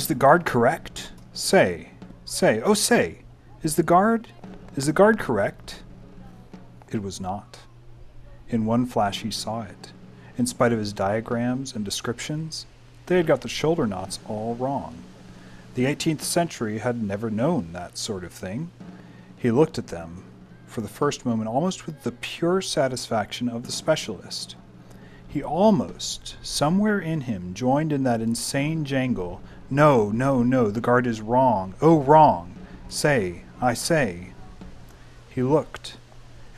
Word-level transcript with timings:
Is 0.00 0.06
the 0.06 0.14
guard 0.14 0.46
correct? 0.46 1.12
Say, 1.34 1.90
say, 2.24 2.62
oh 2.62 2.72
say, 2.72 3.18
is 3.62 3.76
the 3.76 3.82
guard, 3.82 4.28
is 4.74 4.86
the 4.86 4.94
guard 4.94 5.18
correct? 5.18 5.82
It 6.90 7.02
was 7.02 7.20
not. 7.20 7.58
In 8.48 8.64
one 8.64 8.86
flash 8.86 9.20
he 9.20 9.30
saw 9.30 9.60
it. 9.60 9.92
In 10.38 10.46
spite 10.46 10.72
of 10.72 10.78
his 10.78 10.94
diagrams 10.94 11.76
and 11.76 11.84
descriptions, 11.84 12.64
they 13.04 13.18
had 13.18 13.26
got 13.26 13.42
the 13.42 13.48
shoulder 13.48 13.86
knots 13.86 14.20
all 14.26 14.54
wrong. 14.54 14.96
The 15.74 15.84
18th 15.84 16.22
century 16.22 16.78
had 16.78 17.02
never 17.02 17.28
known 17.28 17.74
that 17.74 17.98
sort 17.98 18.24
of 18.24 18.32
thing. 18.32 18.70
He 19.36 19.50
looked 19.50 19.76
at 19.76 19.88
them, 19.88 20.24
for 20.66 20.80
the 20.80 20.88
first 20.88 21.26
moment, 21.26 21.50
almost 21.50 21.84
with 21.84 22.04
the 22.04 22.12
pure 22.12 22.62
satisfaction 22.62 23.50
of 23.50 23.66
the 23.66 23.72
specialist. 23.72 24.56
He 25.28 25.42
almost, 25.42 26.36
somewhere 26.40 26.98
in 27.00 27.20
him, 27.20 27.52
joined 27.52 27.92
in 27.92 28.04
that 28.04 28.22
insane 28.22 28.86
jangle 28.86 29.42
No, 29.72 30.10
no, 30.10 30.42
no, 30.42 30.68
the 30.68 30.80
guard 30.80 31.06
is 31.06 31.20
wrong. 31.20 31.74
Oh, 31.80 32.00
wrong. 32.00 32.56
Say, 32.88 33.44
I 33.60 33.74
say. 33.74 34.32
He 35.28 35.44
looked, 35.44 35.96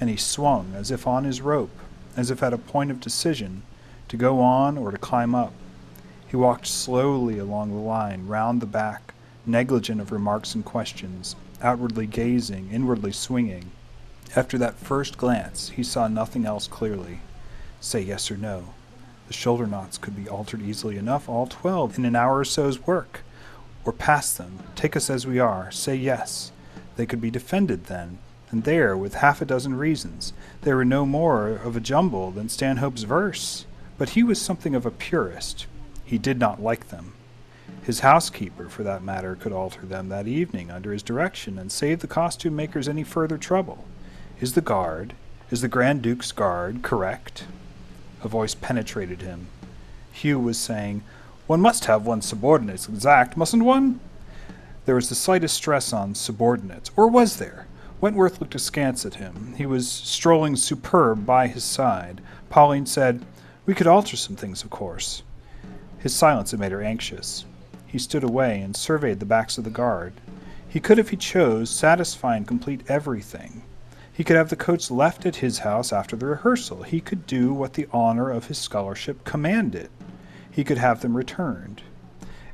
and 0.00 0.08
he 0.08 0.16
swung 0.16 0.72
as 0.74 0.90
if 0.90 1.06
on 1.06 1.24
his 1.24 1.42
rope, 1.42 1.76
as 2.16 2.30
if 2.30 2.42
at 2.42 2.54
a 2.54 2.58
point 2.58 2.90
of 2.90 3.00
decision, 3.00 3.64
to 4.08 4.16
go 4.16 4.40
on 4.40 4.78
or 4.78 4.90
to 4.90 4.96
climb 4.96 5.34
up. 5.34 5.52
He 6.26 6.36
walked 6.36 6.66
slowly 6.66 7.38
along 7.38 7.70
the 7.70 7.76
line, 7.76 8.26
round 8.26 8.62
the 8.62 8.66
back, 8.66 9.12
negligent 9.44 10.00
of 10.00 10.10
remarks 10.10 10.54
and 10.54 10.64
questions, 10.64 11.36
outwardly 11.60 12.06
gazing, 12.06 12.70
inwardly 12.72 13.12
swinging. 13.12 13.72
After 14.34 14.56
that 14.56 14.76
first 14.76 15.18
glance, 15.18 15.68
he 15.68 15.82
saw 15.82 16.08
nothing 16.08 16.46
else 16.46 16.66
clearly. 16.66 17.20
Say 17.82 18.00
yes 18.00 18.30
or 18.30 18.38
no. 18.38 18.72
The 19.32 19.38
shoulder 19.38 19.66
knots 19.66 19.96
could 19.96 20.14
be 20.14 20.28
altered 20.28 20.60
easily 20.60 20.98
enough, 20.98 21.26
all 21.26 21.46
twelve, 21.46 21.96
in 21.96 22.04
an 22.04 22.14
hour 22.14 22.40
or 22.40 22.44
so's 22.44 22.86
work. 22.86 23.22
Or 23.82 23.90
pass 23.90 24.34
them, 24.34 24.58
take 24.74 24.94
us 24.94 25.08
as 25.08 25.26
we 25.26 25.38
are, 25.38 25.70
say 25.70 25.96
yes. 25.96 26.52
They 26.96 27.06
could 27.06 27.22
be 27.22 27.30
defended 27.30 27.86
then, 27.86 28.18
and 28.50 28.64
there, 28.64 28.94
with 28.94 29.14
half 29.14 29.40
a 29.40 29.46
dozen 29.46 29.78
reasons. 29.78 30.34
They 30.60 30.74
were 30.74 30.84
no 30.84 31.06
more 31.06 31.48
of 31.48 31.76
a 31.76 31.80
jumble 31.80 32.30
than 32.30 32.50
Stanhope's 32.50 33.04
verse. 33.04 33.64
But 33.96 34.10
he 34.10 34.22
was 34.22 34.38
something 34.38 34.74
of 34.74 34.84
a 34.84 34.90
purist. 34.90 35.64
He 36.04 36.18
did 36.18 36.38
not 36.38 36.62
like 36.62 36.88
them. 36.88 37.14
His 37.82 38.00
housekeeper, 38.00 38.68
for 38.68 38.82
that 38.82 39.02
matter, 39.02 39.34
could 39.34 39.52
alter 39.52 39.86
them 39.86 40.10
that 40.10 40.28
evening 40.28 40.70
under 40.70 40.92
his 40.92 41.02
direction 41.02 41.58
and 41.58 41.72
save 41.72 42.00
the 42.00 42.06
costume 42.06 42.54
makers 42.54 42.86
any 42.86 43.02
further 43.02 43.38
trouble. 43.38 43.86
Is 44.42 44.52
the 44.52 44.60
guard, 44.60 45.14
is 45.50 45.62
the 45.62 45.68
Grand 45.68 46.02
Duke's 46.02 46.32
guard, 46.32 46.82
correct? 46.82 47.46
A 48.22 48.28
voice 48.28 48.54
penetrated 48.54 49.22
him. 49.22 49.48
Hugh 50.12 50.38
was 50.38 50.58
saying, 50.58 51.02
One 51.46 51.60
must 51.60 51.86
have 51.86 52.06
one's 52.06 52.26
subordinates 52.26 52.88
exact, 52.88 53.36
mustn't 53.36 53.64
one? 53.64 54.00
There 54.84 54.94
was 54.94 55.08
the 55.08 55.14
slightest 55.14 55.54
stress 55.54 55.92
on 55.92 56.14
subordinates, 56.14 56.90
or 56.96 57.08
was 57.08 57.36
there? 57.36 57.66
Wentworth 58.00 58.40
looked 58.40 58.54
askance 58.54 59.06
at 59.06 59.14
him. 59.14 59.54
He 59.56 59.66
was 59.66 59.88
strolling 59.88 60.56
superb 60.56 61.24
by 61.24 61.46
his 61.46 61.62
side. 61.62 62.20
Pauline 62.50 62.86
said, 62.86 63.24
We 63.64 63.74
could 63.74 63.86
alter 63.86 64.16
some 64.16 64.36
things, 64.36 64.64
of 64.64 64.70
course. 64.70 65.22
His 65.98 66.14
silence 66.14 66.50
had 66.50 66.58
made 66.58 66.72
her 66.72 66.82
anxious. 66.82 67.44
He 67.86 67.98
stood 67.98 68.24
away 68.24 68.60
and 68.60 68.74
surveyed 68.74 69.20
the 69.20 69.26
backs 69.26 69.56
of 69.56 69.64
the 69.64 69.70
guard. 69.70 70.14
He 70.68 70.80
could, 70.80 70.98
if 70.98 71.10
he 71.10 71.16
chose, 71.16 71.70
satisfy 71.70 72.36
and 72.36 72.48
complete 72.48 72.82
everything. 72.88 73.62
He 74.22 74.24
could 74.24 74.36
have 74.36 74.50
the 74.50 74.54
coats 74.54 74.88
left 74.88 75.26
at 75.26 75.34
his 75.42 75.58
house 75.58 75.92
after 75.92 76.14
the 76.14 76.26
rehearsal. 76.26 76.84
He 76.84 77.00
could 77.00 77.26
do 77.26 77.52
what 77.52 77.72
the 77.72 77.88
honor 77.92 78.30
of 78.30 78.46
his 78.46 78.56
scholarship 78.56 79.24
commanded. 79.24 79.90
He 80.48 80.62
could 80.62 80.78
have 80.78 81.00
them 81.00 81.16
returned. 81.16 81.82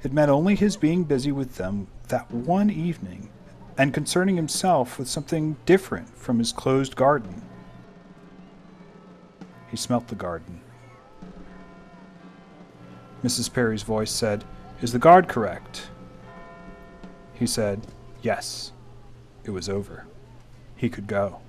It 0.02 0.10
meant 0.10 0.30
only 0.30 0.54
his 0.54 0.78
being 0.78 1.04
busy 1.04 1.30
with 1.30 1.56
them 1.56 1.88
that 2.08 2.30
one 2.30 2.70
evening, 2.70 3.28
and 3.76 3.92
concerning 3.92 4.36
himself 4.36 4.98
with 4.98 5.08
something 5.08 5.58
different 5.66 6.08
from 6.16 6.38
his 6.38 6.52
closed 6.52 6.96
garden. 6.96 7.42
He 9.70 9.76
smelt 9.76 10.08
the 10.08 10.14
garden. 10.14 10.62
Mrs. 13.22 13.52
Parry's 13.52 13.82
voice 13.82 14.10
said, 14.10 14.42
Is 14.80 14.92
the 14.92 14.98
guard 14.98 15.28
correct? 15.28 15.90
He 17.34 17.46
said, 17.46 17.86
Yes. 18.22 18.72
It 19.44 19.50
was 19.50 19.68
over. 19.68 20.06
He 20.74 20.88
could 20.88 21.06
go. 21.06 21.40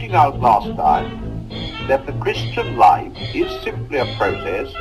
Pointing 0.00 0.16
out 0.16 0.40
last 0.40 0.74
time 0.76 1.46
that 1.86 2.06
the 2.06 2.12
Christian 2.24 2.78
life 2.78 3.12
is 3.34 3.50
simply 3.62 3.98
a 3.98 4.06
process 4.16 4.74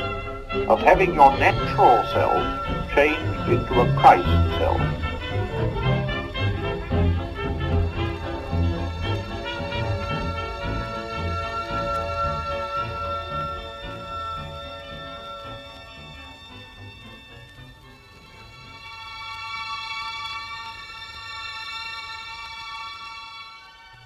of 0.70 0.80
having 0.80 1.14
your 1.14 1.38
natural 1.38 2.02
self 2.14 2.96
changed 2.96 3.50
into 3.50 3.82
a 3.82 3.94
Christ 4.00 4.26
self. 4.58 4.80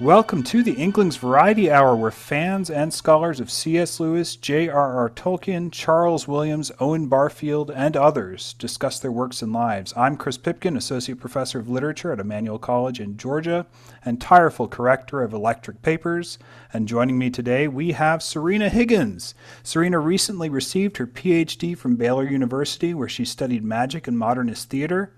Welcome 0.03 0.43
to 0.43 0.63
the 0.63 0.73
Inklings 0.73 1.15
Variety 1.15 1.71
Hour, 1.71 1.95
where 1.95 2.11
fans 2.11 2.69
and 2.69 2.93
scholars 2.93 3.39
of 3.39 3.49
C.S. 3.49 4.01
Lewis, 4.01 4.35
J.R.R. 4.35 5.09
Tolkien, 5.11 5.71
Charles 5.71 6.27
Williams, 6.27 6.73
Owen 6.81 7.07
Barfield, 7.07 7.71
and 7.71 7.95
others 7.95 8.51
discuss 8.59 8.99
their 8.99 9.13
works 9.13 9.41
and 9.41 9.53
lives. 9.53 9.93
I'm 9.95 10.17
Chris 10.17 10.37
Pipkin, 10.37 10.75
Associate 10.75 11.17
Professor 11.17 11.57
of 11.57 11.69
Literature 11.69 12.11
at 12.11 12.19
Emmanuel 12.19 12.59
College 12.59 12.99
in 12.99 13.15
Georgia 13.15 13.65
and 14.03 14.19
tireful 14.19 14.67
corrector 14.67 15.23
of 15.23 15.31
electric 15.31 15.81
papers. 15.81 16.37
And 16.73 16.85
joining 16.85 17.17
me 17.17 17.29
today, 17.29 17.69
we 17.69 17.93
have 17.93 18.19
Sorina 18.19 18.67
Higgins. 18.67 19.33
Sorina 19.63 20.03
recently 20.03 20.49
received 20.49 20.97
her 20.97 21.07
PhD 21.07 21.77
from 21.77 21.95
Baylor 21.95 22.27
University, 22.27 22.93
where 22.93 23.07
she 23.07 23.23
studied 23.23 23.63
magic 23.63 24.09
and 24.09 24.19
modernist 24.19 24.69
theater 24.69 25.13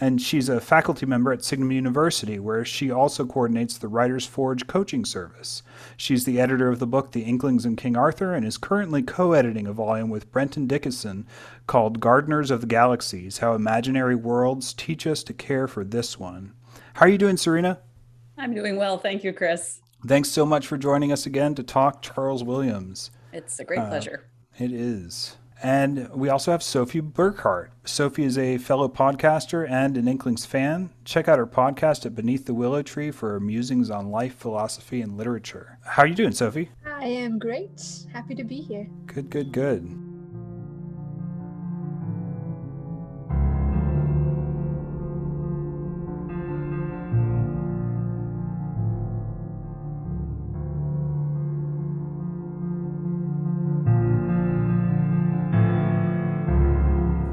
and 0.00 0.20
she's 0.20 0.48
a 0.48 0.60
faculty 0.60 1.04
member 1.04 1.30
at 1.30 1.44
Signum 1.44 1.70
University, 1.70 2.38
where 2.38 2.64
she 2.64 2.90
also 2.90 3.26
coordinates 3.26 3.76
the 3.76 3.88
Writers 3.88 4.24
Forge 4.24 4.66
coaching 4.66 5.04
service. 5.04 5.62
She's 5.96 6.24
the 6.24 6.40
editor 6.40 6.68
of 6.68 6.78
the 6.78 6.86
book 6.86 7.12
The 7.12 7.22
Inklings 7.22 7.66
and 7.66 7.76
King 7.76 7.96
Arthur 7.96 8.34
and 8.34 8.46
is 8.46 8.56
currently 8.56 9.02
co 9.02 9.32
editing 9.32 9.66
a 9.66 9.72
volume 9.72 10.08
with 10.08 10.32
Brenton 10.32 10.66
Dickieson 10.66 11.26
called 11.66 12.00
Gardeners 12.00 12.50
of 12.50 12.62
the 12.62 12.66
Galaxies 12.66 13.38
How 13.38 13.52
Imaginary 13.54 14.14
Worlds 14.14 14.72
Teach 14.72 15.06
Us 15.06 15.22
to 15.24 15.34
Care 15.34 15.68
for 15.68 15.84
This 15.84 16.18
One. 16.18 16.54
How 16.94 17.06
are 17.06 17.10
you 17.10 17.18
doing, 17.18 17.36
Sorina? 17.36 17.78
I'm 18.38 18.54
doing 18.54 18.76
well. 18.76 18.96
Thank 18.96 19.22
you, 19.22 19.34
Chris. 19.34 19.80
Thanks 20.06 20.30
so 20.30 20.46
much 20.46 20.66
for 20.66 20.78
joining 20.78 21.12
us 21.12 21.26
again 21.26 21.54
to 21.56 21.62
talk 21.62 22.00
Charles 22.00 22.42
Williams. 22.42 23.10
It's 23.34 23.60
a 23.60 23.64
great 23.64 23.80
uh, 23.80 23.88
pleasure. 23.88 24.24
It 24.58 24.72
is. 24.72 25.36
And 25.62 26.08
we 26.10 26.28
also 26.28 26.52
have 26.52 26.62
Sophie 26.62 27.00
Burkhardt. 27.00 27.72
Sophie 27.84 28.24
is 28.24 28.38
a 28.38 28.58
fellow 28.58 28.88
podcaster 28.88 29.68
and 29.68 29.96
an 29.96 30.08
Inklings 30.08 30.46
fan. 30.46 30.90
Check 31.04 31.28
out 31.28 31.38
her 31.38 31.46
podcast 31.46 32.06
at 32.06 32.14
Beneath 32.14 32.46
the 32.46 32.54
Willow 32.54 32.82
Tree 32.82 33.10
for 33.10 33.30
her 33.30 33.40
musings 33.40 33.90
on 33.90 34.10
life, 34.10 34.34
philosophy, 34.34 35.00
and 35.02 35.16
literature. 35.16 35.78
How 35.84 36.04
are 36.04 36.06
you 36.06 36.14
doing, 36.14 36.32
Sophie? 36.32 36.70
I 36.86 37.06
am 37.06 37.38
great. 37.38 37.82
Happy 38.12 38.34
to 38.34 38.44
be 38.44 38.60
here. 38.60 38.88
Good, 39.06 39.28
good, 39.28 39.52
good. 39.52 40.09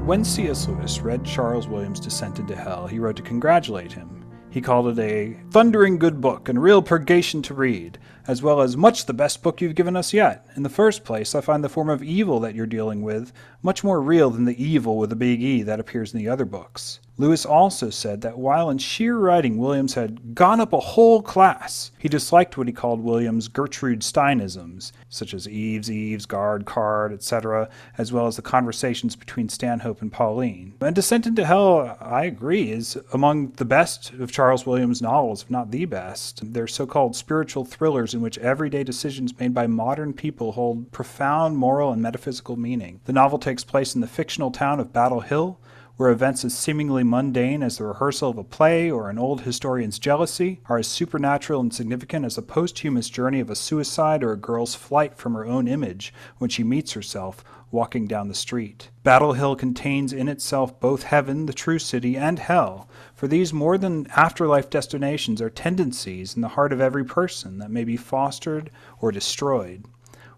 When 0.08 0.24
C.S. 0.24 0.66
Lewis 0.66 1.02
read 1.02 1.22
Charles 1.22 1.68
Williams' 1.68 2.00
Descent 2.00 2.38
into 2.38 2.56
Hell, 2.56 2.86
he 2.86 2.98
wrote 2.98 3.16
to 3.16 3.22
congratulate 3.22 3.92
him. 3.92 4.24
He 4.48 4.62
called 4.62 4.98
it 4.98 4.98
a 4.98 5.36
thundering 5.50 5.98
good 5.98 6.18
book 6.18 6.48
and 6.48 6.62
real 6.62 6.80
purgation 6.80 7.42
to 7.42 7.52
read, 7.52 7.98
as 8.28 8.42
well 8.42 8.60
as 8.60 8.76
much 8.76 9.06
the 9.06 9.14
best 9.14 9.42
book 9.42 9.60
you've 9.60 9.74
given 9.74 9.96
us 9.96 10.12
yet. 10.12 10.46
In 10.54 10.62
the 10.62 10.68
first 10.68 11.02
place, 11.02 11.34
I 11.34 11.40
find 11.40 11.64
the 11.64 11.68
form 11.68 11.88
of 11.88 12.02
evil 12.02 12.38
that 12.40 12.54
you're 12.54 12.66
dealing 12.66 13.02
with 13.02 13.32
much 13.62 13.82
more 13.82 14.00
real 14.00 14.30
than 14.30 14.44
the 14.44 14.62
evil 14.62 14.98
with 14.98 15.10
a 15.10 15.16
big 15.16 15.42
E 15.42 15.62
that 15.62 15.80
appears 15.80 16.12
in 16.12 16.18
the 16.18 16.28
other 16.28 16.44
books. 16.44 17.00
Lewis 17.20 17.44
also 17.44 17.90
said 17.90 18.20
that 18.20 18.38
while 18.38 18.70
in 18.70 18.78
sheer 18.78 19.18
writing 19.18 19.58
Williams 19.58 19.94
had 19.94 20.36
gone 20.36 20.60
up 20.60 20.72
a 20.72 20.78
whole 20.78 21.20
class, 21.20 21.90
he 21.98 22.08
disliked 22.08 22.56
what 22.56 22.68
he 22.68 22.72
called 22.72 23.00
Williams' 23.00 23.48
Gertrude 23.48 24.02
Steinisms, 24.02 24.92
such 25.08 25.34
as 25.34 25.48
Eves, 25.48 25.90
Eves, 25.90 26.26
guard, 26.26 26.64
card, 26.64 27.12
etc., 27.12 27.68
as 27.96 28.12
well 28.12 28.28
as 28.28 28.36
the 28.36 28.42
conversations 28.42 29.16
between 29.16 29.48
Stanhope 29.48 30.00
and 30.00 30.12
Pauline. 30.12 30.74
And 30.80 30.94
Descent 30.94 31.26
into 31.26 31.44
Hell, 31.44 31.98
I 32.00 32.24
agree, 32.24 32.70
is 32.70 32.96
among 33.12 33.50
the 33.52 33.64
best 33.64 34.12
of 34.12 34.30
Charles 34.30 34.64
Williams' 34.64 35.02
novels, 35.02 35.42
if 35.42 35.50
not 35.50 35.72
the 35.72 35.86
best. 35.86 36.52
They're 36.52 36.68
so 36.68 36.86
called 36.86 37.16
spiritual 37.16 37.64
thrillers 37.64 38.14
in 38.18 38.22
which 38.22 38.38
everyday 38.38 38.82
decisions 38.82 39.38
made 39.38 39.54
by 39.54 39.68
modern 39.68 40.12
people 40.12 40.52
hold 40.52 40.90
profound 40.90 41.56
moral 41.56 41.92
and 41.92 42.02
metaphysical 42.02 42.56
meaning. 42.56 43.00
The 43.04 43.12
novel 43.12 43.38
takes 43.38 43.62
place 43.62 43.94
in 43.94 44.00
the 44.00 44.08
fictional 44.08 44.50
town 44.50 44.80
of 44.80 44.92
Battle 44.92 45.20
Hill 45.20 45.60
where 45.98 46.10
events 46.10 46.44
as 46.44 46.56
seemingly 46.56 47.02
mundane 47.02 47.60
as 47.60 47.76
the 47.76 47.84
rehearsal 47.84 48.30
of 48.30 48.38
a 48.38 48.44
play 48.44 48.88
or 48.88 49.10
an 49.10 49.18
old 49.18 49.40
historian's 49.40 49.98
jealousy 49.98 50.60
are 50.66 50.78
as 50.78 50.86
supernatural 50.86 51.60
and 51.60 51.74
significant 51.74 52.24
as 52.24 52.36
the 52.36 52.42
posthumous 52.42 53.10
journey 53.10 53.40
of 53.40 53.50
a 53.50 53.56
suicide 53.56 54.22
or 54.22 54.30
a 54.30 54.36
girl's 54.36 54.76
flight 54.76 55.16
from 55.16 55.34
her 55.34 55.44
own 55.44 55.66
image 55.66 56.14
when 56.38 56.48
she 56.48 56.62
meets 56.62 56.92
herself 56.92 57.44
walking 57.72 58.06
down 58.06 58.28
the 58.28 58.34
street. 58.34 58.90
Battle 59.02 59.32
Hill 59.32 59.56
contains 59.56 60.12
in 60.12 60.28
itself 60.28 60.78
both 60.78 61.02
heaven, 61.02 61.46
the 61.46 61.52
true 61.52 61.80
city, 61.80 62.16
and 62.16 62.38
hell, 62.38 62.88
for 63.12 63.26
these 63.26 63.52
more 63.52 63.76
than 63.76 64.06
afterlife 64.14 64.70
destinations 64.70 65.42
are 65.42 65.50
tendencies 65.50 66.36
in 66.36 66.42
the 66.42 66.48
heart 66.48 66.72
of 66.72 66.80
every 66.80 67.04
person 67.04 67.58
that 67.58 67.72
may 67.72 67.82
be 67.82 67.96
fostered 67.96 68.70
or 69.00 69.10
destroyed. 69.10 69.84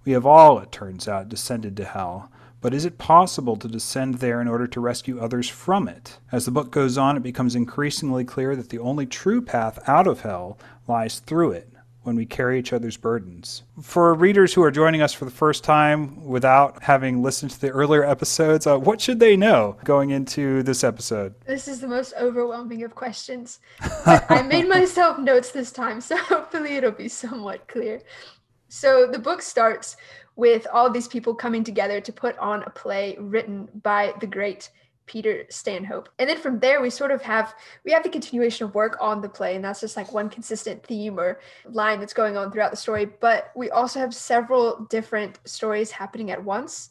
We 0.06 0.12
have 0.12 0.24
all, 0.24 0.58
it 0.58 0.72
turns 0.72 1.06
out, 1.06 1.28
descended 1.28 1.76
to 1.76 1.84
hell, 1.84 2.30
but 2.60 2.74
is 2.74 2.84
it 2.84 2.98
possible 2.98 3.56
to 3.56 3.68
descend 3.68 4.16
there 4.16 4.40
in 4.40 4.48
order 4.48 4.66
to 4.66 4.80
rescue 4.80 5.20
others 5.20 5.48
from 5.48 5.88
it? 5.88 6.18
As 6.30 6.44
the 6.44 6.50
book 6.50 6.70
goes 6.70 6.98
on, 6.98 7.16
it 7.16 7.22
becomes 7.22 7.54
increasingly 7.54 8.24
clear 8.24 8.54
that 8.56 8.68
the 8.68 8.78
only 8.78 9.06
true 9.06 9.40
path 9.40 9.78
out 9.88 10.06
of 10.06 10.20
hell 10.20 10.58
lies 10.86 11.20
through 11.20 11.52
it 11.52 11.70
when 12.02 12.16
we 12.16 12.24
carry 12.24 12.58
each 12.58 12.72
other's 12.72 12.96
burdens. 12.96 13.62
For 13.80 14.14
readers 14.14 14.54
who 14.54 14.62
are 14.62 14.70
joining 14.70 15.02
us 15.02 15.12
for 15.12 15.26
the 15.26 15.30
first 15.30 15.64
time 15.64 16.24
without 16.24 16.82
having 16.82 17.22
listened 17.22 17.50
to 17.52 17.60
the 17.60 17.70
earlier 17.70 18.04
episodes, 18.04 18.66
uh, 18.66 18.78
what 18.78 19.00
should 19.00 19.20
they 19.20 19.36
know 19.36 19.76
going 19.84 20.10
into 20.10 20.62
this 20.62 20.82
episode? 20.82 21.34
This 21.46 21.68
is 21.68 21.80
the 21.80 21.88
most 21.88 22.14
overwhelming 22.18 22.82
of 22.84 22.94
questions. 22.94 23.60
I 23.80 24.42
made 24.42 24.68
myself 24.68 25.18
notes 25.18 25.52
this 25.52 25.70
time, 25.72 26.00
so 26.00 26.16
hopefully 26.16 26.76
it'll 26.76 26.90
be 26.90 27.08
somewhat 27.08 27.68
clear. 27.68 28.00
So 28.68 29.06
the 29.06 29.18
book 29.18 29.42
starts 29.42 29.96
with 30.40 30.66
all 30.72 30.86
of 30.86 30.94
these 30.94 31.06
people 31.06 31.34
coming 31.34 31.62
together 31.62 32.00
to 32.00 32.12
put 32.14 32.36
on 32.38 32.62
a 32.62 32.70
play 32.70 33.14
written 33.20 33.68
by 33.82 34.14
the 34.20 34.26
great 34.26 34.70
Peter 35.04 35.44
Stanhope. 35.50 36.08
And 36.18 36.30
then 36.30 36.38
from 36.38 36.60
there 36.60 36.80
we 36.80 36.88
sort 36.88 37.10
of 37.10 37.20
have 37.20 37.54
we 37.84 37.92
have 37.92 38.02
the 38.02 38.08
continuation 38.08 38.64
of 38.64 38.74
work 38.74 38.96
on 39.02 39.20
the 39.20 39.28
play 39.28 39.54
and 39.54 39.62
that's 39.62 39.80
just 39.80 39.98
like 39.98 40.14
one 40.14 40.30
consistent 40.30 40.82
theme 40.86 41.20
or 41.20 41.40
line 41.66 42.00
that's 42.00 42.14
going 42.14 42.38
on 42.38 42.50
throughout 42.50 42.70
the 42.70 42.76
story, 42.78 43.04
but 43.04 43.52
we 43.54 43.68
also 43.70 44.00
have 44.00 44.14
several 44.14 44.86
different 44.88 45.38
stories 45.44 45.90
happening 45.90 46.30
at 46.30 46.42
once 46.42 46.88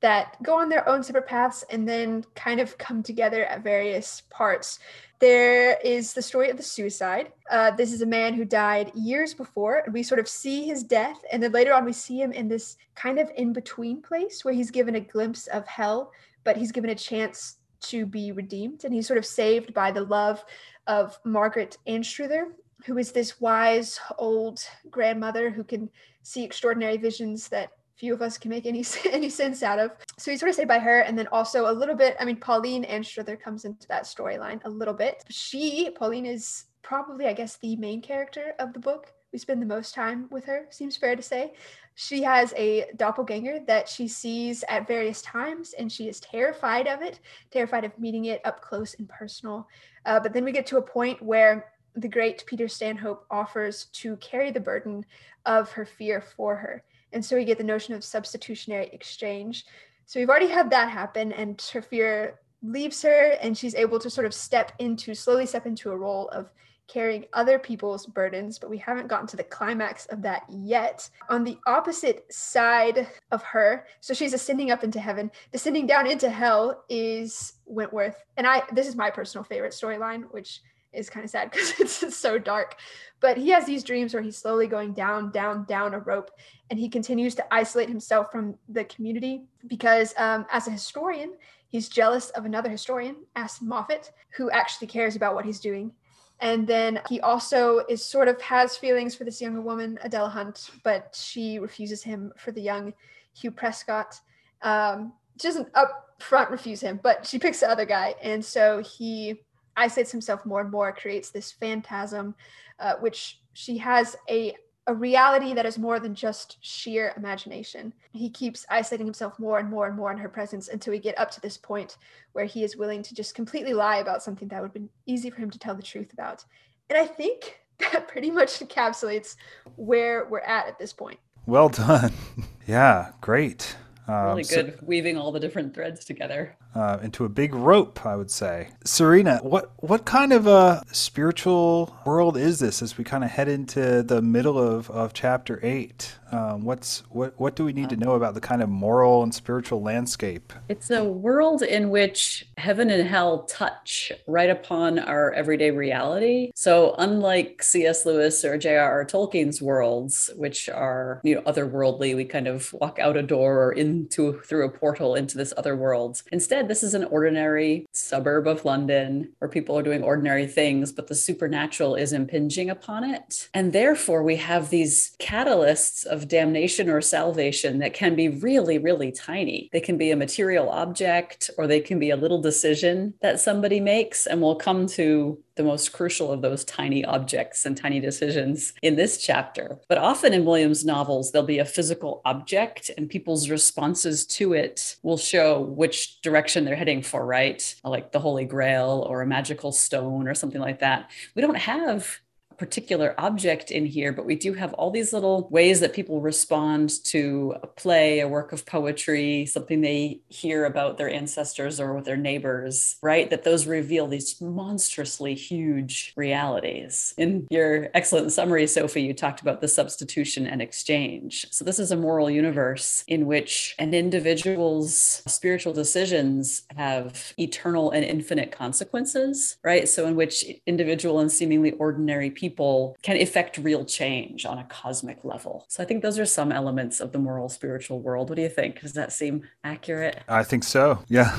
that 0.00 0.40
go 0.40 0.56
on 0.56 0.68
their 0.68 0.88
own 0.88 1.02
separate 1.02 1.26
paths 1.26 1.64
and 1.70 1.88
then 1.88 2.24
kind 2.36 2.60
of 2.60 2.78
come 2.78 3.02
together 3.02 3.44
at 3.46 3.64
various 3.64 4.22
parts. 4.30 4.78
There 5.22 5.78
is 5.84 6.14
the 6.14 6.20
story 6.20 6.50
of 6.50 6.56
the 6.56 6.64
suicide. 6.64 7.30
Uh, 7.48 7.70
this 7.70 7.92
is 7.92 8.02
a 8.02 8.06
man 8.06 8.34
who 8.34 8.44
died 8.44 8.90
years 8.96 9.34
before, 9.34 9.76
and 9.84 9.94
we 9.94 10.02
sort 10.02 10.18
of 10.18 10.26
see 10.26 10.64
his 10.64 10.82
death, 10.82 11.22
and 11.30 11.40
then 11.40 11.52
later 11.52 11.72
on 11.72 11.84
we 11.84 11.92
see 11.92 12.20
him 12.20 12.32
in 12.32 12.48
this 12.48 12.76
kind 12.96 13.20
of 13.20 13.30
in 13.36 13.52
between 13.52 14.02
place 14.02 14.44
where 14.44 14.52
he's 14.52 14.72
given 14.72 14.96
a 14.96 15.00
glimpse 15.00 15.46
of 15.46 15.64
hell, 15.68 16.10
but 16.42 16.56
he's 16.56 16.72
given 16.72 16.90
a 16.90 16.96
chance 16.96 17.58
to 17.82 18.04
be 18.04 18.32
redeemed, 18.32 18.82
and 18.82 18.92
he's 18.92 19.06
sort 19.06 19.16
of 19.16 19.24
saved 19.24 19.72
by 19.72 19.92
the 19.92 20.02
love 20.02 20.44
of 20.88 21.16
Margaret 21.24 21.78
Anstruther, 21.86 22.48
who 22.84 22.98
is 22.98 23.12
this 23.12 23.40
wise 23.40 24.00
old 24.18 24.58
grandmother 24.90 25.50
who 25.50 25.62
can 25.62 25.88
see 26.24 26.42
extraordinary 26.42 26.96
visions 26.96 27.46
that 27.50 27.70
few 28.02 28.12
of 28.12 28.20
us 28.20 28.36
can 28.36 28.50
make 28.50 28.66
any 28.66 28.84
any 29.12 29.28
sense 29.28 29.62
out 29.62 29.78
of. 29.78 29.92
So 30.18 30.32
he's 30.32 30.40
sort 30.40 30.50
of 30.50 30.56
saved 30.56 30.66
by 30.66 30.80
her, 30.80 31.00
and 31.02 31.16
then 31.16 31.28
also 31.28 31.70
a 31.70 31.72
little 31.72 31.94
bit. 31.94 32.16
I 32.18 32.24
mean, 32.24 32.36
Pauline 32.36 32.84
Anstruther 32.84 33.36
comes 33.36 33.64
into 33.64 33.86
that 33.86 34.02
storyline 34.02 34.60
a 34.64 34.68
little 34.68 34.92
bit. 34.92 35.22
She, 35.30 35.88
Pauline, 35.96 36.26
is 36.26 36.64
probably, 36.82 37.26
I 37.26 37.32
guess, 37.32 37.58
the 37.58 37.76
main 37.76 38.02
character 38.02 38.54
of 38.58 38.72
the 38.72 38.80
book. 38.80 39.12
We 39.32 39.38
spend 39.38 39.62
the 39.62 39.66
most 39.66 39.94
time 39.94 40.26
with 40.32 40.44
her. 40.46 40.66
Seems 40.70 40.96
fair 40.96 41.14
to 41.14 41.22
say. 41.22 41.52
She 41.94 42.24
has 42.24 42.52
a 42.56 42.86
doppelganger 42.96 43.60
that 43.68 43.88
she 43.88 44.08
sees 44.08 44.64
at 44.68 44.88
various 44.88 45.22
times, 45.22 45.72
and 45.78 45.90
she 45.90 46.08
is 46.08 46.18
terrified 46.18 46.88
of 46.88 47.02
it, 47.02 47.20
terrified 47.52 47.84
of 47.84 47.96
meeting 48.00 48.24
it 48.24 48.40
up 48.44 48.60
close 48.62 48.94
and 48.98 49.08
personal. 49.08 49.68
Uh, 50.06 50.18
but 50.18 50.32
then 50.32 50.44
we 50.44 50.50
get 50.50 50.66
to 50.66 50.78
a 50.78 50.82
point 50.82 51.22
where 51.22 51.72
the 51.94 52.08
great 52.08 52.44
Peter 52.46 52.66
Stanhope 52.66 53.24
offers 53.30 53.84
to 53.92 54.16
carry 54.16 54.50
the 54.50 54.58
burden 54.58 55.04
of 55.46 55.70
her 55.70 55.84
fear 55.84 56.20
for 56.20 56.56
her. 56.56 56.82
And 57.12 57.24
so 57.24 57.36
we 57.36 57.44
get 57.44 57.58
the 57.58 57.64
notion 57.64 57.94
of 57.94 58.04
substitutionary 58.04 58.88
exchange. 58.92 59.66
So 60.06 60.20
we've 60.20 60.28
already 60.28 60.48
had 60.48 60.70
that 60.70 60.90
happen, 60.90 61.32
and 61.32 61.60
her 61.72 61.82
fear 61.82 62.40
leaves 62.62 63.02
her, 63.02 63.36
and 63.40 63.56
she's 63.56 63.74
able 63.74 63.98
to 63.98 64.10
sort 64.10 64.26
of 64.26 64.34
step 64.34 64.72
into, 64.78 65.14
slowly 65.14 65.46
step 65.46 65.66
into 65.66 65.90
a 65.90 65.96
role 65.96 66.28
of 66.28 66.50
carrying 66.88 67.24
other 67.32 67.58
people's 67.58 68.06
burdens, 68.06 68.58
but 68.58 68.68
we 68.68 68.76
haven't 68.76 69.08
gotten 69.08 69.26
to 69.26 69.36
the 69.36 69.44
climax 69.44 70.06
of 70.06 70.20
that 70.22 70.42
yet. 70.50 71.08
On 71.30 71.42
the 71.42 71.56
opposite 71.66 72.30
side 72.30 73.06
of 73.30 73.42
her, 73.44 73.86
so 74.00 74.12
she's 74.12 74.34
ascending 74.34 74.70
up 74.70 74.84
into 74.84 75.00
heaven, 75.00 75.30
descending 75.52 75.86
down 75.86 76.06
into 76.06 76.28
hell 76.28 76.84
is 76.88 77.54
Wentworth. 77.64 78.22
And 78.36 78.46
I 78.46 78.62
this 78.72 78.86
is 78.88 78.96
my 78.96 79.10
personal 79.10 79.44
favorite 79.44 79.72
storyline, 79.72 80.24
which 80.32 80.60
is 80.92 81.10
kind 81.10 81.24
of 81.24 81.30
sad 81.30 81.50
because 81.52 81.80
it's, 81.80 82.16
so 82.16 82.38
dark. 82.38 82.76
But 83.20 83.36
he 83.36 83.50
has 83.50 83.64
these 83.64 83.84
dreams 83.84 84.14
where 84.14 84.22
he's 84.22 84.36
slowly 84.36 84.66
going 84.66 84.92
down, 84.92 85.30
down, 85.30 85.64
down 85.64 85.94
a 85.94 85.98
rope, 85.98 86.30
and 86.70 86.78
he 86.78 86.88
continues 86.88 87.34
to 87.36 87.54
isolate 87.54 87.88
himself 87.88 88.30
from 88.30 88.56
the 88.68 88.84
community 88.84 89.44
because, 89.66 90.14
um, 90.16 90.46
as 90.50 90.66
a 90.66 90.70
historian, 90.70 91.34
he's 91.68 91.88
jealous 91.88 92.30
of 92.30 92.44
another 92.44 92.68
historian, 92.68 93.16
Aston 93.36 93.68
Moffat, 93.68 94.12
who 94.36 94.50
actually 94.50 94.88
cares 94.88 95.16
about 95.16 95.34
what 95.34 95.44
he's 95.44 95.60
doing. 95.60 95.92
And 96.40 96.66
then 96.66 97.00
he 97.08 97.20
also 97.20 97.84
is 97.88 98.04
sort 98.04 98.26
of 98.26 98.40
has 98.42 98.76
feelings 98.76 99.14
for 99.14 99.22
this 99.22 99.40
younger 99.40 99.60
woman, 99.60 99.98
Adela 100.02 100.28
Hunt, 100.28 100.70
but 100.82 101.16
she 101.16 101.60
refuses 101.60 102.02
him 102.02 102.32
for 102.36 102.50
the 102.50 102.60
young 102.60 102.92
Hugh 103.32 103.52
Prescott. 103.52 104.20
Um, 104.60 105.12
she 105.40 105.46
doesn't 105.46 105.68
up 105.74 106.16
front 106.18 106.50
refuse 106.50 106.80
him, 106.80 106.98
but 107.02 107.26
she 107.26 107.38
picks 107.38 107.60
the 107.60 107.70
other 107.70 107.84
guy. 107.84 108.16
And 108.22 108.44
so 108.44 108.82
he 108.82 109.40
isolates 109.76 110.10
himself 110.10 110.44
more 110.44 110.60
and 110.60 110.70
more, 110.70 110.92
creates 110.92 111.30
this 111.30 111.52
phantasm, 111.52 112.34
uh, 112.78 112.94
which 113.00 113.40
she 113.54 113.78
has 113.78 114.16
a 114.28 114.54
a 114.88 114.94
reality 114.94 115.54
that 115.54 115.66
is 115.66 115.78
more 115.78 116.00
than 116.00 116.14
just 116.14 116.56
sheer 116.60 117.12
imagination. 117.16 117.92
He 118.12 118.28
keeps 118.28 118.66
isolating 118.68 119.06
himself 119.06 119.38
more 119.38 119.58
and 119.58 119.70
more 119.70 119.86
and 119.86 119.96
more 119.96 120.10
in 120.10 120.18
her 120.18 120.28
presence 120.28 120.68
until 120.68 120.92
we 120.92 120.98
get 120.98 121.18
up 121.18 121.30
to 121.32 121.40
this 121.40 121.56
point 121.56 121.98
where 122.32 122.46
he 122.46 122.64
is 122.64 122.76
willing 122.76 123.02
to 123.04 123.14
just 123.14 123.34
completely 123.34 123.74
lie 123.74 123.98
about 123.98 124.22
something 124.22 124.48
that 124.48 124.60
would 124.60 124.68
have 124.68 124.74
been 124.74 124.88
easy 125.06 125.30
for 125.30 125.40
him 125.40 125.50
to 125.50 125.58
tell 125.58 125.74
the 125.74 125.82
truth 125.82 126.12
about. 126.12 126.44
And 126.90 126.98
I 126.98 127.06
think 127.06 127.60
that 127.78 128.08
pretty 128.08 128.30
much 128.30 128.58
encapsulates 128.58 129.36
where 129.76 130.26
we're 130.28 130.40
at 130.40 130.66
at 130.66 130.78
this 130.78 130.92
point. 130.92 131.20
Well 131.46 131.68
done. 131.68 132.12
yeah, 132.66 133.12
great. 133.20 133.76
Um, 134.08 134.24
really 134.24 134.42
good 134.42 134.78
so, 134.80 134.84
weaving 134.84 135.16
all 135.16 135.30
the 135.30 135.40
different 135.40 135.74
threads 135.74 136.04
together 136.04 136.56
uh, 136.74 136.98
into 137.02 137.24
a 137.24 137.28
big 137.28 137.54
rope, 137.54 138.04
I 138.06 138.16
would 138.16 138.30
say. 138.30 138.68
Sorina, 138.84 139.42
what 139.42 139.72
what 139.76 140.04
kind 140.04 140.32
of 140.32 140.46
a 140.46 140.82
spiritual 140.92 141.96
world 142.06 142.36
is 142.36 142.58
this 142.60 142.82
as 142.82 142.96
we 142.96 143.04
kind 143.04 143.24
of 143.24 143.30
head 143.30 143.48
into 143.48 144.02
the 144.02 144.22
middle 144.22 144.58
of, 144.58 144.90
of 144.90 145.12
chapter 145.12 145.60
eight? 145.62 146.16
Um, 146.30 146.64
what's 146.64 147.00
what 147.10 147.38
what 147.38 147.56
do 147.56 147.64
we 147.64 147.74
need 147.74 147.90
to 147.90 147.96
know 147.96 148.12
about 148.12 148.34
the 148.34 148.40
kind 148.40 148.62
of 148.62 148.70
moral 148.70 149.22
and 149.22 149.34
spiritual 149.34 149.82
landscape? 149.82 150.52
It's 150.68 150.90
a 150.90 151.04
world 151.04 151.62
in 151.62 151.90
which 151.90 152.48
heaven 152.56 152.90
and 152.90 153.06
hell 153.06 153.42
touch 153.42 154.12
right 154.26 154.48
upon 154.48 154.98
our 154.98 155.32
everyday 155.32 155.70
reality. 155.70 156.52
So 156.54 156.94
unlike 156.96 157.62
C.S. 157.62 158.06
Lewis 158.06 158.44
or 158.44 158.56
J.R.R. 158.56 159.04
Tolkien's 159.04 159.60
worlds, 159.60 160.30
which 160.36 160.70
are 160.70 161.20
you 161.22 161.34
know 161.34 161.42
otherworldly, 161.42 162.16
we 162.16 162.24
kind 162.24 162.46
of 162.46 162.72
walk 162.72 162.98
out 162.98 163.16
a 163.18 163.22
door 163.22 163.64
or 163.64 163.72
into 163.72 164.40
through 164.40 164.64
a 164.64 164.70
portal 164.70 165.14
into 165.14 165.36
this 165.36 165.52
other 165.58 165.76
world. 165.76 166.22
Instead 166.32 166.61
this 166.68 166.82
is 166.82 166.94
an 166.94 167.04
ordinary 167.04 167.86
suburb 167.92 168.46
of 168.46 168.64
London 168.64 169.32
where 169.38 169.48
people 169.48 169.78
are 169.78 169.82
doing 169.82 170.02
ordinary 170.02 170.46
things, 170.46 170.92
but 170.92 171.06
the 171.06 171.14
supernatural 171.14 171.94
is 171.94 172.12
impinging 172.12 172.70
upon 172.70 173.04
it. 173.04 173.48
And 173.54 173.72
therefore, 173.72 174.22
we 174.22 174.36
have 174.36 174.70
these 174.70 175.16
catalysts 175.18 176.04
of 176.06 176.28
damnation 176.28 176.88
or 176.88 177.00
salvation 177.00 177.78
that 177.78 177.94
can 177.94 178.14
be 178.14 178.28
really, 178.28 178.78
really 178.78 179.12
tiny. 179.12 179.68
They 179.72 179.80
can 179.80 179.98
be 179.98 180.10
a 180.10 180.16
material 180.16 180.68
object 180.70 181.50
or 181.58 181.66
they 181.66 181.80
can 181.80 181.98
be 181.98 182.10
a 182.10 182.16
little 182.16 182.40
decision 182.40 183.14
that 183.22 183.40
somebody 183.40 183.80
makes. 183.80 184.26
And 184.26 184.40
we'll 184.40 184.56
come 184.56 184.86
to 184.88 185.38
the 185.54 185.62
most 185.62 185.92
crucial 185.92 186.32
of 186.32 186.42
those 186.42 186.64
tiny 186.64 187.04
objects 187.04 187.66
and 187.66 187.76
tiny 187.76 188.00
decisions 188.00 188.72
in 188.82 188.96
this 188.96 189.18
chapter. 189.18 189.78
But 189.88 189.98
often 189.98 190.32
in 190.32 190.44
Williams' 190.44 190.84
novels, 190.84 191.30
there'll 191.30 191.46
be 191.46 191.58
a 191.58 191.64
physical 191.64 192.22
object, 192.24 192.90
and 192.96 193.08
people's 193.08 193.50
responses 193.50 194.26
to 194.26 194.52
it 194.52 194.96
will 195.02 195.18
show 195.18 195.60
which 195.60 196.20
direction 196.22 196.64
they're 196.64 196.76
heading 196.76 197.02
for, 197.02 197.24
right? 197.24 197.74
Like 197.84 198.12
the 198.12 198.20
Holy 198.20 198.44
Grail 198.44 199.06
or 199.08 199.22
a 199.22 199.26
magical 199.26 199.72
stone 199.72 200.28
or 200.28 200.34
something 200.34 200.60
like 200.60 200.80
that. 200.80 201.10
We 201.34 201.42
don't 201.42 201.56
have 201.56 202.18
particular 202.58 203.14
object 203.18 203.70
in 203.70 203.86
here, 203.86 204.12
but 204.12 204.26
we 204.26 204.36
do 204.36 204.52
have 204.54 204.72
all 204.74 204.90
these 204.90 205.12
little 205.12 205.48
ways 205.50 205.80
that 205.80 205.92
people 205.92 206.20
respond 206.20 206.90
to 207.04 207.54
a 207.62 207.66
play, 207.66 208.20
a 208.20 208.28
work 208.28 208.52
of 208.52 208.66
poetry, 208.66 209.46
something 209.46 209.80
they 209.80 210.20
hear 210.28 210.64
about 210.64 210.98
their 210.98 211.10
ancestors 211.10 211.80
or 211.80 211.94
with 211.94 212.04
their 212.04 212.16
neighbors, 212.16 212.96
right? 213.02 213.30
That 213.30 213.44
those 213.44 213.66
reveal 213.66 214.06
these 214.06 214.40
monstrously 214.40 215.34
huge 215.34 216.12
realities. 216.16 217.14
In 217.16 217.46
your 217.50 217.88
excellent 217.94 218.32
summary, 218.32 218.66
Sophie, 218.66 219.02
you 219.02 219.14
talked 219.14 219.40
about 219.40 219.60
the 219.60 219.68
substitution 219.68 220.46
and 220.46 220.60
exchange. 220.60 221.46
So, 221.50 221.64
this 221.64 221.78
is 221.78 221.90
a 221.90 221.96
moral 221.96 222.30
universe 222.30 223.04
in 223.08 223.26
which 223.26 223.74
an 223.78 223.94
individual's 223.94 225.22
spiritual 225.26 225.72
decisions 225.72 226.64
have 226.76 227.32
eternal 227.38 227.90
and 227.90 228.04
infinite 228.04 228.52
consequences, 228.52 229.56
right? 229.64 229.88
So, 229.88 230.06
in 230.06 230.16
which 230.16 230.44
individual 230.66 231.20
and 231.20 231.30
seemingly 231.30 231.72
ordinary 231.72 232.30
people 232.30 232.41
people 232.42 232.96
can 233.02 233.16
effect 233.16 233.56
real 233.56 233.84
change 233.84 234.44
on 234.44 234.58
a 234.58 234.64
cosmic 234.64 235.24
level. 235.24 235.64
So 235.68 235.80
I 235.80 235.86
think 235.86 236.02
those 236.02 236.18
are 236.18 236.26
some 236.26 236.50
elements 236.50 236.98
of 236.98 237.12
the 237.12 237.18
moral 237.20 237.48
spiritual 237.48 238.00
world. 238.00 238.28
What 238.28 238.34
do 238.34 238.42
you 238.42 238.48
think? 238.48 238.80
Does 238.80 238.94
that 238.94 239.12
seem 239.12 239.48
accurate? 239.62 240.24
I 240.26 240.42
think 240.42 240.64
so. 240.64 240.98
Yeah. 241.06 241.38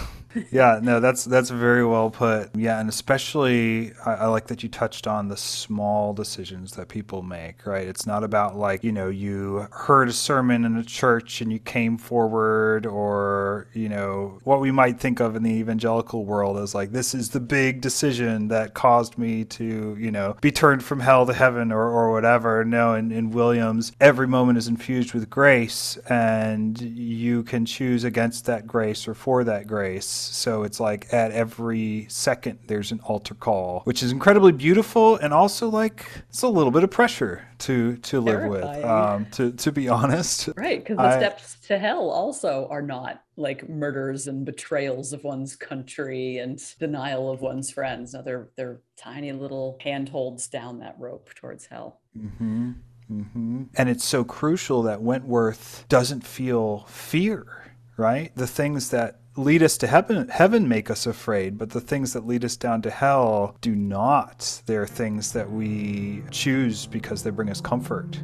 yeah, 0.52 0.80
no, 0.84 1.00
that's 1.00 1.26
that's 1.26 1.50
very 1.50 1.86
well 1.86 2.10
put. 2.10 2.56
Yeah, 2.56 2.80
and 2.80 2.90
especially 2.90 3.94
I, 4.06 4.14
I, 4.14 4.26
like 4.28 4.48
that 4.48 4.64
you 4.64 4.70
touched 4.70 5.08
on 5.08 5.28
the 5.28 5.38
small 5.38 6.14
decisions 6.14 6.74
that 6.74 6.90
people 6.90 7.22
make. 7.22 7.66
Right, 7.66 7.88
it's 7.88 8.06
not 8.06 8.24
about 8.24 8.56
like 8.56 8.84
you 8.84 8.92
know 8.92 9.10
you 9.10 9.68
heard 9.72 10.10
a 10.10 10.14
sermon 10.14 10.66
in 10.66 10.78
a 10.78 10.84
church 10.84 11.42
and 11.42 11.52
you 11.52 11.60
came 11.60 11.98
forward, 11.98 12.86
or 12.86 13.68
you 13.74 13.90
know 13.90 14.40
what 14.44 14.60
we 14.60 14.72
might 14.72 15.00
think 15.00 15.20
of 15.20 15.36
in 15.36 15.44
the 15.44 15.52
evangelical 15.52 16.26
world 16.26 16.58
as 16.58 16.74
like 16.74 16.92
this 16.92 17.14
is 17.14 17.30
the 17.30 17.40
big 17.40 17.82
decision 17.82 18.48
that 18.48 18.74
caused 18.74 19.18
me 19.18 19.44
to 19.46 19.96
you 20.00 20.12
know 20.12 20.36
be 20.42 20.52
turned 20.52 20.84
from 20.94 21.00
hell 21.00 21.26
to 21.26 21.34
heaven 21.34 21.72
or 21.72 21.90
or 21.90 22.12
whatever. 22.12 22.64
No, 22.64 22.94
in, 22.94 23.12
in 23.12 23.32
Williams, 23.32 23.92
every 24.00 24.28
moment 24.28 24.60
is 24.60 24.68
infused 24.68 25.16
with 25.16 25.28
grace, 25.28 25.98
and 26.08 26.80
you 26.80 27.42
can 27.42 27.66
choose 27.66 28.04
against 28.04 28.46
that 28.46 28.68
grace 28.68 29.08
or 29.08 29.16
for 29.16 29.44
that 29.44 29.66
grace 29.66 30.06
so 30.06 30.64
it's 30.64 30.80
like 30.80 31.12
at 31.12 31.32
every 31.32 32.06
second 32.10 32.60
there's 32.68 32.92
an 32.92 33.00
altar 33.06 33.34
call, 33.34 33.82
which 33.86 34.04
is 34.04 34.12
incredibly 34.12 34.52
beautiful 34.52 35.16
and 35.16 35.34
also 35.34 35.68
like 35.70 36.06
it's 36.30 36.42
a 36.44 36.48
little 36.48 36.72
bit 36.72 36.84
of 36.84 36.92
pressure 36.92 37.48
to 37.64 37.98
to 37.98 38.20
live 38.20 38.44
with. 38.50 38.64
Um, 38.84 39.26
to 39.32 39.52
to 39.52 39.72
be 39.72 39.88
honest, 39.88 40.50
right? 40.58 40.80
Because 40.80 40.98
the 40.98 41.04
I, 41.04 41.18
steps 41.18 41.58
to 41.68 41.80
hell 41.80 42.10
also 42.10 42.68
are 42.70 42.82
not 42.82 43.24
like 43.38 43.68
murders 43.70 44.28
and 44.28 44.46
betrayals 44.46 45.14
of 45.14 45.24
one's 45.24 45.56
country 45.56 46.38
and 46.38 46.62
denial 46.80 47.32
of 47.32 47.42
one's 47.42 47.72
friends. 47.72 48.14
No, 48.14 48.22
they're 48.22 48.50
they're 48.56 48.82
tiny 48.98 49.32
little 49.32 49.78
handholds 49.82 50.48
down 50.48 50.80
that 50.80 50.96
rope 51.00 51.34
towards 51.36 51.66
hell. 51.66 52.02
Mm-hmm. 52.18 52.72
Mm-hmm. 53.12 53.64
And 53.76 53.90
it's 53.90 54.06
so 54.06 54.24
crucial 54.24 54.84
that 54.84 55.02
Wentworth 55.02 55.86
doesn't 55.90 56.26
feel 56.26 56.86
fear, 56.88 57.74
right? 57.98 58.36
The 58.36 58.48
things 58.48 58.90
that 58.90 59.20
lead 59.36 59.64
us 59.64 59.78
to 59.78 59.88
heaven, 59.88 60.28
heaven 60.30 60.68
make 60.68 60.90
us 60.90 61.08
afraid, 61.08 61.58
but 61.58 61.72
the 61.72 61.82
things 61.82 62.14
that 62.14 62.26
lead 62.26 62.46
us 62.46 62.56
down 62.56 62.82
to 62.84 62.92
hell 62.92 63.56
do 63.62 63.76
not. 63.76 64.62
They're 64.66 64.88
things 64.88 65.32
that 65.34 65.50
we 65.50 66.24
choose 66.30 66.86
because 66.86 67.24
they 67.24 67.32
bring 67.32 67.50
us 67.50 67.62
comfort. 67.62 68.22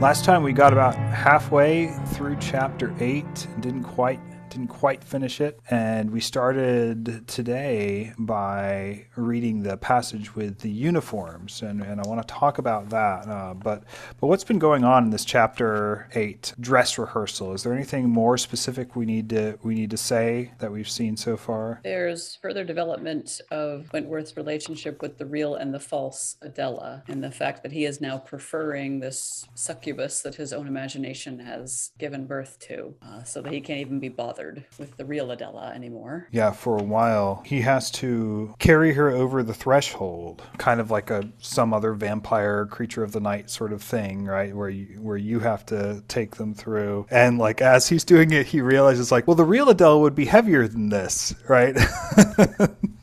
Last 0.00 0.24
time 0.24 0.42
we 0.42 0.54
got 0.54 0.72
about 0.72 0.94
halfway 0.94 1.88
through 2.14 2.38
chapter 2.40 2.94
8 3.00 3.22
and 3.22 3.62
didn't 3.62 3.84
quite 3.84 4.18
didn't 4.50 4.68
quite 4.68 5.02
finish 5.02 5.40
it. 5.40 5.60
And 5.70 6.10
we 6.10 6.20
started 6.20 7.26
today 7.28 8.12
by 8.18 9.06
reading 9.16 9.62
the 9.62 9.76
passage 9.76 10.34
with 10.34 10.58
the 10.58 10.70
uniforms, 10.70 11.62
and, 11.62 11.80
and 11.82 12.00
I 12.00 12.08
want 12.08 12.20
to 12.26 12.34
talk 12.34 12.58
about 12.58 12.90
that. 12.90 13.28
Uh, 13.28 13.54
but 13.54 13.84
but 14.20 14.26
what's 14.26 14.44
been 14.44 14.58
going 14.58 14.84
on 14.84 15.04
in 15.04 15.10
this 15.10 15.24
chapter 15.24 16.08
eight 16.14 16.52
dress 16.60 16.98
rehearsal? 16.98 17.54
Is 17.54 17.62
there 17.62 17.72
anything 17.72 18.08
more 18.08 18.36
specific 18.36 18.96
we 18.96 19.06
need 19.06 19.28
to 19.30 19.58
we 19.62 19.74
need 19.74 19.90
to 19.90 19.96
say 19.96 20.52
that 20.58 20.72
we've 20.72 20.90
seen 20.90 21.16
so 21.16 21.36
far? 21.36 21.80
There's 21.84 22.36
further 22.42 22.64
development 22.64 23.40
of 23.50 23.88
Wentworth's 23.92 24.36
relationship 24.36 25.00
with 25.00 25.18
the 25.18 25.26
real 25.26 25.54
and 25.54 25.72
the 25.72 25.80
false 25.80 26.36
Adela, 26.42 27.04
and 27.08 27.22
the 27.22 27.30
fact 27.30 27.62
that 27.62 27.72
he 27.72 27.84
is 27.84 28.00
now 28.00 28.18
preferring 28.18 29.00
this 29.00 29.46
succubus 29.54 30.22
that 30.22 30.34
his 30.34 30.52
own 30.52 30.66
imagination 30.66 31.38
has 31.38 31.92
given 31.98 32.26
birth 32.26 32.58
to, 32.58 32.94
uh, 33.02 33.22
so 33.22 33.40
that 33.40 33.52
he 33.52 33.60
can't 33.60 33.80
even 33.80 34.00
be 34.00 34.08
bothered 34.08 34.39
bothered 34.40 34.64
with 34.78 34.96
the 34.96 35.04
real 35.04 35.30
Adela 35.30 35.72
anymore. 35.74 36.26
Yeah, 36.30 36.52
for 36.52 36.78
a 36.78 36.82
while. 36.82 37.42
He 37.44 37.60
has 37.60 37.90
to 37.92 38.54
carry 38.58 38.94
her 38.94 39.10
over 39.10 39.42
the 39.42 39.54
threshold, 39.54 40.42
kind 40.58 40.80
of 40.80 40.90
like 40.90 41.10
a 41.10 41.28
some 41.38 41.74
other 41.74 41.92
vampire 41.92 42.66
creature 42.66 43.02
of 43.02 43.12
the 43.12 43.20
night 43.20 43.50
sort 43.50 43.72
of 43.72 43.82
thing, 43.82 44.24
right? 44.24 44.54
Where 44.54 44.70
you 44.70 44.98
where 45.00 45.16
you 45.16 45.40
have 45.40 45.66
to 45.66 46.02
take 46.08 46.36
them 46.36 46.54
through. 46.54 47.06
And 47.10 47.38
like 47.38 47.60
as 47.60 47.88
he's 47.88 48.04
doing 48.04 48.32
it, 48.32 48.46
he 48.46 48.60
realizes 48.60 49.12
like, 49.12 49.26
well, 49.26 49.36
the 49.36 49.44
real 49.44 49.68
Adela 49.68 49.98
would 49.98 50.14
be 50.14 50.24
heavier 50.24 50.66
than 50.66 50.88
this, 50.88 51.34
right? 51.48 51.76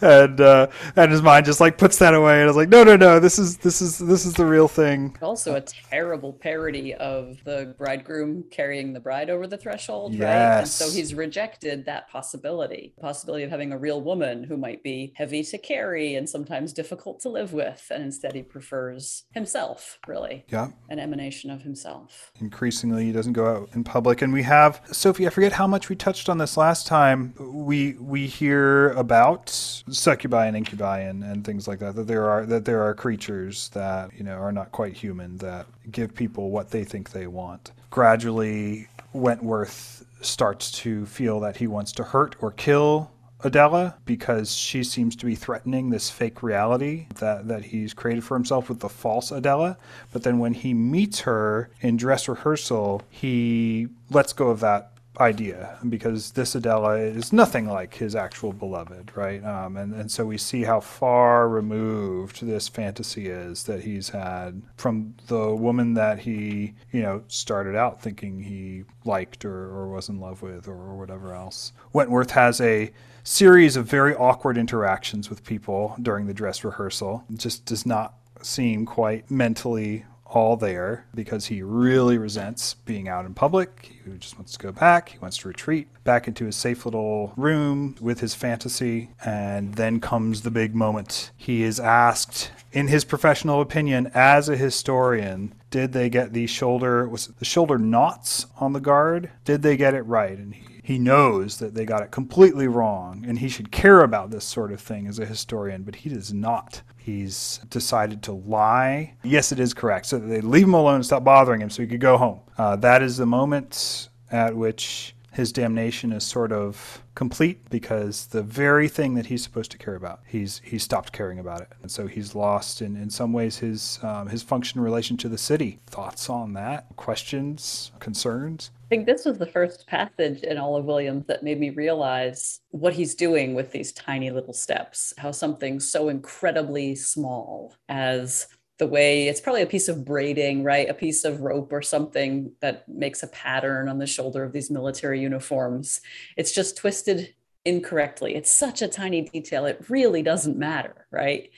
and 0.00 0.40
uh, 0.40 0.66
and 0.96 1.10
his 1.10 1.22
mind 1.22 1.46
just 1.46 1.60
like 1.60 1.78
puts 1.78 1.98
that 1.98 2.14
away 2.14 2.40
and 2.40 2.50
is 2.50 2.56
like, 2.56 2.68
no, 2.68 2.84
no, 2.84 2.96
no, 2.96 3.20
this 3.20 3.38
is 3.38 3.58
this 3.58 3.80
is 3.80 3.98
this 3.98 4.24
is 4.24 4.34
the 4.34 4.44
real 4.44 4.68
thing. 4.68 5.16
Also, 5.22 5.54
a 5.54 5.60
terrible 5.60 6.32
parody 6.32 6.94
of 6.94 7.42
the 7.44 7.74
bridegroom 7.78 8.44
carrying 8.50 8.92
the 8.92 9.00
bride 9.00 9.30
over 9.30 9.46
the 9.46 9.56
threshold, 9.56 10.14
yes. 10.14 10.22
right? 10.22 10.58
And 10.60 10.68
so 10.68 10.90
he's 10.90 11.14
rejected 11.14 11.86
that 11.86 12.08
possibility, 12.08 12.92
the 12.96 13.02
possibility 13.02 13.44
of 13.44 13.50
having 13.50 13.72
a 13.72 13.78
real 13.78 14.00
woman 14.00 14.44
who 14.44 14.56
might 14.56 14.82
be 14.82 15.12
heavy 15.16 15.42
to 15.44 15.58
carry 15.58 16.14
and 16.14 16.28
sometimes 16.28 16.72
difficult 16.72 17.20
to 17.20 17.28
live 17.28 17.52
with, 17.52 17.86
and 17.90 18.02
instead 18.02 18.34
he 18.34 18.42
prefers 18.42 19.24
himself, 19.32 19.98
really. 20.06 20.44
Yeah, 20.48 20.70
an 20.88 20.98
emanation 20.98 21.50
of 21.50 21.62
himself. 21.62 22.32
Increasingly, 22.40 23.06
he 23.06 23.12
doesn't 23.12 23.32
go 23.32 23.46
out 23.46 23.70
in 23.74 23.84
public, 23.84 24.22
and 24.22 24.32
we 24.32 24.42
have 24.42 24.80
Sophie. 24.92 25.26
I 25.26 25.30
forget 25.30 25.52
how 25.52 25.66
much 25.66 25.88
we 25.88 25.96
touched 25.96 26.28
on 26.28 26.38
this 26.38 26.56
last 26.56 26.86
time. 26.86 27.34
We 27.38 27.94
we 27.94 28.26
hear 28.26 28.90
about 28.90 29.53
succubi 29.54 30.46
and 30.46 30.56
incubi 30.56 31.00
and, 31.00 31.22
and 31.22 31.44
things 31.44 31.66
like 31.68 31.78
that 31.78 31.94
that 31.94 32.06
there 32.06 32.28
are 32.28 32.46
that 32.46 32.64
there 32.64 32.82
are 32.82 32.94
creatures 32.94 33.68
that 33.70 34.10
you 34.16 34.24
know 34.24 34.34
are 34.34 34.52
not 34.52 34.72
quite 34.72 34.94
human 34.94 35.36
that 35.38 35.66
give 35.90 36.14
people 36.14 36.50
what 36.50 36.70
they 36.70 36.84
think 36.84 37.10
they 37.10 37.26
want 37.26 37.72
gradually 37.90 38.88
wentworth 39.12 40.04
starts 40.20 40.70
to 40.70 41.06
feel 41.06 41.40
that 41.40 41.56
he 41.56 41.66
wants 41.66 41.92
to 41.92 42.02
hurt 42.02 42.34
or 42.40 42.50
kill 42.50 43.10
Adela 43.44 43.94
because 44.06 44.54
she 44.54 44.82
seems 44.82 45.14
to 45.16 45.26
be 45.26 45.34
threatening 45.34 45.90
this 45.90 46.08
fake 46.08 46.42
reality 46.42 47.06
that, 47.16 47.46
that 47.46 47.62
he's 47.62 47.92
created 47.92 48.24
for 48.24 48.34
himself 48.34 48.70
with 48.70 48.80
the 48.80 48.88
false 48.88 49.30
Adela. 49.30 49.76
But 50.12 50.22
then 50.22 50.38
when 50.38 50.54
he 50.54 50.72
meets 50.72 51.20
her 51.20 51.70
in 51.80 51.98
dress 51.98 52.26
rehearsal, 52.26 53.02
he 53.10 53.88
lets 54.10 54.32
go 54.32 54.48
of 54.48 54.60
that 54.60 54.93
idea 55.20 55.78
because 55.88 56.32
this 56.32 56.54
Adela 56.54 56.96
is 56.96 57.32
nothing 57.32 57.68
like 57.68 57.94
his 57.94 58.16
actual 58.16 58.52
beloved, 58.52 59.12
right? 59.14 59.44
Um, 59.44 59.76
and, 59.76 59.94
and 59.94 60.10
so 60.10 60.24
we 60.24 60.38
see 60.38 60.64
how 60.64 60.80
far 60.80 61.48
removed 61.48 62.44
this 62.44 62.68
fantasy 62.68 63.28
is 63.28 63.64
that 63.64 63.82
he's 63.82 64.08
had 64.08 64.62
from 64.76 65.14
the 65.28 65.54
woman 65.54 65.94
that 65.94 66.20
he, 66.20 66.74
you 66.90 67.02
know, 67.02 67.22
started 67.28 67.76
out 67.76 68.02
thinking 68.02 68.42
he 68.42 68.84
liked 69.04 69.44
or, 69.44 69.52
or 69.52 69.88
was 69.88 70.08
in 70.08 70.18
love 70.18 70.42
with 70.42 70.66
or, 70.66 70.74
or 70.74 70.96
whatever 70.96 71.32
else. 71.32 71.72
Wentworth 71.92 72.32
has 72.32 72.60
a 72.60 72.90
series 73.22 73.76
of 73.76 73.86
very 73.86 74.14
awkward 74.14 74.58
interactions 74.58 75.30
with 75.30 75.44
people 75.44 75.96
during 76.02 76.26
the 76.26 76.34
dress 76.34 76.64
rehearsal. 76.64 77.24
It 77.32 77.38
just 77.38 77.64
does 77.64 77.86
not 77.86 78.14
seem 78.42 78.84
quite 78.84 79.30
mentally 79.30 80.04
all 80.34 80.56
there 80.56 81.06
because 81.14 81.46
he 81.46 81.62
really 81.62 82.18
resents 82.18 82.74
being 82.74 83.08
out 83.08 83.24
in 83.24 83.34
public. 83.34 83.92
He 84.04 84.10
just 84.18 84.36
wants 84.36 84.52
to 84.52 84.58
go 84.58 84.72
back. 84.72 85.10
He 85.10 85.18
wants 85.18 85.38
to 85.38 85.48
retreat 85.48 85.88
back 86.04 86.28
into 86.28 86.44
his 86.46 86.56
safe 86.56 86.84
little 86.84 87.32
room 87.36 87.96
with 88.00 88.20
his 88.20 88.34
fantasy. 88.34 89.10
And 89.24 89.74
then 89.74 90.00
comes 90.00 90.42
the 90.42 90.50
big 90.50 90.74
moment. 90.74 91.30
He 91.36 91.62
is 91.62 91.80
asked, 91.80 92.50
in 92.72 92.88
his 92.88 93.04
professional 93.04 93.60
opinion, 93.60 94.10
as 94.14 94.48
a 94.48 94.56
historian, 94.56 95.54
did 95.70 95.92
they 95.92 96.08
get 96.08 96.32
the 96.32 96.46
shoulder 96.46 97.08
was 97.08 97.26
the 97.26 97.44
shoulder 97.44 97.78
knots 97.78 98.46
on 98.58 98.72
the 98.72 98.80
guard? 98.80 99.30
Did 99.44 99.62
they 99.62 99.76
get 99.76 99.94
it 99.94 100.02
right? 100.02 100.38
And 100.38 100.54
he 100.54 100.73
he 100.84 100.98
knows 100.98 101.56
that 101.60 101.74
they 101.74 101.86
got 101.86 102.02
it 102.02 102.10
completely 102.10 102.68
wrong 102.68 103.24
and 103.26 103.38
he 103.38 103.48
should 103.48 103.72
care 103.72 104.02
about 104.02 104.30
this 104.30 104.44
sort 104.44 104.70
of 104.70 104.82
thing 104.82 105.06
as 105.06 105.18
a 105.18 105.24
historian, 105.24 105.82
but 105.82 105.96
he 105.96 106.10
does 106.10 106.30
not. 106.30 106.82
He's 106.98 107.58
decided 107.70 108.22
to 108.24 108.32
lie. 108.32 109.14
Yes, 109.22 109.50
it 109.50 109.58
is 109.58 109.72
correct. 109.72 110.04
So 110.04 110.18
they 110.18 110.42
leave 110.42 110.64
him 110.64 110.74
alone 110.74 110.96
and 110.96 111.06
stop 111.06 111.24
bothering 111.24 111.62
him 111.62 111.70
so 111.70 111.80
he 111.80 111.88
could 111.88 112.00
go 112.00 112.18
home. 112.18 112.40
Uh, 112.58 112.76
that 112.76 113.02
is 113.02 113.16
the 113.16 113.24
moment 113.24 114.10
at 114.30 114.54
which 114.54 115.14
his 115.32 115.52
damnation 115.52 116.12
is 116.12 116.22
sort 116.22 116.52
of 116.52 117.02
complete 117.14 117.68
because 117.70 118.26
the 118.26 118.42
very 118.42 118.86
thing 118.86 119.14
that 119.14 119.26
he's 119.26 119.42
supposed 119.42 119.70
to 119.70 119.78
care 119.78 119.94
about, 119.94 120.20
he's 120.26 120.60
he's 120.64 120.82
stopped 120.82 121.12
caring 121.12 121.38
about 121.38 121.60
it, 121.60 121.68
and 121.82 121.90
so 121.90 122.06
he's 122.06 122.34
lost 122.34 122.80
in, 122.80 122.94
in 122.94 123.10
some 123.10 123.32
ways 123.32 123.58
his 123.58 123.98
um, 124.02 124.28
his 124.28 124.42
function 124.42 124.78
in 124.78 124.84
relation 124.84 125.16
to 125.16 125.28
the 125.28 125.38
city. 125.38 125.80
Thoughts 125.86 126.30
on 126.30 126.52
that? 126.52 126.86
Questions? 126.96 127.90
Concerns? 127.98 128.70
I 128.94 128.96
think 128.96 129.06
this 129.06 129.24
was 129.24 129.38
the 129.38 129.46
first 129.46 129.88
passage 129.88 130.44
in 130.44 130.56
all 130.56 130.76
of 130.76 130.84
Williams 130.84 131.26
that 131.26 131.42
made 131.42 131.58
me 131.58 131.70
realize 131.70 132.60
what 132.70 132.92
he's 132.92 133.16
doing 133.16 133.52
with 133.52 133.72
these 133.72 133.92
tiny 133.92 134.30
little 134.30 134.52
steps, 134.52 135.12
how 135.18 135.32
something 135.32 135.80
so 135.80 136.10
incredibly 136.10 136.94
small 136.94 137.74
as 137.88 138.46
the 138.78 138.86
way 138.86 139.26
it's 139.26 139.40
probably 139.40 139.62
a 139.62 139.66
piece 139.66 139.88
of 139.88 140.04
braiding, 140.04 140.62
right? 140.62 140.88
A 140.88 140.94
piece 140.94 141.24
of 141.24 141.40
rope 141.40 141.72
or 141.72 141.82
something 141.82 142.52
that 142.60 142.88
makes 142.88 143.24
a 143.24 143.28
pattern 143.28 143.88
on 143.88 143.98
the 143.98 144.06
shoulder 144.06 144.44
of 144.44 144.52
these 144.52 144.70
military 144.70 145.20
uniforms. 145.20 146.00
It's 146.36 146.52
just 146.52 146.76
twisted 146.76 147.34
incorrectly. 147.64 148.36
It's 148.36 148.52
such 148.52 148.80
a 148.80 148.86
tiny 148.86 149.22
detail. 149.22 149.66
It 149.66 149.84
really 149.88 150.22
doesn't 150.22 150.56
matter, 150.56 151.08
right? 151.10 151.50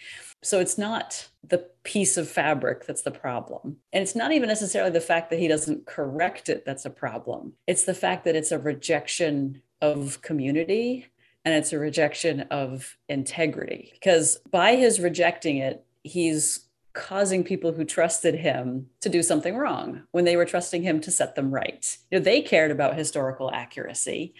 So 0.46 0.60
it's 0.60 0.78
not 0.78 1.26
the 1.42 1.66
piece 1.82 2.16
of 2.16 2.28
fabric 2.28 2.86
that's 2.86 3.02
the 3.02 3.10
problem. 3.10 3.78
And 3.92 4.00
it's 4.00 4.14
not 4.14 4.30
even 4.30 4.48
necessarily 4.48 4.92
the 4.92 5.00
fact 5.00 5.30
that 5.30 5.40
he 5.40 5.48
doesn't 5.48 5.86
correct 5.86 6.48
it 6.48 6.64
that's 6.64 6.84
a 6.84 6.90
problem. 6.90 7.54
It's 7.66 7.82
the 7.82 7.94
fact 7.94 8.24
that 8.24 8.36
it's 8.36 8.52
a 8.52 8.58
rejection 8.60 9.60
of 9.82 10.22
community 10.22 11.08
and 11.44 11.52
it's 11.52 11.72
a 11.72 11.80
rejection 11.80 12.42
of 12.42 12.96
integrity. 13.08 13.90
Because 13.94 14.38
by 14.48 14.76
his 14.76 15.00
rejecting 15.00 15.56
it, 15.56 15.84
he's 16.04 16.66
causing 16.92 17.42
people 17.42 17.72
who 17.72 17.84
trusted 17.84 18.36
him 18.36 18.86
to 19.00 19.08
do 19.08 19.24
something 19.24 19.56
wrong 19.56 20.04
when 20.12 20.24
they 20.24 20.36
were 20.36 20.44
trusting 20.44 20.84
him 20.84 21.00
to 21.00 21.10
set 21.10 21.34
them 21.34 21.52
right. 21.52 21.98
You 22.12 22.18
know, 22.18 22.24
they 22.24 22.40
cared 22.40 22.70
about 22.70 22.96
historical 22.96 23.50
accuracy, 23.52 24.32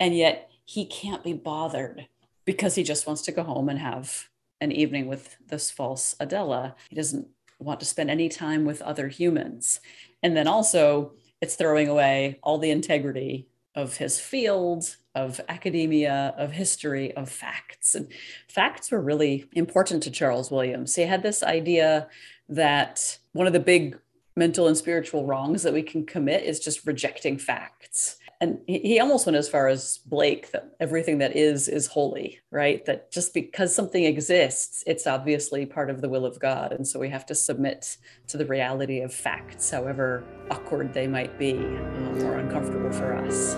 and 0.00 0.16
yet 0.16 0.50
he 0.64 0.84
can't 0.84 1.22
be 1.22 1.32
bothered 1.32 2.08
because 2.44 2.74
he 2.74 2.82
just 2.82 3.06
wants 3.06 3.22
to 3.22 3.32
go 3.32 3.44
home 3.44 3.68
and 3.68 3.78
have 3.78 4.28
an 4.60 4.72
evening 4.72 5.06
with 5.06 5.36
this 5.46 5.70
false 5.70 6.16
Adela. 6.20 6.74
He 6.88 6.96
doesn't 6.96 7.28
want 7.58 7.80
to 7.80 7.86
spend 7.86 8.10
any 8.10 8.28
time 8.28 8.64
with 8.64 8.82
other 8.82 9.08
humans. 9.08 9.80
And 10.22 10.36
then 10.36 10.48
also, 10.48 11.12
it's 11.40 11.56
throwing 11.56 11.88
away 11.88 12.38
all 12.42 12.58
the 12.58 12.70
integrity 12.70 13.48
of 13.74 13.96
his 13.96 14.20
field, 14.20 14.96
of 15.14 15.40
academia, 15.48 16.34
of 16.38 16.52
history, 16.52 17.14
of 17.16 17.28
facts. 17.28 17.94
And 17.94 18.08
facts 18.48 18.90
were 18.90 19.00
really 19.00 19.46
important 19.52 20.02
to 20.04 20.10
Charles 20.10 20.50
Williams. 20.50 20.94
He 20.94 21.02
had 21.02 21.22
this 21.22 21.42
idea 21.42 22.08
that 22.48 23.18
one 23.32 23.46
of 23.46 23.52
the 23.52 23.60
big 23.60 23.98
mental 24.36 24.66
and 24.66 24.76
spiritual 24.76 25.26
wrongs 25.26 25.62
that 25.62 25.72
we 25.72 25.82
can 25.82 26.04
commit 26.06 26.44
is 26.44 26.60
just 26.60 26.86
rejecting 26.86 27.38
facts. 27.38 28.16
And 28.44 28.58
he 28.66 29.00
almost 29.00 29.24
went 29.24 29.36
as 29.36 29.48
far 29.48 29.68
as 29.68 30.00
Blake 30.04 30.50
that 30.50 30.76
everything 30.78 31.16
that 31.16 31.34
is 31.34 31.66
is 31.66 31.86
holy, 31.86 32.40
right? 32.50 32.84
That 32.84 33.10
just 33.10 33.32
because 33.32 33.74
something 33.74 34.04
exists, 34.04 34.84
it's 34.86 35.06
obviously 35.06 35.64
part 35.64 35.88
of 35.88 36.02
the 36.02 36.10
will 36.10 36.26
of 36.26 36.38
God. 36.38 36.72
And 36.72 36.86
so 36.86 37.00
we 37.00 37.08
have 37.08 37.24
to 37.24 37.34
submit 37.34 37.96
to 38.26 38.36
the 38.36 38.44
reality 38.44 39.00
of 39.00 39.14
facts, 39.14 39.70
however 39.70 40.24
awkward 40.50 40.92
they 40.92 41.06
might 41.06 41.38
be 41.38 41.54
um, 41.54 42.22
or 42.22 42.36
uncomfortable 42.36 42.92
for 42.92 43.14
us. 43.14 43.56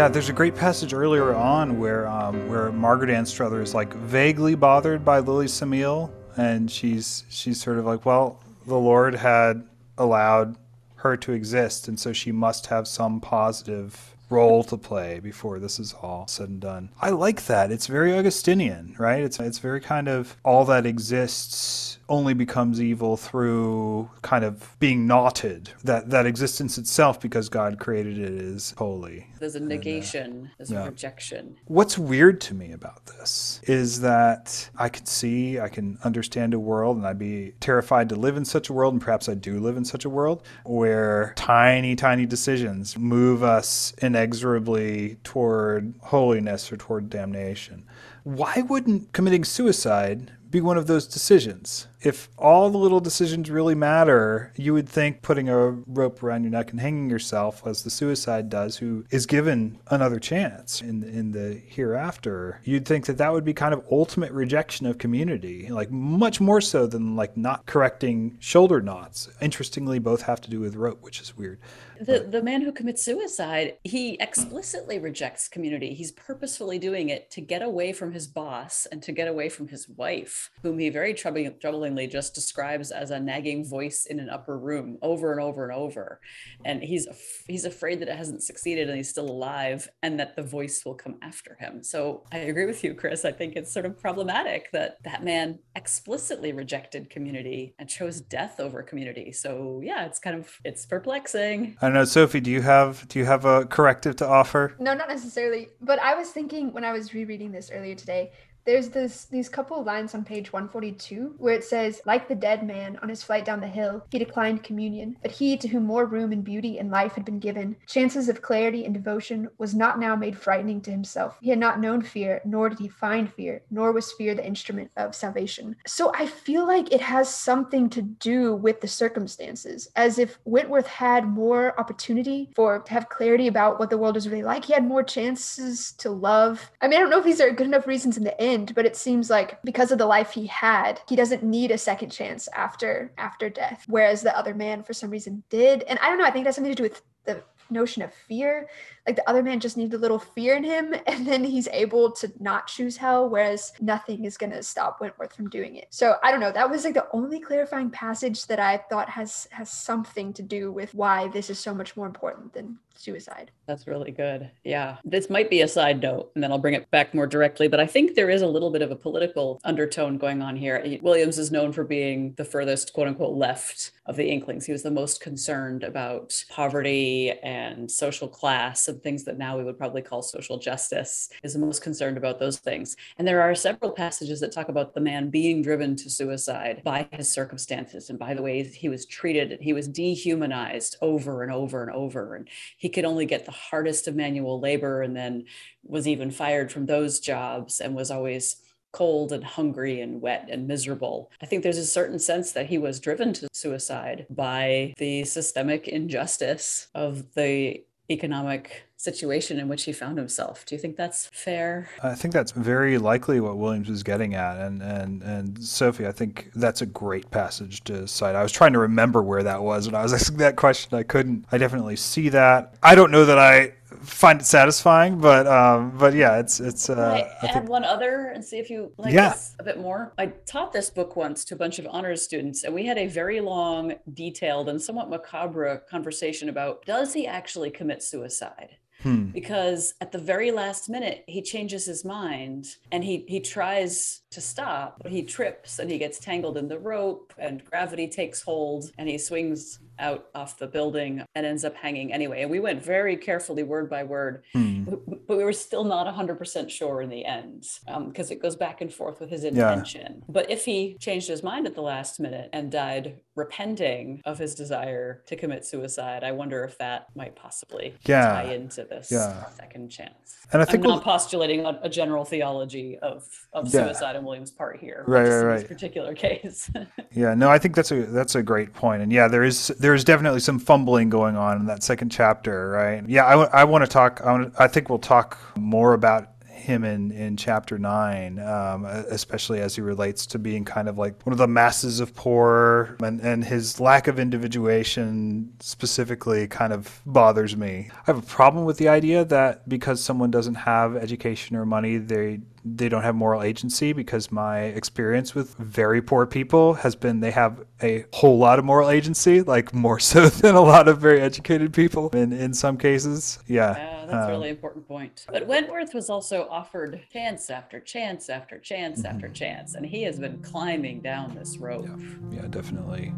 Yeah, 0.00 0.08
there's 0.08 0.30
a 0.30 0.32
great 0.32 0.56
passage 0.56 0.94
earlier 0.94 1.34
on 1.34 1.78
where 1.78 2.08
um, 2.08 2.48
where 2.48 2.72
Margaret 2.72 3.10
Anstruther 3.10 3.60
is 3.60 3.74
like 3.74 3.92
vaguely 3.92 4.54
bothered 4.54 5.04
by 5.04 5.18
Lily 5.18 5.44
Sammile, 5.44 6.10
and 6.38 6.70
she's 6.70 7.24
she's 7.28 7.60
sort 7.60 7.76
of 7.76 7.84
like, 7.84 8.06
well, 8.06 8.42
the 8.66 8.78
Lord 8.78 9.14
had 9.14 9.62
allowed 9.98 10.56
her 10.94 11.18
to 11.18 11.32
exist, 11.32 11.86
and 11.86 12.00
so 12.00 12.14
she 12.14 12.32
must 12.32 12.68
have 12.68 12.88
some 12.88 13.20
positive 13.20 14.16
role 14.30 14.64
to 14.64 14.78
play 14.78 15.20
before 15.20 15.58
this 15.58 15.78
is 15.78 15.92
all 16.00 16.26
said 16.26 16.48
and 16.48 16.60
done. 16.60 16.88
I 16.98 17.10
like 17.10 17.44
that. 17.44 17.70
It's 17.70 17.86
very 17.86 18.14
Augustinian, 18.14 18.96
right? 18.98 19.22
It's 19.22 19.38
it's 19.38 19.58
very 19.58 19.82
kind 19.82 20.08
of 20.08 20.34
all 20.42 20.64
that 20.64 20.86
exists 20.86 21.98
only 22.10 22.34
becomes 22.34 22.82
evil 22.82 23.16
through 23.16 24.10
kind 24.22 24.44
of 24.44 24.76
being 24.80 25.06
knotted. 25.06 25.70
That 25.84 26.10
that 26.10 26.26
existence 26.26 26.76
itself, 26.76 27.20
because 27.20 27.48
God 27.48 27.78
created 27.78 28.18
it, 28.18 28.32
is 28.32 28.74
holy. 28.76 29.28
There's 29.38 29.54
a 29.54 29.60
negation, 29.60 30.24
and, 30.24 30.44
uh, 30.44 30.48
there's 30.58 30.70
yeah. 30.70 30.82
a 30.82 30.86
rejection. 30.86 31.56
What's 31.66 31.96
weird 31.96 32.40
to 32.42 32.54
me 32.54 32.72
about 32.72 33.06
this 33.06 33.60
is 33.62 34.00
that 34.00 34.68
I 34.76 34.88
can 34.88 35.06
see, 35.06 35.58
I 35.60 35.68
can 35.68 35.98
understand 36.04 36.52
a 36.52 36.58
world, 36.58 36.96
and 36.96 37.06
I'd 37.06 37.18
be 37.18 37.54
terrified 37.60 38.08
to 38.10 38.16
live 38.16 38.36
in 38.36 38.44
such 38.44 38.68
a 38.68 38.72
world, 38.72 38.92
and 38.92 39.00
perhaps 39.00 39.28
I 39.28 39.34
do 39.34 39.60
live 39.60 39.76
in 39.76 39.84
such 39.84 40.04
a 40.04 40.10
world 40.10 40.42
where 40.64 41.32
tiny, 41.36 41.94
tiny 41.94 42.26
decisions 42.26 42.98
move 42.98 43.42
us 43.42 43.94
inexorably 44.02 45.16
toward 45.22 45.94
holiness 46.00 46.72
or 46.72 46.76
toward 46.76 47.08
damnation. 47.08 47.84
Why 48.24 48.62
wouldn't 48.68 49.12
committing 49.12 49.44
suicide 49.44 50.32
be 50.50 50.60
one 50.60 50.76
of 50.76 50.86
those 50.86 51.06
decisions. 51.06 51.86
If 52.02 52.28
all 52.38 52.70
the 52.70 52.78
little 52.78 53.00
decisions 53.00 53.50
really 53.50 53.74
matter, 53.74 54.52
you 54.56 54.72
would 54.72 54.88
think 54.88 55.20
putting 55.20 55.48
a 55.48 55.70
rope 55.70 56.22
around 56.22 56.44
your 56.44 56.50
neck 56.50 56.70
and 56.70 56.80
hanging 56.80 57.10
yourself, 57.10 57.62
as 57.66 57.82
the 57.82 57.90
suicide 57.90 58.48
does, 58.48 58.78
who 58.78 59.04
is 59.10 59.26
given 59.26 59.78
another 59.88 60.18
chance 60.18 60.80
in 60.80 61.02
in 61.02 61.32
the 61.32 61.60
hereafter, 61.66 62.60
you'd 62.64 62.86
think 62.86 63.06
that 63.06 63.18
that 63.18 63.32
would 63.32 63.44
be 63.44 63.52
kind 63.52 63.74
of 63.74 63.84
ultimate 63.90 64.32
rejection 64.32 64.86
of 64.86 64.98
community, 64.98 65.68
like 65.68 65.90
much 65.90 66.40
more 66.40 66.60
so 66.60 66.86
than 66.86 67.16
like 67.16 67.36
not 67.36 67.66
correcting 67.66 68.36
shoulder 68.40 68.80
knots. 68.80 69.28
Interestingly, 69.40 69.98
both 69.98 70.22
have 70.22 70.40
to 70.40 70.50
do 70.50 70.60
with 70.60 70.76
rope, 70.76 71.02
which 71.02 71.20
is 71.20 71.36
weird. 71.36 71.58
The 72.00 72.20
the 72.20 72.42
man 72.42 72.62
who 72.62 72.72
commits 72.72 73.04
suicide, 73.04 73.76
he 73.84 74.14
explicitly 74.20 74.98
rejects 74.98 75.48
community. 75.48 75.92
He's 75.92 76.12
purposefully 76.12 76.78
doing 76.78 77.10
it 77.10 77.30
to 77.32 77.42
get 77.42 77.60
away 77.60 77.92
from 77.92 78.12
his 78.12 78.26
boss 78.26 78.86
and 78.90 79.02
to 79.02 79.12
get 79.12 79.28
away 79.28 79.50
from 79.50 79.68
his 79.68 79.86
wife, 79.86 80.50
whom 80.62 80.78
he 80.78 80.88
very 80.88 81.12
troubling, 81.12 81.89
troublingly 81.90 82.10
just 82.10 82.34
describes 82.34 82.90
as 82.90 83.10
a 83.10 83.20
nagging 83.20 83.64
voice 83.64 84.06
in 84.06 84.18
an 84.20 84.28
upper 84.28 84.58
room 84.58 84.98
over 85.02 85.32
and 85.32 85.40
over 85.40 85.64
and 85.68 85.72
over. 85.72 86.20
And 86.64 86.82
he's 86.82 87.06
he's 87.46 87.64
afraid 87.64 88.00
that 88.00 88.08
it 88.08 88.16
hasn't 88.16 88.42
succeeded 88.42 88.88
and 88.88 88.96
he's 88.96 89.08
still 89.08 89.30
alive 89.30 89.88
and 90.02 90.18
that 90.20 90.36
the 90.36 90.42
voice 90.42 90.84
will 90.84 90.94
come 90.94 91.16
after 91.22 91.56
him. 91.58 91.82
So 91.82 92.24
I 92.32 92.38
agree 92.38 92.66
with 92.66 92.82
you, 92.84 92.94
Chris. 92.94 93.24
I 93.24 93.32
think 93.32 93.56
it's 93.56 93.72
sort 93.72 93.86
of 93.86 93.98
problematic 93.98 94.70
that 94.72 94.98
that 95.04 95.24
man 95.24 95.58
explicitly 95.76 96.52
rejected 96.52 97.10
community 97.10 97.74
and 97.78 97.88
chose 97.88 98.20
death 98.20 98.60
over 98.60 98.82
community. 98.82 99.32
So 99.32 99.80
yeah, 99.82 100.06
it's 100.06 100.18
kind 100.18 100.36
of 100.36 100.50
it's 100.64 100.86
perplexing. 100.86 101.76
I 101.80 101.86
don't 101.86 101.94
know, 101.94 102.04
Sophie. 102.04 102.40
Do 102.40 102.50
you 102.50 102.62
have 102.62 103.06
do 103.08 103.18
you 103.18 103.24
have 103.24 103.44
a 103.44 103.66
corrective 103.66 104.16
to 104.16 104.26
offer? 104.26 104.74
No, 104.78 104.94
not 104.94 105.08
necessarily. 105.08 105.68
But 105.80 105.98
I 106.00 106.14
was 106.14 106.30
thinking 106.30 106.72
when 106.72 106.84
I 106.84 106.92
was 106.92 107.14
rereading 107.14 107.52
this 107.52 107.70
earlier 107.72 107.94
today 107.94 108.32
there's 108.64 108.88
this 108.90 109.24
these 109.26 109.48
couple 109.48 109.82
lines 109.82 110.14
on 110.14 110.24
page 110.24 110.52
142 110.52 111.34
where 111.38 111.54
it 111.54 111.64
says 111.64 112.00
like 112.04 112.28
the 112.28 112.34
dead 112.34 112.66
man 112.66 112.98
on 113.02 113.08
his 113.08 113.22
flight 113.22 113.44
down 113.44 113.60
the 113.60 113.66
hill 113.66 114.04
he 114.10 114.18
declined 114.18 114.62
communion 114.62 115.16
but 115.22 115.30
he 115.30 115.56
to 115.56 115.68
whom 115.68 115.84
more 115.84 116.06
room 116.06 116.32
and 116.32 116.44
beauty 116.44 116.78
and 116.78 116.90
life 116.90 117.14
had 117.14 117.24
been 117.24 117.38
given 117.38 117.76
chances 117.86 118.28
of 118.28 118.42
clarity 118.42 118.84
and 118.84 118.94
devotion 118.94 119.48
was 119.58 119.74
not 119.74 119.98
now 119.98 120.14
made 120.14 120.36
frightening 120.36 120.80
to 120.82 120.90
himself. 120.90 121.38
He 121.40 121.50
had 121.50 121.58
not 121.58 121.80
known 121.80 122.02
fear 122.02 122.40
nor 122.44 122.68
did 122.68 122.78
he 122.78 122.88
find 122.88 123.32
fear 123.32 123.62
nor 123.70 123.92
was 123.92 124.12
fear 124.12 124.34
the 124.34 124.46
instrument 124.46 124.90
of 124.96 125.14
salvation. 125.14 125.76
So 125.86 126.12
i 126.14 126.26
feel 126.26 126.66
like 126.66 126.92
it 126.92 127.00
has 127.00 127.28
something 127.28 127.88
to 127.90 128.02
do 128.02 128.54
with 128.54 128.80
the 128.80 128.88
circumstances. 128.88 129.88
As 129.96 130.18
if 130.18 130.38
wentworth 130.44 130.86
had 130.86 131.26
more 131.26 131.78
opportunity 131.78 132.50
for 132.54 132.80
to 132.80 132.92
have 132.92 133.08
clarity 133.08 133.46
about 133.46 133.78
what 133.78 133.90
the 133.90 133.98
world 133.98 134.16
is 134.16 134.28
really 134.28 134.42
like 134.42 134.64
he 134.64 134.72
had 134.72 134.86
more 134.86 135.02
chances 135.02 135.92
to 135.92 136.10
love. 136.10 136.70
I 136.80 136.88
mean 136.88 136.98
i 136.98 137.00
don't 137.00 137.10
know 137.10 137.18
if 137.18 137.24
these 137.24 137.40
are 137.40 137.50
good 137.50 137.66
enough 137.66 137.86
reasons 137.86 138.16
in 138.16 138.24
the 138.24 138.40
end 138.40 138.49
end 138.50 138.74
but 138.74 138.86
it 138.86 138.96
seems 138.96 139.30
like 139.30 139.60
because 139.62 139.90
of 139.92 139.98
the 139.98 140.06
life 140.06 140.32
he 140.32 140.46
had 140.46 141.00
he 141.08 141.16
doesn't 141.16 141.42
need 141.42 141.70
a 141.70 141.78
second 141.78 142.10
chance 142.10 142.48
after 142.54 143.12
after 143.18 143.48
death 143.48 143.84
whereas 143.88 144.22
the 144.22 144.36
other 144.36 144.54
man 144.54 144.82
for 144.82 144.92
some 144.92 145.10
reason 145.10 145.42
did. 145.50 145.82
And 145.84 145.98
i 146.00 146.08
don't 146.08 146.18
know 146.18 146.24
i 146.24 146.30
think 146.30 146.44
that's 146.44 146.56
something 146.56 146.74
to 146.74 146.82
do 146.82 146.88
with 146.88 147.02
the 147.24 147.42
notion 147.70 148.02
of 148.02 148.12
fear 148.12 148.68
like 149.06 149.16
the 149.16 149.28
other 149.28 149.42
man 149.42 149.60
just 149.60 149.76
needs 149.76 149.94
a 149.94 149.98
little 149.98 150.18
fear 150.18 150.56
in 150.56 150.64
him 150.64 150.94
and 151.06 151.26
then 151.26 151.44
he's 151.44 151.68
able 151.68 152.10
to 152.12 152.32
not 152.40 152.66
choose 152.66 152.96
hell 152.96 153.28
whereas 153.28 153.72
nothing 153.80 154.24
is 154.24 154.36
going 154.36 154.52
to 154.52 154.62
stop 154.62 155.00
wentworth 155.00 155.34
from 155.34 155.48
doing 155.48 155.76
it. 155.76 155.86
So 155.90 156.16
i 156.22 156.30
don't 156.30 156.40
know 156.40 156.52
that 156.52 156.70
was 156.70 156.84
like 156.84 156.94
the 156.94 157.06
only 157.12 157.40
clarifying 157.40 157.90
passage 157.90 158.46
that 158.46 158.60
i 158.60 158.76
thought 158.76 159.08
has 159.08 159.48
has 159.50 159.70
something 159.70 160.32
to 160.34 160.42
do 160.42 160.72
with 160.72 160.94
why 160.94 161.28
this 161.28 161.50
is 161.50 161.58
so 161.58 161.74
much 161.74 161.96
more 161.96 162.06
important 162.06 162.52
than 162.52 162.78
suicide. 163.00 163.50
That's 163.66 163.86
really 163.86 164.10
good. 164.10 164.50
Yeah. 164.62 164.98
This 165.04 165.30
might 165.30 165.48
be 165.48 165.62
a 165.62 165.68
side 165.68 166.02
note 166.02 166.30
and 166.34 166.44
then 166.44 166.52
i'll 166.52 166.58
bring 166.58 166.74
it 166.74 166.90
back 166.90 167.14
more 167.14 167.26
directly 167.26 167.66
but 167.66 167.80
i 167.80 167.86
think 167.86 168.14
there 168.14 168.30
is 168.30 168.42
a 168.42 168.46
little 168.46 168.70
bit 168.70 168.82
of 168.82 168.90
a 168.90 168.96
political 168.96 169.60
undertone 169.64 170.18
going 170.18 170.42
on 170.42 170.56
here. 170.56 170.98
Williams 171.02 171.38
is 171.38 171.50
known 171.50 171.72
for 171.72 171.84
being 171.84 172.34
the 172.36 172.44
furthest 172.44 172.92
quote 172.92 173.08
unquote 173.08 173.36
left 173.36 173.92
of 174.06 174.16
the 174.16 174.28
inklings. 174.28 174.66
He 174.66 174.72
was 174.72 174.82
the 174.82 174.90
most 174.90 175.20
concerned 175.20 175.82
about 175.84 176.44
poverty 176.50 177.32
and 177.42 177.90
social 177.90 178.28
class 178.28 178.88
things 179.02 179.24
that 179.24 179.38
now 179.38 179.56
we 179.56 179.64
would 179.64 179.78
probably 179.78 180.02
call 180.02 180.22
social 180.22 180.58
justice 180.58 181.28
is 181.42 181.56
most 181.56 181.82
concerned 181.82 182.16
about 182.16 182.38
those 182.38 182.58
things 182.58 182.96
and 183.18 183.26
there 183.26 183.42
are 183.42 183.54
several 183.54 183.90
passages 183.90 184.40
that 184.40 184.52
talk 184.52 184.68
about 184.68 184.94
the 184.94 185.00
man 185.00 185.30
being 185.30 185.62
driven 185.62 185.96
to 185.96 186.10
suicide 186.10 186.82
by 186.84 187.08
his 187.12 187.30
circumstances 187.30 188.10
and 188.10 188.18
by 188.18 188.34
the 188.34 188.42
way 188.42 188.62
he 188.62 188.88
was 188.88 189.06
treated 189.06 189.58
he 189.60 189.72
was 189.72 189.88
dehumanized 189.88 190.96
over 191.00 191.42
and 191.42 191.52
over 191.52 191.82
and 191.82 191.92
over 191.92 192.34
and 192.34 192.48
he 192.76 192.88
could 192.88 193.04
only 193.04 193.26
get 193.26 193.44
the 193.44 193.50
hardest 193.50 194.08
of 194.08 194.14
manual 194.14 194.60
labor 194.60 195.02
and 195.02 195.16
then 195.16 195.44
was 195.84 196.06
even 196.06 196.30
fired 196.30 196.70
from 196.70 196.86
those 196.86 197.20
jobs 197.20 197.80
and 197.80 197.94
was 197.94 198.10
always 198.10 198.56
cold 198.92 199.32
and 199.32 199.44
hungry 199.44 200.00
and 200.00 200.20
wet 200.20 200.48
and 200.50 200.66
miserable. 200.66 201.30
I 201.40 201.46
think 201.46 201.62
there's 201.62 201.78
a 201.78 201.86
certain 201.86 202.18
sense 202.18 202.52
that 202.52 202.66
he 202.66 202.78
was 202.78 203.00
driven 203.00 203.32
to 203.34 203.48
suicide 203.52 204.26
by 204.30 204.94
the 204.98 205.24
systemic 205.24 205.88
injustice 205.88 206.88
of 206.94 207.34
the 207.34 207.84
economic 208.10 208.89
situation 209.00 209.58
in 209.58 209.66
which 209.66 209.84
he 209.84 209.92
found 209.92 210.18
himself. 210.18 210.66
Do 210.66 210.74
you 210.74 210.78
think 210.78 210.96
that's 210.96 211.26
fair? 211.32 211.88
I 212.02 212.14
think 212.14 212.34
that's 212.34 212.52
very 212.52 212.98
likely 212.98 213.40
what 213.40 213.56
Williams 213.56 213.88
was 213.88 214.02
getting 214.02 214.34
at. 214.34 214.58
And 214.58 214.82
and 214.82 215.22
and 215.22 215.64
Sophie, 215.64 216.06
I 216.06 216.12
think 216.12 216.50
that's 216.54 216.82
a 216.82 216.86
great 216.86 217.30
passage 217.30 217.82
to 217.84 218.06
cite. 218.06 218.34
I 218.34 218.42
was 218.42 218.52
trying 218.52 218.74
to 218.74 218.78
remember 218.78 219.22
where 219.22 219.42
that 219.42 219.62
was 219.62 219.86
when 219.86 219.94
I 219.94 220.02
was 220.02 220.12
asking 220.20 220.36
that 220.38 220.56
question. 220.56 220.98
I 220.98 221.02
couldn't. 221.02 221.46
I 221.50 221.58
definitely 221.58 221.96
see 221.96 222.28
that. 222.30 222.74
I 222.82 222.94
don't 222.94 223.10
know 223.10 223.24
that 223.24 223.38
I 223.38 223.72
find 224.02 224.40
it 224.40 224.44
satisfying, 224.44 225.18
but 225.18 225.46
um, 225.46 225.96
but 225.96 226.14
yeah, 226.14 226.38
it's 226.38 226.60
it's. 226.60 226.90
Uh, 226.90 226.94
Can 226.94 227.04
I, 227.04 227.18
I 227.20 227.46
add 227.46 227.54
think... 227.54 227.68
one 227.68 227.84
other 227.84 228.28
and 228.34 228.44
see 228.44 228.58
if 228.58 228.68
you 228.68 228.92
like 228.98 229.14
yeah. 229.14 229.30
this 229.30 229.56
a 229.58 229.64
bit 229.64 229.78
more. 229.78 230.12
I 230.18 230.26
taught 230.26 230.72
this 230.72 230.90
book 230.90 231.16
once 231.16 231.44
to 231.46 231.54
a 231.54 231.58
bunch 231.58 231.78
of 231.78 231.86
honors 231.90 232.22
students, 232.22 232.64
and 232.64 232.74
we 232.74 232.84
had 232.84 232.98
a 232.98 233.06
very 233.06 233.40
long, 233.40 233.94
detailed, 234.12 234.68
and 234.68 234.80
somewhat 234.80 235.08
macabre 235.08 235.82
conversation 235.90 236.50
about 236.50 236.84
does 236.84 237.14
he 237.14 237.26
actually 237.26 237.70
commit 237.70 238.02
suicide? 238.02 238.76
Hmm. 239.02 239.26
Because 239.26 239.94
at 240.00 240.12
the 240.12 240.18
very 240.18 240.50
last 240.50 240.88
minute, 240.88 241.24
he 241.26 241.42
changes 241.42 241.86
his 241.86 242.04
mind 242.04 242.76
and 242.92 243.02
he 243.02 243.24
he 243.28 243.40
tries 243.40 244.19
to 244.30 244.40
stop, 244.40 244.98
but 245.02 245.10
he 245.10 245.22
trips 245.22 245.78
and 245.78 245.90
he 245.90 245.98
gets 245.98 246.18
tangled 246.18 246.56
in 246.56 246.68
the 246.68 246.78
rope, 246.78 247.32
and 247.38 247.64
gravity 247.64 248.06
takes 248.06 248.42
hold, 248.42 248.90
and 248.98 249.08
he 249.08 249.18
swings 249.18 249.80
out 250.00 250.28
off 250.34 250.58
the 250.58 250.66
building 250.66 251.22
and 251.34 251.46
ends 251.46 251.64
up 251.64 251.76
hanging 251.76 252.12
anyway. 252.12 252.42
And 252.42 252.50
we 252.50 252.58
went 252.58 252.82
very 252.82 253.16
carefully, 253.16 253.62
word 253.62 253.88
by 253.88 254.02
word, 254.02 254.42
hmm. 254.52 254.84
but 254.84 255.36
we 255.36 255.44
were 255.44 255.52
still 255.52 255.84
not 255.84 256.12
100% 256.12 256.70
sure 256.70 257.02
in 257.02 257.10
the 257.10 257.24
end 257.24 257.66
because 258.06 258.30
um, 258.30 258.36
it 258.36 258.42
goes 258.42 258.56
back 258.56 258.80
and 258.80 258.92
forth 258.92 259.20
with 259.20 259.30
his 259.30 259.44
intention. 259.44 260.16
Yeah. 260.18 260.24
But 260.28 260.50
if 260.50 260.64
he 260.64 260.96
changed 260.98 261.28
his 261.28 261.42
mind 261.42 261.66
at 261.66 261.74
the 261.74 261.82
last 261.82 262.18
minute 262.18 262.48
and 262.52 262.70
died 262.70 263.20
repenting 263.36 264.20
of 264.24 264.38
his 264.38 264.54
desire 264.54 265.22
to 265.26 265.36
commit 265.36 265.64
suicide, 265.64 266.24
I 266.24 266.32
wonder 266.32 266.64
if 266.64 266.78
that 266.78 267.08
might 267.14 267.36
possibly 267.36 267.94
yeah. 268.06 268.26
tie 268.26 268.52
into 268.54 268.84
this 268.84 269.10
yeah. 269.10 269.46
second 269.50 269.90
chance. 269.90 270.38
And 270.52 270.60
I 270.60 270.64
think 270.64 270.84
I'm 270.84 270.90
not 270.90 270.94
we'll... 270.96 271.00
postulating 271.02 271.64
a, 271.64 271.78
a, 271.82 271.88
general 271.88 272.24
theology 272.24 272.98
of, 272.98 273.28
of 273.52 273.70
suicide 273.70 274.16
Williams' 274.24 274.50
part 274.50 274.78
here, 274.78 275.04
right, 275.06 275.28
right, 275.28 275.42
right. 275.42 275.58
this 275.60 275.68
particular 275.68 276.14
case. 276.26 276.70
yeah, 277.12 277.34
no, 277.34 277.48
I 277.48 277.58
think 277.58 277.74
that's 277.74 277.90
a 277.92 278.02
that's 278.06 278.34
a 278.34 278.42
great 278.42 278.72
point, 278.72 279.02
and 279.02 279.12
yeah, 279.12 279.28
there 279.28 279.44
is 279.44 279.68
there 279.78 279.94
is 279.94 280.04
definitely 280.04 280.40
some 280.40 280.58
fumbling 280.58 281.10
going 281.10 281.36
on 281.36 281.58
in 281.58 281.66
that 281.66 281.82
second 281.82 282.10
chapter, 282.10 282.70
right? 282.70 283.08
Yeah, 283.08 283.24
I, 283.24 283.60
I 283.60 283.64
want 283.64 283.84
to 283.84 283.90
talk. 283.90 284.20
I, 284.24 284.32
wanna, 284.32 284.52
I 284.58 284.68
think 284.68 284.88
we'll 284.88 284.98
talk 284.98 285.38
more 285.56 285.94
about 285.94 286.28
him 286.60 286.84
in 286.84 287.10
in 287.10 287.36
chapter 287.36 287.78
nine, 287.78 288.38
um, 288.38 288.84
especially 288.84 289.60
as 289.60 289.74
he 289.74 289.82
relates 289.82 290.26
to 290.26 290.38
being 290.38 290.64
kind 290.64 290.88
of 290.88 290.98
like 290.98 291.20
one 291.26 291.32
of 291.32 291.38
the 291.38 291.48
masses 291.48 292.00
of 292.00 292.14
poor, 292.14 292.96
and 293.02 293.20
and 293.20 293.44
his 293.44 293.80
lack 293.80 294.06
of 294.06 294.18
individuation 294.18 295.52
specifically 295.60 296.46
kind 296.46 296.72
of 296.72 297.00
bothers 297.06 297.56
me. 297.56 297.90
I 297.92 298.02
have 298.04 298.18
a 298.18 298.22
problem 298.22 298.64
with 298.64 298.78
the 298.78 298.88
idea 298.88 299.24
that 299.24 299.68
because 299.68 300.02
someone 300.02 300.30
doesn't 300.30 300.54
have 300.54 300.96
education 300.96 301.56
or 301.56 301.66
money, 301.66 301.96
they 301.96 302.40
they 302.64 302.88
don't 302.88 303.02
have 303.02 303.14
moral 303.14 303.42
agency 303.42 303.92
because 303.92 304.30
my 304.30 304.60
experience 304.60 305.34
with 305.34 305.54
very 305.56 306.02
poor 306.02 306.26
people 306.26 306.74
has 306.74 306.94
been 306.94 307.20
they 307.20 307.30
have 307.30 307.64
a 307.82 308.04
whole 308.12 308.38
lot 308.38 308.58
of 308.58 308.64
moral 308.64 308.90
agency, 308.90 309.42
like 309.42 309.72
more 309.72 309.98
so 310.10 310.28
than 310.28 310.54
a 310.54 310.60
lot 310.60 310.88
of 310.88 310.98
very 310.98 311.20
educated 311.20 311.72
people 311.72 312.10
in, 312.10 312.32
in 312.32 312.52
some 312.54 312.76
cases. 312.76 313.38
Yeah. 313.46 313.76
yeah 313.76 314.06
that's 314.06 314.24
um, 314.24 314.30
a 314.30 314.32
really 314.32 314.50
important 314.50 314.86
point. 314.86 315.26
But 315.30 315.46
Wentworth 315.46 315.94
was 315.94 316.10
also 316.10 316.46
offered 316.50 317.00
chance 317.12 317.50
after 317.50 317.80
chance 317.80 318.28
after 318.28 318.58
chance 318.58 319.02
mm-hmm. 319.02 319.14
after 319.14 319.28
chance, 319.28 319.74
and 319.74 319.86
he 319.86 320.02
has 320.02 320.18
been 320.18 320.42
climbing 320.42 321.00
down 321.00 321.34
this 321.34 321.58
rope. 321.58 321.86
Yeah, 322.30 322.42
yeah 322.42 322.48
definitely. 322.48 323.12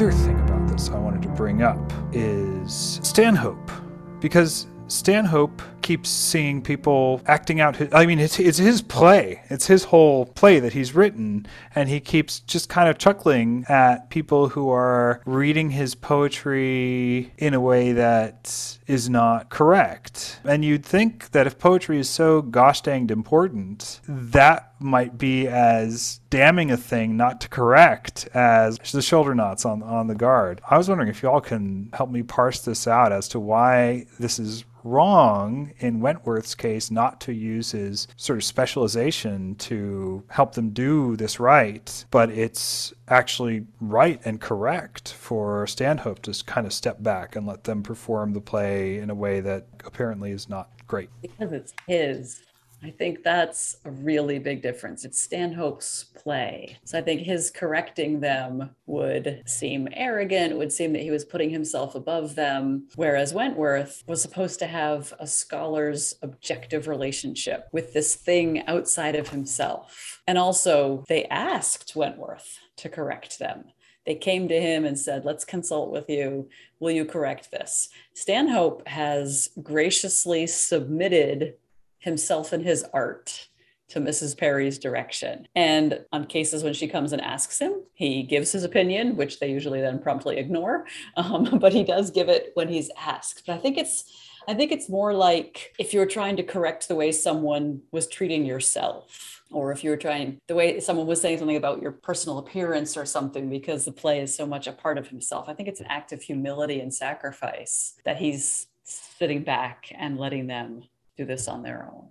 Other 0.00 0.12
thing 0.12 0.40
about 0.40 0.66
this 0.66 0.88
I 0.88 0.98
wanted 0.98 1.20
to 1.22 1.28
bring 1.28 1.62
up 1.62 1.78
is 2.14 3.00
Stanhope. 3.02 3.70
Because 4.18 4.66
Stanhope 4.88 5.60
keeps 5.90 6.08
seeing 6.08 6.62
people 6.62 7.20
acting 7.26 7.60
out 7.60 7.74
his, 7.74 7.92
I 7.92 8.06
mean 8.06 8.20
it's 8.20 8.38
it's 8.38 8.58
his 8.58 8.80
play. 8.80 9.42
It's 9.50 9.66
his 9.66 9.82
whole 9.82 10.24
play 10.24 10.60
that 10.60 10.72
he's 10.72 10.94
written 10.94 11.48
and 11.74 11.88
he 11.88 11.98
keeps 11.98 12.38
just 12.38 12.68
kind 12.68 12.88
of 12.88 12.96
chuckling 12.96 13.64
at 13.68 14.08
people 14.08 14.50
who 14.50 14.70
are 14.70 15.20
reading 15.26 15.70
his 15.70 15.96
poetry 15.96 17.32
in 17.38 17.54
a 17.54 17.60
way 17.60 17.90
that 17.90 18.78
is 18.86 19.10
not 19.10 19.50
correct. 19.50 20.38
And 20.44 20.64
you'd 20.64 20.86
think 20.86 21.32
that 21.32 21.48
if 21.48 21.58
poetry 21.58 21.98
is 21.98 22.08
so 22.08 22.40
gosh 22.40 22.82
danged 22.82 23.10
important, 23.10 24.00
that 24.06 24.72
might 24.78 25.18
be 25.18 25.48
as 25.48 26.20
damning 26.30 26.70
a 26.70 26.76
thing 26.76 27.16
not 27.16 27.40
to 27.40 27.48
correct 27.48 28.28
as 28.32 28.78
the 28.92 29.02
shoulder 29.02 29.34
knots 29.34 29.64
on 29.64 29.82
on 29.82 30.06
the 30.06 30.14
guard. 30.14 30.60
I 30.70 30.78
was 30.78 30.88
wondering 30.88 31.08
if 31.10 31.20
y'all 31.20 31.40
can 31.40 31.90
help 31.94 32.10
me 32.10 32.22
parse 32.22 32.60
this 32.60 32.86
out 32.86 33.12
as 33.12 33.26
to 33.30 33.40
why 33.40 34.06
this 34.20 34.38
is 34.38 34.64
wrong 34.84 35.72
in 35.80 36.00
Wentworth's 36.00 36.54
case 36.54 36.90
not 36.90 37.20
to 37.22 37.32
use 37.32 37.72
his 37.72 38.06
sort 38.16 38.38
of 38.38 38.44
specialization 38.44 39.54
to 39.56 40.22
help 40.28 40.54
them 40.54 40.70
do 40.70 41.16
this 41.16 41.40
right, 41.40 42.04
but 42.10 42.30
it's 42.30 42.92
actually 43.08 43.66
right 43.80 44.20
and 44.24 44.40
correct 44.40 45.12
for 45.12 45.66
Stanhope 45.66 46.22
to 46.22 46.44
kind 46.44 46.66
of 46.66 46.72
step 46.72 47.02
back 47.02 47.34
and 47.34 47.46
let 47.46 47.64
them 47.64 47.82
perform 47.82 48.32
the 48.32 48.40
play 48.40 48.98
in 48.98 49.10
a 49.10 49.14
way 49.14 49.40
that 49.40 49.66
apparently 49.84 50.30
is 50.30 50.48
not 50.48 50.70
great. 50.86 51.10
Because 51.22 51.52
it's 51.52 51.72
his 51.86 52.42
I 52.82 52.90
think 52.90 53.22
that's 53.22 53.76
a 53.84 53.90
really 53.90 54.38
big 54.38 54.62
difference. 54.62 55.04
It's 55.04 55.20
Stanhope's 55.20 56.04
play. 56.04 56.78
So 56.84 56.98
I 56.98 57.02
think 57.02 57.22
his 57.22 57.50
correcting 57.50 58.20
them 58.20 58.70
would 58.86 59.42
seem 59.46 59.88
arrogant, 59.92 60.56
would 60.56 60.72
seem 60.72 60.92
that 60.94 61.02
he 61.02 61.10
was 61.10 61.24
putting 61.24 61.50
himself 61.50 61.94
above 61.94 62.34
them. 62.34 62.88
Whereas 62.96 63.34
Wentworth 63.34 64.02
was 64.06 64.22
supposed 64.22 64.58
to 64.60 64.66
have 64.66 65.12
a 65.18 65.26
scholar's 65.26 66.14
objective 66.22 66.88
relationship 66.88 67.68
with 67.72 67.92
this 67.92 68.14
thing 68.14 68.66
outside 68.66 69.14
of 69.14 69.28
himself. 69.28 70.22
And 70.26 70.38
also, 70.38 71.04
they 71.08 71.24
asked 71.26 71.94
Wentworth 71.94 72.58
to 72.76 72.88
correct 72.88 73.38
them. 73.38 73.64
They 74.06 74.14
came 74.14 74.48
to 74.48 74.60
him 74.60 74.84
and 74.86 74.98
said, 74.98 75.24
Let's 75.24 75.44
consult 75.44 75.90
with 75.90 76.08
you. 76.08 76.48
Will 76.78 76.90
you 76.90 77.04
correct 77.04 77.50
this? 77.50 77.90
Stanhope 78.14 78.86
has 78.88 79.50
graciously 79.62 80.46
submitted 80.46 81.54
himself 82.00 82.52
and 82.52 82.64
his 82.64 82.84
art 82.92 83.48
to 83.90 84.00
Mrs. 84.00 84.36
Parry's 84.36 84.78
direction. 84.78 85.48
And 85.54 86.04
on 86.12 86.26
cases 86.26 86.62
when 86.62 86.74
she 86.74 86.88
comes 86.88 87.12
and 87.12 87.20
asks 87.20 87.58
him, 87.58 87.82
he 87.92 88.22
gives 88.22 88.52
his 88.52 88.64
opinion, 88.64 89.16
which 89.16 89.40
they 89.40 89.50
usually 89.50 89.80
then 89.80 89.98
promptly 89.98 90.38
ignore. 90.38 90.86
Um, 91.16 91.58
but 91.60 91.72
he 91.72 91.84
does 91.84 92.10
give 92.10 92.28
it 92.28 92.52
when 92.54 92.68
he's 92.68 92.90
asked. 92.96 93.44
But 93.46 93.54
I 93.54 93.58
think 93.58 93.76
it's 93.76 94.04
I 94.48 94.54
think 94.54 94.72
it's 94.72 94.88
more 94.88 95.12
like 95.12 95.74
if 95.78 95.92
you're 95.92 96.06
trying 96.06 96.36
to 96.36 96.42
correct 96.42 96.88
the 96.88 96.94
way 96.94 97.12
someone 97.12 97.82
was 97.92 98.08
treating 98.08 98.46
yourself, 98.46 99.42
or 99.50 99.70
if 99.70 99.84
you're 99.84 99.98
trying 99.98 100.38
the 100.48 100.54
way 100.54 100.80
someone 100.80 101.06
was 101.06 101.20
saying 101.20 101.38
something 101.38 101.56
about 101.56 101.82
your 101.82 101.92
personal 101.92 102.38
appearance 102.38 102.96
or 102.96 103.04
something, 103.04 103.50
because 103.50 103.84
the 103.84 103.92
play 103.92 104.20
is 104.20 104.34
so 104.34 104.46
much 104.46 104.66
a 104.66 104.72
part 104.72 104.98
of 104.98 105.08
himself. 105.08 105.48
I 105.48 105.54
think 105.54 105.68
it's 105.68 105.80
an 105.80 105.86
act 105.88 106.12
of 106.12 106.22
humility 106.22 106.80
and 106.80 106.92
sacrifice 106.92 107.94
that 108.04 108.16
he's 108.16 108.66
sitting 108.84 109.42
back 109.42 109.92
and 109.96 110.18
letting 110.18 110.46
them 110.46 110.84
do 111.20 111.26
this 111.26 111.48
on 111.48 111.62
their 111.62 111.88
own. 111.92 112.08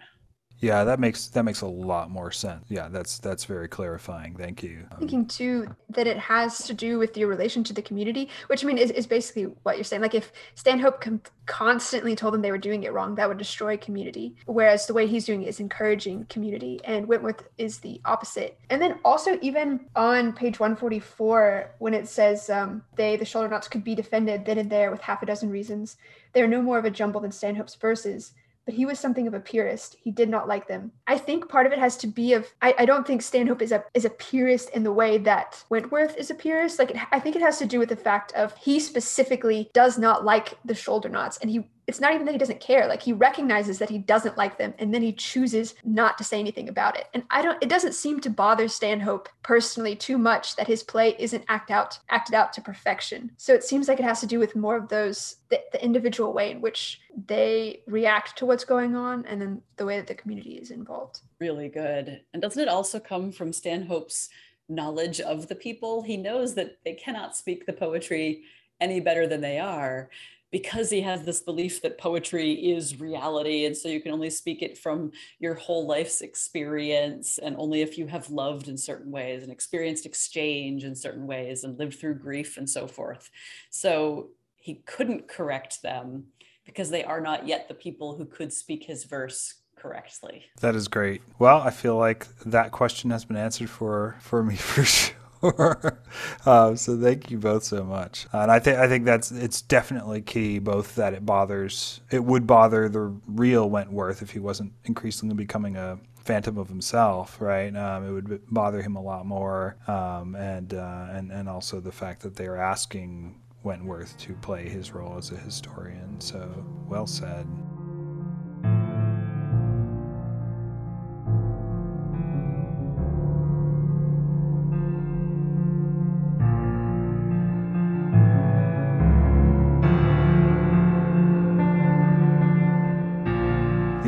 Yeah, 0.61 0.83
that 0.83 0.99
makes 0.99 1.27
that 1.27 1.43
makes 1.43 1.61
a 1.61 1.67
lot 1.67 2.11
more 2.11 2.31
sense. 2.31 2.65
Yeah, 2.67 2.89
that's 2.89 3.17
that's 3.19 3.45
very 3.45 3.69
clarifying. 3.69 4.35
Thank 4.35 4.61
you. 4.61 4.85
Um, 4.91 4.99
thinking 4.99 5.25
too 5.25 5.73
that 5.91 6.05
it 6.05 6.17
has 6.17 6.65
to 6.67 6.73
do 6.73 6.99
with 6.99 7.15
your 7.15 7.29
relation 7.29 7.63
to 7.63 7.73
the 7.73 7.81
community, 7.81 8.29
which 8.47 8.63
I 8.63 8.67
mean 8.67 8.77
is, 8.77 8.91
is 8.91 9.07
basically 9.07 9.43
what 9.63 9.77
you're 9.77 9.85
saying. 9.85 10.01
Like 10.01 10.15
if 10.15 10.33
Stanhope 10.55 10.99
com- 10.99 11.21
constantly 11.45 12.13
told 12.13 12.33
them 12.33 12.41
they 12.41 12.51
were 12.51 12.57
doing 12.57 12.83
it 12.83 12.91
wrong, 12.91 13.15
that 13.15 13.29
would 13.29 13.37
destroy 13.37 13.77
community. 13.77 14.35
Whereas 14.47 14.85
the 14.85 14.93
way 14.93 15.07
he's 15.07 15.25
doing 15.25 15.43
it 15.43 15.47
is 15.47 15.61
encouraging 15.61 16.25
community, 16.25 16.81
and 16.83 17.07
Wentworth 17.07 17.47
is 17.57 17.79
the 17.79 18.01
opposite. 18.03 18.59
And 18.69 18.81
then 18.81 18.99
also 19.05 19.39
even 19.41 19.79
on 19.95 20.33
page 20.33 20.59
144, 20.59 21.75
when 21.79 21.93
it 21.93 22.09
says 22.09 22.49
um, 22.49 22.83
they 22.97 23.15
the 23.15 23.23
shoulder 23.23 23.47
knots 23.47 23.69
could 23.69 23.85
be 23.85 23.95
defended 23.95 24.43
then 24.43 24.57
and 24.57 24.69
there 24.69 24.91
with 24.91 24.99
half 24.99 25.23
a 25.23 25.25
dozen 25.25 25.49
reasons, 25.49 25.95
they 26.33 26.41
are 26.41 26.47
no 26.49 26.61
more 26.61 26.77
of 26.77 26.83
a 26.83 26.91
jumble 26.91 27.21
than 27.21 27.31
Stanhope's 27.31 27.75
verses 27.75 28.33
but 28.69 28.75
he 28.75 28.85
was 28.85 28.99
something 28.99 29.25
of 29.25 29.33
a 29.33 29.39
purist. 29.39 29.95
He 29.99 30.11
did 30.11 30.29
not 30.29 30.47
like 30.47 30.67
them. 30.67 30.91
I 31.07 31.17
think 31.17 31.49
part 31.49 31.65
of 31.65 31.71
it 31.71 31.79
has 31.79 31.97
to 31.97 32.07
be 32.07 32.33
of 32.33 32.53
I, 32.61 32.75
I 32.77 32.85
don't 32.85 33.07
think 33.07 33.23
Stanhope 33.23 33.63
is 33.63 33.71
a 33.71 33.83
is 33.95 34.05
a 34.05 34.11
purist 34.11 34.69
in 34.75 34.83
the 34.83 34.93
way 34.93 35.17
that 35.17 35.63
Wentworth 35.71 36.15
is 36.17 36.29
a 36.29 36.35
purist. 36.35 36.77
Like 36.77 36.91
it, 36.91 36.97
I 37.11 37.19
think 37.19 37.35
it 37.35 37.41
has 37.41 37.57
to 37.57 37.65
do 37.65 37.79
with 37.79 37.89
the 37.89 37.95
fact 37.95 38.31
of 38.33 38.55
he 38.57 38.79
specifically 38.79 39.71
does 39.73 39.97
not 39.97 40.23
like 40.23 40.59
the 40.63 40.75
shoulder 40.75 41.09
knots 41.09 41.39
and 41.39 41.49
he 41.49 41.67
it's 41.89 41.99
not 41.99 42.13
even 42.13 42.27
that 42.27 42.33
he 42.33 42.37
doesn't 42.37 42.59
care. 42.59 42.87
Like 42.87 43.01
he 43.01 43.13
recognizes 43.13 43.79
that 43.79 43.89
he 43.89 43.97
doesn't 43.97 44.37
like 44.37 44.59
them 44.59 44.75
and 44.77 44.93
then 44.93 45.01
he 45.01 45.11
chooses 45.11 45.73
not 45.83 46.19
to 46.19 46.23
say 46.23 46.39
anything 46.39 46.69
about 46.69 46.95
it. 46.95 47.07
And 47.15 47.23
i 47.31 47.41
don't 47.41 47.61
it 47.63 47.67
doesn't 47.67 47.93
seem 47.93 48.19
to 48.19 48.29
bother 48.29 48.67
stanhope 48.67 49.27
personally 49.41 49.95
too 49.95 50.19
much 50.19 50.55
that 50.55 50.67
his 50.67 50.83
play 50.83 51.15
isn't 51.17 51.43
act 51.47 51.71
out 51.71 51.97
acted 52.09 52.35
out 52.35 52.53
to 52.53 52.61
perfection. 52.61 53.31
So 53.37 53.55
it 53.55 53.63
seems 53.63 53.87
like 53.87 53.99
it 53.99 54.05
has 54.05 54.19
to 54.21 54.27
do 54.27 54.37
with 54.37 54.55
more 54.55 54.77
of 54.77 54.87
those 54.87 55.37
the, 55.49 55.59
the 55.71 55.83
individual 55.83 56.31
way 56.31 56.51
in 56.51 56.61
which 56.61 57.01
they 57.25 57.81
react 57.87 58.37
to 58.37 58.45
what's 58.45 58.65
going 58.65 58.95
on 58.95 59.25
and 59.25 59.41
then 59.41 59.61
the 59.77 59.85
way 59.85 59.97
that 59.97 60.05
the 60.05 60.13
community 60.13 60.53
is 60.53 60.69
involved. 60.69 61.21
Really 61.39 61.69
good. 61.69 62.21
And 62.33 62.41
doesn't 62.41 62.61
it 62.61 62.69
also 62.69 62.99
come 62.99 63.31
from 63.31 63.51
stanhope's 63.51 64.29
knowledge 64.67 65.21
of 65.21 65.47
the 65.47 65.55
people? 65.55 66.03
He 66.03 66.17
knows 66.17 66.53
that 66.53 66.77
they 66.85 66.93
cannot 66.93 67.35
speak 67.35 67.65
the 67.65 67.73
poetry 67.73 68.43
any 68.79 68.99
better 68.99 69.25
than 69.25 69.41
they 69.41 69.57
are 69.57 70.11
because 70.51 70.89
he 70.89 71.01
has 71.01 71.23
this 71.23 71.41
belief 71.41 71.81
that 71.81 71.97
poetry 71.97 72.53
is 72.53 72.99
reality 72.99 73.65
and 73.65 73.75
so 73.75 73.87
you 73.87 74.01
can 74.01 74.11
only 74.11 74.29
speak 74.29 74.61
it 74.61 74.77
from 74.77 75.11
your 75.39 75.53
whole 75.53 75.85
life's 75.85 76.21
experience 76.21 77.37
and 77.37 77.55
only 77.57 77.81
if 77.81 77.97
you 77.97 78.07
have 78.07 78.29
loved 78.29 78.67
in 78.67 78.77
certain 78.77 79.11
ways 79.11 79.43
and 79.43 79.51
experienced 79.51 80.05
exchange 80.05 80.83
in 80.83 80.95
certain 80.95 81.27
ways 81.27 81.63
and 81.63 81.77
lived 81.77 81.99
through 81.99 82.15
grief 82.15 82.57
and 82.57 82.69
so 82.69 82.87
forth. 82.87 83.29
So 83.69 84.29
he 84.55 84.75
couldn't 84.85 85.27
correct 85.27 85.81
them 85.81 86.25
because 86.65 86.89
they 86.89 87.03
are 87.03 87.21
not 87.21 87.47
yet 87.47 87.67
the 87.67 87.73
people 87.73 88.15
who 88.15 88.25
could 88.25 88.53
speak 88.53 88.83
his 88.83 89.05
verse 89.05 89.55
correctly. 89.75 90.45
That 90.61 90.75
is 90.75 90.87
great. 90.87 91.21
Well 91.37 91.61
i 91.61 91.69
feel 91.69 91.95
like 91.95 92.27
that 92.45 92.71
question 92.71 93.11
has 93.11 93.25
been 93.25 93.37
answered 93.37 93.69
for 93.69 94.17
for 94.19 94.43
me 94.43 94.55
for 94.71 94.83
sure 94.83 95.15
um, 96.45 96.75
so 96.75 96.99
thank 96.99 97.31
you 97.31 97.37
both 97.37 97.63
so 97.63 97.83
much. 97.83 98.27
And 98.33 98.51
I 98.51 98.59
think 98.59 98.77
I 98.77 98.87
think 98.87 99.05
that's 99.05 99.31
it's 99.31 99.61
definitely 99.61 100.21
key. 100.21 100.59
Both 100.59 100.95
that 100.95 101.13
it 101.13 101.25
bothers 101.25 102.01
it 102.11 102.23
would 102.23 102.45
bother 102.45 102.89
the 102.89 103.13
real 103.27 103.69
Wentworth 103.69 104.21
if 104.21 104.31
he 104.31 104.39
wasn't 104.39 104.73
increasingly 104.85 105.35
becoming 105.35 105.77
a 105.77 105.99
phantom 106.29 106.57
of 106.57 106.67
himself, 106.67 107.39
right? 107.39 107.75
Um, 107.75 108.07
it 108.07 108.11
would 108.11 108.41
bother 108.51 108.81
him 108.81 108.95
a 108.95 109.01
lot 109.01 109.25
more, 109.25 109.77
um, 109.87 110.35
and 110.35 110.73
uh, 110.73 111.07
and 111.11 111.31
and 111.31 111.47
also 111.47 111.79
the 111.79 111.91
fact 111.91 112.21
that 112.21 112.35
they 112.35 112.45
are 112.45 112.57
asking 112.57 113.39
Wentworth 113.63 114.17
to 114.19 114.33
play 114.35 114.67
his 114.67 114.91
role 114.91 115.17
as 115.17 115.31
a 115.31 115.37
historian. 115.37 116.19
So 116.19 116.65
well 116.87 117.07
said. 117.07 117.47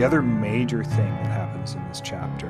The 0.02 0.08
other 0.08 0.24
major 0.24 0.84
thing 0.84 1.14
that 1.14 1.28
happens 1.28 1.76
in 1.76 1.88
this 1.88 2.02
chapter 2.02 2.48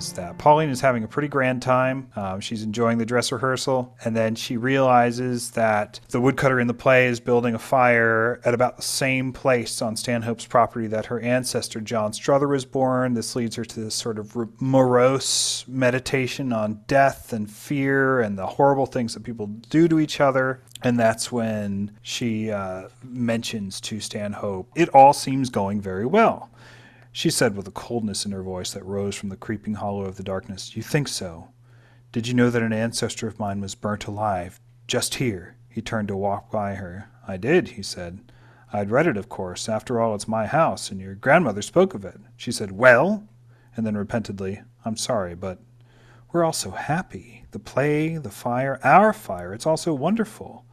is 0.00 0.12
that 0.14 0.38
Pauline 0.38 0.70
is 0.70 0.80
having 0.80 1.04
a 1.04 1.08
pretty 1.08 1.28
grand 1.28 1.60
time. 1.60 2.10
Um, 2.16 2.40
she's 2.40 2.62
enjoying 2.62 2.96
the 2.96 3.04
dress 3.04 3.30
rehearsal, 3.30 3.94
and 4.02 4.16
then 4.16 4.34
she 4.34 4.56
realizes 4.56 5.50
that 5.50 6.00
the 6.08 6.20
woodcutter 6.20 6.58
in 6.58 6.66
the 6.66 6.74
play 6.74 7.06
is 7.06 7.20
building 7.20 7.54
a 7.54 7.58
fire 7.58 8.40
at 8.44 8.54
about 8.54 8.76
the 8.76 8.82
same 8.82 9.32
place 9.32 9.82
on 9.82 9.96
Stanhope's 9.96 10.46
property 10.46 10.86
that 10.86 11.06
her 11.06 11.20
ancestor 11.20 11.80
John 11.80 12.12
Struther 12.12 12.48
was 12.48 12.64
born. 12.64 13.12
This 13.12 13.36
leads 13.36 13.56
her 13.56 13.64
to 13.64 13.80
this 13.80 13.94
sort 13.94 14.18
of 14.18 14.34
morose 14.60 15.66
meditation 15.68 16.52
on 16.52 16.80
death 16.86 17.34
and 17.34 17.50
fear 17.50 18.20
and 18.20 18.38
the 18.38 18.46
horrible 18.46 18.86
things 18.86 19.12
that 19.14 19.22
people 19.22 19.48
do 19.48 19.86
to 19.86 20.00
each 20.00 20.18
other. 20.20 20.62
And 20.82 20.98
that's 20.98 21.30
when 21.30 21.92
she 22.00 22.50
uh, 22.50 22.88
mentions 23.04 23.82
to 23.82 24.00
Stanhope, 24.00 24.70
it 24.74 24.88
all 24.90 25.12
seems 25.12 25.50
going 25.50 25.82
very 25.82 26.06
well. 26.06 26.50
She 27.12 27.30
said 27.30 27.56
with 27.56 27.66
a 27.66 27.72
coldness 27.72 28.24
in 28.24 28.32
her 28.32 28.42
voice 28.42 28.72
that 28.72 28.84
rose 28.84 29.16
from 29.16 29.30
the 29.30 29.36
creeping 29.36 29.74
hollow 29.74 30.04
of 30.04 30.16
the 30.16 30.22
darkness, 30.22 30.76
You 30.76 30.82
think 30.82 31.08
so? 31.08 31.48
Did 32.12 32.28
you 32.28 32.34
know 32.34 32.50
that 32.50 32.62
an 32.62 32.72
ancestor 32.72 33.26
of 33.26 33.38
mine 33.38 33.60
was 33.60 33.74
burnt 33.74 34.06
alive, 34.06 34.60
just 34.86 35.16
here? 35.16 35.56
He 35.68 35.80
turned 35.80 36.08
to 36.08 36.16
walk 36.16 36.50
by 36.50 36.74
her. 36.74 37.08
I 37.26 37.36
did, 37.36 37.68
he 37.68 37.82
said. 37.82 38.32
I'd 38.72 38.90
read 38.90 39.06
it, 39.06 39.16
of 39.16 39.28
course. 39.28 39.68
After 39.68 40.00
all, 40.00 40.14
it's 40.14 40.28
my 40.28 40.46
house, 40.46 40.90
and 40.90 41.00
your 41.00 41.14
grandmother 41.14 41.62
spoke 41.62 41.94
of 41.94 42.04
it. 42.04 42.20
She 42.36 42.52
said, 42.52 42.72
Well? 42.72 43.28
And 43.76 43.86
then 43.86 43.96
repentantly, 43.96 44.62
I'm 44.84 44.96
sorry, 44.96 45.34
but 45.34 45.60
we're 46.32 46.44
all 46.44 46.52
so 46.52 46.70
happy. 46.70 47.44
The 47.50 47.58
play, 47.58 48.16
the 48.16 48.30
fire, 48.30 48.78
our 48.84 49.12
fire, 49.12 49.52
it's 49.52 49.66
all 49.66 49.76
so 49.76 49.94
wonderful. 49.94 50.64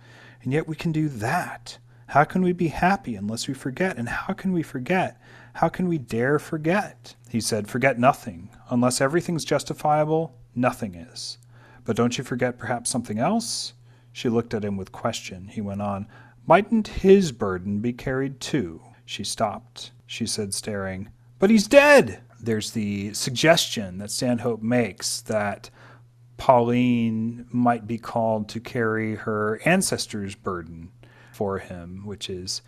And 0.44 0.54
yet 0.54 0.68
we 0.68 0.76
can 0.76 0.92
do 0.92 1.10
that. 1.10 1.80
How 2.08 2.24
can 2.24 2.42
we 2.42 2.54
be 2.54 2.70
happy 2.70 3.16
unless 3.16 3.48
we 3.48 3.54
forget? 3.54 3.98
And 3.98 4.08
how 4.08 4.34
can 4.34 4.54
we 4.54 4.64
forget? 4.64 5.20
How 5.58 5.70
can 5.70 5.88
we 5.88 5.98
dare 5.98 6.38
forget? 6.38 7.16
He 7.30 7.42
said, 7.42 7.68
Forget 7.68 7.98
nothing. 7.98 8.50
Unless 8.70 9.02
everything's 9.02 9.44
justifiable, 9.44 10.36
nothing 10.54 10.94
is. 10.94 11.40
But 11.84 11.96
don't 11.96 12.16
you 12.16 12.24
forget 12.24 12.60
perhaps 12.60 12.92
something 12.92 13.18
else? 13.18 13.74
She 14.14 14.30
looked 14.30 14.54
at 14.54 14.64
him 14.64 14.78
with 14.78 14.92
question. 14.92 15.48
He 15.48 15.62
went 15.62 15.82
on, 15.82 16.06
Mightn't 16.46 16.88
his 16.88 17.32
burden 17.32 17.80
be 17.80 17.92
carried 17.92 18.40
too? 18.40 18.84
She 19.04 19.24
stopped. 19.24 19.94
She 20.06 20.28
said, 20.28 20.54
staring, 20.54 21.10
But 21.40 21.50
he's 21.50 21.68
dead! 21.68 22.22
There's 22.40 22.70
the 22.70 23.16
suggestion 23.16 23.98
that 23.98 24.12
Stanhope 24.12 24.62
makes 24.62 25.22
that 25.22 25.72
Pauline 26.38 27.48
might 27.50 27.88
be 27.88 27.98
called 27.98 28.48
to 28.50 28.60
carry 28.60 29.16
her 29.16 29.60
ancestors' 29.66 30.36
burden 30.36 30.92
for 31.32 31.58
him, 31.58 32.06
which 32.06 32.30
is 32.30 32.62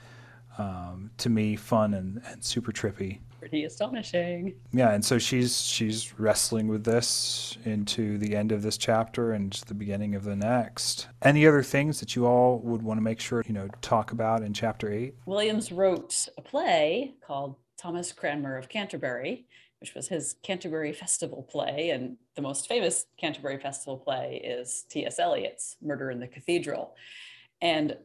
um, 0.59 1.09
to 1.17 1.29
me 1.29 1.55
fun 1.55 1.93
and, 1.95 2.21
and 2.27 2.43
super 2.43 2.71
trippy. 2.71 3.19
Pretty 3.39 3.63
astonishing. 3.63 4.53
Yeah, 4.73 4.91
and 4.91 5.03
so 5.03 5.17
she's 5.17 5.61
she's 5.61 6.19
wrestling 6.19 6.67
with 6.67 6.83
this 6.83 7.57
into 7.63 8.17
the 8.17 8.35
end 8.35 8.51
of 8.51 8.61
this 8.61 8.77
chapter 8.77 9.31
and 9.31 9.53
the 9.67 9.73
beginning 9.73 10.13
of 10.13 10.25
the 10.25 10.35
next. 10.35 11.07
Any 11.21 11.47
other 11.47 11.63
things 11.63 12.01
that 12.01 12.17
you 12.17 12.27
all 12.27 12.59
would 12.59 12.83
want 12.83 12.97
to 12.97 13.01
make 13.01 13.21
sure 13.21 13.41
you 13.47 13.53
know 13.53 13.69
talk 13.81 14.11
about 14.11 14.43
in 14.43 14.53
chapter 14.53 14.91
eight? 14.91 15.15
Williams 15.25 15.71
wrote 15.71 16.27
a 16.37 16.41
play 16.41 17.13
called 17.25 17.55
Thomas 17.77 18.11
Cranmer 18.11 18.57
of 18.57 18.67
Canterbury, 18.67 19.45
which 19.79 19.95
was 19.95 20.09
his 20.09 20.35
Canterbury 20.43 20.91
Festival 20.91 21.47
play. 21.49 21.91
And 21.91 22.17
the 22.35 22.41
most 22.41 22.67
famous 22.67 23.05
Canterbury 23.17 23.57
Festival 23.57 23.97
play 23.97 24.41
is 24.43 24.83
T.S. 24.89 25.17
Eliot's 25.17 25.77
Murder 25.81 26.11
in 26.11 26.19
the 26.19 26.27
Cathedral. 26.27 26.93
And 27.61 27.95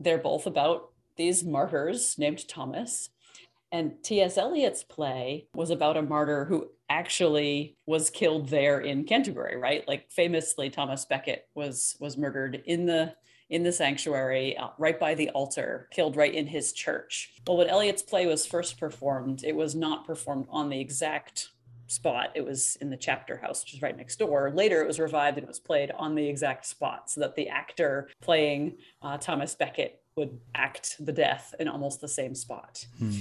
they're 0.00 0.18
both 0.18 0.46
about 0.46 0.90
these 1.16 1.44
martyrs 1.44 2.16
named 2.18 2.48
Thomas. 2.48 3.10
And 3.72 4.02
T.S. 4.02 4.36
Eliot's 4.36 4.82
play 4.82 5.46
was 5.54 5.70
about 5.70 5.96
a 5.96 6.02
martyr 6.02 6.44
who 6.44 6.70
actually 6.88 7.76
was 7.86 8.10
killed 8.10 8.48
there 8.48 8.80
in 8.80 9.04
Canterbury, 9.04 9.56
right? 9.56 9.86
Like 9.86 10.10
famously, 10.10 10.70
Thomas 10.70 11.04
Becket 11.04 11.48
was 11.54 11.96
was 12.00 12.18
murdered 12.18 12.62
in 12.66 12.86
the 12.86 13.14
in 13.48 13.62
the 13.64 13.72
sanctuary, 13.72 14.56
uh, 14.56 14.68
right 14.78 14.98
by 14.98 15.14
the 15.14 15.30
altar, 15.30 15.88
killed 15.92 16.16
right 16.16 16.34
in 16.34 16.46
his 16.46 16.72
church. 16.72 17.32
Well, 17.46 17.56
when 17.56 17.68
Eliot's 17.68 18.02
play 18.02 18.26
was 18.26 18.46
first 18.46 18.78
performed, 18.78 19.42
it 19.44 19.56
was 19.56 19.74
not 19.74 20.06
performed 20.06 20.46
on 20.50 20.70
the 20.70 20.80
exact 20.80 21.50
spot. 21.88 22.30
It 22.36 22.44
was 22.44 22.76
in 22.76 22.90
the 22.90 22.96
chapter 22.96 23.36
house, 23.36 23.64
which 23.64 23.74
is 23.74 23.82
right 23.82 23.96
next 23.96 24.20
door. 24.20 24.52
Later, 24.54 24.80
it 24.80 24.86
was 24.86 25.00
revived 25.00 25.36
and 25.36 25.44
it 25.44 25.48
was 25.48 25.58
played 25.58 25.90
on 25.90 26.14
the 26.14 26.28
exact 26.28 26.66
spot 26.66 27.10
so 27.10 27.20
that 27.20 27.34
the 27.34 27.48
actor 27.48 28.08
playing 28.22 28.76
uh, 29.02 29.18
Thomas 29.18 29.56
Becket 29.56 29.99
would 30.16 30.38
act 30.54 30.96
the 31.04 31.12
death 31.12 31.54
in 31.58 31.68
almost 31.68 32.00
the 32.00 32.08
same 32.08 32.34
spot. 32.34 32.86
Hmm. 32.98 33.12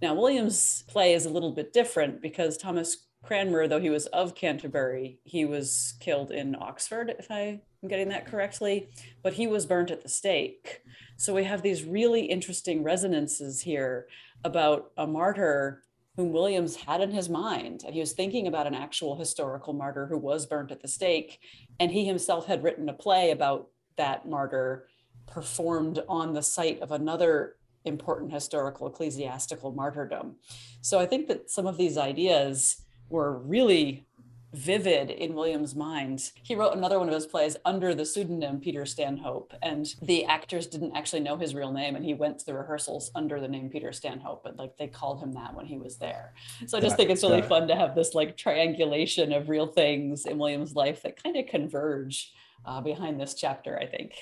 Now, 0.00 0.14
Williams' 0.14 0.84
play 0.88 1.12
is 1.12 1.26
a 1.26 1.30
little 1.30 1.50
bit 1.50 1.72
different 1.72 2.22
because 2.22 2.56
Thomas 2.56 3.08
Cranmer, 3.22 3.66
though 3.66 3.80
he 3.80 3.90
was 3.90 4.06
of 4.06 4.34
Canterbury, 4.34 5.18
he 5.24 5.44
was 5.44 5.94
killed 6.00 6.30
in 6.30 6.54
Oxford, 6.54 7.14
if 7.18 7.30
I 7.30 7.60
am 7.82 7.88
getting 7.88 8.08
that 8.10 8.26
correctly, 8.26 8.88
but 9.22 9.32
he 9.32 9.46
was 9.46 9.66
burnt 9.66 9.90
at 9.90 10.02
the 10.02 10.08
stake. 10.08 10.82
So 11.16 11.34
we 11.34 11.44
have 11.44 11.62
these 11.62 11.82
really 11.82 12.22
interesting 12.22 12.84
resonances 12.84 13.60
here 13.60 14.06
about 14.44 14.92
a 14.96 15.06
martyr 15.06 15.82
whom 16.16 16.32
Williams 16.32 16.76
had 16.76 17.00
in 17.00 17.10
his 17.10 17.28
mind. 17.28 17.82
And 17.84 17.94
he 17.94 18.00
was 18.00 18.12
thinking 18.12 18.46
about 18.46 18.66
an 18.66 18.74
actual 18.74 19.16
historical 19.16 19.72
martyr 19.72 20.06
who 20.06 20.18
was 20.18 20.46
burnt 20.46 20.72
at 20.72 20.80
the 20.80 20.88
stake. 20.88 21.40
And 21.78 21.90
he 21.90 22.04
himself 22.04 22.46
had 22.46 22.62
written 22.62 22.88
a 22.88 22.92
play 22.92 23.30
about 23.30 23.68
that 23.96 24.28
martyr 24.28 24.88
performed 25.30 26.02
on 26.08 26.32
the 26.32 26.42
site 26.42 26.80
of 26.80 26.92
another 26.92 27.56
important 27.84 28.32
historical 28.32 28.86
ecclesiastical 28.86 29.72
martyrdom. 29.72 30.36
So 30.80 30.98
I 30.98 31.06
think 31.06 31.28
that 31.28 31.50
some 31.50 31.66
of 31.66 31.76
these 31.76 31.96
ideas 31.96 32.82
were 33.08 33.38
really 33.38 34.06
vivid 34.54 35.10
in 35.10 35.34
William's 35.34 35.74
mind. 35.74 36.30
He 36.42 36.54
wrote 36.54 36.74
another 36.74 36.98
one 36.98 37.08
of 37.08 37.14
his 37.14 37.26
plays 37.26 37.56
under 37.64 37.94
the 37.94 38.06
pseudonym 38.06 38.60
Peter 38.60 38.86
Stanhope, 38.86 39.52
and 39.62 39.86
the 40.00 40.24
actors 40.24 40.66
didn't 40.66 40.96
actually 40.96 41.20
know 41.20 41.36
his 41.36 41.54
real 41.54 41.72
name, 41.72 41.96
and 41.96 42.04
he 42.04 42.14
went 42.14 42.38
to 42.38 42.46
the 42.46 42.54
rehearsals 42.54 43.10
under 43.14 43.40
the 43.40 43.48
name 43.48 43.68
Peter 43.68 43.92
Stanhope, 43.92 44.42
but 44.42 44.56
like 44.56 44.76
they 44.78 44.86
called 44.86 45.20
him 45.22 45.32
that 45.32 45.54
when 45.54 45.66
he 45.66 45.76
was 45.76 45.98
there. 45.98 46.32
So 46.66 46.78
I 46.78 46.80
just 46.80 46.96
think 46.96 47.10
it's 47.10 47.22
really 47.22 47.42
fun 47.42 47.68
to 47.68 47.76
have 47.76 47.94
this 47.94 48.14
like 48.14 48.36
triangulation 48.36 49.32
of 49.32 49.48
real 49.48 49.66
things 49.66 50.24
in 50.24 50.38
William's 50.38 50.74
life 50.74 51.02
that 51.02 51.22
kind 51.22 51.36
of 51.36 51.46
converge 51.46 52.32
uh, 52.64 52.80
behind 52.80 53.20
this 53.20 53.34
chapter. 53.34 53.78
I 53.78 53.86
think. 53.86 54.14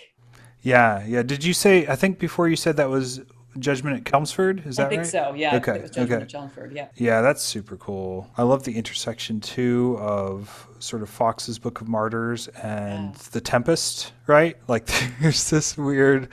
Yeah, 0.62 1.04
yeah. 1.06 1.22
Did 1.22 1.44
you 1.44 1.52
say? 1.52 1.86
I 1.86 1.96
think 1.96 2.18
before 2.18 2.48
you 2.48 2.56
said 2.56 2.76
that 2.76 2.88
was 2.88 3.20
Judgment 3.58 3.96
at 3.96 4.04
Chelmsford. 4.04 4.66
Is 4.66 4.76
that 4.76 4.84
right? 4.84 4.86
I 4.86 4.90
think 4.90 5.00
right? 5.00 5.06
so. 5.06 5.34
Yeah. 5.34 5.56
Okay. 5.56 5.80
Judgment 5.86 6.12
okay. 6.12 6.22
at 6.22 6.28
Chelmsford. 6.28 6.72
Yeah. 6.72 6.88
Yeah, 6.96 7.20
that's 7.20 7.42
super 7.42 7.76
cool. 7.76 8.30
I 8.36 8.42
love 8.42 8.64
the 8.64 8.76
intersection 8.76 9.40
too 9.40 9.96
of 10.00 10.68
sort 10.78 11.02
of 11.02 11.08
Fox's 11.08 11.58
Book 11.58 11.80
of 11.80 11.88
Martyrs 11.88 12.48
and 12.48 13.14
yeah. 13.14 13.22
The 13.32 13.40
Tempest. 13.40 14.12
Right? 14.26 14.56
Like 14.68 14.86
there's 15.20 15.50
this 15.50 15.76
weird 15.76 16.28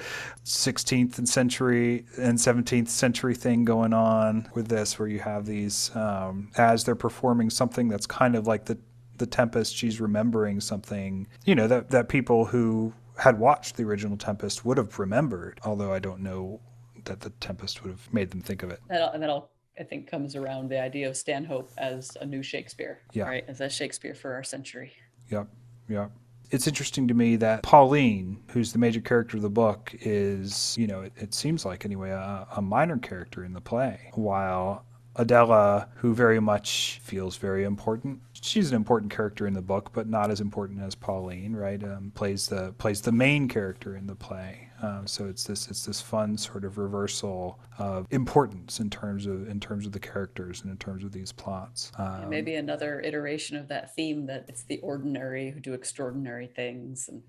16th 0.45 1.27
century 1.27 2.05
and 2.17 2.37
17th 2.37 2.89
century 2.89 3.35
thing 3.35 3.65
going 3.65 3.93
on 3.93 4.49
with 4.53 4.67
this, 4.67 4.99
where 4.99 5.07
you 5.07 5.19
have 5.19 5.45
these 5.45 5.95
um, 5.95 6.49
as 6.57 6.83
they're 6.83 6.95
performing 6.95 7.49
something 7.49 7.87
that's 7.87 8.05
kind 8.05 8.35
of 8.35 8.47
like 8.47 8.65
the 8.65 8.77
the 9.17 9.27
Tempest. 9.27 9.75
She's 9.75 10.01
remembering 10.01 10.59
something. 10.59 11.27
You 11.45 11.55
know 11.55 11.67
that 11.67 11.91
that 11.91 12.09
people 12.09 12.45
who 12.45 12.93
had 13.17 13.39
watched 13.39 13.77
the 13.77 13.83
original 13.83 14.17
Tempest 14.17 14.65
would 14.65 14.77
have 14.77 14.99
remembered, 14.99 15.59
although 15.63 15.93
I 15.93 15.99
don't 15.99 16.21
know 16.21 16.61
that 17.05 17.19
the 17.19 17.29
Tempest 17.31 17.83
would 17.83 17.91
have 17.91 18.13
made 18.13 18.31
them 18.31 18.41
think 18.41 18.63
of 18.63 18.71
it. 18.71 18.79
And 18.89 19.21
that 19.21 19.29
all, 19.29 19.51
I 19.79 19.83
think, 19.83 20.09
comes 20.09 20.35
around 20.35 20.69
the 20.69 20.81
idea 20.81 21.09
of 21.09 21.17
Stanhope 21.17 21.71
as 21.77 22.15
a 22.21 22.25
new 22.25 22.41
Shakespeare, 22.43 23.01
yeah. 23.11 23.25
right? 23.25 23.45
As 23.47 23.61
a 23.61 23.69
Shakespeare 23.69 24.15
for 24.15 24.33
our 24.33 24.43
century. 24.43 24.93
Yep, 25.29 25.47
yep. 25.89 26.11
It's 26.51 26.67
interesting 26.67 27.07
to 27.07 27.13
me 27.13 27.35
that 27.37 27.63
Pauline, 27.63 28.43
who's 28.49 28.73
the 28.73 28.79
major 28.79 29.01
character 29.01 29.37
of 29.37 29.43
the 29.43 29.49
book, 29.49 29.95
is, 30.01 30.77
you 30.77 30.85
know, 30.85 31.01
it, 31.01 31.13
it 31.15 31.33
seems 31.33 31.65
like 31.65 31.83
anyway, 31.85 32.11
a, 32.11 32.47
a 32.55 32.61
minor 32.61 32.97
character 32.97 33.43
in 33.43 33.53
the 33.53 33.61
play, 33.61 34.11
while 34.13 34.85
Adela, 35.15 35.87
who 35.95 36.13
very 36.13 36.39
much 36.39 36.99
feels 37.03 37.37
very 37.37 37.63
important. 37.63 38.19
She's 38.33 38.71
an 38.71 38.75
important 38.75 39.11
character 39.11 39.45
in 39.45 39.53
the 39.53 39.61
book, 39.61 39.91
but 39.93 40.07
not 40.09 40.31
as 40.31 40.41
important 40.41 40.81
as 40.81 40.95
Pauline, 40.95 41.55
right? 41.55 41.81
Um, 41.83 42.11
plays 42.15 42.47
the 42.47 42.73
plays 42.77 43.01
the 43.01 43.11
main 43.11 43.47
character 43.47 43.95
in 43.95 44.07
the 44.07 44.15
play. 44.15 44.69
Um, 44.81 45.07
so 45.07 45.27
it's 45.27 45.43
this 45.43 45.69
it's 45.69 45.85
this 45.85 46.01
fun 46.01 46.37
sort 46.37 46.65
of 46.65 46.77
reversal 46.77 47.59
of 47.77 48.07
importance 48.09 48.79
in 48.79 48.89
terms 48.89 49.27
of 49.27 49.47
in 49.47 49.59
terms 49.59 49.85
of 49.85 49.91
the 49.91 49.99
characters 49.99 50.61
and 50.61 50.71
in 50.71 50.77
terms 50.77 51.03
of 51.03 51.11
these 51.11 51.31
plots. 51.31 51.91
Um, 51.97 52.29
maybe 52.29 52.55
another 52.55 52.99
iteration 52.99 53.55
of 53.55 53.67
that 53.69 53.95
theme 53.95 54.25
that 54.25 54.45
it's 54.49 54.63
the 54.63 54.79
ordinary 54.79 55.51
who 55.51 55.59
do 55.59 55.73
extraordinary 55.73 56.47
things, 56.47 57.07
and 57.07 57.21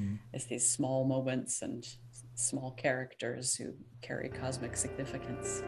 mm-hmm. 0.00 0.14
it's 0.32 0.46
these 0.46 0.68
small 0.68 1.04
moments 1.04 1.60
and 1.60 1.86
small 2.34 2.70
characters 2.70 3.56
who 3.56 3.74
carry 4.00 4.28
cosmic 4.28 4.76
significance. 4.76 5.62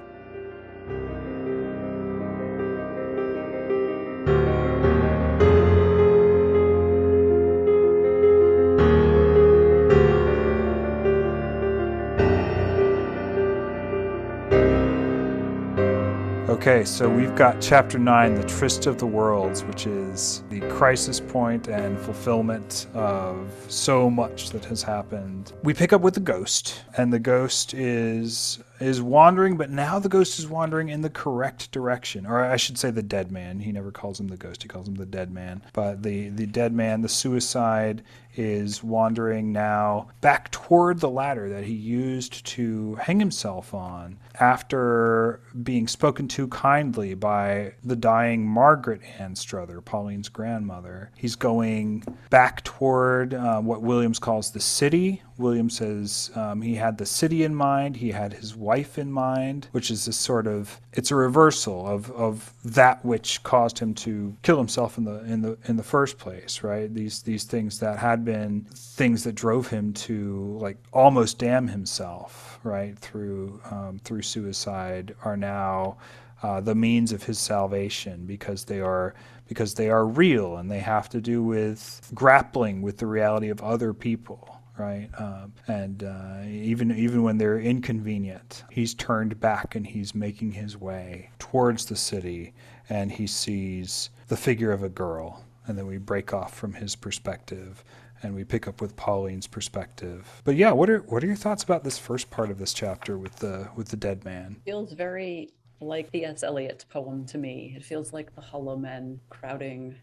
Okay, 16.66 16.86
so 16.86 17.10
we've 17.10 17.36
got 17.36 17.60
chapter 17.60 17.98
9, 17.98 18.36
The 18.36 18.44
Tryst 18.44 18.86
of 18.86 18.96
the 18.96 19.04
Worlds, 19.04 19.62
which 19.64 19.86
is 19.86 20.44
the 20.48 20.60
crisis 20.70 21.20
point 21.20 21.68
and 21.68 22.00
fulfillment 22.00 22.86
of 22.94 23.52
so 23.68 24.08
much 24.08 24.48
that 24.48 24.64
has 24.64 24.82
happened. 24.82 25.52
We 25.62 25.74
pick 25.74 25.92
up 25.92 26.00
with 26.00 26.14
the 26.14 26.20
ghost, 26.20 26.80
and 26.96 27.12
the 27.12 27.18
ghost 27.18 27.74
is 27.74 28.60
is 28.80 29.02
wandering, 29.02 29.58
but 29.58 29.68
now 29.68 29.98
the 29.98 30.08
ghost 30.08 30.38
is 30.38 30.48
wandering 30.48 30.88
in 30.88 31.02
the 31.02 31.10
correct 31.10 31.70
direction. 31.70 32.24
Or 32.24 32.42
I 32.42 32.56
should 32.56 32.78
say 32.78 32.90
the 32.90 33.02
dead 33.02 33.30
man. 33.30 33.60
He 33.60 33.70
never 33.70 33.92
calls 33.92 34.18
him 34.18 34.28
the 34.28 34.38
ghost, 34.38 34.62
he 34.62 34.68
calls 34.68 34.88
him 34.88 34.94
the 34.94 35.04
dead 35.04 35.30
man. 35.30 35.62
But 35.74 36.02
the, 36.02 36.30
the 36.30 36.46
dead 36.46 36.72
man, 36.72 37.02
the 37.02 37.10
suicide, 37.10 38.02
is 38.36 38.82
wandering 38.82 39.52
now 39.52 40.08
back 40.22 40.50
toward 40.50 41.00
the 41.00 41.10
ladder 41.10 41.50
that 41.50 41.64
he 41.64 41.74
used 41.74 42.46
to 42.46 42.94
hang 42.94 43.20
himself 43.20 43.74
on 43.74 44.18
after 44.40 45.40
being 45.62 45.86
spoken 45.86 46.28
to 46.28 46.48
kindly 46.48 47.14
by 47.14 47.74
the 47.82 47.96
dying 47.96 48.46
Margaret 48.46 49.00
Anstruther, 49.18 49.80
Pauline's 49.80 50.28
grandmother. 50.28 51.10
He's 51.16 51.36
going 51.36 52.04
back 52.30 52.64
toward 52.64 53.34
uh, 53.34 53.60
what 53.60 53.82
Williams 53.82 54.18
calls 54.18 54.50
the 54.50 54.60
city. 54.60 55.22
Williams 55.36 55.76
says 55.76 56.30
um, 56.34 56.62
he 56.62 56.76
had 56.76 56.98
the 56.98 57.06
city 57.06 57.42
in 57.42 57.54
mind, 57.54 57.96
he 57.96 58.10
had 58.10 58.32
his 58.32 58.54
wife 58.54 58.98
in 58.98 59.10
mind, 59.10 59.68
which 59.72 59.90
is 59.90 60.04
this 60.04 60.16
sort 60.16 60.46
of 60.46 60.80
it's 60.92 61.10
a 61.10 61.16
reversal 61.16 61.86
of, 61.86 62.10
of 62.12 62.52
that 62.64 63.04
which 63.04 63.42
caused 63.42 63.78
him 63.78 63.94
to 63.94 64.36
kill 64.42 64.58
himself 64.58 64.96
in 64.96 65.04
the 65.04 65.24
in 65.24 65.42
the 65.42 65.58
in 65.66 65.76
the 65.76 65.82
first 65.82 66.18
place, 66.18 66.62
right? 66.62 66.92
These 66.92 67.22
these 67.22 67.44
things 67.44 67.80
that 67.80 67.98
had 67.98 68.24
been 68.24 68.66
things 68.74 69.24
that 69.24 69.34
drove 69.34 69.68
him 69.68 69.92
to 69.94 70.56
like 70.60 70.76
almost 70.92 71.38
damn 71.38 71.68
himself, 71.68 72.60
right, 72.62 72.96
through 72.98 73.60
um, 73.70 74.00
through 74.04 74.22
suicide 74.22 75.14
are 75.24 75.36
now 75.36 75.96
uh, 76.42 76.60
the 76.60 76.74
means 76.74 77.10
of 77.10 77.22
his 77.22 77.38
salvation 77.38 78.26
because 78.26 78.64
they 78.64 78.80
are 78.80 79.14
because 79.48 79.74
they 79.74 79.90
are 79.90 80.06
real 80.06 80.56
and 80.56 80.70
they 80.70 80.78
have 80.78 81.08
to 81.08 81.20
do 81.20 81.42
with 81.42 82.10
grappling 82.14 82.82
with 82.82 82.98
the 82.98 83.06
reality 83.06 83.48
of 83.50 83.60
other 83.62 83.92
people 83.92 84.53
right? 84.78 85.08
Um, 85.18 85.52
and 85.68 86.02
uh, 86.02 86.42
even 86.46 86.90
even 86.96 87.22
when 87.22 87.38
they're 87.38 87.58
inconvenient, 87.58 88.64
he's 88.70 88.94
turned 88.94 89.40
back 89.40 89.74
and 89.74 89.86
he's 89.86 90.14
making 90.14 90.52
his 90.52 90.76
way 90.76 91.30
towards 91.38 91.86
the 91.86 91.96
city, 91.96 92.54
and 92.88 93.12
he 93.12 93.26
sees 93.26 94.10
the 94.28 94.36
figure 94.36 94.72
of 94.72 94.82
a 94.82 94.88
girl, 94.88 95.44
and 95.66 95.78
then 95.78 95.86
we 95.86 95.98
break 95.98 96.32
off 96.32 96.54
from 96.54 96.74
his 96.74 96.96
perspective. 96.96 97.84
And 98.22 98.34
we 98.34 98.42
pick 98.42 98.66
up 98.66 98.80
with 98.80 98.96
Pauline's 98.96 99.46
perspective. 99.46 100.40
But 100.44 100.56
yeah, 100.56 100.72
what 100.72 100.88
are 100.88 101.00
what 101.00 101.22
are 101.22 101.26
your 101.26 101.36
thoughts 101.36 101.62
about 101.62 101.84
this 101.84 101.98
first 101.98 102.30
part 102.30 102.50
of 102.50 102.58
this 102.58 102.72
chapter 102.72 103.18
with 103.18 103.36
the 103.36 103.68
with 103.76 103.88
the 103.88 103.98
dead 103.98 104.24
man? 104.24 104.56
Feels 104.64 104.92
very 104.94 105.50
like 105.78 106.10
the 106.10 106.24
S. 106.24 106.42
Eliot 106.42 106.86
poem 106.88 107.26
to 107.26 107.36
me. 107.36 107.74
It 107.76 107.84
feels 107.84 108.14
like 108.14 108.34
the 108.34 108.40
hollow 108.40 108.76
men 108.76 109.20
crowding 109.28 109.96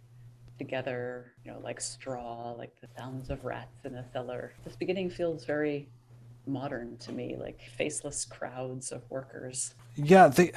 together, 0.62 1.34
you 1.44 1.52
know, 1.52 1.60
like 1.64 1.82
straw, 1.82 2.52
like 2.52 2.72
the 2.82 2.88
sounds 2.96 3.32
of 3.32 3.44
rats 3.44 3.84
in 3.84 3.96
a 3.96 4.06
cellar. 4.12 4.54
This 4.64 4.76
beginning 4.76 5.10
feels 5.10 5.44
very 5.44 5.90
modern 6.46 6.98
to 6.98 7.12
me, 7.12 7.36
like 7.36 7.60
faceless 7.78 8.26
crowds 8.26 8.92
of 8.92 9.02
workers. 9.10 9.74
Yeah, 9.96 10.28
the 10.28 10.54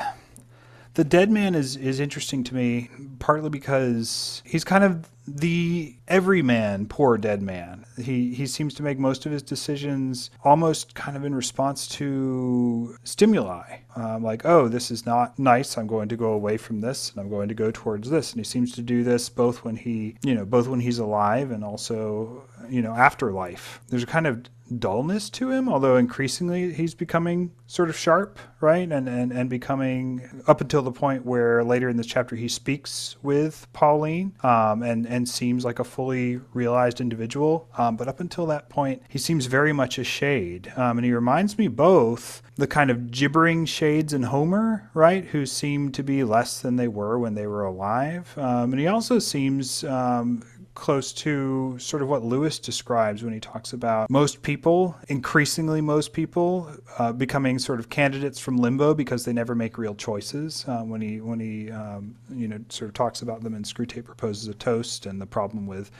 the 0.92 1.04
dead 1.04 1.30
man 1.30 1.54
is 1.54 1.76
is 1.76 2.00
interesting 2.00 2.44
to 2.44 2.54
me 2.54 2.90
partly 3.18 3.48
because 3.48 4.42
he's 4.44 4.62
kind 4.62 4.84
of 4.84 5.08
the 5.26 5.96
everyman, 6.06 6.86
poor 6.86 7.16
dead 7.16 7.42
man. 7.42 7.84
He 7.96 8.34
he 8.34 8.46
seems 8.46 8.74
to 8.74 8.82
make 8.82 8.98
most 8.98 9.26
of 9.26 9.32
his 9.32 9.42
decisions 9.42 10.30
almost 10.42 10.94
kind 10.94 11.16
of 11.16 11.24
in 11.24 11.34
response 11.34 11.86
to 11.88 12.96
stimuli, 13.04 13.78
um, 13.96 14.22
like 14.22 14.44
oh 14.44 14.68
this 14.68 14.90
is 14.90 15.06
not 15.06 15.38
nice. 15.38 15.78
I'm 15.78 15.86
going 15.86 16.08
to 16.08 16.16
go 16.16 16.32
away 16.32 16.56
from 16.56 16.80
this, 16.80 17.10
and 17.10 17.20
I'm 17.20 17.30
going 17.30 17.48
to 17.48 17.54
go 17.54 17.70
towards 17.70 18.10
this. 18.10 18.32
And 18.32 18.40
he 18.40 18.44
seems 18.44 18.72
to 18.72 18.82
do 18.82 19.02
this 19.02 19.28
both 19.28 19.64
when 19.64 19.76
he 19.76 20.16
you 20.22 20.34
know 20.34 20.44
both 20.44 20.68
when 20.68 20.80
he's 20.80 20.98
alive 20.98 21.50
and 21.50 21.64
also 21.64 22.44
you 22.68 22.82
know 22.82 22.92
after 22.92 23.32
life. 23.32 23.80
There's 23.88 24.02
a 24.02 24.06
kind 24.06 24.26
of 24.26 24.44
dullness 24.78 25.28
to 25.30 25.50
him, 25.50 25.68
although 25.68 25.96
increasingly 25.96 26.72
he's 26.72 26.94
becoming 26.94 27.52
sort 27.66 27.88
of 27.88 27.96
sharp, 27.96 28.38
right? 28.60 28.90
And, 28.90 29.08
and, 29.08 29.32
and 29.32 29.50
becoming 29.50 30.42
up 30.46 30.60
until 30.60 30.82
the 30.82 30.92
point 30.92 31.24
where 31.24 31.62
later 31.62 31.88
in 31.88 31.96
this 31.96 32.06
chapter 32.06 32.34
he 32.36 32.48
speaks 32.48 33.16
with 33.22 33.66
Pauline 33.72 34.34
um, 34.42 34.82
and, 34.82 35.06
and 35.14 35.28
seems 35.28 35.64
like 35.64 35.78
a 35.78 35.84
fully 35.84 36.40
realized 36.52 37.00
individual. 37.00 37.68
Um, 37.78 37.96
but 37.96 38.08
up 38.08 38.18
until 38.18 38.46
that 38.46 38.68
point, 38.68 39.00
he 39.08 39.16
seems 39.16 39.46
very 39.46 39.72
much 39.72 39.96
a 39.96 40.02
shade. 40.02 40.72
Um, 40.76 40.98
and 40.98 41.04
he 41.04 41.12
reminds 41.12 41.56
me 41.56 41.68
both 41.68 42.42
the 42.56 42.66
kind 42.66 42.90
of 42.90 43.12
gibbering 43.12 43.64
shades 43.64 44.12
in 44.12 44.24
Homer, 44.24 44.90
right, 44.92 45.24
who 45.26 45.46
seem 45.46 45.92
to 45.92 46.02
be 46.02 46.24
less 46.24 46.60
than 46.60 46.74
they 46.74 46.88
were 46.88 47.16
when 47.16 47.34
they 47.34 47.46
were 47.46 47.64
alive. 47.64 48.36
Um, 48.36 48.72
and 48.72 48.80
he 48.80 48.88
also 48.88 49.20
seems 49.20 49.84
um, 49.84 50.42
close 50.74 51.12
to 51.12 51.78
sort 51.78 52.02
of 52.02 52.08
what 52.08 52.24
Lewis 52.24 52.58
describes 52.58 53.22
when 53.22 53.32
he 53.32 53.40
talks 53.40 53.72
about 53.72 54.10
most 54.10 54.42
people, 54.42 54.96
increasingly 55.08 55.80
most 55.80 56.12
people, 56.12 56.70
uh, 56.98 57.12
becoming 57.12 57.58
sort 57.58 57.78
of 57.78 57.88
candidates 57.88 58.40
from 58.40 58.56
limbo 58.56 58.92
because 58.92 59.24
they 59.24 59.32
never 59.32 59.54
make 59.54 59.78
real 59.78 59.94
choices. 59.94 60.64
Uh, 60.66 60.82
when 60.82 61.00
he 61.00 61.20
when 61.20 61.40
he 61.40 61.70
um, 61.70 62.14
you 62.30 62.48
know 62.48 62.58
sort 62.68 62.88
of 62.88 62.94
talks 62.94 63.22
about 63.22 63.42
them 63.42 63.54
and 63.54 63.64
Screwtape 63.64 64.04
proposes 64.04 64.48
a 64.48 64.54
toast 64.54 65.06
and 65.06 65.20
the 65.20 65.26
problem 65.26 65.66
with 65.66 65.90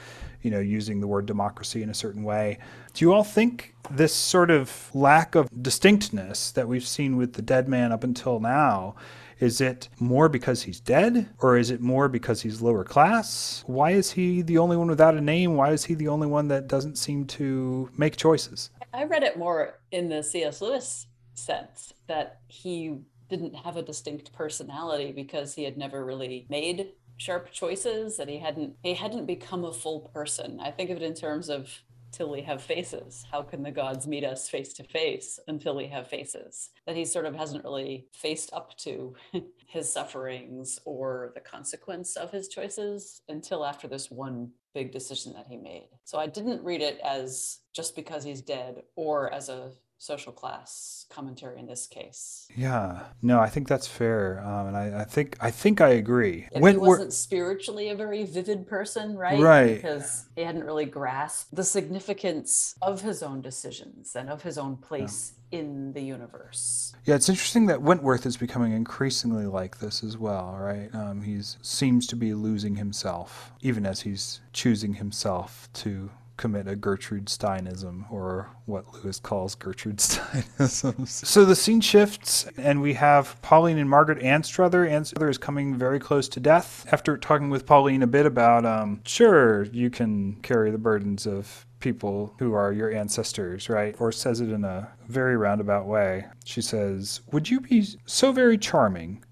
you 0.43 0.51
know 0.51 0.61
using 0.61 1.01
the 1.01 1.07
word 1.07 1.27
democracy 1.27 1.83
in 1.83 1.91
a 1.91 1.95
certain 1.95 2.25
way. 2.25 2.59
Do 2.93 3.05
you 3.05 3.13
all 3.13 3.25
think 3.25 3.75
this 3.91 4.15
sort 4.15 4.51
of 4.51 4.91
lack 4.95 5.35
of 5.35 5.49
distinctness 5.63 6.51
that 6.53 6.69
we've 6.69 6.87
seen 6.87 7.17
with 7.17 7.35
the 7.35 7.43
dead 7.43 7.69
man 7.69 7.93
up 7.93 8.05
until 8.05 8.41
now? 8.41 8.95
Is 9.41 9.61
it 9.61 9.89
more 9.99 10.29
because 10.29 10.63
he's 10.63 10.81
dead, 10.81 11.29
or 11.41 11.57
is 11.57 11.71
it 11.71 11.81
more 11.81 12.09
because 12.09 12.43
he's 12.43 12.63
lower 12.63 12.85
class? 12.85 13.65
Why 13.67 13.91
is 13.91 14.13
he 14.13 14.43
the 14.43 14.59
only 14.59 14.77
one 14.77 14.89
without 14.89 15.17
a 15.17 15.21
name? 15.21 15.55
Why 15.57 15.73
is 15.73 15.85
he 15.85 15.95
the 15.95 16.09
only 16.09 16.27
one 16.27 16.49
that 16.49 16.69
doesn't 16.69 16.97
seem 16.97 17.27
to 17.27 17.91
make 17.97 18.17
choices? 18.17 18.71
I 18.93 19.05
read 19.05 19.23
it 19.23 19.37
more 19.37 19.81
in 19.91 20.09
the 20.09 20.23
C.S. 20.23 20.61
Lewis 20.61 21.07
sense 21.35 21.93
that 22.07 22.41
he 22.47 22.99
didn't 23.29 23.55
have 23.55 23.77
a 23.77 23.83
distinct 23.83 24.33
personality 24.33 25.13
because 25.13 25.55
he 25.55 25.65
had 25.65 25.77
never 25.77 26.05
really 26.05 26.47
made 26.49 26.93
sharp 27.17 27.51
choices 27.51 28.17
that 28.17 28.29
he 28.29 28.39
hadn't 28.39 28.75
he 28.83 28.95
hadn't 28.95 29.27
become 29.27 29.65
a 29.65 29.73
full 29.73 30.01
person 30.13 30.59
i 30.61 30.71
think 30.71 30.91
of 30.91 30.97
it 30.97 31.03
in 31.03 31.15
terms 31.15 31.49
of 31.49 31.83
till 32.15 32.31
we 32.31 32.43
have 32.43 32.63
faces. 32.63 33.27
How 33.31 33.43
can 33.43 33.63
the 33.63 33.71
gods 33.73 34.07
meet 34.07 34.25
us 34.25 34.49
face 34.49 34.73
to 34.75 34.85
face 34.85 35.41
until 35.49 35.75
we 35.75 35.89
have 35.89 36.07
faces? 36.07 36.71
That 36.87 36.97
he 36.97 37.05
sort 37.05 37.27
of 37.27 37.35
hasn't 37.35 37.65
really 37.65 38.07
faced 38.13 38.53
up 38.53 38.77
to 38.79 39.15
his 39.67 39.93
sufferings 39.93 40.79
or 40.85 41.33
the 41.35 41.41
consequence 41.41 42.17
of 42.17 42.31
his 42.31 42.49
choices 42.49 43.23
until 43.29 43.65
after 43.65 43.89
this 43.89 44.11
one 44.11 44.53
big 44.75 44.93
decision 44.93 45.33
that 45.33 45.47
he 45.49 45.57
made. 45.57 45.89
So 46.05 46.19
I 46.19 46.27
didn't 46.27 46.65
read 46.65 46.83
it 46.83 47.01
as 47.05 47.61
just 47.75 47.97
because 47.97 48.23
he's 48.25 48.41
dead 48.41 48.83
or 48.95 49.33
as 49.33 49.49
a 49.49 49.73
social 50.05 50.33
class 50.33 51.07
commentary 51.09 51.59
in 51.59 51.67
this 51.67 51.87
case. 51.87 52.47
Yeah, 52.55 53.05
no, 53.23 53.41
I 53.41 53.49
think 53.49 53.69
that's 53.69 53.87
fair, 53.87 54.41
um, 54.45 54.69
and 54.69 54.77
I, 54.77 55.01
I, 55.01 55.05
think 55.05 55.37
I 55.41 55.51
think 55.51 55.81
I 55.81 55.91
agree. 55.91 56.47
when, 56.53 56.75
he 56.75 56.79
wasn't 56.79 57.13
spiritually 57.13 57.89
a 57.89 57.95
very 57.95 58.25
vivid 58.25 58.67
person, 58.67 59.17
right? 59.17 59.41
Right, 59.41 59.77
because 59.77 60.27
he 60.37 60.43
hadn't 60.43 60.65
really 60.65 60.85
grasped 60.85 61.55
the 61.55 61.65
significance 61.65 62.75
of 62.83 63.01
his 63.01 63.23
own 63.23 63.41
decisions 63.41 64.15
and 64.15 64.29
of 64.29 64.43
his 64.43 64.59
own 64.59 64.77
place. 64.77 65.33
Yeah. 65.33 65.41
In 65.51 65.93
the 65.93 66.01
universe. 66.01 66.95
Yeah, 67.05 67.15
it's 67.15 67.29
interesting 67.29 67.67
that 67.67 67.81
Wentworth 67.81 68.27
is 68.27 68.37
becoming 68.37 68.73
increasingly 68.73 69.47
like 69.47 69.79
this 69.79 70.03
as 70.03 70.19
well, 70.19 70.57
right? 70.59 70.93
Um, 70.93 71.23
he 71.23 71.41
seems 71.63 72.09
to 72.09 72.17
be 72.17 72.35
losing 72.35 72.75
himself, 72.75 73.53
even 73.61 73.87
as 73.87 74.01
he's 74.01 74.41
choosing 74.53 74.95
himself 74.95 75.69
to 75.75 76.11
commit 76.37 76.67
a 76.67 76.77
Gertrude 76.77 77.29
Steinism, 77.29 78.07
or 78.11 78.51
what 78.67 78.93
Lewis 78.93 79.21
calls 79.21 79.55
Gertrude 79.55 79.97
Steinisms. 79.99 81.09
so 81.09 81.45
the 81.45 81.55
scene 81.55 81.81
shifts, 81.81 82.47
and 82.57 82.83
we 82.83 82.95
have 82.95 83.41
Pauline 83.43 83.79
and 83.79 83.89
Margaret 83.89 84.23
Anstruther. 84.23 84.87
Anstruther 84.87 85.29
is 85.29 85.39
coming 85.39 85.77
very 85.77 86.01
close 86.01 86.29
to 86.29 86.41
death. 86.41 86.87
After 86.93 87.17
talking 87.17 87.51
with 87.51 87.67
Pauline 87.67 88.03
a 88.03 88.07
bit 88.07 88.27
about, 88.27 88.67
um, 88.67 89.01
sure, 89.05 89.65
you 89.65 89.91
can 89.91 90.37
carry 90.43 90.71
the 90.71 90.79
burdens 90.79 91.27
of 91.27 91.67
people 91.81 92.35
who 92.39 92.55
are 92.55 92.73
your 92.73 92.91
ancestors, 92.91 93.69
right? 93.69 93.95
Or 93.99 94.11
says 94.11 94.41
it 94.41 94.51
in 94.51 94.65
a 94.65 94.89
very 95.07 95.37
roundabout 95.37 95.87
way. 95.87 96.27
She 96.45 96.63
says, 96.63 97.21
Would 97.31 97.51
you 97.51 97.61
be 97.61 97.87
so 98.07 98.33
very 98.33 98.57
charming 98.59 99.23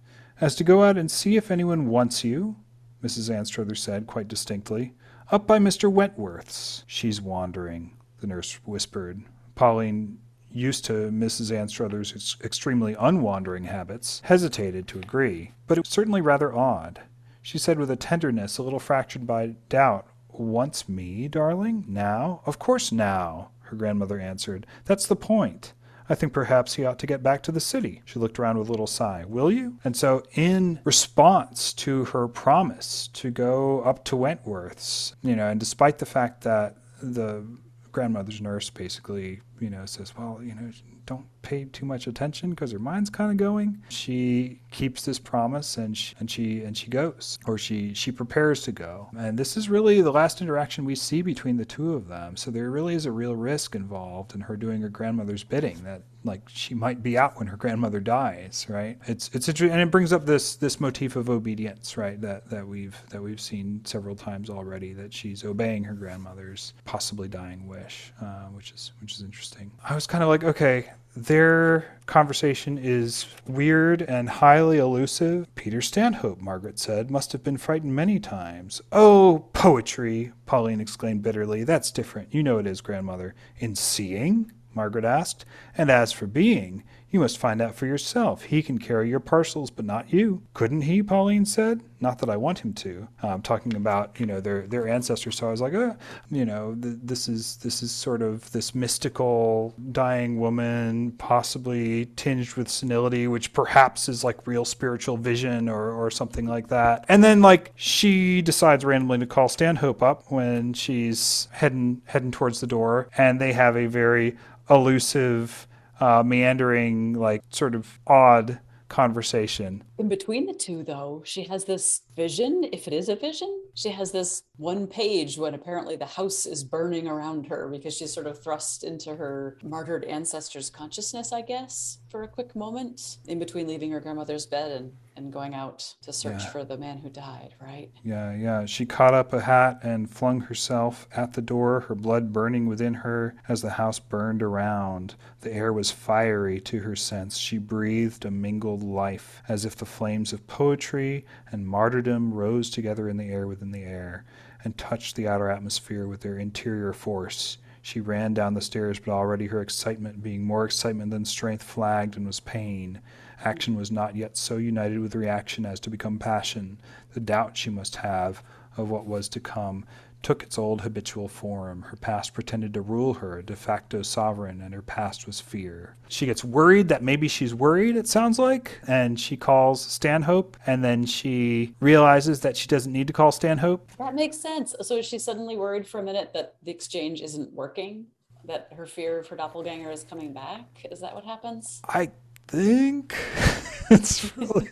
as 0.40 0.55
to 0.57 0.64
go 0.64 0.82
out 0.82 0.98
and 0.98 1.11
see 1.11 1.36
if 1.36 1.50
anyone 1.50 1.88
wants 1.88 2.24
you? 2.24 2.57
Mrs. 3.03 3.34
Anstruther 3.34 3.74
said 3.74 4.07
quite 4.07 4.28
distinctly. 4.28 4.94
Up 5.33 5.47
by 5.47 5.59
Mr. 5.59 5.91
Wentworth's. 5.91 6.85
She's 6.87 7.18
wandering, 7.18 7.97
the 8.20 8.26
nurse 8.26 8.61
whispered. 8.66 9.22
Pauline, 9.55 10.18
used 10.51 10.85
to 10.85 10.93
Mrs. 10.93 11.51
Anstruther's 11.51 12.37
extremely 12.45 12.95
unwandering 13.01 13.64
habits, 13.64 14.20
hesitated 14.26 14.87
to 14.89 14.99
agree, 14.99 15.53
but 15.66 15.78
it 15.78 15.87
was 15.87 15.89
certainly 15.89 16.20
rather 16.20 16.55
odd. 16.55 17.01
She 17.41 17.57
said 17.57 17.78
with 17.78 17.91
a 17.91 17.97
tenderness 17.97 18.59
a 18.59 18.62
little 18.62 18.78
fractured 18.78 19.26
by 19.26 19.55
doubt, 19.70 20.07
Once 20.28 20.87
me, 20.87 21.28
darling? 21.28 21.87
Now? 21.89 22.43
Of 22.45 22.59
course 22.59 22.93
now, 22.93 23.53
her 23.61 23.76
grandmother 23.76 24.20
answered. 24.20 24.66
That's 24.85 25.07
the 25.07 25.16
point. 25.16 25.72
I 26.09 26.14
think 26.14 26.32
perhaps 26.32 26.74
he 26.74 26.84
ought 26.84 26.98
to 27.00 27.07
get 27.07 27.22
back 27.22 27.42
to 27.44 27.53
the 27.53 27.61
city. 27.61 28.03
She 28.05 28.18
looked 28.18 28.38
around 28.38 28.59
with 28.59 28.68
a 28.68 28.70
little 28.70 28.86
sigh. 28.86 29.24
Will 29.26 29.50
you? 29.50 29.78
And 29.84 29.96
so, 29.96 30.24
in 30.32 30.80
response 30.84 31.72
to 31.74 32.07
her 32.07 32.28
promise 32.28 33.09
to 33.14 33.30
go 33.30 33.80
up 33.82 34.05
to 34.07 34.16
Wentworth's, 34.16 35.14
you 35.22 35.36
know, 35.36 35.48
and 35.48 35.61
despite 35.61 35.98
the 35.98 36.07
fact 36.07 36.42
that 36.42 36.76
the 37.03 37.46
grandmother's 37.90 38.40
nurse 38.40 38.70
basically, 38.70 39.40
you 39.61 39.70
know, 39.70 39.86
says, 39.86 40.16
well, 40.16 40.40
you 40.42 40.55
know, 40.55 40.70
don't 41.07 41.26
pay 41.42 41.64
too 41.64 41.84
much 41.84 42.07
attention 42.07 42.50
because 42.50 42.72
her 42.72 42.78
mind's 42.78 43.11
kind 43.11 43.30
of 43.30 43.36
going. 43.36 43.82
She 43.88 44.61
keeps 44.70 45.05
this 45.05 45.18
promise 45.18 45.76
and 45.76 45.96
she, 45.96 46.14
and 46.18 46.30
she 46.30 46.62
and 46.62 46.76
she 46.76 46.88
goes, 46.88 47.38
or 47.46 47.59
she 47.59 47.94
she 47.94 48.12
prepares 48.12 48.62
to 48.62 48.72
go. 48.72 49.09
And 49.16 49.38
this 49.38 49.57
is 49.57 49.68
really 49.68 50.00
the 50.00 50.12
last 50.12 50.40
interaction 50.40 50.84
we 50.84 50.94
see 50.94 51.22
between 51.22 51.57
the 51.57 51.64
two 51.64 51.94
of 51.94 52.09
them. 52.09 52.36
So 52.36 52.50
there 52.50 52.70
really 52.70 52.94
is 52.94 53.07
a 53.07 53.12
real 53.12 53.34
risk 53.34 53.74
involved 53.74 54.34
in 54.34 54.40
her 54.42 54.57
doing 54.57 54.80
her 54.82 54.88
grandmother's 54.88 55.44
bidding. 55.44 55.82
That 55.84 56.03
like 56.24 56.48
she 56.48 56.74
might 56.74 57.03
be 57.03 57.18
out 57.18 57.36
when 57.36 57.48
her 57.48 57.57
grandmother 57.57 58.00
dies, 58.00 58.66
right? 58.68 58.98
It's 59.07 59.30
it's 59.32 59.48
and 59.48 59.80
it 59.80 59.90
brings 59.90 60.12
up 60.12 60.24
this 60.24 60.57
this 60.57 60.80
motif 60.80 61.16
of 61.16 61.28
obedience, 61.28 61.96
right? 61.96 62.20
That 62.20 62.48
that 62.50 62.66
we've 62.66 62.96
that 63.11 63.22
we've 63.22 63.40
seen 63.40 63.80
several 63.84 64.14
times 64.14 64.48
already. 64.48 64.92
That 64.92 65.12
she's 65.12 65.44
obeying 65.44 65.84
her 65.84 65.94
grandmother's 65.94 66.74
possibly 66.84 67.28
dying 67.28 67.66
wish, 67.66 68.12
uh, 68.20 68.46
which 68.46 68.72
is 68.72 68.92
which 69.00 69.14
is 69.14 69.22
interesting. 69.22 69.51
I 69.84 69.94
was 69.94 70.07
kind 70.07 70.22
of 70.22 70.28
like, 70.28 70.44
okay, 70.44 70.90
their 71.14 71.98
conversation 72.07 72.78
is 72.78 73.26
weird 73.46 74.03
and 74.03 74.28
highly 74.28 74.78
elusive. 74.78 75.53
Peter 75.55 75.80
Stanhope, 75.80 76.40
Margaret 76.40 76.78
said, 76.78 77.11
must 77.11 77.32
have 77.32 77.44
been 77.44 77.59
frightened 77.59 77.94
many 77.94 78.18
times. 78.18 78.80
Oh, 78.90 79.48
poetry, 79.53 80.32
Pauline 80.46 80.80
exclaimed 80.80 81.22
bitterly. 81.22 81.64
That's 81.64 81.90
different. 81.90 82.34
You 82.34 82.42
know 82.42 82.59
it 82.59 82.66
is, 82.66 82.80
grandmother. 82.80 83.34
In 83.59 83.76
seeing? 83.76 84.53
Margaret 84.74 85.05
asked. 85.05 85.44
And 85.76 85.90
as 85.90 86.12
for 86.12 86.26
being, 86.26 86.84
you 87.13 87.21
must 87.21 87.37
find 87.37 87.61
out 87.61 87.75
for 87.75 87.85
yourself. 87.85 88.45
He 88.45 88.63
can 88.63 88.79
carry 88.79 89.11
your 89.11 89.21
parcels, 89.21 89.71
but 89.71 89.85
not 89.85 90.15
you. 90.15 90.43
Couldn't 90.55 90.81
he? 90.81 91.03
Pauline 91.03 91.45
said. 91.45 91.83
Not 92.01 92.19
that 92.19 92.31
I 92.31 92.39
want 92.39 92.61
him 92.61 92.73
to. 92.73 93.07
I'm 93.23 93.31
um, 93.31 93.43
talking 93.43 93.77
about 93.77 94.19
you 94.19 94.27
know 94.27 94.41
their 94.41 94.67
their 94.67 94.89
ancestors. 94.89 95.37
So 95.37 95.47
I 95.47 95.51
was 95.51 95.61
like, 95.61 95.75
uh, 95.75 95.93
you 96.31 96.45
know, 96.45 96.75
th- 96.75 96.97
this 97.03 97.29
is 97.29 97.59
this 97.59 97.83
is 97.83 97.93
sort 97.93 98.23
of 98.23 98.51
this 98.51 98.75
mystical 98.75 99.75
dying 99.93 100.41
woman, 100.41 101.13
possibly 101.13 102.07
tinged 102.17 102.55
with 102.55 102.69
senility, 102.69 103.29
which 103.29 103.53
perhaps 103.53 104.09
is 104.09 104.25
like 104.25 104.47
real 104.47 104.65
spiritual 104.65 105.19
vision 105.19 105.69
or 105.69 105.93
or 105.93 106.11
something 106.11 106.47
like 106.47 106.69
that. 106.69 107.05
And 107.09 107.23
then 107.23 107.43
like 107.43 107.73
she 107.77 108.41
decides 108.41 108.85
randomly 108.87 109.19
to 109.19 109.27
call 109.27 109.49
Stanhope 109.49 110.03
up 110.03 110.25
when 110.33 110.73
she's 110.73 111.47
heading 111.53 112.01
heading 112.07 112.33
towards 112.33 112.61
the 112.61 112.67
door, 112.67 113.11
and 113.19 113.39
they 113.39 113.53
have 113.53 113.77
a 113.77 113.87
very 113.87 114.37
elusive 114.71 115.69
uh, 116.03 116.22
meandering, 116.24 117.12
like 117.12 117.42
sort 117.50 117.76
of 117.76 118.00
odd 118.09 118.59
conversation. 118.88 119.84
In 119.98 120.09
between 120.09 120.46
the 120.46 120.53
two, 120.53 120.82
though, 120.82 121.22
she 121.24 121.44
has 121.44 121.64
this 121.64 122.03
vision, 122.16 122.68
if 122.72 122.88
it 122.88 122.92
is 122.92 123.09
a 123.09 123.14
vision. 123.14 123.62
She 123.74 123.90
has 123.90 124.11
this 124.11 124.42
one 124.57 124.88
page 124.88 125.38
when 125.38 125.55
apparently 125.55 125.94
the 125.94 126.05
house 126.05 126.44
is 126.44 126.64
burning 126.64 127.07
around 127.07 127.46
her 127.46 127.68
because 127.68 127.96
she's 127.96 128.12
sort 128.12 128.26
of 128.26 128.42
thrust 128.42 128.82
into 128.82 129.14
her 129.14 129.57
martyred 129.62 130.05
ancestors' 130.05 130.70
consciousness, 130.70 131.32
I 131.32 131.42
guess, 131.42 131.98
for 132.13 132.25
a 132.25 132.29
quick 132.29 132.55
moment 132.55 133.17
in 133.27 133.39
between 133.39 133.67
leaving 133.67 133.91
her 133.91 133.99
grandmother's 133.99 134.45
bed 134.45 134.71
and, 134.71 134.93
and 135.17 135.33
going 135.33 135.55
out 135.55 135.95
to 136.03 136.13
search 136.13 136.43
yeah. 136.43 136.51
for 136.51 136.63
the 136.63 136.77
man 136.77 136.99
who 136.99 137.09
died, 137.09 137.55
right? 137.59 137.91
Yeah, 138.05 138.37
yeah. 138.37 138.67
She 138.67 138.85
caught 138.85 139.15
up 139.15 139.33
a 139.33 139.41
hat 139.41 139.79
and 139.83 140.11
flung 140.11 140.43
herself 140.43 141.09
at 141.17 141.33
the 141.33 141.41
door, 141.41 141.81
her 141.81 141.95
blood 141.95 142.31
burning 142.31 142.67
within 142.67 142.93
her 142.93 143.35
as 143.49 143.63
the 143.63 143.71
house 143.71 143.99
burned 143.99 144.43
around. 144.43 145.15
The 145.41 145.55
air 145.55 145.73
was 145.73 145.91
fiery 145.91 146.61
to 146.61 146.81
her 146.81 146.95
sense. 146.95 147.39
She 147.39 147.57
breathed 147.57 148.27
a 148.27 148.31
mingled 148.31 148.83
life, 148.83 149.43
as 149.49 149.65
if 149.65 149.75
the 149.75 149.87
flames 149.87 150.35
of 150.35 150.47
poetry 150.47 151.25
and 151.51 151.67
martyrdom 151.67 152.35
rose 152.35 152.69
together 152.69 153.09
in 153.09 153.17
the 153.17 153.31
air 153.31 153.47
within 153.47 153.73
the 153.73 153.85
air, 153.85 154.27
and 154.63 154.77
touched 154.77 155.17
the 155.17 155.27
outer 155.27 155.49
atmosphere 155.49 156.07
with 156.07 156.21
their 156.21 156.37
interior 156.39 156.93
force. 156.93 157.57
She 157.85 158.01
ran 158.01 158.33
down 158.33 158.55
the 158.55 158.61
stairs, 158.61 159.01
but 159.01 159.11
already 159.11 159.47
her 159.49 159.61
excitement, 159.61 160.22
being 160.22 160.45
more 160.45 160.64
excitement 160.64 161.11
than 161.11 161.24
strength, 161.24 161.64
flagged 161.64 162.16
and 162.16 162.24
was 162.24 162.39
pain. 162.39 163.01
Action 163.45 163.74
was 163.74 163.91
not 163.91 164.14
yet 164.14 164.37
so 164.37 164.57
united 164.57 165.01
with 165.01 165.16
reaction 165.16 165.66
as 165.66 165.80
to 165.80 165.91
become 165.91 166.18
passion. 166.18 166.78
The 167.12 167.20
doubt 167.20 167.57
she 167.57 167.70
must 167.70 167.97
have 167.97 168.43
of 168.76 168.89
what 168.89 169.05
was 169.05 169.28
to 169.30 169.41
come 169.41 169.85
took 170.23 170.43
its 170.43 170.59
old 170.59 170.83
habitual 170.83 171.29
form. 171.29 171.83
Her 171.83 171.97
past 171.97 172.35
pretended 172.35 172.75
to 172.75 172.81
rule 172.81 173.14
her, 173.14 173.39
a 173.39 173.43
de 173.43 173.57
facto 173.57 174.03
sovereign, 174.03 174.61
and 174.61 174.75
her 174.75 174.83
past 174.83 175.27
was 175.27 175.41
fear. 175.41 175.97
She 176.09 176.27
gets 176.27 176.45
worried 176.45 176.89
that 176.89 177.03
maybe 177.03 177.29
she's 177.29 177.55
worried, 177.55 177.97
it 177.97 178.07
sounds 178.07 178.39
like, 178.39 178.81
and 178.87 179.18
she 179.18 179.37
calls 179.37 179.81
Stanhope, 179.81 180.57
and 180.66 180.85
then 180.85 181.07
she 181.07 181.75
realizes 181.81 182.41
that 182.41 182.57
she 182.57 182.68
doesn't 182.68 182.93
need 182.93 183.07
to 183.07 183.12
call 183.12 183.33
Stanhope. 183.33 183.91
That 183.99 184.14
makes 184.14 184.37
sense. 184.39 184.75
So 184.83 185.03
she's 185.03 185.25
suddenly 185.25 185.57
worried 185.57 185.87
for 185.87 186.01
a 186.01 186.03
minute 186.03 186.33
that 186.35 186.57
the 186.62 186.70
exchange 186.70 187.20
isn't 187.20 187.53
working? 187.53 188.07
That 188.45 188.68
her 188.77 188.87
fear 188.87 189.20
of 189.20 189.29
her 189.29 189.37
doppelganger 189.37 189.91
is 189.91 190.03
coming 190.03 190.33
back? 190.33 190.85
Is 190.91 191.01
that 191.01 191.14
what 191.14 191.25
happens? 191.25 191.81
I 191.89 192.11
think 192.49 193.14
it's 193.90 194.36
really 194.36 194.68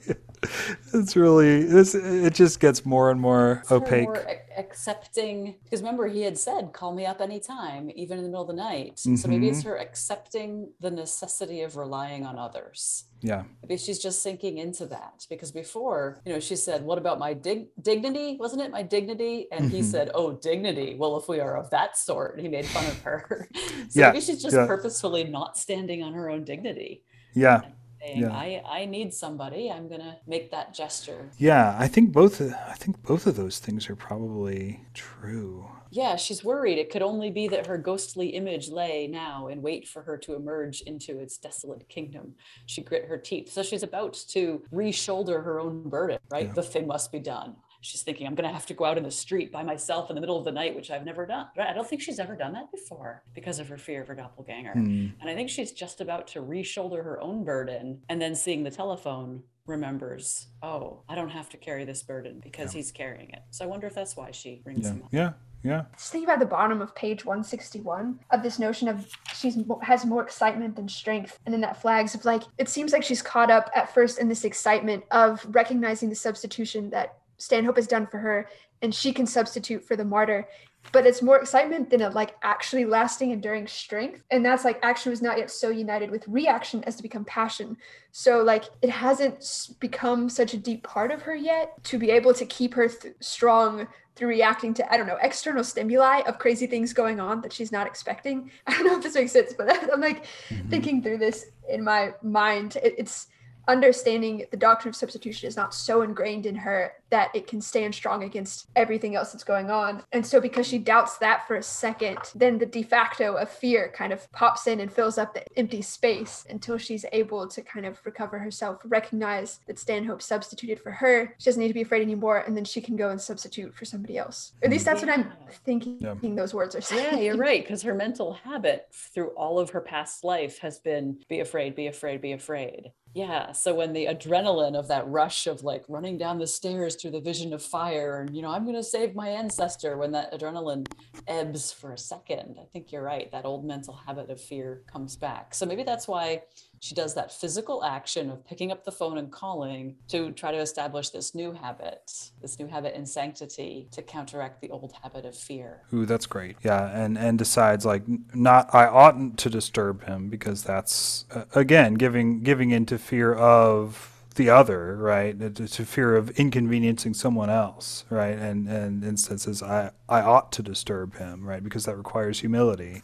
it's 0.95 1.15
really 1.17 1.63
this 1.65 1.95
it 1.95 2.35
just 2.35 2.61
gets 2.61 2.85
more 2.87 3.11
and 3.11 3.21
more 3.21 3.63
Her 3.69 3.77
opaque. 3.77 4.05
more 4.05 4.27
accepting 4.57 5.55
because 5.65 5.81
remember 5.81 6.07
he 6.09 6.23
had 6.23 6.37
said 6.39 6.73
call 6.73 6.95
me 6.95 7.07
up 7.07 7.21
anytime 7.21 7.91
even 7.95 8.19
in 8.19 8.25
the 8.25 8.31
middle 8.31 8.43
of 8.43 8.49
the 8.49 8.55
night. 8.55 8.99
So 8.99 9.29
maybe 9.29 9.49
it's 9.49 9.63
her 9.63 9.77
accepting 9.79 10.71
the 10.81 10.91
necessity 10.91 11.63
of 11.63 11.77
relying 11.77 12.25
on 12.27 12.39
others. 12.39 13.05
Yeah. 13.23 13.45
Maybe 13.63 13.77
she's 13.79 13.99
just 13.99 14.23
sinking 14.23 14.59
into 14.59 14.87
that 14.87 15.27
because 15.29 15.51
before 15.53 16.21
you 16.25 16.33
know 16.33 16.41
she 16.41 16.57
said 16.57 16.83
what 16.83 16.99
about 16.99 17.19
my 17.19 17.33
dig- 17.35 17.69
dignity? 17.81 18.37
Wasn't 18.41 18.63
it? 18.63 18.71
My 18.71 18.83
dignity? 18.83 19.47
And 19.53 19.71
he 19.71 19.81
Mhm. 19.81 19.85
said 19.85 20.11
oh 20.15 20.33
dignity. 20.33 20.97
Well 20.99 21.17
if 21.19 21.29
we 21.29 21.41
are 21.41 21.57
of 21.57 21.69
that 21.71 21.97
sort 21.99 22.41
he 22.41 22.49
made 22.49 22.67
fun 22.67 22.87
of 22.87 23.01
her. 23.03 23.49
So 23.91 23.99
Yeah, 24.01 24.09
maybe 24.13 24.21
she's 24.21 24.43
just 24.43 24.55
yeah. 24.57 24.67
purposefully 24.67 25.25
not 25.25 25.59
standing 25.59 26.03
on 26.03 26.13
her 26.15 26.31
own 26.31 26.45
dignity 26.45 27.03
yeah 27.35 27.61
saying 28.01 28.21
Yeah. 28.21 28.33
i 28.33 28.63
i 28.67 28.85
need 28.87 29.13
somebody 29.13 29.71
i'm 29.71 29.89
gonna 29.89 30.17
make 30.27 30.51
that 30.51 30.75
gesture 30.75 31.31
yeah 31.39 31.77
i 31.79 31.87
think 31.89 32.13
both 32.13 32.41
i 32.41 32.75
think 32.75 33.03
both 33.03 33.27
of 33.27 33.37
those 33.37 33.59
things 33.59 33.89
are 33.91 33.97
probably 33.97 34.81
true 34.95 35.67
Yeah, 35.93 36.15
she's 36.17 36.45
worried. 36.45 36.79
It 36.79 36.89
could 36.93 37.03
only 37.03 37.31
be 37.33 37.49
that 37.49 37.67
her 37.67 37.77
ghostly 37.77 38.29
image 38.41 38.69
lay 38.71 39.09
now 39.09 39.49
and 39.51 39.61
wait 39.61 39.89
for 39.89 40.03
her 40.03 40.17
to 40.19 40.37
emerge 40.37 40.83
into 40.83 41.19
its 41.19 41.37
desolate 41.37 41.89
kingdom. 41.89 42.35
She 42.67 42.81
grit 42.89 43.07
her 43.11 43.19
teeth. 43.19 43.51
So 43.51 43.61
she's 43.65 43.83
about 43.83 44.15
to 44.35 44.63
re-shoulder 44.71 45.43
her 45.43 45.59
own 45.59 45.89
burden, 45.89 46.21
right? 46.31 46.47
Yeah. 46.47 46.53
The 46.55 46.63
thing 46.63 46.87
must 46.87 47.11
be 47.11 47.19
done. 47.19 47.57
She's 47.81 48.03
thinking, 48.03 48.27
I'm 48.27 48.35
going 48.35 48.49
to 48.49 48.55
have 48.55 48.67
to 48.67 48.75
go 48.75 48.85
out 48.85 48.99
in 48.99 49.05
the 49.05 49.11
street 49.11 49.51
by 49.51 49.63
myself 49.63 50.11
in 50.11 50.15
the 50.15 50.21
middle 50.21 50.39
of 50.39 50.45
the 50.45 50.53
night, 50.53 50.75
which 50.75 50.91
I've 50.91 51.05
never 51.05 51.27
done. 51.27 51.47
Right? 51.57 51.69
I 51.69 51.73
don't 51.73 51.89
think 51.89 52.03
she's 52.03 52.19
ever 52.19 52.37
done 52.37 52.53
that 52.53 52.71
before 52.71 53.23
because 53.35 53.59
of 53.59 53.69
her 53.69 53.79
fear 53.79 54.03
of 54.03 54.09
her 54.09 54.15
doppelganger. 54.15 54.73
Hmm. 54.73 55.09
And 55.21 55.31
I 55.31 55.35
think 55.35 55.49
she's 55.49 55.73
just 55.73 56.01
about 56.01 56.27
to 56.29 56.41
re-shoulder 56.41 57.03
her 57.03 57.21
own 57.21 57.45
burden 57.45 58.03
and 58.09 58.21
then 58.21 58.35
seeing 58.35 58.65
the 58.65 58.71
telephone 58.71 59.43
remembers, 59.67 60.49
oh, 60.63 61.03
I 61.09 61.15
don't 61.15 61.31
have 61.31 61.49
to 61.51 61.57
carry 61.57 61.85
this 61.85 62.03
burden 62.03 62.41
because 62.43 62.73
he's 62.73 62.91
carrying 62.91 63.31
it. 63.31 63.41
So 63.51 63.65
I 63.65 63.69
wonder 63.69 63.87
if 63.87 63.95
that's 63.95 64.17
why 64.17 64.31
she 64.33 64.61
brings 64.63 64.85
yeah 64.87 64.93
him 64.93 65.03
up. 65.03 65.09
yeah 65.13 65.33
yeah 65.63 65.85
Just 65.97 66.13
think 66.13 66.25
about 66.25 66.41
the 66.41 66.47
bottom 66.47 66.81
of 66.81 66.95
page 66.95 67.25
161 67.25 68.19
of 68.31 68.43
this 68.43 68.59
notion 68.59 68.89
of 68.89 69.09
she's 69.35 69.59
has 69.83 70.05
more 70.05 70.23
excitement 70.23 70.75
than 70.77 70.89
strength, 70.89 71.39
and 71.45 71.53
then 71.53 71.61
that 71.61 71.81
flags 71.81 72.15
of 72.15 72.25
like 72.25 72.43
it 72.59 72.69
seems 72.69 72.93
like 72.93 73.03
she's 73.03 73.23
caught 73.23 73.51
up 73.51 73.71
at 73.75 73.93
first 73.95 74.19
in 74.19 74.29
this 74.29 74.45
excitement 74.45 75.05
of 75.11 75.47
recognizing 75.51 76.09
the 76.09 76.15
substitution 76.15 76.91
that 76.91 77.19
Stanhope 77.41 77.77
has 77.77 77.87
done 77.87 78.07
for 78.07 78.19
her, 78.19 78.49
and 78.83 78.95
she 78.95 79.13
can 79.13 79.27
substitute 79.27 79.85
for 79.85 79.97
the 79.97 80.05
martyr. 80.05 80.47
But 80.93 81.07
it's 81.07 81.21
more 81.21 81.37
excitement 81.39 81.91
than 81.91 82.01
a 82.01 82.09
like 82.09 82.37
actually 82.43 82.87
lasting, 82.87 83.33
enduring 83.33 83.67
strength, 83.67 84.23
and 84.31 84.45
that's 84.45 84.65
like 84.65 84.79
action 84.83 85.11
was 85.11 85.21
not 85.21 85.37
yet 85.37 85.51
so 85.51 85.69
united 85.69 86.11
with 86.11 86.27
reaction 86.27 86.83
as 86.85 86.97
to 86.97 87.03
become 87.03 87.25
passion. 87.27 87.77
So 88.13 88.43
like 88.43 88.65
it 88.81 88.89
hasn't 88.89 89.45
become 89.79 90.31
such 90.31 90.55
a 90.55 90.57
deep 90.57 90.83
part 90.83 91.11
of 91.11 91.21
her 91.23 91.35
yet 91.35 91.73
to 91.85 91.99
be 91.99 92.11
able 92.11 92.33
to 92.33 92.47
keep 92.47 92.73
her 92.75 92.89
th- 92.89 93.15
strong 93.21 93.89
through 94.17 94.29
reacting 94.29 94.73
to 94.75 94.93
I 94.93 94.97
don't 94.97 95.07
know 95.07 95.19
external 95.21 95.65
stimuli 95.65 96.21
of 96.27 96.39
crazy 96.39 96.67
things 96.67 96.95
going 96.95 97.21
on 97.21 97.43
that 97.43 97.53
she's 97.53 97.71
not 97.73 97.87
expecting. 97.87 98.51
I 98.67 98.73
don't 98.73 98.87
know 98.87 98.97
if 98.97 99.03
this 99.03 99.15
makes 99.15 99.33
sense, 99.33 99.53
but 99.53 99.69
I'm 99.93 100.01
like 100.01 100.25
Mhm. 100.49 100.71
thinking 100.71 101.03
through 101.03 101.19
this 101.19 101.45
in 101.69 101.85
my 101.85 102.15
mind. 102.23 102.77
It, 102.77 102.95
it's 102.97 103.27
understanding 103.71 104.45
the 104.51 104.57
doctrine 104.57 104.91
of 104.91 104.97
substitution 104.97 105.49
is 105.49 105.57
not 105.57 105.75
so 105.75 106.03
ingrained 106.03 106.47
in 106.47 106.55
her 106.57 106.93
that 107.11 107.31
it 107.35 107.47
can 107.47 107.61
stand 107.61 107.95
strong 107.95 108.23
against 108.25 108.69
everything 108.77 109.17
else 109.17 109.33
that's 109.33 109.43
going 109.45 109.71
on. 109.71 110.03
And 110.13 110.25
so 110.25 110.41
because 110.41 110.67
she 110.67 110.79
doubts 110.79 111.19
that 111.19 111.47
for 111.47 111.57
a 111.57 111.63
second, 111.63 112.19
then 112.35 112.59
the 112.59 112.67
de 112.67 112.83
facto 112.83 113.35
of 113.35 113.49
fear 113.49 113.93
kind 113.95 114.13
of 114.13 114.31
pops 114.33 114.67
in 114.67 114.81
and 114.81 114.93
fills 114.93 115.19
up 115.19 115.35
the 115.35 115.43
empty 115.57 115.83
space 115.83 116.45
until 116.51 116.79
she's 116.79 117.05
able 117.13 117.49
to 117.49 117.63
kind 117.63 117.85
of 117.87 117.99
recover 118.05 118.39
herself, 118.39 118.81
recognize 118.85 119.61
that 119.67 119.79
Stanhope 119.79 120.23
substituted 120.23 120.79
for 120.81 120.93
her. 120.93 121.35
She 121.39 121.47
doesn't 121.47 121.61
need 121.61 121.69
to 121.69 121.75
be 121.75 121.83
afraid 121.83 122.03
anymore, 122.03 122.39
and 122.47 122.57
then 122.57 122.65
she 122.65 122.81
can 122.81 122.97
go 122.97 123.11
and 123.11 123.21
substitute 123.21 123.75
for 123.75 123.85
somebody 123.85 124.17
else. 124.19 124.53
At 124.63 124.71
least 124.71 124.85
that's 124.85 125.03
what 125.03 125.11
I'm 125.11 125.21
Yeah. 125.23 125.53
thinking 125.65 125.99
Yeah. 126.01 126.15
those 126.23 126.55
words 126.55 126.75
are 126.77 126.81
saying. 126.81 127.05
Yeah, 127.15 127.21
you're 127.21 127.37
right. 127.49 127.63
Because 127.63 127.83
her 127.83 127.95
mental 127.95 128.35
habit 128.35 128.87
through 128.93 129.31
all 129.31 129.59
of 129.59 129.71
her 129.71 129.81
past 129.81 130.23
life 130.23 130.59
has 130.61 130.79
been 130.79 131.19
be 131.29 131.41
afraid, 131.41 131.75
be 131.75 131.89
afraid, 131.89 132.21
be 132.21 132.33
afraid. 132.33 132.93
Yeah. 133.13 133.51
So 133.51 133.75
when 133.75 133.93
the 133.93 134.07
adrenaline 134.07 134.79
of 134.79 134.87
that 134.87 135.09
rush 135.09 135.49
of 135.49 135.65
like 135.65 135.85
running 135.89 136.17
down 136.17 136.39
the 136.39 136.47
stairs 136.47 136.95
through 136.95 137.11
the 137.11 137.21
vision 137.21 137.53
of 137.53 137.61
fire 137.61 138.21
and, 138.21 138.37
you 138.37 138.41
know, 138.41 138.51
I'm 138.51 138.63
going 138.63 138.77
to 138.77 138.85
save 138.85 139.17
my 139.17 139.29
ancestor, 139.29 139.97
when 139.97 140.13
that 140.13 140.33
adrenaline 140.33 140.87
ebbs 141.27 141.73
for 141.73 141.93
a 141.93 141.99
second, 141.99 142.57
I 142.61 142.67
think 142.73 142.93
you're 142.93 143.03
right. 143.03 143.31
That 143.33 143.47
old 143.47 143.65
mental 143.65 143.95
habit 143.95 144.31
of 144.31 144.41
fear 144.41 144.83
comes 144.87 145.17
back. 145.17 145.55
So 145.55 145.67
maybe 145.67 145.83
that's 145.83 146.07
why 146.07 146.43
she 146.81 146.95
does 146.95 147.15
that 147.15 147.31
physical 147.31 147.85
action 147.85 148.31
of 148.31 148.45
picking 148.45 148.73
up 148.73 148.85
the 148.85 148.91
phone 148.91 149.19
and 149.19 149.31
calling 149.31 149.97
to 150.09 150.33
try 150.33 150.51
to 150.51 150.59
establish 150.59 151.11
this 151.11 151.35
new 151.35 151.53
habit, 151.53 152.31
this 152.41 152.59
new 152.59 152.67
habit 152.67 152.95
in 152.95 153.05
sanctity 153.05 153.87
to 153.93 154.01
counteract 154.03 154.63
the 154.63 154.71
old 154.71 154.95
habit 155.03 155.27
of 155.27 155.37
fear. 155.37 155.83
Ooh, 155.93 156.07
that's 156.07 156.27
great. 156.27 156.57
Yeah, 156.63 156.89
and 156.91 157.19
and 157.19 157.39
decides 157.39 157.85
like 157.85 158.03
not 158.35 158.75
I 158.75 158.87
oughtn't 158.87 159.39
to 159.41 159.51
disturb 159.51 160.05
him 160.05 160.31
because 160.31 160.65
that's 160.65 161.27
uh, 161.31 161.45
again 161.55 161.95
giving 161.95 162.43
giving 162.43 162.71
into 162.71 162.99
fear 162.99 163.35
of 163.35 164.17
the 164.37 164.49
other, 164.49 164.97
right? 164.97 165.39
To, 165.39 165.69
to 165.69 165.85
fear 165.85 166.17
of 166.17 166.31
inconveniencing 166.31 167.13
someone 167.13 167.51
else, 167.51 168.07
right? 168.09 168.39
And 168.39 168.67
and 168.69 169.05
instead 169.05 169.41
says 169.43 169.63
I 169.63 169.91
I 170.09 170.23
ought 170.23 170.51
to 170.53 170.63
disturb 170.63 171.17
him, 171.17 171.45
right? 171.45 171.63
Because 171.63 171.85
that 171.85 171.97
requires 171.97 172.41
humility. 172.41 173.03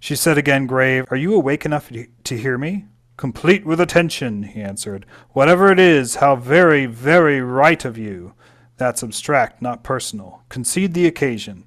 She 0.00 0.16
said 0.16 0.38
again, 0.38 0.66
grave, 0.66 1.06
Are 1.10 1.16
you 1.16 1.34
awake 1.34 1.66
enough 1.66 1.90
to 2.24 2.38
hear 2.38 2.56
me? 2.56 2.86
Complete 3.18 3.66
with 3.66 3.80
attention, 3.80 4.44
he 4.44 4.62
answered. 4.62 5.04
Whatever 5.32 5.70
it 5.70 5.78
is, 5.78 6.14
how 6.14 6.36
very, 6.36 6.86
very 6.86 7.42
right 7.42 7.84
of 7.84 7.98
you. 7.98 8.32
That's 8.78 9.02
abstract, 9.02 9.60
not 9.60 9.82
personal. 9.82 10.42
Concede 10.48 10.94
the 10.94 11.06
occasion 11.06 11.64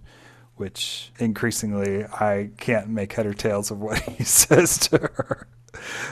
which 0.62 1.12
increasingly 1.18 2.04
I 2.06 2.52
can't 2.58 2.88
make 2.88 3.14
head 3.14 3.26
or 3.26 3.34
tails 3.34 3.72
of 3.72 3.80
what 3.80 4.00
he 4.04 4.24
says 4.24 4.78
to 4.90 5.00
her. 5.00 5.48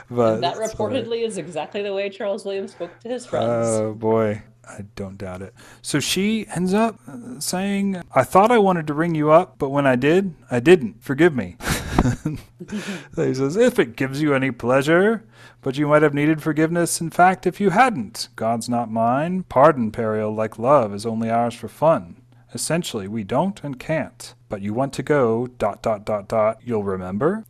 But 0.09 0.35
And 0.35 0.43
that 0.43 0.55
reportedly 0.57 1.23
is 1.23 1.37
exactly 1.37 1.83
the 1.83 1.93
way 1.93 2.09
Charles 2.09 2.45
Williams 2.45 2.71
spoke 2.71 2.99
to 3.01 3.09
his 3.09 3.27
friends. 3.27 3.67
Oh 3.67 3.93
boy, 3.93 4.41
I 4.67 4.85
don't 4.95 5.19
doubt 5.19 5.43
it. 5.43 5.53
So 5.83 5.99
she 5.99 6.47
ends 6.55 6.73
up 6.73 6.99
saying, 7.37 8.01
"I 8.15 8.23
thought 8.23 8.51
I 8.51 8.57
wanted 8.57 8.87
to 8.87 8.95
ring 8.95 9.13
you 9.13 9.29
up, 9.29 9.59
but 9.59 9.69
when 9.69 9.85
I 9.85 9.95
did, 9.95 10.33
I 10.49 10.59
didn't. 10.59 11.03
Forgive 11.03 11.35
me." 11.35 11.57
he 13.15 13.33
says, 13.33 13.55
"If 13.55 13.79
it 13.79 13.95
gives 13.95 14.21
you 14.21 14.33
any 14.33 14.51
pleasure, 14.51 15.25
but 15.61 15.77
you 15.77 15.87
might 15.87 16.01
have 16.01 16.13
needed 16.13 16.41
forgiveness. 16.41 17.01
In 17.01 17.09
fact, 17.09 17.45
if 17.47 17.59
you 17.59 17.69
hadn't, 17.71 18.29
God's 18.35 18.69
not 18.69 18.91
mine. 18.91 19.43
Pardon, 19.43 19.91
Periel, 19.91 20.35
like 20.35 20.59
love, 20.59 20.93
is 20.93 21.05
only 21.05 21.29
ours 21.29 21.53
for 21.53 21.67
fun. 21.67 22.21
Essentially, 22.53 23.07
we 23.07 23.23
don't 23.23 23.63
and 23.63 23.79
can't. 23.79 24.33
But 24.49 24.61
you 24.61 24.73
want 24.73 24.93
to 24.93 25.03
go. 25.03 25.47
Dot 25.47 25.81
dot 25.83 26.05
dot 26.05 26.27
dot. 26.27 26.59
You'll 26.63 26.83
remember." 26.83 27.45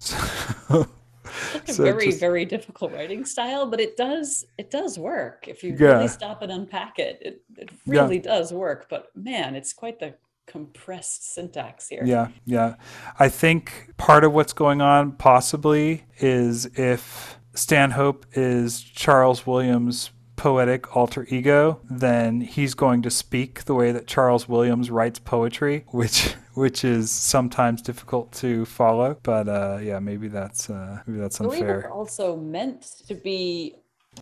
It's 1.53 1.69
a 1.69 1.73
so 1.75 1.83
very, 1.83 2.07
just- 2.07 2.19
very 2.19 2.43
difficult 2.43 2.91
writing 2.91 3.23
style, 3.23 3.67
but 3.67 3.79
it 3.79 3.95
does 3.95 4.45
it 4.57 4.71
does 4.71 4.97
work 4.97 5.47
if 5.47 5.63
you 5.63 5.75
Yeah. 5.79 5.93
really 5.93 6.07
stop 6.07 6.41
and 6.41 6.51
unpack 6.51 6.97
it. 6.97 7.19
It, 7.21 7.43
it 7.55 7.69
Yeah. 7.85 8.01
really 8.01 8.17
does 8.19 8.51
work. 8.51 8.87
But 8.89 9.15
man, 9.15 9.53
it's 9.55 9.71
quite 9.71 9.99
the 9.99 10.15
compressed 10.49 11.31
syntax 11.33 11.87
here. 11.87 12.03
Yeah, 12.03 12.29
yeah. 12.45 12.75
I 13.19 13.29
think 13.29 13.93
part 13.97 14.23
of 14.23 14.33
what's 14.33 14.53
going 14.53 14.81
on 14.81 15.13
possibly 15.13 16.05
is 16.19 16.65
if 16.77 17.39
Stanhope 17.53 18.25
is 18.33 18.81
Charles 18.81 19.45
Williams' 19.45 20.11
poetic 20.35 20.95
alter 20.95 21.27
ego, 21.29 21.81
then 21.89 22.41
he's 22.41 22.73
going 22.73 23.01
to 23.01 23.09
speak 23.09 23.65
the 23.65 23.75
way 23.75 23.91
that 23.91 24.07
Charles 24.07 24.47
Williams 24.47 24.89
writes 24.89 25.19
poetry, 25.19 25.85
which 25.89 26.35
which 26.53 26.83
is 26.83 27.11
sometimes 27.11 27.81
difficult 27.81 28.31
to 28.33 28.65
follow. 28.65 29.17
But 29.23 29.47
uh, 29.47 29.79
yeah, 29.81 29.99
maybe 29.99 30.29
that's 30.29 30.69
uh, 30.69 31.01
maybe 31.05 31.19
that's 31.19 31.39
I 31.39 31.43
believe 31.43 31.63
it's 31.63 31.71
unfair. 31.71 31.91
also 31.91 32.37
meant 32.37 32.81
to 33.07 33.15
be 33.15 33.75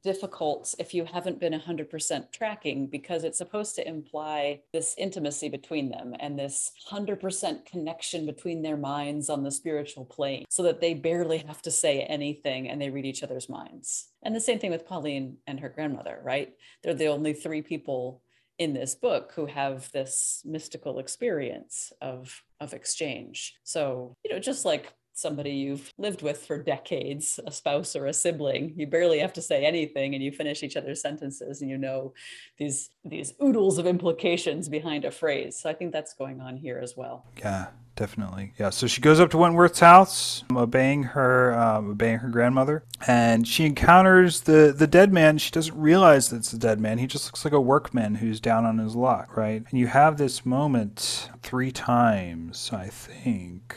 difficult 0.04 0.74
if 0.80 0.94
you 0.94 1.06
haven't 1.06 1.40
been 1.40 1.54
100% 1.54 2.32
tracking 2.32 2.88
because 2.88 3.24
it's 3.24 3.38
supposed 3.38 3.76
to 3.76 3.88
imply 3.88 4.62
this 4.74 4.96
intimacy 4.98 5.50
between 5.50 5.90
them 5.90 6.16
and 6.20 6.38
this 6.38 6.72
100% 6.90 7.66
connection 7.66 8.26
between 8.26 8.62
their 8.62 8.78
minds 8.78 9.30
on 9.30 9.44
the 9.44 9.52
spiritual 9.52 10.06
plane 10.06 10.46
so 10.50 10.64
that 10.64 10.82
they 10.82 10.94
barely 10.94 11.40
have 11.40 11.62
to 11.62 11.72
say 11.72 12.02
anything 12.02 12.70
and 12.70 12.82
they 12.82 12.90
read 12.90 13.06
each 13.06 13.24
other's 13.24 13.50
minds. 13.50 14.10
And 14.24 14.36
the 14.36 14.42
same 14.42 14.60
thing 14.60 14.72
with 14.72 14.88
Pauline 14.88 15.38
and 15.48 15.60
her 15.60 15.70
grandmother, 15.70 16.20
right? 16.24 16.54
They're 16.84 16.94
the 16.94 17.08
only 17.08 17.34
three 17.34 17.62
people 17.62 18.22
in 18.58 18.74
this 18.74 18.96
book 18.96 19.34
who 19.36 19.46
have 19.46 19.92
this 19.92 20.42
mystical 20.44 21.00
experience 21.00 21.94
of 22.02 22.44
of 22.60 22.74
exchange. 22.74 23.54
So, 23.64 24.16
you 24.24 24.32
know, 24.32 24.40
just 24.40 24.66
like 24.66 24.94
somebody 25.18 25.50
you've 25.50 25.92
lived 25.98 26.22
with 26.22 26.46
for 26.46 26.62
decades, 26.62 27.40
a 27.48 27.52
spouse 27.52 27.96
or 27.96 28.06
a 28.06 28.14
sibling. 28.14 28.74
You 28.76 28.86
barely 28.86 29.18
have 29.18 29.34
to 29.34 29.42
say 29.42 29.66
anything 29.66 30.14
and 30.14 30.24
you 30.24 30.32
finish 30.32 30.62
each 30.62 30.78
other's 30.78 31.02
sentences 31.02 31.62
and 31.62 31.72
you 31.72 31.78
know 31.78 32.14
these 32.58 32.92
these 33.04 33.34
oodles 33.44 33.80
of 33.80 33.88
implications 33.88 34.70
behind 34.70 35.06
a 35.06 35.12
phrase. 35.12 35.58
So 35.60 35.70
I 35.70 35.74
think 35.74 35.92
that's 35.92 36.14
going 36.14 36.40
on 36.40 36.58
here 36.58 36.80
as 36.82 36.96
well. 36.96 37.26
Yeah, 37.40 37.68
definitely. 37.96 38.54
Yeah. 38.60 38.70
So 38.70 38.86
she 38.86 39.02
goes 39.02 39.20
up 39.20 39.32
to 39.32 39.38
Wentworth's 39.38 39.80
house, 39.80 40.44
obeying 40.56 41.02
her, 41.04 41.58
um, 41.58 41.92
obeying 41.92 42.20
her 42.20 42.30
grandmother, 42.30 42.84
and 43.08 43.48
she 43.48 43.66
encounters 43.66 44.42
the 44.42 44.72
the 44.78 44.88
dead 44.88 45.12
man. 45.12 45.40
She 45.40 45.50
doesn't 45.50 45.76
realize 45.76 46.30
that 46.30 46.38
it's 46.38 46.52
the 46.52 46.60
dead 46.60 46.80
man. 46.80 47.00
He 47.00 47.08
just 47.08 47.26
looks 47.26 47.44
like 47.44 47.56
a 47.56 47.62
workman 47.62 48.16
who's 48.16 48.40
down 48.40 48.66
on 48.66 48.78
his 48.78 48.96
luck, 48.96 49.36
right? 49.36 49.64
And 49.68 49.80
you 49.80 49.88
have 49.88 50.18
this 50.18 50.46
moment 50.46 51.32
three 51.42 51.72
times, 51.72 52.70
I 52.72 52.88
think 52.88 53.76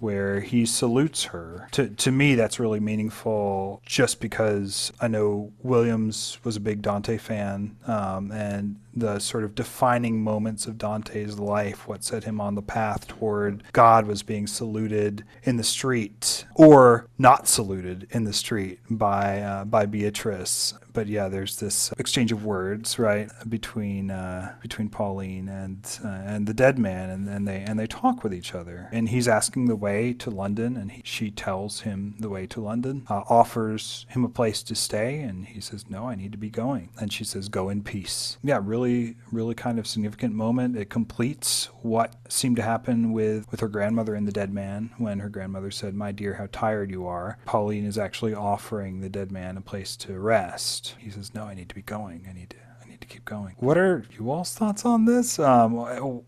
where 0.00 0.40
he 0.40 0.66
salutes 0.66 1.24
her. 1.24 1.68
To, 1.72 1.88
to 1.88 2.10
me, 2.10 2.34
that's 2.34 2.58
really 2.58 2.80
meaningful 2.80 3.82
just 3.84 4.20
because 4.20 4.92
I 5.00 5.08
know 5.08 5.52
Williams 5.62 6.38
was 6.42 6.56
a 6.56 6.60
big 6.60 6.82
Dante 6.82 7.18
fan, 7.18 7.76
um, 7.86 8.32
and 8.32 8.76
the 8.94 9.18
sort 9.18 9.44
of 9.44 9.54
defining 9.54 10.22
moments 10.22 10.66
of 10.66 10.78
Dante's 10.78 11.38
life, 11.38 11.86
what 11.86 12.04
set 12.04 12.24
him 12.24 12.40
on 12.40 12.54
the 12.54 12.62
path 12.62 13.06
toward 13.06 13.62
God 13.72 14.06
was 14.06 14.22
being 14.22 14.46
saluted 14.46 15.24
in 15.42 15.56
the 15.56 15.64
street 15.64 16.44
or 16.54 17.06
not 17.18 17.48
saluted 17.48 18.06
in 18.10 18.24
the 18.24 18.32
street 18.32 18.80
by 18.88 19.40
uh, 19.40 19.64
by 19.64 19.86
Beatrice. 19.86 20.74
But 20.92 21.06
yeah, 21.06 21.28
there's 21.28 21.56
this 21.56 21.92
exchange 21.98 22.32
of 22.32 22.44
words, 22.44 22.98
right, 22.98 23.30
between 23.48 24.10
uh, 24.10 24.56
between 24.60 24.88
Pauline 24.88 25.48
and 25.48 25.86
uh, 26.04 26.08
and 26.08 26.46
the 26.46 26.54
dead 26.54 26.78
man, 26.78 27.10
and, 27.10 27.28
and 27.28 27.46
they 27.46 27.60
and 27.60 27.78
they 27.78 27.86
talk 27.86 28.24
with 28.24 28.34
each 28.34 28.54
other. 28.54 28.88
And 28.90 29.08
he's 29.08 29.28
asking 29.28 29.66
the 29.66 29.76
way 29.76 30.12
to 30.14 30.30
London, 30.30 30.76
and 30.76 30.90
he, 30.90 31.02
she 31.04 31.30
tells 31.30 31.80
him 31.80 32.16
the 32.18 32.28
way 32.28 32.46
to 32.48 32.60
London, 32.60 33.04
uh, 33.08 33.22
offers 33.28 34.06
him 34.08 34.24
a 34.24 34.28
place 34.28 34.62
to 34.64 34.74
stay, 34.74 35.20
and 35.20 35.46
he 35.46 35.60
says, 35.60 35.88
"No, 35.88 36.08
I 36.08 36.16
need 36.16 36.32
to 36.32 36.38
be 36.38 36.50
going." 36.50 36.88
And 36.98 37.12
she 37.12 37.24
says, 37.24 37.48
"Go 37.48 37.68
in 37.68 37.82
peace." 37.82 38.38
Yeah, 38.42 38.60
really 38.62 38.79
really, 38.80 39.16
really 39.30 39.54
kind 39.54 39.78
of 39.78 39.86
significant 39.86 40.34
moment. 40.34 40.76
It 40.76 40.90
completes 40.90 41.66
what 41.82 42.14
seemed 42.28 42.56
to 42.56 42.62
happen 42.62 43.12
with, 43.12 43.50
with 43.50 43.60
her 43.60 43.68
grandmother 43.68 44.14
and 44.14 44.26
the 44.26 44.32
dead 44.32 44.52
man 44.52 44.90
when 44.98 45.18
her 45.20 45.28
grandmother 45.28 45.70
said, 45.70 45.94
My 45.94 46.12
dear, 46.12 46.34
how 46.34 46.48
tired 46.50 46.90
you 46.90 47.06
are. 47.06 47.38
Pauline 47.44 47.84
is 47.84 47.98
actually 47.98 48.34
offering 48.34 49.00
the 49.00 49.08
dead 49.08 49.30
man 49.30 49.56
a 49.56 49.60
place 49.60 49.96
to 49.98 50.18
rest. 50.18 50.94
He 50.98 51.10
says, 51.10 51.34
No, 51.34 51.44
I 51.44 51.54
need 51.54 51.68
to 51.68 51.74
be 51.74 51.82
going. 51.82 52.26
I 52.28 52.32
need 52.32 52.50
to 52.50 52.56
to 53.00 53.06
keep 53.06 53.24
going. 53.24 53.54
What 53.60 53.78
are 53.78 54.04
you 54.12 54.30
all's 54.30 54.52
thoughts 54.52 54.84
on 54.84 55.06
this? 55.06 55.38
Um, 55.38 55.72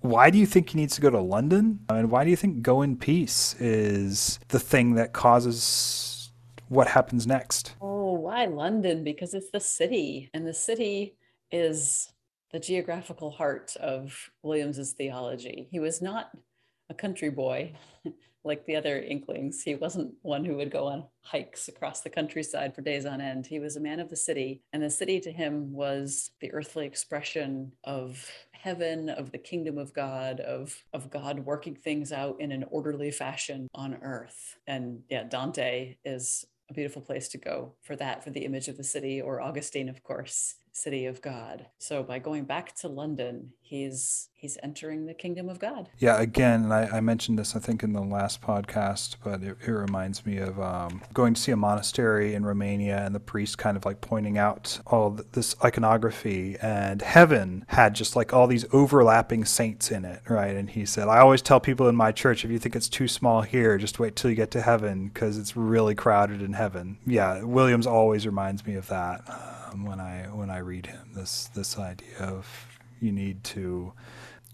why 0.01 0.31
do 0.31 0.39
you 0.39 0.47
think 0.47 0.71
he 0.71 0.79
needs 0.79 0.95
to 0.95 1.03
go 1.03 1.11
to 1.11 1.21
London? 1.21 1.81
And 1.91 2.11
why 2.11 2.25
do 2.25 2.31
you 2.31 2.37
think 2.37 2.63
go 2.63 2.81
in 2.81 2.97
peace 2.97 3.55
is 3.61 4.41
the 4.49 4.59
thing 4.59 4.95
that 4.95 5.13
causes 5.13 6.33
what 6.69 6.89
happens 6.89 7.27
next? 7.27 7.75
Oh, 7.83 8.13
why 8.13 8.47
London? 8.47 9.05
Because 9.05 9.35
it's 9.35 9.51
the 9.51 9.61
city, 9.61 10.31
and 10.33 10.47
the 10.47 10.55
city 10.55 11.15
is 11.51 12.12
the 12.53 12.61
geographical 12.61 13.31
heart 13.31 13.77
of 13.77 14.31
Williams's 14.43 14.93
theology. 14.93 15.69
He 15.71 15.81
was 15.81 16.03
not 16.03 16.31
a 16.91 16.95
country 16.95 17.31
boy 17.31 17.73
like 18.45 18.67
the 18.67 18.77
other 18.77 19.01
Inklings. 19.01 19.63
He 19.63 19.75
wasn't 19.75 20.15
one 20.23 20.45
who 20.45 20.57
would 20.57 20.71
go 20.71 20.87
on 20.87 21.05
hikes 21.23 21.69
across 21.69 22.01
the 22.01 22.11
countryside 22.11 22.75
for 22.75 22.83
days 22.83 23.07
on 23.07 23.21
end. 23.21 23.47
He 23.47 23.61
was 23.61 23.77
a 23.77 23.81
man 23.81 24.01
of 24.01 24.11
the 24.11 24.17
city, 24.17 24.63
and 24.73 24.83
the 24.83 24.91
city 24.91 25.21
to 25.21 25.33
him 25.33 25.73
was 25.73 26.33
the 26.41 26.53
earthly 26.53 26.85
expression 26.85 27.73
of 27.85 28.29
heaven, 28.53 29.09
of 29.09 29.33
the 29.33 29.39
kingdom 29.39 29.79
of 29.79 29.95
God, 29.95 30.41
of, 30.41 30.85
of 30.93 31.11
God 31.11 31.41
working 31.41 31.75
things 31.75 32.13
out 32.13 32.41
in 32.41 32.53
an 32.53 32.65
orderly 32.71 33.11
fashion 33.11 33.69
on 33.75 33.95
earth. 34.03 34.57
And 34.67 35.03
yeah, 35.09 35.25
Dante 35.25 35.97
is 36.05 36.45
a 36.71 36.75
beautiful 36.75 37.03
place 37.03 37.29
to 37.29 37.39
go 37.39 37.75
for 37.83 37.97
that, 37.97 38.25
for 38.25 38.31
the 38.31 38.45
image 38.45 38.69
of 38.69 38.77
the 38.77 38.85
city, 38.85 39.21
or 39.21 39.41
Augustine, 39.41 39.89
of 39.89 40.03
course, 40.03 40.57
city 40.73 41.05
of 41.07 41.21
God. 41.21 41.67
So 41.79 42.03
by 42.03 42.19
going 42.19 42.45
back 42.45 42.75
to 42.77 42.89
London, 42.89 43.53
he's 43.61 44.29
he's 44.35 44.59
entering 44.63 45.07
the 45.07 45.15
kingdom 45.15 45.49
of 45.49 45.59
God. 45.59 45.89
Yeah, 45.99 46.21
again, 46.21 46.73
I, 46.73 46.99
I 46.99 47.01
mentioned 47.01 47.39
this 47.39 47.55
I 47.55 47.61
think 47.61 47.83
in 47.83 47.93
the 47.93 48.01
last 48.01 48.41
podcast, 48.41 49.17
but 49.23 49.43
it, 49.43 49.57
it 49.65 49.71
reminds 49.71 50.27
me 50.27 50.39
of 50.39 50.59
um, 50.61 51.03
going 51.13 51.35
to 51.35 51.41
see 51.41 51.53
a 51.53 51.57
monastery 51.57 52.35
in 52.35 52.45
Romania 52.45 53.05
and 53.05 53.15
the 53.15 53.21
priest 53.21 53.59
kind 53.59 53.77
of 53.77 53.85
like 53.85 54.01
pointing 54.01 54.39
out 54.39 54.81
all 54.87 55.11
this 55.11 55.55
iconography 55.63 56.57
and 56.61 57.03
heaven 57.03 57.65
had 57.69 57.95
just 57.95 58.17
like 58.17 58.33
all 58.33 58.47
these 58.47 58.65
overlapping 58.73 59.45
saints 59.45 59.91
in 59.91 60.05
it, 60.05 60.23
right? 60.29 60.57
And 60.57 60.71
he 60.71 60.87
said, 60.87 61.09
I 61.09 61.19
always 61.19 61.43
tell 61.43 61.61
people 61.61 61.89
in 61.89 61.97
my 61.97 62.13
church, 62.13 62.45
if 62.45 62.51
you 62.51 62.59
think 62.59 62.75
it's 62.75 62.89
too 62.89 63.09
small 63.09 63.43
here, 63.43 63.79
just 63.79 63.99
wait 63.99 64.17
till 64.17 64.31
you 64.31 64.37
get 64.37 64.51
to 64.53 64.63
heaven 64.63 65.09
because 65.09 65.39
it's 65.39 65.57
really 65.57 65.95
crowded 65.95 66.43
in 66.43 66.55
heaven. 66.55 66.99
Yeah, 67.07 67.43
Williams 67.43 67.87
always 67.87 68.27
reminds 68.27 68.67
me 68.67 68.75
of 68.75 68.89
that 68.89 69.21
um, 69.73 69.85
when 69.85 70.01
I 70.01 70.27
when 70.33 70.51
I 70.51 70.59
read 70.59 70.87
him. 70.87 71.11
This 71.15 71.49
this 71.55 71.79
idea 71.79 72.19
of 72.19 72.67
you 73.01 73.13
need 73.13 73.43
to 73.45 73.93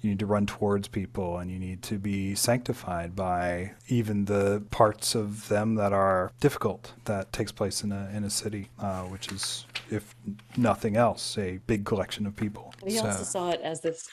you 0.00 0.10
need 0.10 0.18
to 0.20 0.26
run 0.26 0.46
towards 0.46 0.86
people 0.86 1.38
and 1.38 1.50
you 1.50 1.58
need 1.58 1.82
to 1.82 1.98
be 1.98 2.34
sanctified 2.34 3.16
by 3.16 3.72
even 3.88 4.26
the 4.26 4.62
parts 4.70 5.14
of 5.14 5.48
them 5.48 5.74
that 5.74 5.92
are 5.92 6.30
difficult 6.38 6.92
that 7.06 7.32
takes 7.32 7.50
place 7.50 7.82
in 7.82 7.92
a 7.92 8.10
in 8.14 8.24
a 8.24 8.30
city, 8.30 8.70
uh, 8.78 9.02
which 9.02 9.32
is 9.32 9.66
if 9.90 10.14
nothing 10.56 10.96
else 10.96 11.36
a 11.38 11.58
big 11.66 11.84
collection 11.84 12.26
of 12.26 12.36
people. 12.36 12.74
he 12.84 12.96
so. 12.96 13.06
also 13.06 13.24
saw 13.24 13.50
it 13.50 13.60
as 13.62 13.80
this 13.80 14.08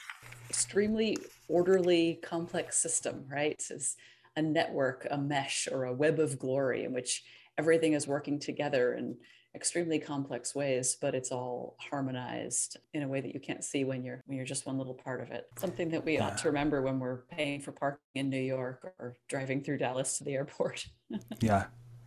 extremely 0.48 1.18
orderly, 1.48 2.18
complex 2.22 2.78
system, 2.78 3.24
right? 3.30 3.62
It's 3.70 3.96
a 4.36 4.42
network, 4.42 5.06
a 5.10 5.18
mesh, 5.18 5.68
or 5.70 5.84
a 5.84 5.92
web 5.92 6.18
of 6.18 6.38
glory 6.38 6.84
in 6.84 6.92
which 6.92 7.24
everything 7.58 7.94
is 7.94 8.06
working 8.06 8.38
together 8.38 8.92
and 8.92 9.16
extremely 9.56 9.98
complex 9.98 10.54
ways, 10.54 10.96
but 11.00 11.14
it's 11.14 11.32
all 11.32 11.76
harmonized 11.80 12.76
in 12.92 13.02
a 13.02 13.08
way 13.08 13.20
that 13.20 13.34
you 13.34 13.40
can't 13.40 13.64
see 13.64 13.84
when 13.84 14.04
you're 14.04 14.22
when 14.26 14.36
you're 14.36 14.46
just 14.46 14.66
one 14.66 14.78
little 14.78 14.94
part 14.94 15.20
of 15.22 15.30
it. 15.30 15.48
Something 15.58 15.88
that 15.90 16.04
we 16.04 16.14
yeah. 16.14 16.26
ought 16.26 16.38
to 16.38 16.48
remember 16.48 16.82
when 16.82 17.00
we're 17.00 17.22
paying 17.30 17.60
for 17.60 17.72
parking 17.72 18.00
in 18.14 18.30
New 18.30 18.40
York 18.40 18.94
or 19.00 19.16
driving 19.28 19.62
through 19.62 19.78
Dallas 19.78 20.18
to 20.18 20.24
the 20.24 20.34
airport. 20.34 20.86
yeah. 21.40 21.64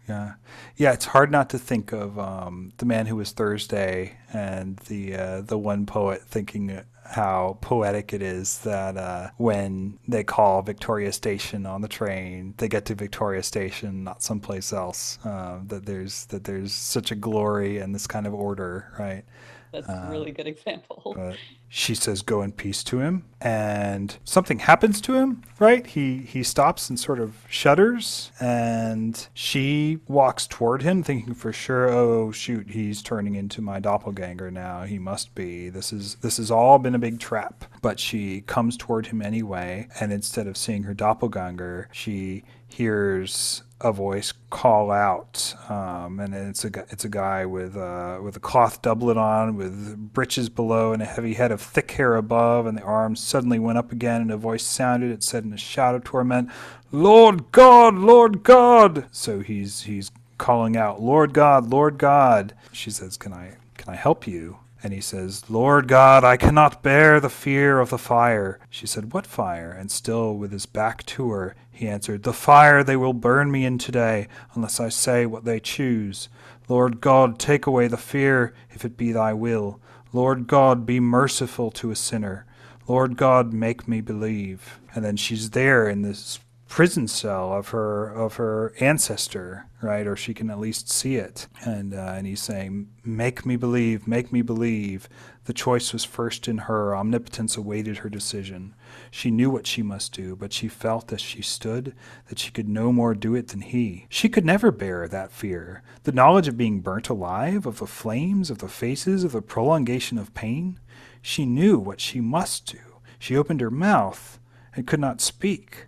Yeah, 0.08 0.34
yeah. 0.76 0.94
It's 0.94 1.06
hard 1.06 1.30
not 1.30 1.52
to 1.52 1.60
think 1.60 1.92
of 1.92 2.18
um, 2.18 2.72
the 2.78 2.86
man 2.86 3.06
who 3.06 3.16
was 3.16 3.32
Thursday 3.32 4.18
and 4.34 4.78
the 4.88 5.16
uh, 5.16 5.42
the 5.42 5.58
one 5.58 5.86
poet 5.86 6.24
thinking 6.24 6.82
how 7.10 7.58
poetic 7.62 8.14
it 8.14 8.22
is 8.22 8.60
that 8.60 8.96
uh, 8.96 9.32
when 9.38 9.98
they 10.08 10.24
call 10.24 10.62
Victoria 10.62 11.12
Station 11.12 11.66
on 11.66 11.82
the 11.82 11.88
train, 11.88 12.54
they 12.58 12.68
get 12.68 12.86
to 12.86 12.96
Victoria 12.96 13.42
Station, 13.42 14.04
not 14.04 14.22
someplace 14.22 14.72
else. 14.72 15.18
Uh, 15.26 15.60
that 15.68 15.86
there's 15.86 16.26
that 16.26 16.44
there's 16.44 16.72
such 16.72 17.12
a 17.12 17.16
glory 17.16 17.80
and 17.80 17.96
this 17.96 18.06
kind 18.06 18.28
of 18.28 18.34
order, 18.34 18.94
right? 19.00 19.24
That's 19.72 19.88
a 19.88 20.06
um, 20.06 20.10
really 20.10 20.32
good 20.32 20.48
example. 20.48 21.14
But 21.16 21.38
she 21.70 21.94
says, 21.94 22.22
"Go 22.22 22.42
in 22.42 22.52
peace" 22.52 22.84
to 22.86 23.00
him, 23.00 23.26
and 23.40 24.18
something 24.24 24.60
happens 24.60 25.00
to 25.02 25.14
him. 25.16 25.44
Right? 25.60 25.86
He 25.86 26.18
he 26.20 26.42
stops 26.42 26.90
and 26.90 27.00
sort 27.00 27.20
of 27.20 27.46
shudders, 27.50 28.32
and 28.40 29.28
she 29.34 30.00
walks 30.08 30.48
toward 30.48 30.82
him, 30.82 31.04
thinking 31.04 31.34
for 31.36 31.54
sure, 31.54 31.90
"Oh 31.90 32.32
shoot, 32.32 32.72
he's 32.72 33.04
turning 33.04 33.36
into 33.36 33.62
my 33.62 33.80
doppelganger 33.80 34.50
now. 34.50 34.84
He 34.84 34.98
must 34.98 35.36
be. 35.36 35.70
This 35.70 35.94
is 35.94 36.16
this 36.16 36.38
has 36.38 36.50
all 36.50 36.80
been 36.80 36.96
a 36.96 37.00
big 37.00 37.20
trap." 37.20 37.66
But 37.82 38.00
she 38.00 38.42
comes 38.42 38.76
toward 38.76 39.08
him 39.08 39.22
anyway, 39.22 39.88
and 40.00 40.12
instead 40.12 40.48
of 40.48 40.58
seeing 40.58 40.84
her 40.84 40.94
doppelganger, 40.94 41.90
she 41.92 42.44
hears 42.70 43.64
a 43.82 43.92
voice 43.94 44.34
call 44.50 44.92
out, 44.92 45.56
um, 45.70 46.20
and 46.20 46.34
it's 46.34 46.66
a 46.66 46.72
it's 46.90 47.06
a 47.06 47.10
guy 47.10 47.46
with 47.46 47.78
uh, 47.78 48.20
with 48.22 48.36
a 48.36 48.40
cloth 48.40 48.82
doublet 48.82 49.18
on, 49.18 49.56
with 49.56 50.14
breeches 50.14 50.50
below, 50.50 50.92
and 50.92 51.02
a 51.02 51.06
heavy 51.06 51.34
head 51.34 51.52
of 51.52 51.62
thick 51.62 51.92
hair 51.92 52.16
above, 52.16 52.66
and 52.66 52.78
the 52.78 52.82
arms 52.82 53.20
suddenly 53.20 53.60
went 53.60 53.78
up 53.78 53.92
again, 53.92 54.22
and 54.22 54.32
a 54.32 54.38
voice 54.38 54.64
sounded. 54.64 55.12
It 55.12 55.24
said 55.24 55.44
in 55.44 55.54
a 55.54 55.58
shout 55.58 55.96
of 55.96 56.04
torment, 56.04 56.50
"Lord 56.92 57.52
God, 57.52 57.96
Lord 57.96 58.44
God!" 58.44 59.06
So 59.12 59.40
he's 59.40 59.84
he's 59.84 60.12
calling 60.38 60.76
out, 60.76 61.02
"Lord 61.02 61.34
God, 61.34 61.70
Lord 61.70 61.98
God!" 61.98 62.54
She 62.74 62.92
says, 62.92 63.16
"Can 63.18 63.34
I 63.34 63.56
can 63.78 63.94
I 63.94 63.96
help 63.96 64.28
you?" 64.28 64.60
And 64.82 64.94
he 64.94 65.02
says, 65.02 65.50
Lord 65.50 65.88
God, 65.88 66.24
I 66.24 66.38
cannot 66.38 66.82
bear 66.82 67.20
the 67.20 67.30
fear 67.30 67.80
of 67.80 67.90
the 67.90 67.98
fire. 67.98 68.60
She 68.70 68.88
said, 68.88 69.12
What 69.12 69.28
fire? 69.28 69.72
And 69.72 69.92
still 69.92 70.36
with 70.38 70.52
his 70.52 70.66
back 70.66 71.06
to 71.08 71.32
her, 71.32 71.56
he 71.70 71.88
answered, 71.88 72.24
The 72.24 72.34
fire 72.34 72.84
they 72.84 72.96
will 72.96 73.14
burn 73.14 73.52
me 73.52 73.66
in 73.66 73.78
today, 73.78 74.28
unless 74.54 74.80
I 74.80 74.90
say 74.90 75.26
what 75.26 75.44
they 75.44 75.60
choose. 75.60 76.30
Lord 76.70 77.02
God, 77.02 77.40
take 77.40 77.66
away 77.66 77.88
the 77.88 77.98
fear, 77.98 78.54
if 78.70 78.86
it 78.86 78.96
be 78.96 79.12
thy 79.12 79.34
will. 79.34 79.82
Lord 80.14 80.48
God, 80.48 80.86
be 80.86 81.00
merciful 81.00 81.72
to 81.72 81.92
a 81.92 81.96
sinner. 81.96 82.46
Lord 82.88 83.18
God, 83.18 83.54
make 83.54 83.88
me 83.88 84.02
believe. 84.02 84.80
And 84.96 85.04
then 85.04 85.18
she's 85.18 85.52
there 85.52 85.88
in 85.88 86.02
this 86.04 86.40
prison 86.70 87.08
cell 87.08 87.52
of 87.52 87.70
her 87.70 88.08
of 88.08 88.36
her 88.36 88.74
ancestor, 88.80 89.66
right? 89.82 90.06
Or 90.06 90.16
she 90.16 90.36
can 90.36 90.52
at 90.52 90.60
least 90.60 90.90
see 90.90 91.16
it. 91.16 91.48
And 91.66 91.94
uh, 91.94 92.14
and 92.16 92.26
he's 92.26 92.42
saying, 92.42 92.90
"Make 93.04 93.46
me 93.46 93.58
believe, 93.58 94.08
make 94.08 94.32
me 94.32 94.42
believe." 94.42 95.10
The 95.46 95.54
choice 95.54 95.92
was 95.92 96.06
first 96.06 96.48
in 96.48 96.60
her. 96.60 96.96
Omnipotence 96.96 97.58
awaited 97.58 97.98
her 97.98 98.10
decision. 98.10 98.76
She 99.10 99.32
knew 99.32 99.50
what 99.50 99.66
she 99.66 99.82
must 99.82 100.14
do, 100.14 100.36
but 100.36 100.54
she 100.54 100.68
felt 100.68 101.12
as 101.12 101.22
she 101.22 101.42
stood 101.42 101.96
that 102.28 102.38
she 102.38 102.52
could 102.52 102.70
no 102.70 102.94
more 102.94 103.16
do 103.16 103.34
it 103.34 103.48
than 103.48 103.62
he. 103.62 104.06
She 104.10 104.30
could 104.30 104.46
never 104.46 104.72
bear 104.72 105.08
that 105.08 105.32
fear, 105.32 105.82
the 106.04 106.12
knowledge 106.12 106.48
of 106.48 106.56
being 106.56 106.82
burnt 106.82 107.10
alive, 107.10 107.66
of 107.66 107.80
the 107.80 107.88
flames, 107.88 108.52
of 108.52 108.60
the 108.60 108.70
faces, 108.70 109.24
of 109.24 109.32
the 109.32 109.42
prolongation 109.42 110.20
of 110.20 110.36
pain. 110.36 110.80
She 111.20 111.48
knew 111.48 111.80
what 111.80 112.00
she 112.00 112.22
must 112.22 112.68
do. 112.68 113.02
She 113.18 113.36
opened 113.36 113.60
her 113.62 113.72
mouth 113.72 114.40
and 114.76 114.86
could 114.86 115.00
not 115.00 115.20
speak. 115.20 115.88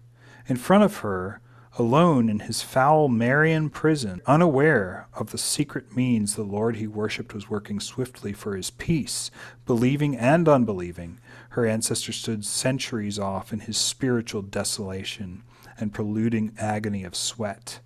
In 0.52 0.58
front 0.58 0.84
of 0.84 0.97
her, 0.97 1.39
alone 1.80 2.28
in 2.28 2.39
his 2.39 2.62
foul 2.62 3.08
Marian 3.08 3.70
prison, 3.70 4.22
unaware 4.26 5.08
of 5.14 5.32
the 5.32 5.38
secret 5.38 5.95
means 5.95 6.36
the 6.36 6.43
Lord 6.43 6.76
he 6.76 6.88
worshipped 6.88 7.34
was 7.34 7.49
working 7.49 7.80
swiftly 7.80 8.34
for 8.34 8.58
his 8.58 8.70
peace, 8.70 9.32
believing 9.66 10.18
and 10.18 10.49
unbelieving, 10.49 11.20
her 11.52 11.66
ancestor 11.66 12.12
stood 12.12 12.43
centuries 12.43 13.18
off 13.18 13.54
in 13.54 13.62
his 13.62 13.78
spiritual 13.78 14.41
desolation 14.41 15.43
and 15.80 15.93
preluding 15.93 16.54
agony 16.58 17.06
of 17.06 17.16
sweat. 17.16 17.80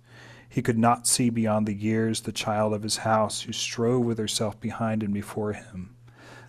He 0.48 0.60
could 0.60 0.76
not 0.76 1.06
see 1.06 1.30
beyond 1.30 1.68
the 1.68 1.72
years 1.72 2.22
the 2.22 2.32
child 2.32 2.74
of 2.74 2.82
his 2.82 2.96
house 2.96 3.42
who 3.42 3.52
strove 3.52 4.04
with 4.04 4.18
herself 4.18 4.60
behind 4.60 5.04
and 5.04 5.14
before 5.14 5.52
him. 5.52 5.95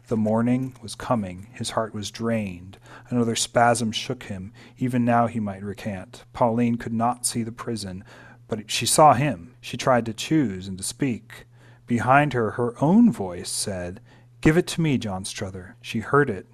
The 0.07 0.15
morning 0.15 0.73
was 0.81 0.95
coming. 0.95 1.47
His 1.51 1.71
heart 1.71 1.93
was 1.93 2.11
drained. 2.11 2.77
Another 3.09 3.35
spasm 3.35 3.91
shook 3.91 4.23
him. 4.23 4.53
Even 4.77 5.03
now 5.03 5.27
he 5.27 5.41
might 5.41 5.63
recant. 5.63 6.23
Pauline 6.31 6.77
could 6.77 6.93
not 6.93 7.25
see 7.25 7.43
the 7.43 7.51
prison, 7.51 8.05
but 8.47 8.71
she 8.71 8.85
saw 8.85 9.13
him. 9.13 9.55
She 9.59 9.75
tried 9.75 10.05
to 10.05 10.13
choose 10.13 10.65
and 10.65 10.77
to 10.77 10.83
speak. 10.83 11.45
Behind 11.87 12.31
her, 12.31 12.51
her 12.51 12.73
own 12.81 13.11
voice 13.11 13.49
said, 13.49 13.99
Give 14.39 14.55
it 14.55 14.67
to 14.67 14.81
me, 14.81 14.97
John 14.97 15.25
Struther. 15.25 15.75
She 15.81 15.99
heard 15.99 16.29
it 16.29 16.47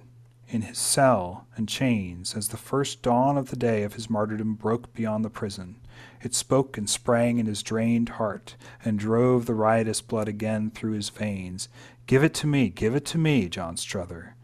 in 0.48 0.62
his 0.62 0.78
cell 0.78 1.46
and 1.56 1.68
chains 1.68 2.34
as 2.36 2.48
the 2.48 2.56
first 2.56 3.02
dawn 3.02 3.38
of 3.38 3.50
the 3.50 3.56
day 3.56 3.82
of 3.82 3.94
his 3.94 4.10
martyrdom 4.10 4.54
broke 4.54 4.92
beyond 4.94 5.24
the 5.24 5.30
prison. 5.30 5.76
It 6.22 6.34
spoke 6.34 6.76
and 6.76 6.88
sprang 6.88 7.38
in 7.38 7.46
his 7.46 7.62
drained 7.62 8.10
heart 8.10 8.56
and 8.84 8.98
drove 8.98 9.46
the 9.46 9.54
riotous 9.54 10.00
blood 10.00 10.28
again 10.28 10.70
through 10.70 10.92
his 10.92 11.08
veins. 11.08 11.68
Give 12.06 12.22
it 12.22 12.34
to 12.34 12.46
me, 12.46 12.68
give 12.68 12.94
it 12.94 13.04
to 13.06 13.18
me, 13.18 13.48
John 13.48 13.76
Struther. 13.76 14.34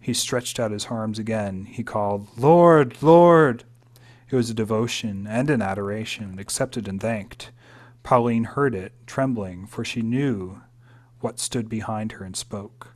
He 0.00 0.14
stretched 0.14 0.58
out 0.58 0.70
his 0.70 0.86
arms 0.86 1.18
again. 1.18 1.64
He 1.64 1.82
called, 1.82 2.28
Lord, 2.38 3.02
Lord. 3.02 3.64
It 4.30 4.36
was 4.36 4.50
a 4.50 4.54
devotion 4.54 5.26
and 5.26 5.50
an 5.50 5.62
adoration, 5.62 6.38
accepted 6.38 6.88
and 6.88 7.00
thanked. 7.00 7.50
Pauline 8.02 8.44
heard 8.44 8.74
it, 8.74 8.92
trembling, 9.06 9.66
for 9.66 9.84
she 9.84 10.02
knew 10.02 10.60
what 11.20 11.38
stood 11.38 11.68
behind 11.68 12.12
her 12.12 12.24
and 12.24 12.36
spoke. 12.36 12.94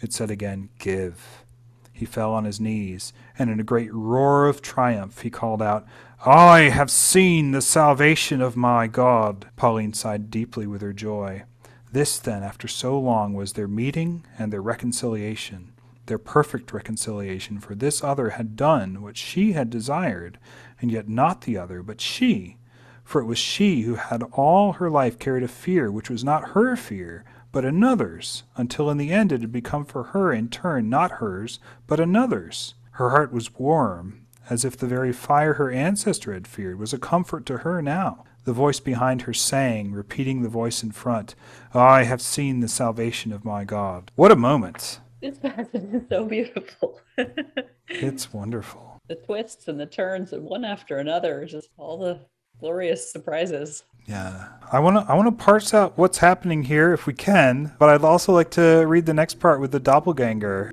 It 0.00 0.12
said 0.12 0.30
again, 0.30 0.68
Give. 0.78 1.44
He 1.92 2.06
fell 2.06 2.32
on 2.32 2.44
his 2.44 2.60
knees, 2.60 3.12
and 3.38 3.50
in 3.50 3.58
a 3.58 3.64
great 3.64 3.92
roar 3.92 4.46
of 4.46 4.62
triumph 4.62 5.22
he 5.22 5.30
called 5.30 5.60
out, 5.60 5.84
I 6.24 6.70
have 6.70 6.90
seen 6.90 7.50
the 7.50 7.62
salvation 7.62 8.40
of 8.40 8.56
my 8.56 8.86
God. 8.86 9.46
Pauline 9.56 9.92
sighed 9.92 10.30
deeply 10.30 10.66
with 10.66 10.80
her 10.80 10.92
joy. 10.92 11.42
This, 11.90 12.18
then, 12.18 12.42
after 12.42 12.68
so 12.68 12.98
long, 12.98 13.32
was 13.32 13.54
their 13.54 13.68
meeting 13.68 14.24
and 14.38 14.52
their 14.52 14.60
reconciliation, 14.60 15.72
their 16.06 16.18
perfect 16.18 16.72
reconciliation, 16.72 17.60
for 17.60 17.74
this 17.74 18.04
other 18.04 18.30
had 18.30 18.56
done 18.56 19.00
what 19.00 19.16
she 19.16 19.52
had 19.52 19.70
desired, 19.70 20.38
and 20.80 20.90
yet 20.90 21.08
not 21.08 21.42
the 21.42 21.56
other, 21.56 21.82
but 21.82 22.00
she. 22.00 22.58
For 23.04 23.22
it 23.22 23.26
was 23.26 23.38
she 23.38 23.82
who 23.82 23.94
had 23.94 24.22
all 24.32 24.74
her 24.74 24.90
life 24.90 25.18
carried 25.18 25.42
a 25.42 25.48
fear 25.48 25.90
which 25.90 26.10
was 26.10 26.22
not 26.22 26.50
her 26.50 26.76
fear, 26.76 27.24
but 27.52 27.64
another's, 27.64 28.42
until 28.56 28.90
in 28.90 28.98
the 28.98 29.10
end 29.10 29.32
it 29.32 29.40
had 29.40 29.52
become 29.52 29.86
for 29.86 30.04
her 30.04 30.30
in 30.30 30.50
turn 30.50 30.90
not 30.90 31.12
hers, 31.12 31.58
but 31.86 32.00
another's. 32.00 32.74
Her 32.92 33.10
heart 33.10 33.32
was 33.32 33.54
warm, 33.54 34.26
as 34.50 34.64
if 34.64 34.76
the 34.76 34.86
very 34.86 35.12
fire 35.12 35.54
her 35.54 35.70
ancestor 35.70 36.34
had 36.34 36.46
feared 36.46 36.78
was 36.78 36.92
a 36.92 36.98
comfort 36.98 37.46
to 37.46 37.58
her 37.58 37.80
now. 37.80 38.24
The 38.48 38.54
voice 38.54 38.80
behind 38.80 39.20
her 39.22 39.34
sang, 39.34 39.92
repeating 39.92 40.40
the 40.40 40.48
voice 40.48 40.82
in 40.82 40.90
front, 40.90 41.34
I 41.74 42.04
have 42.04 42.22
seen 42.22 42.60
the 42.60 42.66
salvation 42.66 43.30
of 43.30 43.44
my 43.44 43.64
God. 43.64 44.10
What 44.14 44.32
a 44.32 44.36
moment! 44.36 45.00
This 45.20 45.38
passage 45.38 45.92
is 45.92 46.08
so 46.08 46.24
beautiful. 46.24 46.98
it's 47.88 48.32
wonderful. 48.32 49.02
The 49.06 49.16
twists 49.16 49.68
and 49.68 49.78
the 49.78 49.84
turns, 49.84 50.32
and 50.32 50.44
one 50.44 50.64
after 50.64 50.96
another, 50.96 51.44
just 51.44 51.68
all 51.76 51.98
the 51.98 52.20
glorious 52.58 53.12
surprises. 53.12 53.84
Yeah. 54.06 54.48
I 54.72 54.78
want 54.78 54.96
to 54.96 55.12
I 55.12 55.14
want 55.14 55.28
to 55.28 55.44
parse 55.44 55.74
out 55.74 55.98
what's 55.98 56.16
happening 56.16 56.62
here 56.62 56.94
if 56.94 57.06
we 57.06 57.12
can, 57.12 57.74
but 57.78 57.90
I'd 57.90 58.02
also 58.02 58.32
like 58.32 58.50
to 58.52 58.86
read 58.86 59.04
the 59.04 59.12
next 59.12 59.40
part 59.40 59.60
with 59.60 59.72
the 59.72 59.80
doppelganger. 59.80 60.72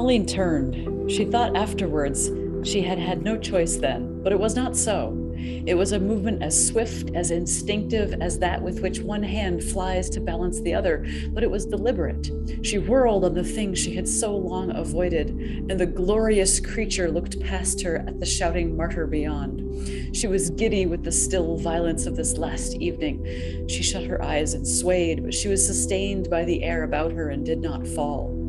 Pauline 0.00 0.24
turned. 0.24 1.10
She 1.12 1.26
thought 1.26 1.54
afterwards 1.54 2.30
she 2.66 2.80
had 2.80 2.98
had 2.98 3.20
no 3.20 3.36
choice 3.36 3.76
then, 3.76 4.22
but 4.22 4.32
it 4.32 4.40
was 4.40 4.56
not 4.56 4.74
so. 4.74 5.14
It 5.36 5.74
was 5.74 5.92
a 5.92 6.00
movement 6.00 6.42
as 6.42 6.68
swift, 6.68 7.10
as 7.14 7.30
instinctive 7.30 8.14
as 8.18 8.38
that 8.38 8.62
with 8.62 8.80
which 8.80 9.00
one 9.00 9.22
hand 9.22 9.62
flies 9.62 10.08
to 10.10 10.20
balance 10.22 10.58
the 10.62 10.72
other, 10.72 11.06
but 11.32 11.42
it 11.42 11.50
was 11.50 11.66
deliberate. 11.66 12.30
She 12.62 12.78
whirled 12.78 13.26
on 13.26 13.34
the 13.34 13.44
thing 13.44 13.74
she 13.74 13.94
had 13.94 14.08
so 14.08 14.34
long 14.34 14.74
avoided, 14.74 15.32
and 15.68 15.78
the 15.78 15.84
glorious 15.84 16.60
creature 16.60 17.10
looked 17.10 17.38
past 17.38 17.82
her 17.82 17.98
at 17.98 18.18
the 18.18 18.24
shouting 18.24 18.74
martyr 18.74 19.06
beyond. 19.06 20.16
She 20.16 20.28
was 20.28 20.48
giddy 20.48 20.86
with 20.86 21.04
the 21.04 21.12
still 21.12 21.58
violence 21.58 22.06
of 22.06 22.16
this 22.16 22.38
last 22.38 22.74
evening. 22.76 23.68
She 23.68 23.82
shut 23.82 24.04
her 24.04 24.24
eyes 24.24 24.54
and 24.54 24.66
swayed, 24.66 25.22
but 25.22 25.34
she 25.34 25.48
was 25.48 25.66
sustained 25.66 26.30
by 26.30 26.46
the 26.46 26.62
air 26.62 26.84
about 26.84 27.12
her 27.12 27.28
and 27.28 27.44
did 27.44 27.60
not 27.60 27.86
fall. 27.86 28.39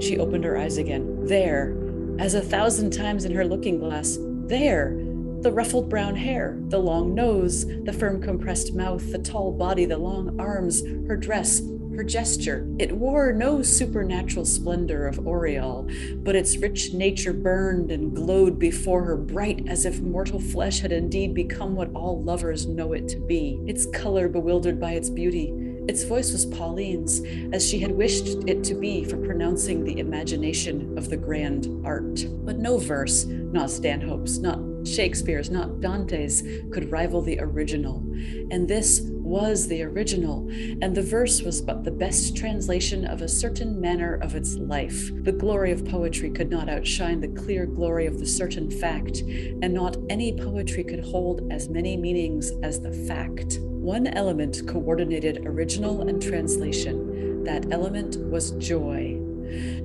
She 0.00 0.18
opened 0.18 0.44
her 0.44 0.58
eyes 0.58 0.78
again. 0.78 1.26
There, 1.26 1.76
as 2.18 2.34
a 2.34 2.40
thousand 2.40 2.90
times 2.90 3.24
in 3.24 3.32
her 3.32 3.46
looking 3.46 3.78
glass, 3.78 4.18
there, 4.20 4.96
the 5.40 5.52
ruffled 5.52 5.88
brown 5.88 6.16
hair, 6.16 6.58
the 6.68 6.78
long 6.78 7.14
nose, 7.14 7.64
the 7.84 7.92
firm 7.92 8.20
compressed 8.20 8.74
mouth, 8.74 9.12
the 9.12 9.18
tall 9.18 9.52
body, 9.52 9.84
the 9.84 9.98
long 9.98 10.38
arms, 10.40 10.82
her 11.06 11.16
dress, 11.16 11.62
her 11.94 12.02
gesture. 12.04 12.66
It 12.78 12.92
wore 12.92 13.32
no 13.32 13.62
supernatural 13.62 14.44
splendor 14.44 15.06
of 15.06 15.26
aureole, 15.26 15.88
but 16.16 16.36
its 16.36 16.56
rich 16.56 16.92
nature 16.92 17.32
burned 17.32 17.90
and 17.90 18.14
glowed 18.14 18.58
before 18.58 19.02
her, 19.04 19.16
bright 19.16 19.68
as 19.68 19.84
if 19.84 20.00
mortal 20.00 20.40
flesh 20.40 20.80
had 20.80 20.92
indeed 20.92 21.34
become 21.34 21.74
what 21.74 21.92
all 21.94 22.22
lovers 22.22 22.66
know 22.66 22.92
it 22.92 23.08
to 23.08 23.20
be. 23.20 23.60
Its 23.66 23.86
color 23.86 24.28
bewildered 24.28 24.80
by 24.80 24.92
its 24.92 25.10
beauty, 25.10 25.52
its 25.88 26.04
voice 26.04 26.32
was 26.32 26.44
Pauline's, 26.44 27.22
as 27.52 27.66
she 27.66 27.78
had 27.78 27.92
wished 27.92 28.26
it 28.46 28.62
to 28.64 28.74
be 28.74 29.04
for 29.04 29.16
pronouncing 29.16 29.84
the 29.84 29.98
imagination 29.98 30.96
of 30.98 31.08
the 31.08 31.16
grand 31.16 31.66
art. 31.84 32.26
But 32.44 32.58
no 32.58 32.76
verse, 32.76 33.24
not 33.24 33.70
Stanhope's, 33.70 34.38
not 34.38 34.60
Shakespeare's, 34.86 35.50
not 35.50 35.80
Dante's, 35.80 36.42
could 36.70 36.92
rival 36.92 37.22
the 37.22 37.40
original. 37.40 38.04
And 38.50 38.68
this 38.68 39.00
was 39.28 39.68
the 39.68 39.82
original, 39.82 40.48
and 40.80 40.94
the 40.94 41.02
verse 41.02 41.42
was 41.42 41.60
but 41.60 41.84
the 41.84 41.90
best 41.90 42.36
translation 42.36 43.06
of 43.06 43.20
a 43.20 43.28
certain 43.28 43.80
manner 43.80 44.18
of 44.22 44.34
its 44.34 44.56
life. 44.56 45.10
The 45.22 45.32
glory 45.32 45.72
of 45.72 45.84
poetry 45.84 46.30
could 46.30 46.50
not 46.50 46.68
outshine 46.68 47.20
the 47.20 47.28
clear 47.28 47.66
glory 47.66 48.06
of 48.06 48.18
the 48.18 48.26
certain 48.26 48.70
fact, 48.70 49.20
and 49.20 49.74
not 49.74 49.96
any 50.08 50.32
poetry 50.32 50.84
could 50.84 51.04
hold 51.04 51.50
as 51.50 51.68
many 51.68 51.96
meanings 51.96 52.52
as 52.62 52.80
the 52.80 52.92
fact. 52.92 53.58
One 53.88 54.06
element 54.08 54.68
coordinated 54.68 55.46
original 55.46 56.02
and 56.02 56.20
translation. 56.20 57.42
That 57.44 57.72
element 57.72 58.18
was 58.18 58.50
joy. 58.58 59.18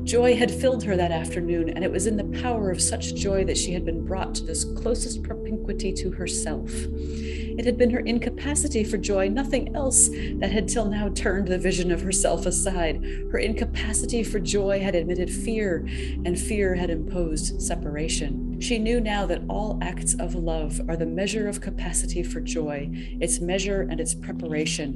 Joy 0.03 0.35
had 0.35 0.51
filled 0.51 0.83
her 0.83 0.97
that 0.97 1.13
afternoon, 1.13 1.69
and 1.69 1.85
it 1.85 1.91
was 1.91 2.05
in 2.05 2.17
the 2.17 2.41
power 2.41 2.69
of 2.69 2.81
such 2.81 3.15
joy 3.15 3.45
that 3.45 3.57
she 3.57 3.71
had 3.71 3.85
been 3.85 4.05
brought 4.05 4.35
to 4.35 4.43
this 4.43 4.65
closest 4.65 5.23
propinquity 5.23 5.93
to 5.93 6.11
herself. 6.11 6.69
It 6.75 7.63
had 7.63 7.77
been 7.77 7.91
her 7.91 8.01
incapacity 8.01 8.83
for 8.83 8.97
joy, 8.97 9.29
nothing 9.29 9.73
else, 9.73 10.09
that 10.09 10.51
had 10.51 10.67
till 10.67 10.89
now 10.89 11.07
turned 11.07 11.47
the 11.47 11.57
vision 11.57 11.89
of 11.89 12.01
herself 12.01 12.45
aside. 12.45 13.01
Her 13.31 13.39
incapacity 13.39 14.21
for 14.25 14.41
joy 14.41 14.81
had 14.81 14.95
admitted 14.95 15.31
fear, 15.31 15.87
and 16.25 16.37
fear 16.37 16.75
had 16.75 16.89
imposed 16.89 17.61
separation. 17.61 18.42
She 18.63 18.79
knew 18.79 19.01
now 19.01 19.25
that 19.25 19.41
all 19.49 19.77
acts 19.81 20.13
of 20.13 20.35
love 20.35 20.79
are 20.87 20.95
the 20.95 21.05
measure 21.05 21.49
of 21.49 21.59
capacity 21.59 22.23
for 22.23 22.39
joy, 22.39 22.87
its 23.19 23.41
measure 23.41 23.81
and 23.81 23.99
its 23.99 24.15
preparation, 24.15 24.93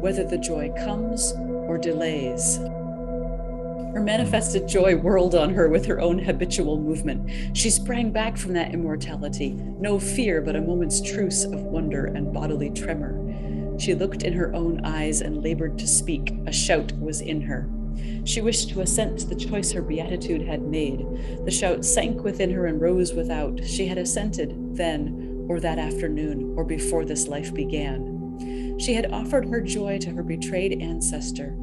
whether 0.00 0.22
the 0.22 0.38
joy 0.38 0.72
comes 0.84 1.32
or 1.66 1.76
delays. 1.76 2.58
Her 2.58 4.00
manifested 4.00 4.68
joy 4.68 4.94
whirled 4.94 5.34
on 5.34 5.54
her 5.54 5.68
with 5.68 5.86
her 5.86 6.00
own 6.00 6.20
habitual 6.20 6.80
movement. 6.80 7.56
She 7.56 7.68
sprang 7.68 8.12
back 8.12 8.36
from 8.36 8.52
that 8.52 8.72
immortality, 8.72 9.50
no 9.80 9.98
fear 9.98 10.40
but 10.40 10.54
a 10.54 10.60
moment's 10.60 11.00
truce 11.00 11.42
of 11.42 11.64
wonder 11.64 12.04
and 12.04 12.32
bodily 12.32 12.70
tremor. 12.70 13.76
She 13.80 13.92
looked 13.92 14.22
in 14.22 14.34
her 14.34 14.54
own 14.54 14.84
eyes 14.84 15.20
and 15.20 15.42
labored 15.42 15.80
to 15.80 15.88
speak. 15.88 16.32
A 16.46 16.52
shout 16.52 16.92
was 16.92 17.20
in 17.20 17.40
her. 17.40 17.68
She 18.24 18.40
wished 18.40 18.70
to 18.70 18.80
assent 18.80 19.18
to 19.18 19.26
the 19.26 19.34
choice 19.34 19.72
her 19.72 19.82
beatitude 19.82 20.42
had 20.42 20.62
made. 20.62 21.06
The 21.44 21.50
shout 21.50 21.84
sank 21.84 22.22
within 22.22 22.50
her 22.52 22.66
and 22.66 22.80
rose 22.80 23.12
without. 23.12 23.64
She 23.64 23.86
had 23.86 23.98
assented, 23.98 24.76
then, 24.76 25.46
or 25.48 25.60
that 25.60 25.78
afternoon, 25.78 26.54
or 26.56 26.64
before 26.64 27.04
this 27.04 27.28
life 27.28 27.52
began. 27.52 28.76
She 28.78 28.94
had 28.94 29.12
offered 29.12 29.48
her 29.48 29.60
joy 29.60 29.98
to 29.98 30.10
her 30.10 30.22
betrayed 30.22 30.80
ancestor. 30.80 31.56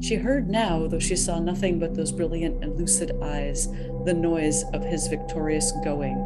She 0.00 0.14
heard 0.16 0.48
now, 0.48 0.86
though 0.86 0.98
she 0.98 1.16
saw 1.16 1.40
nothing 1.40 1.78
but 1.78 1.94
those 1.94 2.12
brilliant 2.12 2.62
and 2.62 2.76
lucid 2.76 3.12
eyes, 3.22 3.68
the 4.04 4.14
noise 4.14 4.64
of 4.72 4.84
his 4.84 5.08
victorious 5.08 5.72
going. 5.84 6.16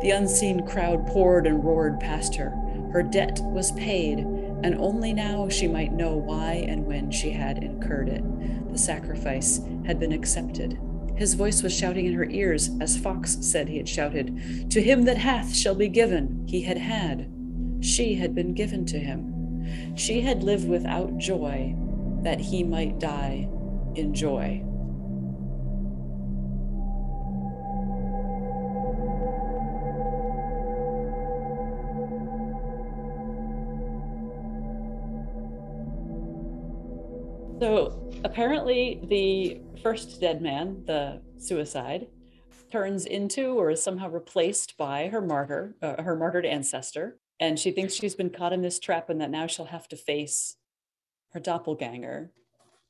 The 0.00 0.10
unseen 0.10 0.66
crowd 0.66 1.06
poured 1.06 1.46
and 1.46 1.64
roared 1.64 1.98
past 2.00 2.34
her. 2.36 2.50
Her 2.92 3.02
debt 3.02 3.40
was 3.42 3.72
paid, 3.72 4.18
and 4.18 4.76
only 4.78 5.12
now 5.12 5.48
she 5.48 5.66
might 5.66 5.92
know 5.92 6.14
why 6.16 6.64
and 6.68 6.86
when 6.86 7.10
she 7.10 7.30
had 7.30 7.62
incurred 7.62 8.08
it. 8.08 8.24
The 8.72 8.78
sacrifice 8.78 9.60
had 9.84 9.98
been 9.98 10.12
accepted. 10.12 10.78
His 11.16 11.34
voice 11.34 11.62
was 11.62 11.76
shouting 11.76 12.06
in 12.06 12.14
her 12.14 12.28
ears, 12.30 12.70
as 12.80 12.96
Fox 12.96 13.36
said 13.40 13.68
he 13.68 13.76
had 13.76 13.88
shouted 13.88 14.70
To 14.70 14.80
him 14.80 15.04
that 15.04 15.18
hath 15.18 15.54
shall 15.54 15.74
be 15.74 15.88
given. 15.88 16.46
He 16.48 16.62
had 16.62 16.78
had. 16.78 17.30
She 17.80 18.14
had 18.14 18.34
been 18.34 18.54
given 18.54 18.86
to 18.86 18.98
him. 18.98 19.96
She 19.96 20.20
had 20.20 20.42
lived 20.42 20.68
without 20.68 21.18
joy, 21.18 21.74
that 22.22 22.40
he 22.40 22.62
might 22.62 22.98
die 22.98 23.48
in 23.96 24.14
joy. 24.14 24.62
So 37.60 38.10
apparently, 38.24 39.02
the 39.08 39.60
first 39.82 40.18
dead 40.18 40.40
man, 40.40 40.82
the 40.86 41.20
suicide, 41.36 42.06
turns 42.72 43.04
into 43.04 43.52
or 43.52 43.70
is 43.70 43.82
somehow 43.82 44.08
replaced 44.08 44.78
by 44.78 45.08
her 45.08 45.20
martyr, 45.20 45.76
uh, 45.82 46.02
her 46.02 46.16
martyred 46.16 46.46
ancestor. 46.46 47.18
And 47.38 47.58
she 47.58 47.70
thinks 47.70 47.92
she's 47.92 48.14
been 48.14 48.30
caught 48.30 48.54
in 48.54 48.62
this 48.62 48.78
trap 48.78 49.10
and 49.10 49.20
that 49.20 49.30
now 49.30 49.46
she'll 49.46 49.66
have 49.66 49.88
to 49.88 49.96
face 49.96 50.56
her 51.34 51.40
doppelganger. 51.40 52.30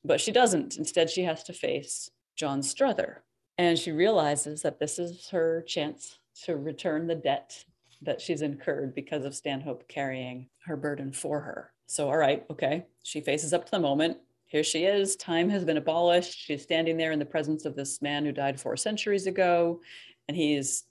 But 0.04 0.20
she 0.20 0.30
doesn't. 0.30 0.76
Instead, 0.76 1.10
she 1.10 1.24
has 1.24 1.42
to 1.44 1.52
face 1.52 2.08
John 2.36 2.60
Struther. 2.60 3.16
And 3.58 3.76
she 3.76 3.90
realizes 3.90 4.62
that 4.62 4.78
this 4.78 5.00
is 5.00 5.30
her 5.30 5.62
chance 5.62 6.20
to 6.44 6.56
return 6.56 7.08
the 7.08 7.16
debt 7.16 7.64
that 8.02 8.20
she's 8.20 8.40
incurred 8.40 8.94
because 8.94 9.24
of 9.24 9.34
Stanhope 9.34 9.88
carrying 9.88 10.48
her 10.66 10.76
burden 10.76 11.12
for 11.12 11.40
her. 11.40 11.72
So, 11.88 12.08
all 12.08 12.16
right, 12.16 12.46
okay. 12.50 12.86
She 13.02 13.20
faces 13.20 13.52
up 13.52 13.64
to 13.64 13.70
the 13.72 13.80
moment 13.80 14.18
here 14.50 14.64
she 14.64 14.84
is. 14.84 15.14
Time 15.14 15.48
has 15.50 15.64
been 15.64 15.76
abolished. 15.76 16.36
She's 16.36 16.64
standing 16.64 16.96
there 16.96 17.12
in 17.12 17.20
the 17.20 17.24
presence 17.24 17.64
of 17.64 17.76
this 17.76 18.02
man 18.02 18.24
who 18.24 18.32
died 18.32 18.60
four 18.60 18.76
centuries 18.76 19.28
ago. 19.28 19.80
And 20.26 20.36
he's 20.36 20.82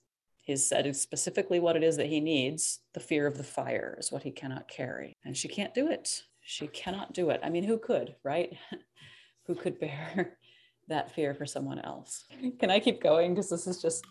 he's 0.42 0.66
said 0.66 0.96
specifically 0.96 1.60
what 1.60 1.76
it 1.76 1.84
is 1.84 1.98
that 1.98 2.08
he 2.08 2.22
needs. 2.22 2.80
The 2.94 3.02
fear 3.02 3.28
of 3.28 3.38
the 3.38 3.44
fire 3.44 3.98
is 4.00 4.14
what 4.14 4.24
he 4.24 4.32
cannot 4.32 4.70
carry. 4.70 5.18
And 5.26 5.36
she 5.36 5.50
can't 5.50 5.74
do 5.74 5.90
it. 5.90 6.24
She 6.40 6.68
cannot 6.68 7.14
do 7.14 7.32
it. 7.32 7.42
I 7.44 7.50
mean, 7.50 7.66
who 7.66 7.78
could, 7.78 8.16
right? 8.24 8.56
who 9.46 9.56
could 9.56 9.78
bear 9.78 10.38
that 10.88 11.14
fear 11.14 11.34
for 11.34 11.46
someone 11.46 11.80
else? 11.80 12.24
Can 12.60 12.72
I 12.72 12.80
keep 12.80 13.04
going? 13.04 13.34
Because 13.34 13.50
this 13.50 13.68
is 13.68 13.82
just 13.82 14.06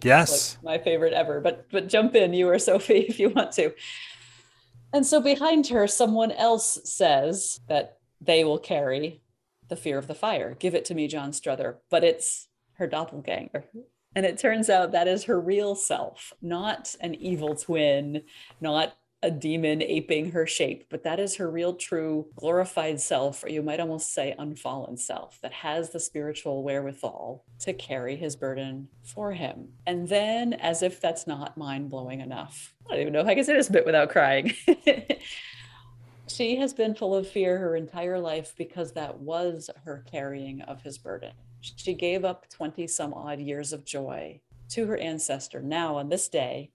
yes 0.00 0.58
like 0.62 0.78
my 0.78 0.84
favorite 0.84 1.12
ever. 1.12 1.40
But 1.40 1.66
but 1.72 1.88
jump 1.88 2.14
in, 2.14 2.32
you 2.34 2.48
or 2.48 2.60
Sophie, 2.60 3.00
if 3.08 3.18
you 3.18 3.30
want 3.30 3.50
to. 3.54 3.74
And 4.92 5.04
so 5.04 5.20
behind 5.20 5.66
her, 5.68 5.88
someone 5.88 6.30
else 6.30 6.78
says 6.84 7.58
that 7.66 7.96
they 8.24 8.44
will 8.44 8.58
carry 8.58 9.22
the 9.68 9.76
fear 9.76 9.98
of 9.98 10.06
the 10.06 10.14
fire. 10.14 10.54
Give 10.58 10.74
it 10.74 10.84
to 10.86 10.94
me, 10.94 11.08
John 11.08 11.32
Struther. 11.32 11.76
But 11.90 12.04
it's 12.04 12.48
her 12.74 12.86
doppelganger. 12.86 13.64
And 14.14 14.26
it 14.26 14.38
turns 14.38 14.68
out 14.68 14.92
that 14.92 15.08
is 15.08 15.24
her 15.24 15.40
real 15.40 15.74
self, 15.74 16.32
not 16.42 16.94
an 17.00 17.14
evil 17.14 17.54
twin, 17.54 18.22
not 18.60 18.94
a 19.22 19.30
demon 19.30 19.82
aping 19.82 20.32
her 20.32 20.46
shape, 20.46 20.84
but 20.90 21.04
that 21.04 21.20
is 21.20 21.36
her 21.36 21.48
real, 21.48 21.74
true, 21.74 22.26
glorified 22.34 23.00
self, 23.00 23.44
or 23.44 23.48
you 23.48 23.62
might 23.62 23.78
almost 23.78 24.12
say 24.12 24.34
unfallen 24.36 24.96
self, 24.96 25.38
that 25.42 25.52
has 25.52 25.90
the 25.90 26.00
spiritual 26.00 26.64
wherewithal 26.64 27.44
to 27.60 27.72
carry 27.72 28.16
his 28.16 28.34
burden 28.34 28.88
for 29.04 29.32
him. 29.32 29.68
And 29.86 30.08
then, 30.08 30.52
as 30.54 30.82
if 30.82 31.00
that's 31.00 31.26
not 31.26 31.56
mind 31.56 31.88
blowing 31.88 32.20
enough, 32.20 32.74
I 32.90 32.94
don't 32.94 33.02
even 33.02 33.12
know 33.12 33.20
if 33.20 33.28
I 33.28 33.36
can 33.36 33.44
say 33.44 33.54
this 33.54 33.68
bit 33.68 33.86
without 33.86 34.10
crying. 34.10 34.52
She 36.32 36.56
has 36.56 36.72
been 36.72 36.94
full 36.94 37.14
of 37.14 37.28
fear 37.28 37.58
her 37.58 37.76
entire 37.76 38.18
life 38.18 38.54
because 38.56 38.92
that 38.92 39.18
was 39.18 39.68
her 39.84 40.02
carrying 40.10 40.62
of 40.62 40.80
his 40.80 40.96
burden. 40.96 41.32
She 41.60 41.92
gave 41.92 42.24
up 42.24 42.48
20 42.48 42.86
some 42.86 43.12
odd 43.12 43.38
years 43.38 43.74
of 43.74 43.84
joy 43.84 44.40
to 44.70 44.86
her 44.86 44.96
ancestor 44.96 45.60
now 45.60 45.96
on 45.96 46.08
this 46.08 46.30
day, 46.30 46.70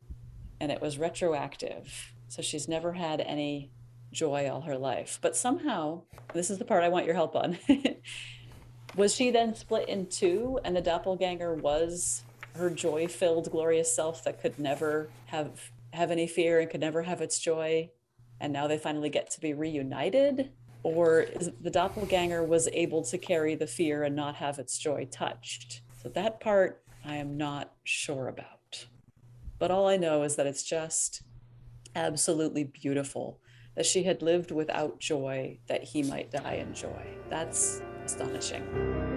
and 0.59 0.71
it 0.71 0.79
was 0.79 0.99
retroactive. 0.99 2.13
So 2.27 2.43
she's 2.43 2.67
never 2.67 2.93
had 2.93 3.19
any 3.19 3.71
joy 4.11 4.47
all 4.47 4.61
her 4.61 4.77
life. 4.77 5.17
But 5.23 5.35
somehow, 5.35 6.03
this 6.33 6.51
is 6.51 6.59
the 6.59 6.65
part 6.65 6.83
I 6.83 6.89
want 6.89 7.07
your 7.07 7.15
help 7.15 7.35
on. 7.35 7.57
was 8.95 9.15
she 9.15 9.31
then 9.31 9.55
split 9.55 9.89
in 9.89 10.05
two, 10.05 10.59
and 10.65 10.75
the 10.75 10.81
doppelganger 10.81 11.55
was 11.55 12.23
her 12.55 12.69
joy 12.69 13.07
filled, 13.07 13.49
glorious 13.49 13.93
self 13.93 14.23
that 14.23 14.39
could 14.39 14.59
never 14.59 15.09
have 15.25 15.71
have 15.93 16.11
any 16.11 16.27
fear 16.27 16.59
and 16.59 16.69
could 16.69 16.81
never 16.81 17.01
have 17.01 17.21
its 17.21 17.39
joy 17.39 17.89
and 18.39 18.53
now 18.53 18.67
they 18.67 18.77
finally 18.77 19.09
get 19.09 19.29
to 19.31 19.41
be 19.41 19.53
reunited? 19.53 20.51
Or 20.83 21.25
the 21.61 21.69
doppelganger 21.69 22.43
was 22.43 22.69
able 22.71 23.03
to 23.05 23.17
carry 23.17 23.55
the 23.55 23.67
fear 23.67 24.03
and 24.03 24.15
not 24.15 24.35
have 24.35 24.59
its 24.59 24.77
joy 24.77 25.07
touched? 25.11 25.81
So 26.01 26.09
that 26.09 26.39
part 26.39 26.83
I 27.03 27.15
am 27.15 27.37
not 27.37 27.73
sure 27.83 28.27
about. 28.27 28.85
But 29.59 29.71
all 29.71 29.87
I 29.87 29.97
know 29.97 30.23
is 30.23 30.35
that 30.35 30.47
it's 30.47 30.63
just 30.63 31.23
absolutely 31.95 32.63
beautiful 32.63 33.39
that 33.75 33.85
she 33.85 34.03
had 34.03 34.21
lived 34.21 34.51
without 34.51 34.99
joy 34.99 35.59
that 35.67 35.83
he 35.83 36.03
might 36.03 36.31
die 36.31 36.55
in 36.55 36.73
joy. 36.73 37.07
That's 37.29 37.81
astonishing. 38.05 39.16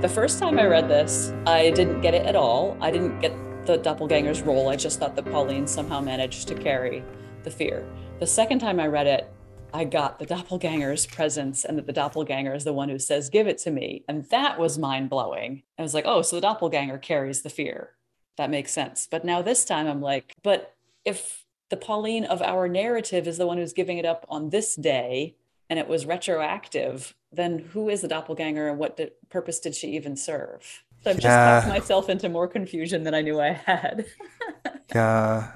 The 0.00 0.08
first 0.08 0.38
time 0.38 0.58
I 0.58 0.64
read 0.64 0.88
this, 0.88 1.30
I 1.46 1.70
didn't 1.72 2.00
get 2.00 2.14
it 2.14 2.24
at 2.24 2.34
all. 2.34 2.74
I 2.80 2.90
didn't 2.90 3.20
get 3.20 3.32
the 3.66 3.76
doppelganger's 3.76 4.40
role. 4.40 4.70
I 4.70 4.76
just 4.76 4.98
thought 4.98 5.14
that 5.14 5.26
Pauline 5.26 5.66
somehow 5.66 6.00
managed 6.00 6.48
to 6.48 6.54
carry 6.54 7.04
the 7.42 7.50
fear. 7.50 7.86
The 8.18 8.26
second 8.26 8.60
time 8.60 8.80
I 8.80 8.86
read 8.86 9.06
it, 9.06 9.30
I 9.74 9.84
got 9.84 10.18
the 10.18 10.24
doppelganger's 10.24 11.04
presence 11.04 11.66
and 11.66 11.76
that 11.76 11.86
the 11.86 11.92
doppelganger 11.92 12.54
is 12.54 12.64
the 12.64 12.72
one 12.72 12.88
who 12.88 12.98
says, 12.98 13.28
Give 13.28 13.46
it 13.46 13.58
to 13.58 13.70
me. 13.70 14.02
And 14.08 14.24
that 14.30 14.58
was 14.58 14.78
mind 14.78 15.10
blowing. 15.10 15.64
I 15.78 15.82
was 15.82 15.92
like, 15.92 16.06
Oh, 16.06 16.22
so 16.22 16.36
the 16.36 16.42
doppelganger 16.42 16.96
carries 16.96 17.42
the 17.42 17.50
fear. 17.50 17.90
That 18.38 18.48
makes 18.48 18.72
sense. 18.72 19.06
But 19.08 19.26
now 19.26 19.42
this 19.42 19.66
time 19.66 19.86
I'm 19.86 20.00
like, 20.00 20.32
But 20.42 20.74
if 21.04 21.44
the 21.68 21.76
Pauline 21.76 22.24
of 22.24 22.40
our 22.40 22.68
narrative 22.68 23.28
is 23.28 23.36
the 23.36 23.46
one 23.46 23.58
who's 23.58 23.74
giving 23.74 23.98
it 23.98 24.06
up 24.06 24.24
on 24.30 24.48
this 24.48 24.74
day 24.76 25.36
and 25.68 25.78
it 25.78 25.88
was 25.88 26.06
retroactive, 26.06 27.14
then 27.32 27.58
who 27.58 27.88
is 27.88 28.00
the 28.00 28.08
doppelganger 28.08 28.68
and 28.68 28.78
what 28.78 28.96
did, 28.96 29.12
purpose 29.28 29.60
did 29.60 29.74
she 29.74 29.88
even 29.88 30.16
serve? 30.16 30.82
So 31.02 31.10
I've 31.10 31.16
just 31.16 31.24
yeah. 31.24 31.64
myself 31.68 32.08
into 32.10 32.28
more 32.28 32.46
confusion 32.46 33.04
than 33.04 33.14
I 33.14 33.22
knew 33.22 33.40
I 33.40 33.52
had. 33.52 34.06
yeah. 34.94 35.50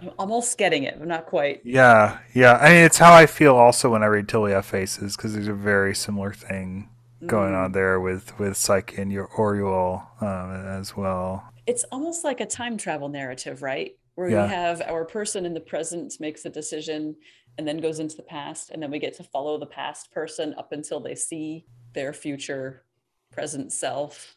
I'm 0.00 0.10
almost 0.18 0.56
getting 0.58 0.84
it, 0.84 0.98
but 0.98 1.08
not 1.08 1.26
quite. 1.26 1.62
Yeah, 1.64 2.18
yeah. 2.34 2.58
I 2.60 2.70
mean, 2.70 2.84
it's 2.84 2.98
how 2.98 3.12
I 3.14 3.26
feel 3.26 3.56
also 3.56 3.90
when 3.90 4.02
I 4.02 4.06
read 4.06 4.30
Have 4.30 4.66
Faces 4.66 5.16
because 5.16 5.32
there's 5.32 5.48
a 5.48 5.54
very 5.54 5.94
similar 5.94 6.32
thing 6.32 6.90
going 7.26 7.52
mm. 7.52 7.64
on 7.64 7.72
there 7.72 8.00
with 8.00 8.38
with 8.38 8.56
Psyche 8.56 9.00
and 9.00 9.10
your 9.10 9.28
Orual 9.28 10.04
um, 10.22 10.66
as 10.66 10.96
well. 10.96 11.44
It's 11.66 11.84
almost 11.84 12.22
like 12.22 12.40
a 12.40 12.46
time 12.46 12.76
travel 12.76 13.08
narrative, 13.08 13.62
right? 13.62 13.96
Where 14.14 14.28
yeah. 14.28 14.44
we 14.44 14.50
have 14.50 14.82
our 14.82 15.04
person 15.04 15.46
in 15.46 15.54
the 15.54 15.60
present 15.60 16.14
makes 16.20 16.44
a 16.44 16.50
decision 16.50 17.16
and 17.58 17.66
then 17.66 17.78
goes 17.78 18.00
into 18.00 18.16
the 18.16 18.22
past 18.22 18.70
and 18.70 18.82
then 18.82 18.90
we 18.90 18.98
get 18.98 19.14
to 19.16 19.24
follow 19.24 19.58
the 19.58 19.66
past 19.66 20.10
person 20.12 20.54
up 20.58 20.72
until 20.72 21.00
they 21.00 21.14
see 21.14 21.66
their 21.92 22.12
future 22.12 22.84
present 23.32 23.72
self 23.72 24.36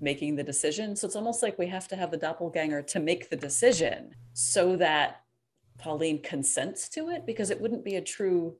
making 0.00 0.34
the 0.36 0.42
decision. 0.42 0.96
So 0.96 1.06
it's 1.06 1.16
almost 1.16 1.42
like 1.42 1.58
we 1.58 1.66
have 1.66 1.88
to 1.88 1.96
have 1.96 2.10
the 2.10 2.16
doppelganger 2.16 2.82
to 2.82 3.00
make 3.00 3.28
the 3.28 3.36
decision 3.36 4.14
so 4.32 4.76
that 4.76 5.22
pauline 5.78 6.22
consents 6.22 6.88
to 6.90 7.10
it 7.10 7.26
because 7.26 7.50
it 7.50 7.60
wouldn't 7.60 7.84
be 7.84 7.96
a 7.96 8.02
true 8.02 8.56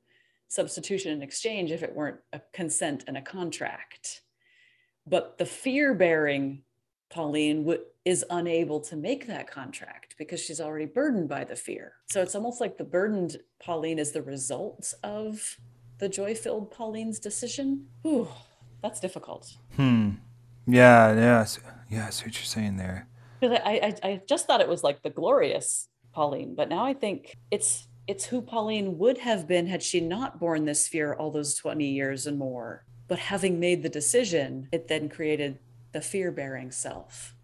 substitution 0.47 1.11
and 1.11 1.23
exchange 1.23 1.71
if 1.71 1.81
it 1.81 1.95
weren't 1.95 2.19
a 2.33 2.41
consent 2.53 3.05
and 3.07 3.17
a 3.17 3.21
contract. 3.21 4.21
But 5.07 5.37
the 5.37 5.45
fear 5.45 5.93
bearing 5.93 6.63
pauline 7.09 7.63
would 7.63 7.81
is 8.03 8.25
unable 8.29 8.79
to 8.79 8.95
make 8.95 9.27
that 9.27 9.49
contract 9.49 10.15
because 10.17 10.39
she's 10.39 10.59
already 10.59 10.85
burdened 10.85 11.29
by 11.29 11.43
the 11.43 11.55
fear. 11.55 11.93
So 12.09 12.21
it's 12.21 12.35
almost 12.35 12.59
like 12.59 12.77
the 12.77 12.83
burdened 12.83 13.37
Pauline 13.59 13.99
is 13.99 14.11
the 14.11 14.23
result 14.23 14.93
of 15.03 15.57
the 15.99 16.09
joy 16.09 16.33
filled 16.33 16.71
Pauline's 16.71 17.19
decision. 17.19 17.87
Whew. 18.01 18.27
That's 18.81 18.99
difficult. 18.99 19.55
Hmm. 19.75 20.11
Yeah, 20.65 21.13
yeah, 21.13 21.45
yeah. 21.89 22.07
I 22.07 22.09
see 22.09 22.25
what 22.25 22.35
you're 22.35 22.45
saying 22.45 22.77
there. 22.77 23.07
Because 23.39 23.59
I, 23.63 23.71
I, 24.03 24.09
I 24.09 24.21
just 24.27 24.47
thought 24.47 24.61
it 24.61 24.69
was 24.69 24.83
like 24.83 25.03
the 25.03 25.09
glorious 25.09 25.89
Pauline, 26.11 26.55
but 26.55 26.69
now 26.69 26.85
I 26.85 26.93
think 26.93 27.37
it's 27.51 27.87
it's 28.07 28.25
who 28.25 28.41
Pauline 28.41 28.97
would 28.97 29.19
have 29.19 29.47
been 29.47 29.67
had 29.67 29.83
she 29.83 30.01
not 30.01 30.39
borne 30.39 30.65
this 30.65 30.87
fear 30.87 31.13
all 31.13 31.31
those 31.31 31.55
20 31.55 31.85
years 31.85 32.25
and 32.25 32.37
more. 32.37 32.83
But 33.07 33.19
having 33.19 33.59
made 33.59 33.83
the 33.83 33.89
decision, 33.89 34.67
it 34.71 34.87
then 34.87 35.07
created 35.07 35.59
the 35.91 36.01
fear 36.01 36.31
bearing 36.31 36.71
self. 36.71 37.35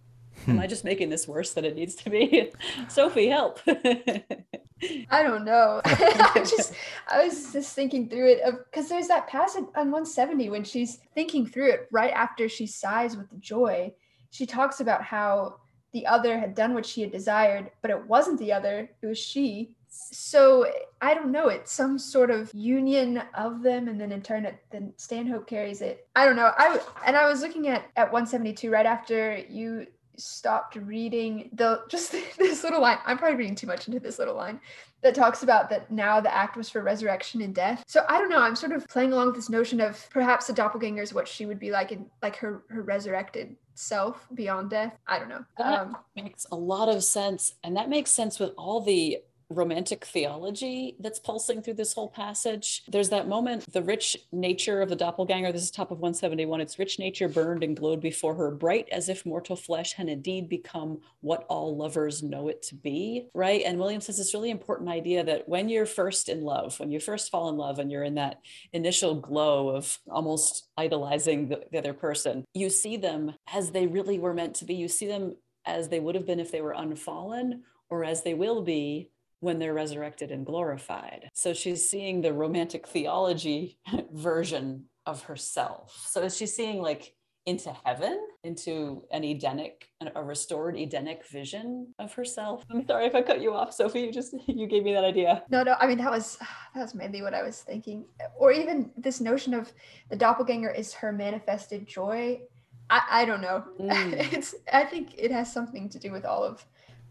Hmm. 0.48 0.52
Am 0.52 0.60
I 0.62 0.68
just 0.68 0.86
making 0.86 1.10
this 1.10 1.28
worse 1.28 1.52
than 1.52 1.66
it 1.66 1.76
needs 1.76 1.94
to 1.96 2.10
be? 2.10 2.52
Sophie, 2.88 3.28
help. 3.28 3.60
I 3.68 5.22
don't 5.22 5.44
know. 5.44 5.82
I 5.86 6.32
just 6.36 6.74
I 7.10 7.26
was 7.26 7.52
just 7.52 7.76
thinking 7.76 8.08
through 8.08 8.32
it 8.32 8.42
Of 8.42 8.56
because 8.72 8.88
there's 8.88 9.10
that 9.10 9.28
passage 9.28 9.66
on 9.76 9.92
170 9.92 10.50
when 10.50 10.64
she's 10.64 11.00
thinking 11.14 11.46
through 11.46 11.72
it 11.72 11.88
right 11.92 12.14
after 12.14 12.48
she 12.48 12.66
sighs 12.66 13.18
with 13.18 13.28
joy. 13.42 13.94
She 14.30 14.46
talks 14.46 14.80
about 14.80 15.04
how 15.04 15.58
the 15.92 16.06
other 16.06 16.40
had 16.40 16.56
done 16.56 16.74
what 16.74 16.86
she 16.86 17.02
had 17.02 17.12
desired, 17.12 17.72
but 17.82 17.92
it 17.92 18.08
wasn't 18.08 18.40
the 18.40 18.54
other, 18.54 18.90
it 19.02 19.06
was 19.06 19.18
she. 19.18 19.76
So 19.90 20.66
I 21.02 21.14
don't 21.14 21.32
know, 21.32 21.50
it's 21.50 21.74
some 21.74 22.00
sort 22.00 22.32
of 22.32 22.54
union 22.54 23.22
of 23.34 23.64
them, 23.64 23.90
and 23.90 24.00
then 24.00 24.14
in 24.14 24.22
turn, 24.22 24.46
it, 24.46 24.60
then 24.70 24.94
Stanhope 24.96 25.48
carries 25.48 25.82
it. 25.82 26.08
I 26.16 26.26
don't 26.26 26.36
know. 26.38 26.52
I 26.58 26.80
and 27.06 27.18
I 27.18 27.28
was 27.28 27.42
looking 27.42 27.68
at 27.68 27.84
at 27.98 28.14
172 28.14 28.70
right 28.70 28.86
after 28.86 29.38
you 29.50 29.88
stopped 30.18 30.76
reading 30.76 31.50
the 31.54 31.82
just 31.90 32.14
this 32.38 32.64
little 32.64 32.82
line. 32.82 32.98
I'm 33.06 33.18
probably 33.18 33.38
reading 33.38 33.56
too 33.56 33.68
much 33.68 33.88
into 33.88 34.00
this 34.00 34.20
little 34.20 34.36
line 34.36 34.60
that 35.04 35.16
talks 35.16 35.44
about 35.44 35.70
that 35.70 35.92
now 35.92 36.20
the 36.20 36.34
act 36.34 36.58
was 36.58 36.70
for 36.70 36.82
resurrection 36.82 37.42
and 37.42 37.54
death. 37.54 37.84
So 37.88 38.04
I 38.10 38.18
don't 38.20 38.30
know. 38.30 38.40
I'm 38.42 38.56
sort 38.56 38.72
of 38.72 38.88
playing 38.88 39.14
along 39.14 39.28
with 39.28 39.36
this 39.36 39.50
notion 39.50 39.80
of 39.80 40.08
perhaps 40.10 40.50
a 40.50 40.54
doppelganger 40.54 41.02
is 41.02 41.14
what 41.14 41.28
she 41.28 41.46
would 41.46 41.60
be 41.60 41.72
like 41.72 41.92
in 41.92 42.06
like 42.22 42.36
her 42.38 42.64
her 42.70 42.82
resurrected 42.82 43.56
self 43.76 44.28
beyond 44.34 44.72
death. 44.72 44.98
I 45.08 45.20
don't 45.20 45.30
know. 45.30 45.46
That 45.58 45.80
um, 45.80 45.98
makes 46.16 46.46
a 46.52 46.56
lot 46.56 46.90
of 46.90 47.04
sense, 47.04 47.54
and 47.64 47.76
that 47.78 47.90
makes 47.90 48.12
sense 48.12 48.40
with 48.40 48.52
all 48.58 48.82
the 48.82 49.20
romantic 49.50 50.06
theology 50.06 50.96
that's 51.00 51.20
pulsing 51.20 51.62
through 51.62 51.76
this 51.76 51.94
whole 51.94 52.10
passage. 52.10 52.84
There's 52.88 53.10
that 53.10 53.28
moment, 53.28 53.72
the 53.72 53.82
rich 53.82 54.18
nature 54.32 54.82
of 54.82 54.90
the 54.90 54.96
doppelganger. 54.96 55.52
This 55.52 55.64
is 55.64 55.72
top 55.72 55.92
of 55.92 56.00
171. 56.00 56.62
Its 56.62 56.78
rich 56.78 57.00
nature 57.00 57.28
burned 57.28 57.64
and 57.64 57.76
glowed 57.76 58.02
before 58.02 58.36
her, 58.36 58.52
bright 58.52 58.88
as 58.92 59.10
if 59.10 59.26
mortal 59.26 59.56
flesh 59.56 59.94
had 59.94 60.10
indeed 60.10 60.50
become 60.50 61.00
what 61.22 61.46
all 61.50 61.76
lovers 61.76 62.24
know 62.24 62.48
it 62.48 62.62
to 62.64 62.76
be, 62.76 63.30
right? 63.34 63.64
And 63.66 63.80
William 63.80 64.02
says 64.02 64.18
this 64.18 64.34
really 64.34 64.52
important 64.52 64.90
idea 64.90 65.24
that 65.24 65.48
when 65.48 65.70
you're 65.70 65.86
first 65.86 66.30
in 66.30 66.42
love, 66.42 66.80
when 66.80 66.92
you 66.92 67.00
first 67.00 67.32
fall 67.32 67.50
in 67.50 67.58
love 67.58 67.80
and 67.80 67.92
you're 67.92 68.04
in 68.04 68.16
that 68.16 68.42
initial 68.74 69.16
glow 69.16 69.70
of 69.70 69.98
almost 70.10 70.68
idolizing 70.78 71.48
the, 71.48 71.64
the 71.72 71.78
other 71.78 71.94
person, 71.94 72.44
you 72.54 72.70
see 72.70 72.98
them 72.98 73.34
as 73.54 73.72
they 73.72 73.88
really 73.88 74.20
were 74.20 74.34
meant 74.34 74.56
to 74.56 74.66
be. 74.66 74.76
You 74.76 74.88
see 74.88 75.08
them 75.08 75.36
as 75.66 75.90
they 75.90 76.00
would 76.00 76.16
have 76.16 76.26
been 76.26 76.40
if 76.40 76.52
they 76.52 76.62
were 76.62 76.74
unfallen 76.74 77.64
or 77.90 78.04
as 78.04 78.24
they 78.24 78.34
will 78.34 78.62
be 78.62 79.10
when 79.40 79.60
they're 79.60 79.74
resurrected 79.74 80.32
and 80.32 80.46
glorified. 80.46 81.30
So 81.34 81.54
she's 81.54 81.90
seeing 81.90 82.22
the 82.22 82.34
romantic 82.34 82.88
theology 82.88 83.78
version 84.12 84.86
of 85.06 85.24
herself. 85.24 86.06
So 86.10 86.22
is 86.24 86.36
she 86.36 86.48
seeing 86.48 86.82
like 86.82 87.14
into 87.48 87.74
heaven, 87.86 88.20
into 88.44 89.04
an 89.10 89.24
Edenic, 89.24 89.88
a 90.16 90.22
restored 90.22 90.76
Edenic 90.76 91.26
vision 91.26 91.88
of 91.98 92.14
herself. 92.14 92.66
I'm 92.70 92.86
sorry 92.86 93.06
if 93.06 93.16
I 93.16 93.22
cut 93.22 93.42
you 93.42 93.54
off, 93.54 93.74
Sophie. 93.74 94.02
You 94.02 94.12
just 94.12 94.36
you 94.48 94.68
gave 94.68 94.84
me 94.84 94.94
that 94.94 95.06
idea. 95.06 95.44
No, 95.50 95.64
no. 95.64 95.76
I 95.80 95.88
mean 95.88 95.98
that 96.00 96.12
was 96.12 96.38
that 96.76 96.82
was 96.82 96.94
mainly 96.94 97.22
what 97.22 97.34
I 97.34 97.44
was 97.44 97.62
thinking, 97.62 98.06
or 98.38 98.52
even 98.52 98.92
this 98.98 99.22
notion 99.22 99.54
of 99.54 99.72
the 100.10 100.18
doppelganger 100.18 100.70
is 100.70 100.94
her 100.96 101.14
manifested 101.14 101.88
joy. 101.88 102.42
I, 102.90 103.02
I 103.10 103.26
don't 103.26 103.42
know. 103.42 103.64
Mm. 103.80 104.34
It's 104.34 104.54
I 104.74 104.84
think 104.84 105.14
it 105.18 105.32
has 105.32 105.52
something 105.52 105.88
to 105.90 106.00
do 106.00 106.12
with 106.12 106.26
all 106.26 106.44
of 106.44 106.66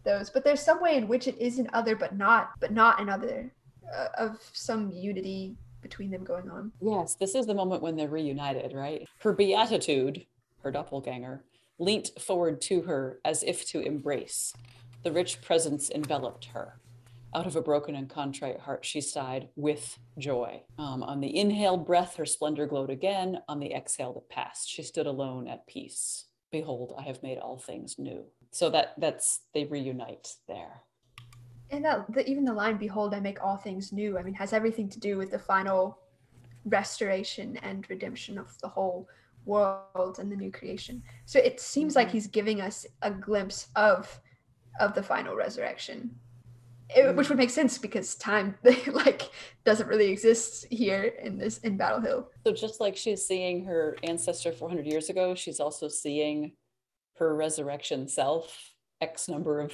those 0.07 0.31
but 0.31 0.45
there's 0.45 0.63
some 0.63 0.81
way 0.81 0.97
in 0.97 1.07
which 1.07 1.29
it 1.29 1.37
is 1.39 1.59
an 1.59 1.69
other 1.75 1.95
but 1.95 2.17
not 2.17 2.53
but 2.61 2.73
not 2.73 3.01
another 3.01 3.53
uh, 3.95 4.07
of 4.17 4.39
some 4.53 4.91
unity 4.91 5.55
between 5.83 6.11
them 6.11 6.25
going 6.25 6.49
on. 6.49 6.73
Yes 6.81 7.17
this 7.17 7.35
is 7.35 7.47
the 7.47 7.55
moment 7.55 7.83
when 7.83 7.97
they're 7.97 8.09
reunited 8.09 8.73
right? 8.73 9.07
Her 9.19 9.35
beatitude 9.35 10.25
her 10.63 10.71
doppelganger 10.71 11.45
leant 11.79 12.11
forward 12.19 12.61
to 12.63 12.83
her 12.83 13.21
as 13.25 13.43
if 13.43 13.67
to 13.67 13.81
embrace 13.81 14.55
the 15.03 15.13
rich 15.13 15.41
presence 15.43 15.91
enveloped 15.91 16.47
her. 16.47 16.81
Out 17.35 17.47
of 17.47 17.55
a 17.55 17.61
broken 17.61 17.95
and 17.95 18.09
contrite 18.09 18.61
heart 18.61 18.85
she 18.85 19.01
sighed 19.01 19.49
with 19.57 19.99
joy. 20.19 20.63
Um, 20.79 21.03
on 21.03 21.21
the 21.21 21.37
inhaled 21.37 21.85
breath 21.85 22.17
her 22.17 22.27
splendor 22.27 22.67
glowed 22.67 22.91
again. 22.91 23.41
On 23.49 23.61
the 23.61 23.75
exhaled 23.75 24.17
it 24.17 24.29
passed 24.29 24.71
she 24.71 24.83
stood 24.83 25.07
alone 25.07 25.47
at 25.49 25.67
peace. 25.67 26.25
Behold 26.53 26.95
i 26.97 27.03
have 27.03 27.23
made 27.23 27.39
all 27.39 27.59
things 27.59 27.99
new 27.99 28.25
so 28.57 28.71
that 28.71 28.95
that's 28.97 29.41
they 29.53 29.65
reunite 29.65 30.35
there 30.49 30.81
and 31.71 31.85
that 31.85 32.11
the, 32.13 32.29
even 32.29 32.45
the 32.45 32.53
line 32.53 32.79
behold 32.79 33.13
i 33.13 33.21
make 33.21 33.43
all 33.45 33.57
things 33.57 33.93
new 33.93 34.17
i 34.17 34.23
mean 34.23 34.33
has 34.33 34.55
everything 34.55 34.89
to 34.89 34.99
do 34.99 35.19
with 35.19 35.31
the 35.31 35.39
final 35.39 35.99
restoration 36.65 37.59
and 37.59 37.89
redemption 37.91 38.39
of 38.39 38.59
the 38.61 38.69
whole 38.69 39.07
world 39.45 40.19
and 40.19 40.33
the 40.33 40.37
new 40.37 40.51
creation 40.51 41.03
so 41.27 41.39
it 41.39 41.61
seems 41.61 41.93
mm-hmm. 41.93 42.07
like 42.07 42.11
he's 42.11 42.27
giving 42.27 42.61
us 42.63 42.87
a 43.03 43.11
glimpse 43.11 43.69
of 43.77 44.21
of 44.81 44.95
the 44.95 45.03
final 45.03 45.37
resurrection 45.37 46.11
it, 46.89 47.03
mm-hmm. 47.03 47.17
which 47.17 47.29
would 47.29 47.39
make 47.39 47.51
sense 47.51 47.77
because 47.77 48.15
time 48.15 48.57
like 48.93 49.31
doesn't 49.65 49.89
really 49.89 50.11
exist 50.11 50.67
here 50.71 51.13
in 51.23 51.37
this 51.37 51.59
in 51.59 51.77
battle 51.77 52.01
hill 52.01 52.31
so 52.45 52.53
just 52.53 52.81
like 52.81 52.97
she's 52.97 53.25
seeing 53.25 53.65
her 53.67 53.97
ancestor 54.03 54.51
400 54.51 54.87
years 54.87 55.11
ago 55.11 55.35
she's 55.35 55.61
also 55.61 55.89
seeing 55.89 56.53
her 57.19 57.35
resurrection 57.35 58.09
self 58.09 58.73
X 59.01 59.29
number 59.29 59.61
of 59.61 59.73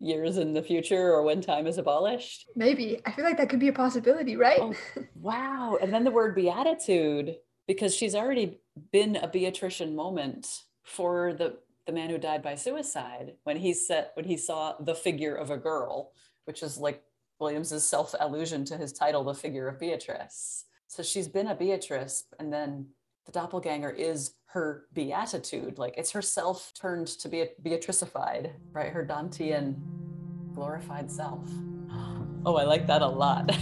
years 0.00 0.36
in 0.36 0.52
the 0.52 0.62
future 0.62 1.12
or 1.12 1.22
when 1.22 1.40
time 1.40 1.66
is 1.66 1.78
abolished? 1.78 2.46
Maybe. 2.54 3.00
I 3.04 3.12
feel 3.12 3.24
like 3.24 3.38
that 3.38 3.48
could 3.48 3.60
be 3.60 3.68
a 3.68 3.72
possibility, 3.72 4.36
right? 4.36 4.60
Oh, 4.60 4.74
wow. 5.14 5.78
And 5.80 5.92
then 5.92 6.04
the 6.04 6.10
word 6.10 6.34
beatitude, 6.34 7.36
because 7.66 7.94
she's 7.94 8.14
already 8.14 8.60
been 8.92 9.16
a 9.16 9.28
Beatrician 9.28 9.94
moment 9.94 10.62
for 10.84 11.34
the, 11.34 11.58
the 11.86 11.92
man 11.92 12.10
who 12.10 12.18
died 12.18 12.42
by 12.42 12.54
suicide 12.54 13.34
when 13.44 13.56
he 13.56 13.72
said 13.74 14.10
when 14.14 14.24
he 14.24 14.36
saw 14.36 14.74
the 14.80 14.94
figure 14.94 15.34
of 15.34 15.50
a 15.50 15.56
girl, 15.56 16.12
which 16.44 16.62
is 16.62 16.78
like 16.78 17.02
Williams's 17.40 17.84
self 17.84 18.14
allusion 18.18 18.64
to 18.66 18.76
his 18.76 18.92
title, 18.92 19.24
The 19.24 19.34
Figure 19.34 19.68
of 19.68 19.78
Beatrice. 19.78 20.64
So 20.86 21.02
she's 21.02 21.28
been 21.28 21.48
a 21.48 21.54
Beatrice 21.54 22.24
and 22.38 22.52
then 22.52 22.88
the 23.28 23.32
doppelganger 23.32 23.90
is 23.90 24.32
her 24.46 24.86
beatitude 24.94 25.78
like 25.78 25.94
it's 25.98 26.12
herself 26.12 26.72
turned 26.74 27.06
to 27.06 27.28
be 27.28 27.46
beatricified 27.62 28.52
right? 28.72 28.90
Her 28.90 29.04
dantean 29.04 29.76
glorified 30.54 31.10
self. 31.10 31.48
Oh 32.46 32.56
i 32.56 32.64
like 32.64 32.86
that 32.86 33.02
a 33.02 33.06
lot. 33.06 33.54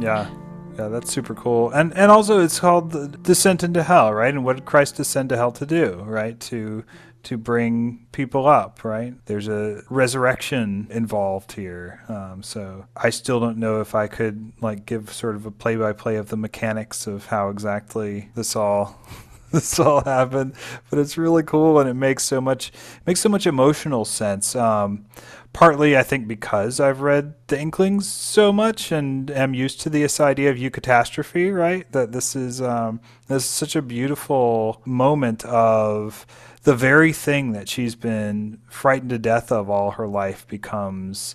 Yeah 0.00 0.39
yeah, 0.78 0.88
that's 0.88 1.10
super 1.10 1.34
cool. 1.34 1.70
And 1.70 1.92
and 1.96 2.10
also 2.10 2.40
it's 2.40 2.60
called 2.60 2.92
the 2.92 3.08
descent 3.08 3.62
into 3.62 3.82
hell, 3.82 4.12
right? 4.12 4.32
And 4.32 4.44
what 4.44 4.56
did 4.56 4.64
Christ 4.64 4.96
descend 4.96 5.28
to 5.30 5.36
hell 5.36 5.52
to 5.52 5.66
do, 5.66 6.02
right? 6.06 6.38
To 6.40 6.84
to 7.22 7.36
bring 7.36 8.06
people 8.12 8.46
up, 8.46 8.84
right? 8.84 9.14
There's 9.26 9.48
a 9.48 9.82
resurrection 9.90 10.86
involved 10.90 11.52
here. 11.52 12.02
Um, 12.08 12.42
so 12.42 12.86
I 12.96 13.10
still 13.10 13.40
don't 13.40 13.58
know 13.58 13.80
if 13.80 13.94
I 13.94 14.06
could 14.06 14.52
like 14.60 14.86
give 14.86 15.12
sort 15.12 15.36
of 15.36 15.46
a 15.46 15.50
play 15.50 15.76
by 15.76 15.92
play 15.92 16.16
of 16.16 16.28
the 16.28 16.36
mechanics 16.36 17.06
of 17.06 17.26
how 17.26 17.50
exactly 17.50 18.30
this 18.34 18.56
all 18.56 18.98
this 19.52 19.78
all 19.78 20.02
happened, 20.04 20.54
but 20.88 20.98
it's 20.98 21.18
really 21.18 21.42
cool 21.42 21.78
and 21.80 21.88
it 21.88 21.94
makes 21.94 22.24
so 22.24 22.40
much 22.40 22.72
makes 23.06 23.20
so 23.20 23.28
much 23.28 23.46
emotional 23.46 24.04
sense. 24.04 24.56
Um, 24.56 25.06
partly 25.52 25.96
I 25.96 26.02
think 26.02 26.28
because 26.28 26.80
I've 26.80 27.00
read 27.00 27.34
the 27.48 27.60
Inklings 27.60 28.08
so 28.08 28.52
much 28.52 28.92
and 28.92 29.30
am 29.30 29.54
used 29.54 29.80
to 29.82 29.90
this 29.90 30.20
idea 30.20 30.50
of 30.50 30.56
eucatastrophe, 30.56 31.54
right? 31.54 31.90
That 31.92 32.12
this 32.12 32.36
is 32.36 32.62
um, 32.62 33.00
this 33.28 33.44
is 33.44 33.50
such 33.50 33.76
a 33.76 33.82
beautiful 33.82 34.82
moment 34.84 35.44
of 35.44 36.26
the 36.62 36.74
very 36.74 37.12
thing 37.12 37.52
that 37.52 37.68
she's 37.68 37.94
been 37.94 38.60
frightened 38.68 39.10
to 39.10 39.18
death 39.18 39.50
of 39.50 39.70
all 39.70 39.92
her 39.92 40.06
life 40.06 40.46
becomes 40.46 41.34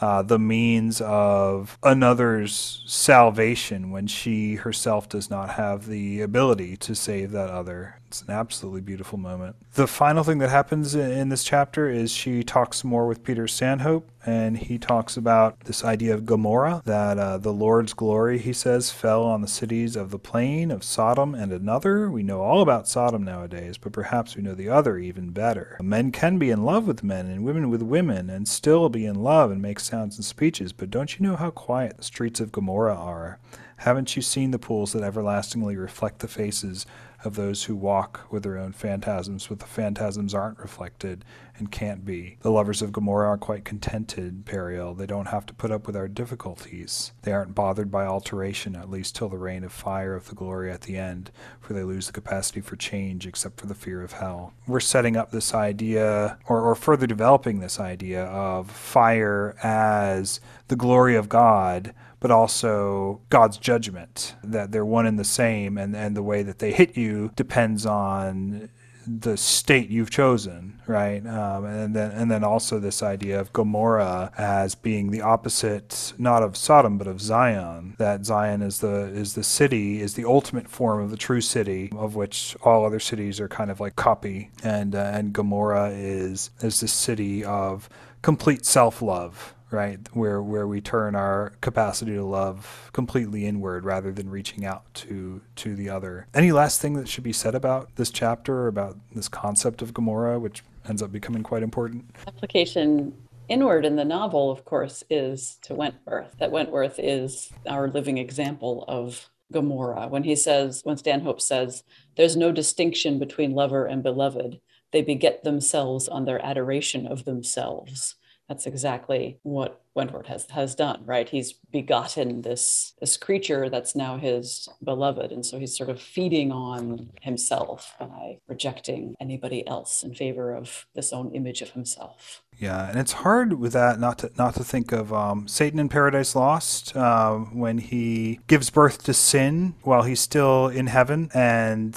uh, 0.00 0.22
the 0.22 0.38
means 0.38 1.00
of 1.00 1.78
another's 1.82 2.82
salvation 2.86 3.90
when 3.90 4.06
she 4.06 4.56
herself 4.56 5.08
does 5.08 5.30
not 5.30 5.50
have 5.50 5.86
the 5.86 6.20
ability 6.20 6.76
to 6.78 6.94
save 6.94 7.30
that 7.30 7.50
other. 7.50 8.00
It's 8.08 8.22
an 8.22 8.30
absolutely 8.30 8.80
beautiful 8.80 9.18
moment. 9.18 9.56
The 9.74 9.86
final 9.86 10.24
thing 10.24 10.38
that 10.38 10.50
happens 10.50 10.94
in 10.94 11.28
this 11.28 11.44
chapter 11.44 11.88
is 11.88 12.10
she 12.10 12.42
talks 12.42 12.84
more 12.84 13.06
with 13.06 13.24
Peter 13.24 13.48
Stanhope, 13.48 14.08
and 14.26 14.56
he 14.56 14.78
talks 14.78 15.16
about 15.16 15.60
this 15.60 15.84
idea 15.84 16.14
of 16.14 16.24
Gomorrah, 16.24 16.82
that 16.84 17.18
uh, 17.18 17.38
the 17.38 17.52
Lord's 17.52 17.92
glory, 17.92 18.38
he 18.38 18.52
says, 18.52 18.90
fell 18.90 19.22
on 19.22 19.42
the 19.42 19.48
cities 19.48 19.96
of 19.96 20.10
the 20.10 20.18
plain 20.18 20.70
of 20.70 20.82
Sodom 20.82 21.34
and 21.34 21.52
another. 21.52 22.10
We 22.10 22.22
know 22.22 22.40
all 22.40 22.62
about 22.62 22.88
Sodom 22.88 23.22
nowadays, 23.22 23.76
but 23.76 23.92
perhaps 23.92 24.36
we 24.36 24.42
know 24.42 24.54
the 24.54 24.68
other 24.68 24.98
even 24.98 25.30
better. 25.30 25.76
Men 25.82 26.10
can 26.10 26.38
be 26.38 26.50
in 26.50 26.64
love 26.64 26.86
with 26.86 27.04
men 27.04 27.26
and 27.26 27.44
women 27.44 27.68
with 27.68 27.82
women 27.82 28.30
and 28.30 28.48
still 28.48 28.88
be 28.88 29.04
in 29.04 29.22
love 29.22 29.50
and 29.50 29.60
make 29.60 29.80
sounds 29.80 30.16
and 30.16 30.24
speeches, 30.24 30.72
but 30.72 30.90
don't 30.90 31.18
you 31.18 31.26
know 31.26 31.36
how 31.36 31.50
quiet 31.50 31.98
the 31.98 32.02
streets 32.02 32.40
of 32.40 32.52
Gomorrah 32.52 32.96
are? 32.96 33.38
Haven't 33.78 34.16
you 34.16 34.22
seen 34.22 34.50
the 34.50 34.58
pools 34.58 34.92
that 34.92 35.02
everlastingly 35.02 35.76
reflect 35.76 36.20
the 36.20 36.28
faces 36.28 36.86
of 37.24 37.34
those 37.34 37.64
who 37.64 37.74
walk 37.74 38.20
with 38.30 38.42
their 38.42 38.56
own 38.56 38.72
phantasms, 38.72 39.46
but 39.48 39.58
the 39.58 39.66
phantasms 39.66 40.34
aren't 40.34 40.58
reflected 40.58 41.24
and 41.56 41.70
can't 41.70 42.04
be. 42.04 42.38
The 42.40 42.50
lovers 42.50 42.82
of 42.82 42.92
Gomorrah 42.92 43.28
are 43.28 43.38
quite 43.38 43.64
contented, 43.64 44.44
Periel. 44.44 44.96
They 44.96 45.06
don't 45.06 45.28
have 45.28 45.46
to 45.46 45.54
put 45.54 45.70
up 45.70 45.86
with 45.86 45.96
our 45.96 46.08
difficulties. 46.08 47.12
They 47.22 47.32
aren't 47.32 47.54
bothered 47.54 47.90
by 47.90 48.06
alteration, 48.06 48.76
at 48.76 48.90
least 48.90 49.14
till 49.16 49.28
the 49.28 49.38
rain 49.38 49.64
of 49.64 49.72
fire 49.72 50.14
of 50.14 50.28
the 50.28 50.34
glory 50.34 50.70
at 50.70 50.82
the 50.82 50.96
end, 50.96 51.30
for 51.60 51.72
they 51.72 51.84
lose 51.84 52.06
the 52.06 52.12
capacity 52.12 52.60
for 52.60 52.76
change 52.76 53.26
except 53.26 53.60
for 53.60 53.66
the 53.66 53.74
fear 53.74 54.02
of 54.02 54.12
hell. 54.12 54.52
We're 54.66 54.80
setting 54.80 55.16
up 55.16 55.30
this 55.30 55.54
idea, 55.54 56.38
or, 56.48 56.60
or 56.60 56.74
further 56.74 57.06
developing 57.06 57.60
this 57.60 57.78
idea, 57.78 58.24
of 58.24 58.70
fire 58.70 59.56
as 59.62 60.40
the 60.68 60.76
glory 60.76 61.16
of 61.16 61.28
God 61.28 61.94
but 62.20 62.30
also 62.30 63.20
God's 63.28 63.58
judgment, 63.58 64.34
that 64.42 64.72
they're 64.72 64.82
one 64.82 65.04
and 65.04 65.18
the 65.18 65.24
same, 65.24 65.76
and, 65.76 65.94
and 65.94 66.16
the 66.16 66.22
way 66.22 66.42
that 66.42 66.58
they 66.58 66.72
hit 66.72 66.96
you 66.96 67.30
depends 67.36 67.84
on 67.84 68.70
the 69.06 69.36
state 69.36 69.90
you've 69.90 70.10
chosen, 70.10 70.80
right? 70.86 71.24
Um, 71.26 71.64
and 71.64 71.94
then 71.94 72.10
and 72.12 72.30
then 72.30 72.44
also 72.44 72.78
this 72.78 73.02
idea 73.02 73.40
of 73.40 73.52
Gomorrah 73.52 74.32
as 74.36 74.74
being 74.74 75.10
the 75.10 75.20
opposite, 75.20 76.12
not 76.18 76.42
of 76.42 76.56
Sodom 76.56 76.98
but 76.98 77.06
of 77.06 77.20
Zion. 77.20 77.94
That 77.98 78.24
Zion 78.24 78.62
is 78.62 78.80
the 78.80 79.06
is 79.06 79.34
the 79.34 79.44
city, 79.44 80.00
is 80.00 80.14
the 80.14 80.24
ultimate 80.24 80.68
form 80.68 81.02
of 81.02 81.10
the 81.10 81.16
true 81.16 81.40
city, 81.40 81.90
of 81.96 82.14
which 82.14 82.56
all 82.62 82.84
other 82.84 83.00
cities 83.00 83.40
are 83.40 83.48
kind 83.48 83.70
of 83.70 83.80
like 83.80 83.96
copy, 83.96 84.50
and 84.62 84.94
uh, 84.94 85.10
and 85.12 85.32
Gomorrah 85.32 85.90
is 85.90 86.50
is 86.60 86.80
the 86.80 86.88
city 86.88 87.44
of 87.44 87.88
complete 88.22 88.64
self 88.64 89.02
love 89.02 89.53
right? 89.74 89.98
Where 90.12 90.42
where 90.42 90.66
we 90.66 90.80
turn 90.80 91.14
our 91.14 91.52
capacity 91.60 92.12
to 92.14 92.24
love 92.24 92.90
completely 92.92 93.44
inward 93.44 93.84
rather 93.84 94.12
than 94.12 94.30
reaching 94.30 94.64
out 94.64 94.82
to 94.94 95.42
to 95.56 95.74
the 95.74 95.90
other. 95.90 96.26
Any 96.32 96.52
last 96.52 96.80
thing 96.80 96.94
that 96.94 97.08
should 97.08 97.24
be 97.24 97.32
said 97.32 97.54
about 97.54 97.94
this 97.96 98.10
chapter 98.10 98.66
about 98.66 98.96
this 99.14 99.28
concept 99.28 99.82
of 99.82 99.92
Gomorrah, 99.92 100.38
which 100.38 100.62
ends 100.88 101.02
up 101.02 101.12
becoming 101.12 101.42
quite 101.42 101.62
important? 101.62 102.10
Application 102.26 103.14
inward 103.48 103.84
in 103.84 103.96
the 103.96 104.04
novel, 104.04 104.50
of 104.50 104.64
course, 104.64 105.02
is 105.10 105.58
to 105.62 105.74
Wentworth. 105.74 106.38
That 106.38 106.52
Wentworth 106.52 106.98
is 106.98 107.52
our 107.68 107.88
living 107.88 108.18
example 108.18 108.84
of 108.88 109.28
Gomorrah. 109.52 110.08
When 110.08 110.24
he 110.24 110.36
says, 110.36 110.80
when 110.84 110.96
Stanhope 110.96 111.40
says, 111.40 111.84
there's 112.16 112.36
no 112.36 112.52
distinction 112.52 113.18
between 113.18 113.52
lover 113.52 113.84
and 113.84 114.02
beloved, 114.02 114.60
they 114.92 115.02
beget 115.02 115.44
themselves 115.44 116.08
on 116.08 116.24
their 116.24 116.44
adoration 116.44 117.06
of 117.06 117.24
themselves 117.24 118.14
that's 118.48 118.66
exactly 118.66 119.38
what 119.42 119.80
Wentworth 119.94 120.26
has 120.26 120.46
has 120.50 120.74
done, 120.74 121.02
right? 121.06 121.28
He's 121.28 121.52
begotten 121.52 122.42
this 122.42 122.94
this 123.00 123.16
creature 123.16 123.70
that's 123.70 123.94
now 123.94 124.18
his 124.18 124.68
beloved, 124.82 125.30
and 125.30 125.46
so 125.46 125.58
he's 125.58 125.76
sort 125.76 125.88
of 125.88 126.00
feeding 126.00 126.50
on 126.50 127.10
himself 127.22 127.94
by 127.98 128.38
rejecting 128.48 129.14
anybody 129.20 129.66
else 129.66 130.02
in 130.02 130.14
favor 130.14 130.54
of 130.54 130.86
this 130.94 131.12
own 131.12 131.30
image 131.32 131.62
of 131.62 131.70
himself. 131.70 132.42
Yeah, 132.58 132.88
and 132.88 132.98
it's 132.98 133.12
hard 133.12 133.54
with 133.54 133.72
that 133.72 133.98
not 133.98 134.18
to 134.18 134.30
not 134.36 134.54
to 134.56 134.64
think 134.64 134.92
of 134.92 135.12
um, 135.12 135.46
Satan 135.48 135.78
in 135.78 135.88
Paradise 135.88 136.34
Lost 136.34 136.96
uh, 136.96 137.36
when 137.36 137.78
he 137.78 138.40
gives 138.46 138.70
birth 138.70 139.04
to 139.04 139.14
sin 139.14 139.74
while 139.82 140.02
he's 140.02 140.20
still 140.20 140.68
in 140.68 140.88
heaven, 140.88 141.30
and 141.34 141.94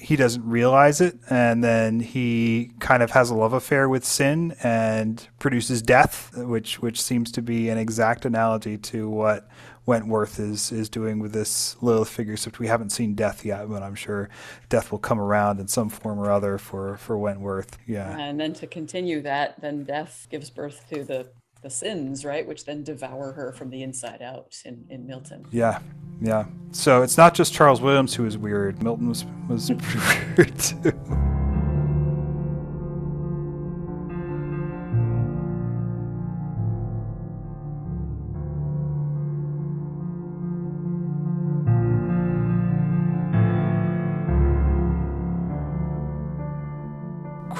he 0.00 0.16
doesn't 0.16 0.48
realize 0.48 1.00
it, 1.00 1.18
and 1.28 1.62
then 1.62 2.00
he 2.00 2.70
kind 2.78 3.02
of 3.02 3.10
has 3.10 3.28
a 3.28 3.34
love 3.34 3.52
affair 3.52 3.88
with 3.88 4.04
sin 4.04 4.56
and 4.62 5.28
produces 5.38 5.82
death, 5.82 6.30
which 6.36 6.80
which 6.80 7.00
seems 7.00 7.30
to 7.32 7.42
be 7.42 7.68
an 7.68 7.76
exact 7.76 8.24
analogy 8.24 8.78
to 8.78 9.08
what 9.08 9.48
Wentworth 9.84 10.40
is 10.40 10.72
is 10.72 10.88
doing 10.88 11.18
with 11.18 11.32
this 11.32 11.76
Lilith 11.82 12.08
figure. 12.08 12.32
Except 12.32 12.58
we 12.58 12.66
haven't 12.66 12.90
seen 12.90 13.14
death 13.14 13.44
yet, 13.44 13.68
but 13.68 13.82
I'm 13.82 13.94
sure 13.94 14.30
death 14.70 14.90
will 14.90 14.98
come 14.98 15.20
around 15.20 15.60
in 15.60 15.68
some 15.68 15.90
form 15.90 16.18
or 16.18 16.30
other 16.30 16.56
for 16.56 16.96
for 16.96 17.18
Wentworth. 17.18 17.76
Yeah. 17.86 18.16
And 18.18 18.40
then 18.40 18.54
to 18.54 18.66
continue 18.66 19.20
that, 19.22 19.60
then 19.60 19.84
death 19.84 20.28
gives 20.30 20.48
birth 20.48 20.86
to 20.92 21.04
the 21.04 21.28
the 21.62 21.70
sins, 21.70 22.24
right? 22.24 22.46
Which 22.46 22.64
then 22.64 22.82
devour 22.82 23.32
her 23.32 23.52
from 23.52 23.70
the 23.70 23.82
inside 23.82 24.22
out 24.22 24.56
in, 24.64 24.86
in 24.88 25.06
Milton. 25.06 25.46
Yeah, 25.50 25.80
yeah. 26.20 26.46
So 26.72 27.02
it's 27.02 27.16
not 27.16 27.34
just 27.34 27.52
Charles 27.52 27.80
Williams 27.80 28.14
who 28.14 28.26
is 28.26 28.38
weird. 28.38 28.82
Milton 28.82 29.08
was 29.08 29.24
was 29.48 29.70
weird 30.36 30.58
too. 30.58 30.92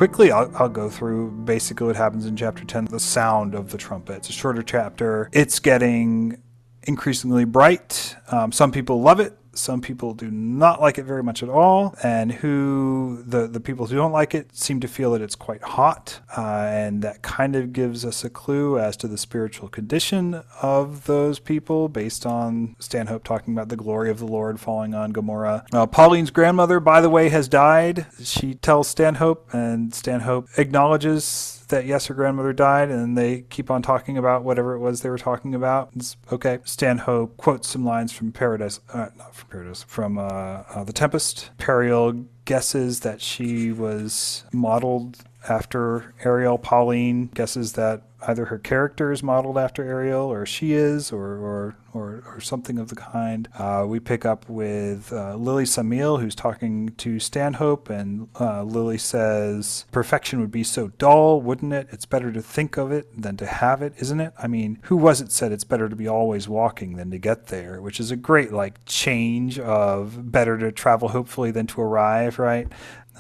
Quickly, 0.01 0.33
I'll, 0.33 0.51
I'll, 0.57 0.71
go 0.71 0.89
through 0.89 1.31
basically 1.31 1.87
what 1.87 1.95
happens 1.95 2.25
in 2.25 2.35
chapter 2.35 2.65
10 2.65 2.87
the 2.87 2.99
sound 2.99 3.55
of 3.55 3.71
the 3.71 3.77
trumpet. 3.77 4.17
It's 4.17 4.31
a 4.31 4.33
shorter 4.33 4.63
chapter. 4.63 5.29
It's 5.31 5.59
getting 5.59 6.41
increasingly 6.85 7.45
bright. 7.45 8.17
Um, 8.33 8.51
some 8.51 8.73
people 8.73 9.03
love 9.03 9.21
it. 9.21 9.37
Some 9.53 9.81
people 9.81 10.15
do 10.15 10.31
not 10.31 10.81
like 10.81 10.99
it 10.99 11.05
very 11.05 11.23
much 11.23 11.43
at 11.43 11.49
all, 11.49 11.95
and 12.03 12.33
who 12.33 13.23
the 13.27 13.47
the 13.47 13.61
people 13.61 13.87
who 13.87 13.97
don't 13.97 14.13
like 14.13 14.35
it 14.35 14.57
seem 14.57 14.81
to 14.81 14.89
feel 14.89 15.13
that 15.13 15.23
it's 15.23 15.35
quite 15.35 15.63
hot, 15.63 16.21
uh, 16.37 16.69
and 16.71 17.03
that 17.03 17.23
kind 17.23 17.57
of 17.57 17.73
gives 17.73 18.05
us 18.05 18.25
a 18.25 18.31
clue 18.31 18.79
as 18.79 18.97
to 18.99 19.09
the 19.09 19.19
spiritual 19.19 19.69
condition 19.69 20.43
of 20.63 21.07
those 21.07 21.39
people, 21.39 21.89
based 21.89 22.25
on 22.27 22.77
Stanhope 22.79 23.25
talking 23.25 23.55
about 23.55 23.69
the 23.69 23.77
glory 23.77 24.11
of 24.11 24.19
the 24.19 24.27
Lord 24.27 24.61
falling 24.61 24.95
on 24.95 25.11
Gomorrah. 25.11 25.65
Uh, 25.73 25.87
Pauline's 25.87 26.31
grandmother, 26.31 26.81
by 26.81 27.01
the 27.01 27.11
way, 27.11 27.29
has 27.29 27.49
died. 27.49 28.07
She 28.23 28.55
tells 28.55 28.89
Stanhope, 28.89 29.53
and 29.53 29.95
Stanhope 29.95 30.49
acknowledges 30.57 31.60
that 31.71 31.87
yes, 31.87 32.07
her 32.07 32.14
grandmother 32.14 32.53
died, 32.53 32.91
and 32.91 33.16
they 33.16 33.43
keep 33.43 33.71
on 33.71 33.83
talking 33.83 34.18
about 34.18 34.45
whatever 34.45 34.75
it 34.75 34.79
was 34.79 35.01
they 35.01 35.11
were 35.11 35.18
talking 35.18 35.55
about. 35.55 35.91
It's 35.97 36.16
okay. 36.31 36.59
Stanhope 36.64 37.37
quotes 37.37 37.68
some 37.68 37.85
lines 37.85 38.12
from 38.12 38.33
Paradise, 38.33 38.81
uh, 38.93 39.09
not 39.16 39.35
from 39.35 39.49
Paradise, 39.49 39.83
from 39.83 40.18
uh, 40.18 40.23
uh, 40.23 40.85
The 40.85 40.93
Tempest. 40.93 41.51
Periel 41.59 42.27
guesses 42.45 43.01
that 43.01 43.21
she 43.21 43.73
was 43.73 44.45
modeled 44.53 45.18
after 45.49 46.14
Ariel. 46.25 46.59
Pauline 46.59 47.27
guesses 47.29 47.73
that 47.75 48.03
either 48.27 48.47
her 48.47 48.59
character 48.59 49.12
is 49.12 49.23
modeled 49.23 49.57
after 49.57 49.83
Ariel 49.83 50.27
or 50.27 50.45
she 50.45 50.73
is, 50.73 51.12
or, 51.12 51.25
or 51.25 51.77
or, 51.93 52.22
or 52.26 52.41
something 52.41 52.78
of 52.78 52.88
the 52.88 52.97
kind. 52.97 53.49
Uh, 53.59 53.84
we 53.86 54.01
pick 54.01 54.24
up 54.24 54.49
with 54.49 55.12
uh, 55.12 55.34
Lily 55.34 55.64
Sammile, 55.64 56.20
who's 56.20 56.34
talking 56.34 56.91
to 56.99 57.18
Stanhope, 57.18 57.91
and 57.91 58.28
uh, 58.38 58.62
Lily 58.62 58.99
says, 58.99 59.84
Perfection 59.91 60.41
would 60.41 60.51
be 60.51 60.64
so 60.64 60.88
dull, 60.99 61.41
wouldn't 61.41 61.72
it? 61.72 61.88
It's 61.91 62.07
better 62.07 62.32
to 62.32 62.43
think 62.43 62.76
of 62.76 62.93
it 62.93 63.20
than 63.20 63.36
to 63.38 63.47
have 63.47 63.82
it, 63.82 63.95
isn't 63.99 64.20
it? 64.20 64.32
I 64.38 64.47
mean, 64.47 64.78
who 64.82 64.97
was 64.97 65.20
it 65.20 65.32
said 65.32 65.53
it's 65.53 65.64
better 65.64 65.88
to 65.88 65.97
be 65.97 66.09
always 66.09 66.49
walking 66.49 66.97
than 66.97 67.11
to 67.11 67.18
get 67.18 67.47
there, 67.47 67.80
which 67.80 68.01
is 68.01 68.11
a 68.11 68.16
great, 68.16 68.53
like, 68.53 68.84
change 68.86 69.59
of 69.59 70.30
better 70.30 70.59
to 70.59 70.72
travel 70.72 71.09
hopefully 71.09 71.51
than 71.51 71.66
to 71.68 71.80
arrive, 71.80 72.38
right? 72.38 72.68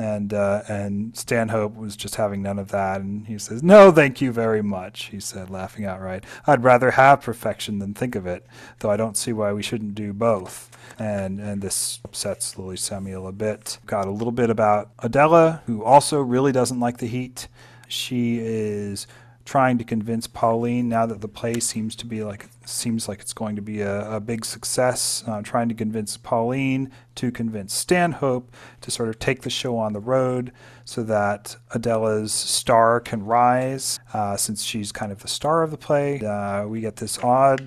and 0.00 0.32
uh, 0.32 0.62
and 0.68 1.16
Stanhope 1.16 1.76
was 1.76 1.94
just 1.94 2.14
having 2.14 2.42
none 2.42 2.58
of 2.58 2.70
that, 2.70 3.00
and 3.00 3.26
he 3.26 3.38
says, 3.38 3.62
"No, 3.62 3.92
thank 3.92 4.20
you 4.20 4.32
very 4.32 4.62
much," 4.62 5.06
he 5.06 5.20
said, 5.20 5.50
laughing 5.50 5.84
outright. 5.84 6.24
"I'd 6.46 6.64
rather 6.64 6.92
have 6.92 7.20
perfection 7.20 7.78
than 7.80 7.92
think 7.92 8.14
of 8.14 8.26
it, 8.26 8.46
though 8.80 8.90
I 8.90 8.96
don't 8.96 9.16
see 9.16 9.32
why 9.32 9.52
we 9.52 9.62
shouldn't 9.62 9.94
do 9.94 10.12
both." 10.12 10.70
And 10.98 11.40
and 11.40 11.62
this 11.62 12.00
upsets 12.04 12.58
Lily 12.58 12.76
Sammile 12.76 13.28
a 13.28 13.32
bit. 13.32 13.78
Got 13.86 14.06
a 14.06 14.10
little 14.10 14.32
bit 14.32 14.50
about 14.50 14.90
Adela, 14.98 15.62
who 15.66 15.84
also 15.84 16.20
really 16.20 16.52
doesn't 16.52 16.80
like 16.80 16.98
the 16.98 17.06
heat. 17.06 17.48
She 17.88 18.38
is 18.38 19.06
trying 19.50 19.78
to 19.78 19.82
convince 19.82 20.28
Pauline 20.28 20.88
now 20.88 21.06
that 21.06 21.20
the 21.20 21.26
play 21.26 21.58
seems 21.58 21.96
to 21.96 22.06
be 22.06 22.22
like 22.22 22.48
seems 22.64 23.08
like 23.08 23.20
it's 23.20 23.32
going 23.32 23.56
to 23.56 23.62
be 23.62 23.80
a, 23.80 24.16
a 24.16 24.20
big 24.20 24.44
success. 24.44 25.24
Uh, 25.26 25.42
trying 25.42 25.68
to 25.68 25.74
convince 25.74 26.16
Pauline 26.16 26.88
to 27.16 27.32
convince 27.32 27.74
Stanhope 27.74 28.54
to 28.80 28.92
sort 28.92 29.08
of 29.08 29.18
take 29.18 29.42
the 29.42 29.50
show 29.50 29.76
on 29.76 29.92
the 29.92 29.98
road 29.98 30.52
so 30.84 31.02
that 31.02 31.56
Adela's 31.74 32.32
star 32.32 33.00
can 33.00 33.24
rise. 33.24 33.98
Uh, 34.12 34.36
since 34.36 34.62
she's 34.62 34.92
kind 34.92 35.10
of 35.10 35.20
the 35.22 35.28
star 35.28 35.64
of 35.64 35.72
the 35.72 35.76
play, 35.76 36.20
uh, 36.20 36.64
we 36.66 36.80
get 36.80 36.96
this 36.96 37.18
odd 37.18 37.66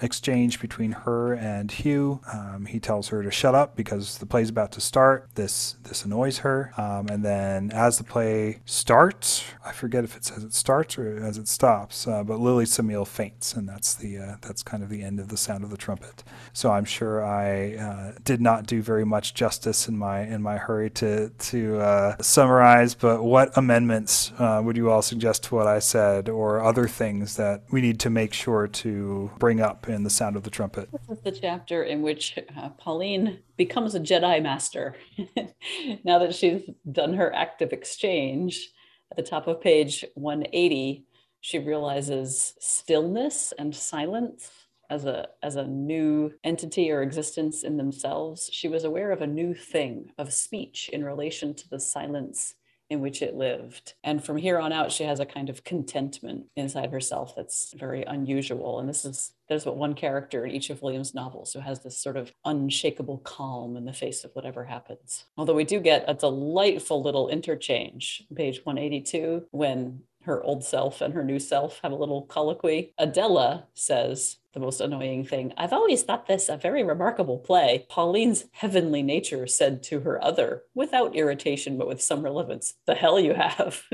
exchange 0.00 0.60
between 0.60 0.92
her 0.92 1.34
and 1.34 1.70
Hugh. 1.70 2.20
Um, 2.32 2.66
he 2.66 2.80
tells 2.80 3.08
her 3.08 3.22
to 3.22 3.30
shut 3.30 3.54
up 3.54 3.76
because 3.76 4.18
the 4.18 4.26
play's 4.26 4.50
about 4.50 4.72
to 4.72 4.80
start. 4.80 5.28
This 5.34 5.76
this 5.84 6.04
annoys 6.04 6.38
her. 6.38 6.72
Um, 6.76 7.08
and 7.08 7.24
then 7.24 7.70
as 7.72 7.98
the 7.98 8.04
play 8.04 8.60
starts, 8.64 9.44
I 9.64 9.72
forget 9.72 10.04
if 10.04 10.16
it 10.16 10.24
says 10.24 10.44
it 10.44 10.54
starts 10.54 10.98
or 10.98 11.24
as 11.24 11.38
it 11.38 11.48
stops, 11.48 12.06
uh, 12.06 12.22
but 12.24 12.40
Lily 12.40 12.64
Sammile 12.64 13.06
faints, 13.06 13.54
and 13.54 13.68
that's 13.68 13.94
the 13.94 14.18
uh, 14.18 14.36
that's 14.40 14.62
kind 14.62 14.82
of 14.82 14.88
the 14.88 15.02
end 15.02 15.20
of 15.20 15.28
the 15.28 15.36
sound 15.36 15.64
of 15.64 15.70
the 15.70 15.76
trumpet. 15.76 16.24
So 16.52 16.70
I'm 16.70 16.84
sure 16.84 17.24
I 17.24 17.74
uh, 17.74 18.12
did 18.24 18.40
not 18.40 18.66
do 18.66 18.82
very 18.82 19.04
much 19.04 19.34
justice 19.34 19.88
in 19.88 19.96
my 19.96 20.20
in 20.20 20.42
my 20.42 20.56
hurry 20.56 20.90
to 20.90 21.30
to 21.30 21.78
uh, 21.78 22.16
summarize. 22.20 22.94
But 22.94 23.22
what 23.22 23.56
amendments 23.56 24.32
uh, 24.38 24.60
would 24.64 24.76
you 24.76 24.90
all 24.90 25.02
suggest 25.02 25.44
to 25.44 25.54
what 25.54 25.66
I 25.66 25.78
said, 25.78 26.28
or 26.28 26.62
other 26.62 26.86
things 26.88 27.36
that 27.36 27.62
we 27.70 27.80
need 27.80 28.00
to 28.00 28.10
make 28.10 28.32
sure 28.32 28.68
to 28.68 29.30
bring 29.38 29.60
up 29.60 29.87
in 29.88 30.04
the 30.04 30.10
sound 30.10 30.36
of 30.36 30.42
the 30.42 30.50
trumpet. 30.50 30.90
This 30.92 31.18
is 31.18 31.22
the 31.22 31.32
chapter 31.32 31.82
in 31.82 32.02
which 32.02 32.38
uh, 32.56 32.70
Pauline 32.70 33.40
becomes 33.56 33.94
a 33.94 34.00
Jedi 34.00 34.42
Master. 34.42 34.94
now 36.04 36.18
that 36.18 36.34
she's 36.34 36.62
done 36.90 37.14
her 37.14 37.34
active 37.34 37.72
exchange, 37.72 38.70
at 39.10 39.16
the 39.16 39.22
top 39.22 39.46
of 39.46 39.60
page 39.60 40.04
180, 40.14 41.04
she 41.40 41.58
realizes 41.58 42.54
stillness 42.58 43.52
and 43.58 43.74
silence 43.74 44.50
as 44.90 45.04
a 45.04 45.28
as 45.42 45.56
a 45.56 45.66
new 45.66 46.32
entity 46.44 46.90
or 46.90 47.02
existence 47.02 47.62
in 47.62 47.76
themselves 47.76 48.48
she 48.52 48.68
was 48.68 48.84
aware 48.84 49.10
of 49.10 49.20
a 49.20 49.26
new 49.26 49.52
thing 49.54 50.10
of 50.16 50.32
speech 50.32 50.88
in 50.92 51.04
relation 51.04 51.54
to 51.54 51.68
the 51.68 51.78
silence 51.78 52.54
in 52.90 53.00
which 53.00 53.22
it 53.22 53.34
lived. 53.34 53.94
And 54.02 54.24
from 54.24 54.36
here 54.36 54.58
on 54.58 54.72
out, 54.72 54.92
she 54.92 55.04
has 55.04 55.20
a 55.20 55.26
kind 55.26 55.50
of 55.50 55.64
contentment 55.64 56.46
inside 56.56 56.90
herself 56.90 57.34
that's 57.36 57.74
very 57.74 58.02
unusual. 58.02 58.80
And 58.80 58.88
this 58.88 59.04
is 59.04 59.32
there's 59.48 59.64
what 59.64 59.76
one 59.76 59.94
character 59.94 60.44
in 60.44 60.50
each 60.50 60.68
of 60.70 60.82
Williams' 60.82 61.14
novels 61.14 61.52
who 61.52 61.60
has 61.60 61.80
this 61.80 61.96
sort 61.96 62.16
of 62.16 62.32
unshakable 62.44 63.18
calm 63.18 63.76
in 63.76 63.86
the 63.86 63.92
face 63.92 64.24
of 64.24 64.30
whatever 64.32 64.64
happens. 64.64 65.24
Although 65.36 65.54
we 65.54 65.64
do 65.64 65.80
get 65.80 66.04
a 66.06 66.14
delightful 66.14 67.02
little 67.02 67.28
interchange, 67.28 68.24
page 68.34 68.60
182, 68.64 69.46
when 69.50 70.02
her 70.24 70.42
old 70.42 70.64
self 70.64 71.00
and 71.00 71.14
her 71.14 71.24
new 71.24 71.38
self 71.38 71.80
have 71.82 71.92
a 71.92 71.96
little 71.96 72.22
colloquy. 72.22 72.92
Adela 72.98 73.66
says, 73.74 74.36
the 74.52 74.60
most 74.60 74.80
annoying 74.80 75.24
thing. 75.24 75.52
I've 75.56 75.72
always 75.72 76.02
thought 76.02 76.26
this 76.26 76.48
a 76.48 76.56
very 76.56 76.82
remarkable 76.82 77.38
play. 77.38 77.86
Pauline's 77.88 78.46
heavenly 78.52 79.02
nature 79.02 79.46
said 79.46 79.82
to 79.84 80.00
her 80.00 80.22
other, 80.22 80.64
without 80.74 81.14
irritation, 81.14 81.78
but 81.78 81.86
with 81.86 82.02
some 82.02 82.22
relevance, 82.22 82.74
the 82.86 82.94
hell 82.94 83.20
you 83.20 83.34
have. 83.34 83.84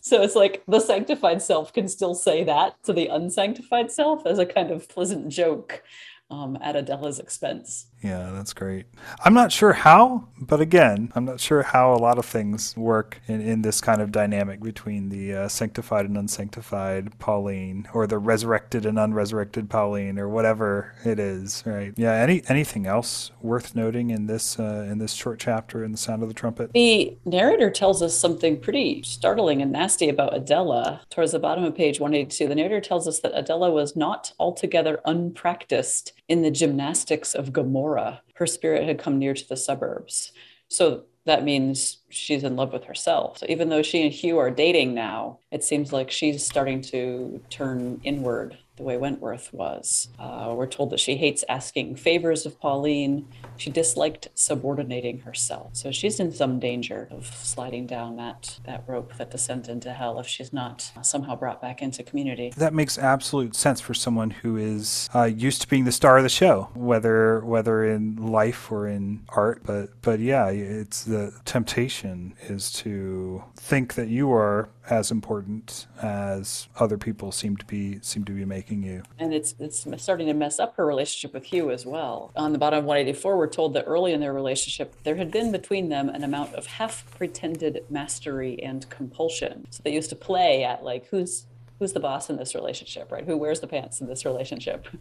so 0.00 0.22
it's 0.22 0.34
like 0.34 0.62
the 0.66 0.80
sanctified 0.80 1.42
self 1.42 1.72
can 1.72 1.88
still 1.88 2.14
say 2.14 2.44
that 2.44 2.82
to 2.84 2.92
the 2.92 3.08
unsanctified 3.08 3.90
self 3.90 4.24
as 4.26 4.38
a 4.38 4.46
kind 4.46 4.70
of 4.70 4.88
pleasant 4.88 5.28
joke 5.28 5.82
um, 6.30 6.56
at 6.62 6.76
Adela's 6.76 7.18
expense. 7.18 7.87
Yeah, 8.02 8.30
that's 8.32 8.52
great. 8.52 8.86
I'm 9.24 9.34
not 9.34 9.50
sure 9.50 9.72
how, 9.72 10.28
but 10.40 10.60
again, 10.60 11.12
I'm 11.16 11.24
not 11.24 11.40
sure 11.40 11.62
how 11.62 11.92
a 11.92 11.98
lot 11.98 12.18
of 12.18 12.24
things 12.24 12.76
work 12.76 13.20
in, 13.26 13.40
in 13.40 13.62
this 13.62 13.80
kind 13.80 14.00
of 14.00 14.12
dynamic 14.12 14.60
between 14.60 15.08
the 15.08 15.34
uh, 15.34 15.48
sanctified 15.48 16.06
and 16.06 16.16
unsanctified 16.16 17.18
Pauline, 17.18 17.88
or 17.92 18.06
the 18.06 18.18
resurrected 18.18 18.86
and 18.86 18.98
unresurrected 18.98 19.68
Pauline, 19.68 20.18
or 20.18 20.28
whatever 20.28 20.94
it 21.04 21.18
is. 21.18 21.64
Right? 21.66 21.92
Yeah. 21.96 22.12
Any 22.12 22.42
anything 22.48 22.86
else 22.86 23.32
worth 23.40 23.74
noting 23.74 24.10
in 24.10 24.26
this 24.26 24.58
uh, 24.58 24.86
in 24.88 24.98
this 24.98 25.12
short 25.12 25.40
chapter 25.40 25.82
in 25.82 25.90
the 25.90 25.98
Sound 25.98 26.22
of 26.22 26.28
the 26.28 26.34
Trumpet? 26.34 26.72
The 26.72 27.16
narrator 27.24 27.70
tells 27.70 28.00
us 28.00 28.16
something 28.16 28.60
pretty 28.60 29.02
startling 29.02 29.60
and 29.60 29.72
nasty 29.72 30.08
about 30.08 30.36
Adela. 30.36 31.00
Towards 31.10 31.32
the 31.32 31.38
bottom 31.40 31.64
of 31.64 31.74
page 31.74 31.98
182, 31.98 32.46
the 32.46 32.54
narrator 32.54 32.80
tells 32.80 33.08
us 33.08 33.18
that 33.20 33.32
Adela 33.34 33.70
was 33.70 33.96
not 33.96 34.32
altogether 34.38 35.00
unpracticed 35.04 36.12
in 36.28 36.42
the 36.42 36.50
gymnastics 36.50 37.34
of 37.34 37.52
Gomorrah. 37.52 38.22
Her 38.34 38.46
spirit 38.46 38.84
had 38.84 38.98
come 38.98 39.18
near 39.18 39.34
to 39.34 39.48
the 39.48 39.56
suburbs. 39.56 40.32
So 40.68 41.04
that 41.24 41.44
means 41.44 41.98
she's 42.08 42.44
in 42.44 42.56
love 42.56 42.72
with 42.72 42.84
herself. 42.84 43.38
So 43.38 43.46
even 43.48 43.68
though 43.68 43.82
she 43.82 44.02
and 44.02 44.12
Hugh 44.12 44.38
are 44.38 44.50
dating 44.50 44.94
now, 44.94 45.40
it 45.50 45.64
seems 45.64 45.92
like 45.92 46.10
she's 46.10 46.44
starting 46.44 46.80
to 46.82 47.40
turn 47.50 48.00
inward 48.04 48.58
the 48.78 48.84
way 48.84 48.96
Wentworth 48.96 49.52
was. 49.52 50.08
Uh, 50.18 50.54
we're 50.56 50.66
told 50.66 50.90
that 50.90 51.00
she 51.00 51.16
hates 51.16 51.44
asking 51.48 51.96
favors 51.96 52.46
of 52.46 52.58
Pauline. 52.58 53.28
She 53.56 53.70
disliked 53.70 54.28
subordinating 54.34 55.18
herself. 55.20 55.76
So 55.76 55.90
she's 55.90 56.18
in 56.18 56.32
some 56.32 56.58
danger 56.58 57.08
of 57.10 57.26
sliding 57.26 57.86
down 57.86 58.16
that, 58.16 58.58
that 58.64 58.84
rope 58.86 59.12
that 59.18 59.30
descends 59.30 59.68
into 59.68 59.92
hell 59.92 60.18
if 60.18 60.26
she's 60.26 60.52
not 60.52 60.90
somehow 61.02 61.36
brought 61.36 61.60
back 61.60 61.82
into 61.82 62.02
community. 62.02 62.52
That 62.56 62.72
makes 62.72 62.96
absolute 62.96 63.54
sense 63.54 63.80
for 63.80 63.94
someone 63.94 64.30
who 64.30 64.56
is 64.56 65.08
uh, 65.14 65.24
used 65.24 65.60
to 65.62 65.68
being 65.68 65.84
the 65.84 65.92
star 65.92 66.16
of 66.16 66.22
the 66.22 66.28
show, 66.28 66.70
whether 66.74 67.40
whether 67.40 67.84
in 67.84 68.16
life 68.16 68.70
or 68.70 68.86
in 68.86 69.24
art. 69.30 69.62
But 69.64 70.00
but 70.02 70.20
yeah, 70.20 70.48
it's 70.48 71.02
the 71.02 71.32
temptation 71.44 72.34
is 72.42 72.70
to 72.72 73.42
think 73.56 73.94
that 73.94 74.08
you 74.08 74.32
are 74.32 74.68
as 74.90 75.10
important 75.10 75.86
as 76.02 76.68
other 76.78 76.96
people 76.96 77.30
seem 77.30 77.56
to 77.56 77.64
be 77.66 77.98
seem 78.00 78.24
to 78.24 78.32
be 78.32 78.44
making 78.44 78.82
you. 78.82 79.02
And 79.18 79.34
it's 79.34 79.54
it's 79.58 79.86
starting 80.02 80.26
to 80.28 80.34
mess 80.34 80.58
up 80.58 80.76
her 80.76 80.86
relationship 80.86 81.34
with 81.34 81.44
Hugh 81.44 81.70
as 81.70 81.84
well. 81.84 82.32
On 82.36 82.52
the 82.52 82.58
bottom 82.58 82.80
of 82.80 82.84
184, 82.84 83.36
we're 83.36 83.46
told 83.46 83.74
that 83.74 83.84
early 83.86 84.12
in 84.12 84.20
their 84.20 84.32
relationship, 84.32 84.94
there 85.04 85.16
had 85.16 85.30
been 85.30 85.52
between 85.52 85.88
them 85.88 86.08
an 86.08 86.24
amount 86.24 86.54
of 86.54 86.66
half 86.66 87.04
pretended 87.16 87.84
mastery 87.90 88.62
and 88.62 88.88
compulsion. 88.90 89.66
So 89.70 89.82
they 89.84 89.92
used 89.92 90.10
to 90.10 90.16
play 90.16 90.64
at 90.64 90.82
like 90.82 91.06
who's 91.08 91.46
who's 91.78 91.92
the 91.92 92.00
boss 92.00 92.28
in 92.28 92.36
this 92.36 92.54
relationship, 92.54 93.12
right? 93.12 93.24
Who 93.24 93.36
wears 93.36 93.60
the 93.60 93.68
pants 93.68 94.00
in 94.00 94.08
this 94.08 94.24
relationship? 94.24 94.88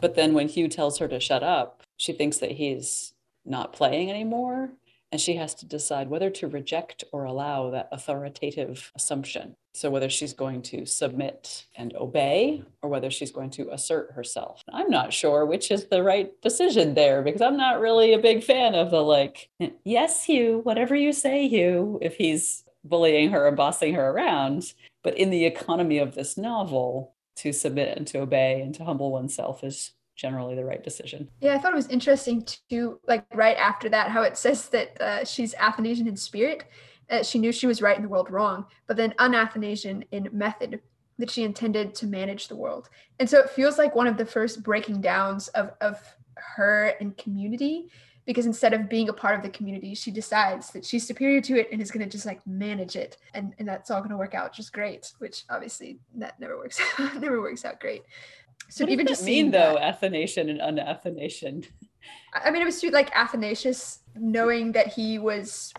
But 0.00 0.14
then 0.14 0.32
when 0.32 0.48
Hugh 0.48 0.68
tells 0.68 0.96
her 0.96 1.08
to 1.08 1.20
shut 1.20 1.42
up, 1.42 1.82
she 1.98 2.14
thinks 2.14 2.38
that 2.38 2.52
he's 2.52 3.12
not 3.44 3.74
playing 3.74 4.08
anymore 4.08 4.70
and 5.12 5.20
she 5.20 5.34
has 5.36 5.54
to 5.56 5.66
decide 5.66 6.08
whether 6.08 6.30
to 6.30 6.48
reject 6.48 7.04
or 7.12 7.24
allow 7.24 7.70
that 7.70 7.88
authoritative 7.92 8.92
assumption. 8.94 9.56
So, 9.74 9.90
whether 9.90 10.08
she's 10.08 10.32
going 10.32 10.62
to 10.62 10.84
submit 10.86 11.66
and 11.76 11.94
obey 11.94 12.64
or 12.82 12.90
whether 12.90 13.10
she's 13.10 13.30
going 13.30 13.50
to 13.50 13.70
assert 13.70 14.12
herself. 14.12 14.62
I'm 14.72 14.90
not 14.90 15.12
sure 15.12 15.46
which 15.46 15.70
is 15.70 15.86
the 15.86 16.02
right 16.02 16.30
decision 16.42 16.94
there 16.94 17.22
because 17.22 17.40
I'm 17.40 17.56
not 17.56 17.80
really 17.80 18.12
a 18.12 18.18
big 18.18 18.42
fan 18.42 18.74
of 18.74 18.90
the 18.90 19.02
like, 19.02 19.48
yes, 19.84 20.24
Hugh, 20.24 20.60
whatever 20.64 20.94
you 20.94 21.12
say, 21.12 21.46
Hugh, 21.46 21.98
if 22.02 22.16
he's 22.16 22.64
bullying 22.84 23.30
her 23.30 23.46
and 23.46 23.56
bossing 23.56 23.94
her 23.94 24.10
around. 24.10 24.72
But 25.02 25.16
in 25.16 25.30
the 25.30 25.44
economy 25.44 25.98
of 25.98 26.14
this 26.14 26.36
novel, 26.36 27.14
to 27.40 27.52
submit 27.52 27.96
and 27.96 28.06
to 28.06 28.20
obey 28.20 28.60
and 28.60 28.74
to 28.74 28.84
humble 28.84 29.10
oneself 29.10 29.64
is 29.64 29.92
generally 30.20 30.54
the 30.54 30.64
right 30.64 30.84
decision. 30.84 31.28
Yeah, 31.40 31.54
I 31.54 31.58
thought 31.58 31.72
it 31.72 31.76
was 31.76 31.88
interesting 31.88 32.46
to 32.68 33.00
like 33.08 33.24
right 33.34 33.56
after 33.56 33.88
that 33.88 34.10
how 34.10 34.22
it 34.22 34.36
says 34.36 34.68
that 34.68 35.00
uh, 35.00 35.24
she's 35.24 35.54
Athanasian 35.54 36.06
in 36.06 36.16
spirit. 36.16 36.64
Uh, 37.08 37.22
she 37.22 37.38
knew 37.38 37.50
she 37.50 37.66
was 37.66 37.82
right 37.82 37.96
in 37.96 38.02
the 38.02 38.08
world 38.08 38.30
wrong, 38.30 38.66
but 38.86 38.96
then 38.96 39.14
unathanasian 39.18 40.04
in 40.12 40.28
method 40.32 40.80
that 41.18 41.30
she 41.30 41.42
intended 41.42 41.94
to 41.94 42.06
manage 42.06 42.48
the 42.48 42.56
world. 42.56 42.88
And 43.18 43.28
so 43.28 43.38
it 43.40 43.50
feels 43.50 43.78
like 43.78 43.94
one 43.94 44.06
of 44.06 44.16
the 44.16 44.26
first 44.26 44.62
breaking 44.62 45.00
downs 45.00 45.48
of 45.48 45.72
of 45.80 45.98
her 46.36 46.94
and 47.00 47.16
community 47.16 47.88
because 48.26 48.46
instead 48.46 48.72
of 48.72 48.88
being 48.88 49.08
a 49.08 49.12
part 49.12 49.34
of 49.34 49.42
the 49.42 49.48
community, 49.48 49.94
she 49.94 50.10
decides 50.10 50.70
that 50.70 50.84
she's 50.84 51.06
superior 51.06 51.40
to 51.40 51.58
it 51.58 51.68
and 51.72 51.80
is 51.80 51.90
going 51.90 52.04
to 52.04 52.10
just 52.10 52.26
like 52.26 52.46
manage 52.46 52.94
it, 52.94 53.16
and 53.34 53.54
and 53.58 53.66
that's 53.66 53.90
all 53.90 54.00
going 54.00 54.10
to 54.10 54.16
work 54.16 54.34
out 54.34 54.52
just 54.52 54.72
great. 54.72 55.12
Which 55.18 55.44
obviously 55.50 55.98
that 56.14 56.38
never 56.38 56.56
works 56.56 56.80
never 56.98 57.40
works 57.40 57.64
out 57.64 57.80
great. 57.80 58.04
So 58.70 58.84
what 58.84 58.92
even 58.92 59.06
just 59.06 59.24
mean 59.24 59.50
though, 59.50 59.74
that, 59.74 59.82
Athanasian 59.82 60.48
and 60.48 60.60
unathanasian? 60.60 61.66
I 62.32 62.50
mean, 62.50 62.62
it 62.62 62.64
was 62.64 62.82
like 62.84 63.10
Athanasius 63.14 64.00
knowing 64.14 64.72
that 64.72 64.88
he 64.88 65.18
was 65.18 65.74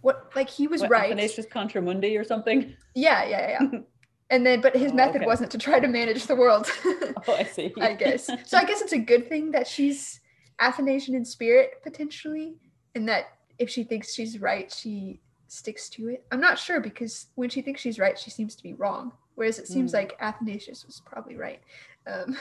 what, 0.00 0.30
like 0.34 0.50
he 0.50 0.66
was 0.66 0.82
what, 0.82 0.90
right. 0.90 1.06
Athanasius 1.06 1.46
contra 1.46 1.80
mundi 1.80 2.16
or 2.16 2.24
something. 2.24 2.74
Yeah, 2.94 3.24
yeah, 3.24 3.58
yeah. 3.60 3.80
and 4.30 4.44
then, 4.44 4.60
but 4.60 4.74
his 4.76 4.92
oh, 4.92 4.94
method 4.94 5.16
okay. 5.16 5.26
wasn't 5.26 5.50
to 5.52 5.58
try 5.58 5.78
to 5.78 5.88
manage 5.88 6.26
the 6.26 6.34
world. 6.34 6.70
oh, 6.84 7.34
I 7.34 7.44
see. 7.44 7.72
I 7.80 7.94
guess. 7.94 8.26
So 8.26 8.58
I 8.58 8.64
guess 8.64 8.80
it's 8.80 8.92
a 8.92 8.98
good 8.98 9.28
thing 9.28 9.52
that 9.52 9.66
she's 9.66 10.20
Athanasian 10.60 11.14
in 11.14 11.24
spirit 11.24 11.82
potentially, 11.82 12.56
and 12.94 13.08
that 13.08 13.36
if 13.58 13.70
she 13.70 13.84
thinks 13.84 14.12
she's 14.12 14.40
right, 14.40 14.72
she 14.72 15.20
sticks 15.48 15.88
to 15.90 16.08
it. 16.08 16.24
I'm 16.32 16.40
not 16.40 16.58
sure 16.58 16.80
because 16.80 17.26
when 17.36 17.50
she 17.50 17.62
thinks 17.62 17.80
she's 17.80 17.98
right, 17.98 18.18
she 18.18 18.30
seems 18.30 18.56
to 18.56 18.62
be 18.62 18.74
wrong. 18.74 19.12
Whereas 19.36 19.58
it 19.58 19.68
seems 19.68 19.92
mm. 19.92 19.94
like 19.94 20.16
Athanasius 20.20 20.84
was 20.84 21.00
probably 21.04 21.36
right. 21.36 21.60
Um, 22.06 22.36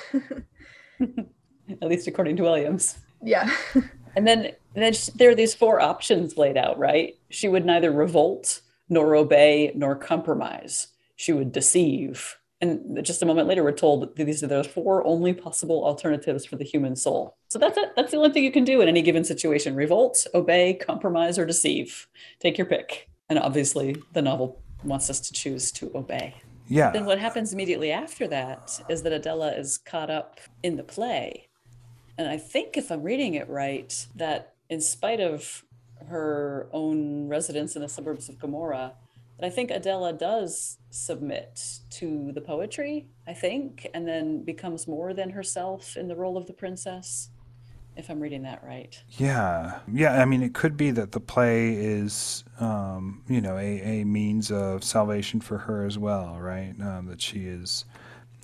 At 1.81 1.87
least 1.87 2.07
according 2.07 2.37
to 2.37 2.43
Williams. 2.43 2.97
Yeah. 3.23 3.49
and 4.15 4.25
then, 4.27 4.51
then 4.73 4.93
there 5.15 5.29
are 5.29 5.35
these 5.35 5.53
four 5.53 5.79
options 5.79 6.37
laid 6.37 6.57
out, 6.57 6.79
right? 6.79 7.15
She 7.29 7.47
would 7.47 7.65
neither 7.65 7.91
revolt, 7.91 8.61
nor 8.89 9.15
obey, 9.15 9.71
nor 9.75 9.95
compromise. 9.95 10.87
she 11.15 11.33
would 11.33 11.51
deceive. 11.51 12.37
And 12.61 13.03
just 13.03 13.21
a 13.21 13.25
moment 13.25 13.47
later, 13.47 13.63
we're 13.63 13.73
told 13.73 14.01
that 14.01 14.15
these 14.15 14.43
are 14.43 14.47
the 14.47 14.63
four 14.63 15.05
only 15.05 15.33
possible 15.33 15.83
alternatives 15.83 16.45
for 16.45 16.55
the 16.55 16.63
human 16.63 16.95
soul. 16.95 17.35
So 17.49 17.59
that's 17.59 17.77
it. 17.77 17.91
That's 17.95 18.11
the 18.11 18.17
only 18.17 18.31
thing 18.31 18.43
you 18.43 18.51
can 18.51 18.63
do 18.63 18.81
in 18.81 18.87
any 18.87 19.01
given 19.01 19.23
situation 19.23 19.75
revolt, 19.75 20.25
obey, 20.33 20.73
compromise, 20.75 21.37
or 21.37 21.45
deceive. 21.45 22.07
Take 22.39 22.57
your 22.57 22.67
pick. 22.67 23.09
And 23.29 23.39
obviously, 23.39 23.95
the 24.13 24.21
novel 24.21 24.61
wants 24.83 25.09
us 25.09 25.19
to 25.21 25.33
choose 25.33 25.71
to 25.73 25.91
obey. 25.95 26.35
Yeah. 26.67 26.91
Then 26.91 27.05
what 27.05 27.19
happens 27.19 27.53
immediately 27.53 27.91
after 27.91 28.27
that 28.27 28.79
is 28.89 29.03
that 29.03 29.13
Adela 29.13 29.51
is 29.53 29.77
caught 29.77 30.09
up 30.09 30.39
in 30.63 30.75
the 30.77 30.83
play. 30.83 31.47
And 32.17 32.27
I 32.27 32.37
think, 32.37 32.77
if 32.77 32.91
I'm 32.91 33.03
reading 33.03 33.33
it 33.35 33.49
right, 33.49 34.07
that 34.15 34.53
in 34.69 34.81
spite 34.81 35.19
of 35.19 35.63
her 36.07 36.67
own 36.71 37.27
residence 37.27 37.75
in 37.75 37.81
the 37.81 37.89
suburbs 37.89 38.29
of 38.29 38.39
Gomorrah, 38.39 38.93
that 39.37 39.45
I 39.45 39.49
think 39.49 39.69
Adela 39.69 40.13
does 40.13 40.77
submit 40.89 41.79
to 41.91 42.31
the 42.31 42.41
poetry, 42.41 43.07
I 43.27 43.33
think, 43.33 43.87
and 43.93 44.07
then 44.07 44.43
becomes 44.43 44.87
more 44.87 45.13
than 45.13 45.31
herself 45.31 45.97
in 45.97 46.07
the 46.07 46.15
role 46.15 46.37
of 46.37 46.47
the 46.47 46.53
princess 46.53 47.29
if 47.95 48.09
I'm 48.09 48.19
reading 48.19 48.43
that 48.43 48.63
right. 48.63 49.01
Yeah, 49.11 49.79
yeah. 49.91 50.21
I 50.21 50.25
mean, 50.25 50.43
it 50.43 50.53
could 50.53 50.75
be 50.77 50.91
that 50.91 51.11
the 51.11 51.19
play 51.19 51.73
is, 51.73 52.43
um, 52.59 53.23
you 53.27 53.41
know, 53.41 53.57
a, 53.57 54.01
a 54.01 54.03
means 54.03 54.51
of 54.51 54.83
salvation 54.83 55.39
for 55.41 55.59
her 55.59 55.85
as 55.85 55.97
well, 55.97 56.37
right? 56.39 56.73
Um, 56.81 57.07
that 57.07 57.21
she 57.21 57.45
is 57.45 57.85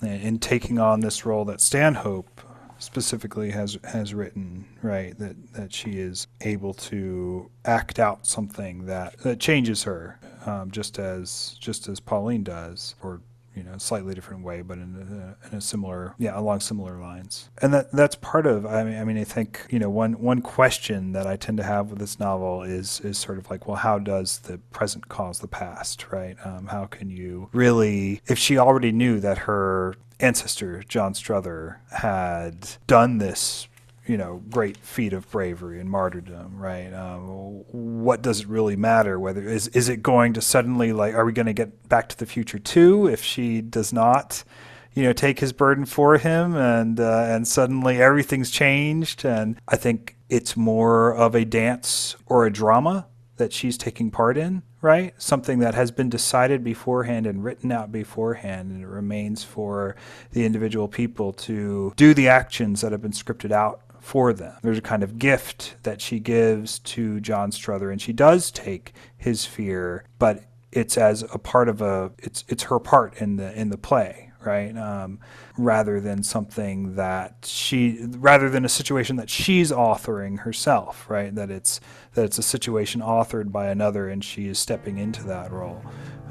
in 0.02 0.38
taking 0.38 0.78
on 0.78 1.00
this 1.00 1.24
role 1.24 1.44
that 1.44 1.60
Stanhope 1.60 2.40
specifically 2.78 3.50
has 3.50 3.78
has 3.84 4.12
written, 4.12 4.66
right? 4.82 5.16
That 5.18 5.54
that 5.54 5.72
she 5.72 5.92
is 5.92 6.26
able 6.40 6.74
to 6.74 7.50
act 7.64 7.98
out 7.98 8.26
something 8.26 8.86
that 8.86 9.18
that 9.18 9.38
changes 9.38 9.84
her, 9.84 10.18
um, 10.46 10.70
just 10.70 10.98
as 10.98 11.56
just 11.60 11.88
as 11.88 12.00
Pauline 12.00 12.42
does, 12.42 12.94
or 13.02 13.20
you 13.54 13.62
know, 13.62 13.76
slightly 13.78 14.14
different 14.14 14.44
way, 14.44 14.62
but 14.62 14.78
in 14.78 15.36
a, 15.44 15.48
in 15.48 15.58
a, 15.58 15.60
similar, 15.60 16.14
yeah, 16.18 16.38
along 16.38 16.60
similar 16.60 16.98
lines. 16.98 17.50
And 17.60 17.72
that 17.74 17.92
that's 17.92 18.16
part 18.16 18.46
of. 18.46 18.64
I 18.66 18.84
mean, 18.84 18.98
I 18.98 19.04
mean, 19.04 19.18
I 19.18 19.24
think 19.24 19.66
you 19.70 19.78
know, 19.78 19.90
one 19.90 20.14
one 20.14 20.40
question 20.40 21.12
that 21.12 21.26
I 21.26 21.36
tend 21.36 21.58
to 21.58 21.64
have 21.64 21.90
with 21.90 21.98
this 21.98 22.18
novel 22.18 22.62
is 22.62 23.00
is 23.00 23.18
sort 23.18 23.38
of 23.38 23.50
like, 23.50 23.66
well, 23.66 23.76
how 23.76 23.98
does 23.98 24.38
the 24.40 24.58
present 24.70 25.08
cause 25.08 25.40
the 25.40 25.48
past, 25.48 26.10
right? 26.10 26.36
Um, 26.44 26.66
how 26.66 26.86
can 26.86 27.10
you 27.10 27.48
really, 27.52 28.22
if 28.26 28.38
she 28.38 28.58
already 28.58 28.92
knew 28.92 29.20
that 29.20 29.38
her 29.38 29.94
ancestor 30.20 30.82
John 30.84 31.14
Struther 31.14 31.76
had 31.90 32.76
done 32.86 33.18
this 33.18 33.66
you 34.12 34.18
know, 34.18 34.42
great 34.50 34.76
feat 34.76 35.14
of 35.14 35.30
bravery 35.30 35.80
and 35.80 35.88
martyrdom, 35.88 36.58
right? 36.58 36.92
Um, 36.92 37.64
what 37.72 38.20
does 38.20 38.40
it 38.40 38.46
really 38.46 38.76
matter? 38.76 39.18
Whether 39.18 39.48
is 39.48 39.68
is 39.68 39.88
it 39.88 40.02
going 40.02 40.34
to 40.34 40.42
suddenly 40.42 40.92
like, 40.92 41.14
are 41.14 41.24
we 41.24 41.32
going 41.32 41.46
to 41.46 41.54
get 41.54 41.88
Back 41.88 42.10
to 42.10 42.18
the 42.18 42.26
Future 42.26 42.58
two 42.58 43.06
if 43.06 43.24
she 43.24 43.62
does 43.62 43.90
not, 43.90 44.44
you 44.92 45.02
know, 45.02 45.14
take 45.14 45.40
his 45.40 45.54
burden 45.54 45.86
for 45.86 46.18
him, 46.18 46.54
and 46.54 47.00
uh, 47.00 47.24
and 47.26 47.48
suddenly 47.48 48.02
everything's 48.02 48.50
changed? 48.50 49.24
And 49.24 49.58
I 49.66 49.76
think 49.76 50.18
it's 50.28 50.58
more 50.58 51.14
of 51.14 51.34
a 51.34 51.46
dance 51.46 52.14
or 52.26 52.44
a 52.44 52.52
drama 52.52 53.06
that 53.38 53.54
she's 53.54 53.78
taking 53.78 54.10
part 54.10 54.36
in, 54.36 54.62
right? 54.82 55.14
Something 55.16 55.60
that 55.60 55.74
has 55.74 55.90
been 55.90 56.10
decided 56.10 56.62
beforehand 56.62 57.26
and 57.26 57.42
written 57.42 57.72
out 57.72 57.90
beforehand, 57.90 58.72
and 58.72 58.82
it 58.82 58.88
remains 58.88 59.42
for 59.42 59.96
the 60.32 60.44
individual 60.44 60.86
people 60.86 61.32
to 61.32 61.94
do 61.96 62.12
the 62.12 62.28
actions 62.28 62.82
that 62.82 62.92
have 62.92 63.00
been 63.00 63.12
scripted 63.12 63.52
out 63.52 63.80
for 64.02 64.32
them. 64.32 64.56
There's 64.62 64.78
a 64.78 64.82
kind 64.82 65.04
of 65.04 65.16
gift 65.16 65.76
that 65.84 66.00
she 66.00 66.18
gives 66.18 66.80
to 66.80 67.20
John 67.20 67.52
Struther, 67.52 67.90
and 67.90 68.02
she 68.02 68.12
does 68.12 68.50
take 68.50 68.92
his 69.16 69.46
fear, 69.46 70.04
but 70.18 70.44
it's 70.72 70.98
as 70.98 71.22
a 71.32 71.38
part 71.38 71.68
of 71.68 71.80
a 71.80 72.10
it's 72.18 72.44
it's 72.48 72.64
her 72.64 72.80
part 72.80 73.16
in 73.18 73.36
the 73.36 73.58
in 73.58 73.70
the 73.70 73.78
play, 73.78 74.32
right? 74.44 74.76
Um, 74.76 75.20
rather 75.56 76.00
than 76.00 76.24
something 76.24 76.96
that 76.96 77.46
she 77.48 78.04
rather 78.08 78.50
than 78.50 78.64
a 78.64 78.68
situation 78.68 79.16
that 79.16 79.30
she's 79.30 79.70
authoring 79.70 80.40
herself, 80.40 81.08
right? 81.08 81.32
That 81.32 81.52
it's 81.52 81.80
that 82.14 82.24
it's 82.24 82.38
a 82.38 82.42
situation 82.42 83.02
authored 83.02 83.52
by 83.52 83.68
another, 83.68 84.08
and 84.08 84.24
she 84.24 84.48
is 84.48 84.58
stepping 84.58 84.98
into 84.98 85.22
that 85.28 85.52
role 85.52 85.80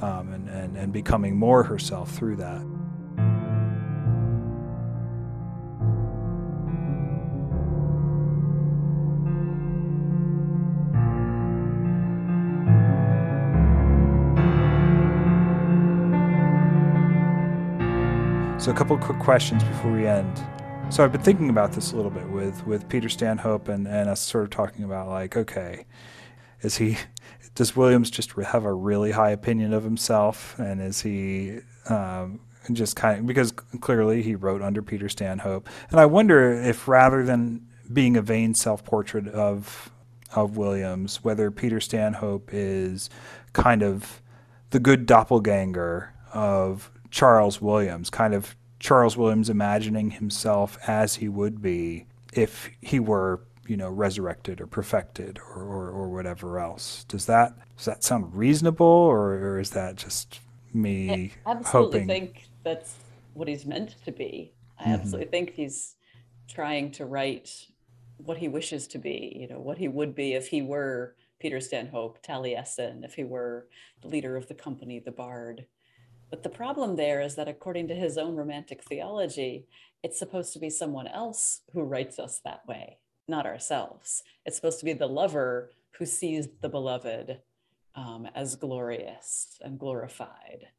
um, 0.02 0.34
and, 0.34 0.50
and 0.50 0.76
and 0.76 0.92
becoming 0.92 1.38
more 1.38 1.64
herself 1.64 2.12
through 2.12 2.36
that. 2.36 2.66
So 18.62 18.70
a 18.70 18.76
couple 18.76 18.96
quick 19.00 19.18
questions 19.18 19.64
before 19.64 19.92
we 19.92 20.06
end. 20.06 20.40
So 20.92 21.04
I've 21.04 21.12
been 21.12 21.24
thinking 21.24 21.50
about 21.50 21.72
this 21.72 21.94
a 21.94 21.96
little 21.96 22.12
bit 22.12 22.30
with 22.30 22.64
with 22.68 22.88
Peter 22.88 23.10
Stanhope 23.10 23.70
and 23.70 23.88
and 23.88 24.08
us 24.08 24.20
sort 24.20 24.44
of 24.44 24.52
talking 24.52 24.86
about 24.86 25.08
like, 25.08 25.36
okay, 25.36 25.88
is 26.62 26.78
he 26.78 26.96
does 27.56 27.76
Williams 27.76 28.12
just 28.12 28.34
have 28.34 28.66
a 28.66 28.72
really 28.72 29.14
high 29.14 29.32
opinion 29.32 29.74
of 29.74 29.84
himself, 29.84 30.60
and 30.60 30.80
is 30.80 31.02
he 31.02 31.62
um, 31.90 32.40
just 32.72 32.96
kind 32.96 33.22
of 33.22 33.26
because 33.26 33.52
clearly 33.52 34.22
he 34.22 34.36
wrote 34.36 34.62
under 34.62 34.84
Peter 34.84 35.10
Stanhope, 35.10 35.68
and 35.90 36.00
I 36.00 36.06
wonder 36.06 36.54
if 36.54 36.88
rather 36.88 37.24
than 37.24 37.66
being 37.92 38.16
a 38.16 38.22
vain 38.22 38.54
self-portrait 38.54 39.28
of 39.30 39.92
of 40.36 40.56
Williams, 40.56 41.24
whether 41.24 41.50
Peter 41.50 41.80
Stanhope 41.80 42.52
is 42.54 43.10
kind 43.54 43.82
of 43.82 44.22
the 44.70 44.80
good 44.80 45.08
doppelganger 45.08 46.14
of 46.32 46.92
Charles 47.12 47.62
Williams, 47.62 48.10
kind 48.10 48.34
of 48.34 48.56
Charles 48.80 49.16
Williams 49.16 49.50
imagining 49.50 50.12
himself 50.12 50.78
as 50.88 51.16
he 51.16 51.30
would 51.30 51.62
be 51.62 52.08
if 52.34 52.70
he 52.82 53.00
were, 53.00 53.42
you 53.68 53.78
know, 53.78 53.90
resurrected 53.90 54.60
or 54.60 54.66
perfected 54.66 55.38
or, 55.38 55.62
or, 55.62 55.90
or 55.90 56.10
whatever 56.10 56.60
else. 56.60 57.04
Does 57.08 57.28
that 57.28 57.54
does 57.76 57.86
that 57.86 58.04
sound 58.04 58.36
reasonable, 58.36 58.86
or, 58.86 59.34
or 59.34 59.60
is 59.60 59.72
that 59.72 59.98
just 59.98 60.40
me 60.74 61.34
I 61.46 61.52
absolutely 61.52 62.00
hoping? 62.00 62.08
think 62.08 62.50
that's 62.64 62.96
what 63.34 63.48
he's 63.48 63.66
meant 63.66 63.96
to 64.06 64.12
be. 64.12 64.54
I 64.80 64.84
mm-hmm. 64.84 64.94
absolutely 64.94 65.28
think 65.28 65.52
he's 65.52 65.96
trying 66.48 66.92
to 66.92 67.06
write 67.06 67.68
what 68.18 68.38
he 68.38 68.48
wishes 68.48 68.88
to 68.88 68.98
be. 68.98 69.38
You 69.40 69.48
know, 69.48 69.60
what 69.60 69.78
he 69.78 69.88
would 69.88 70.16
be 70.16 70.34
if 70.34 70.48
he 70.48 70.62
were 70.62 71.16
Peter 71.40 71.60
Stanhope, 71.60 72.22
Taliesin, 72.24 73.04
if 73.04 73.16
he 73.16 73.24
were 73.24 73.68
the 74.02 74.08
leader 74.08 74.38
of 74.38 74.48
the 74.48 74.54
company, 74.54 75.00
the 75.00 75.12
Bard. 75.12 75.66
But 76.32 76.44
the 76.44 76.50
problem 76.50 76.96
there 76.96 77.22
is 77.22 77.36
that 77.36 77.50
according 77.50 77.90
to 77.90 77.96
his 77.96 78.18
own 78.18 78.36
romantic 78.36 78.84
theology, 78.84 79.68
it's 80.02 80.18
supposed 80.18 80.54
to 80.54 80.60
be 80.60 80.70
someone 80.70 81.08
else 81.08 81.62
who 81.74 81.84
writes 81.84 82.18
us 82.18 82.42
that 82.44 82.66
way, 82.68 82.98
not 83.28 83.46
ourselves. 83.46 84.24
It's 84.46 84.56
supposed 84.56 84.80
to 84.80 84.86
be 84.86 84.94
the 84.94 85.08
lover 85.08 85.72
who 86.00 86.06
sees 86.06 86.48
the 86.62 86.70
beloved 86.70 87.42
um, 87.96 88.28
as 88.34 88.56
glorious 88.56 89.60
and 89.62 89.78
glorified, 89.78 90.70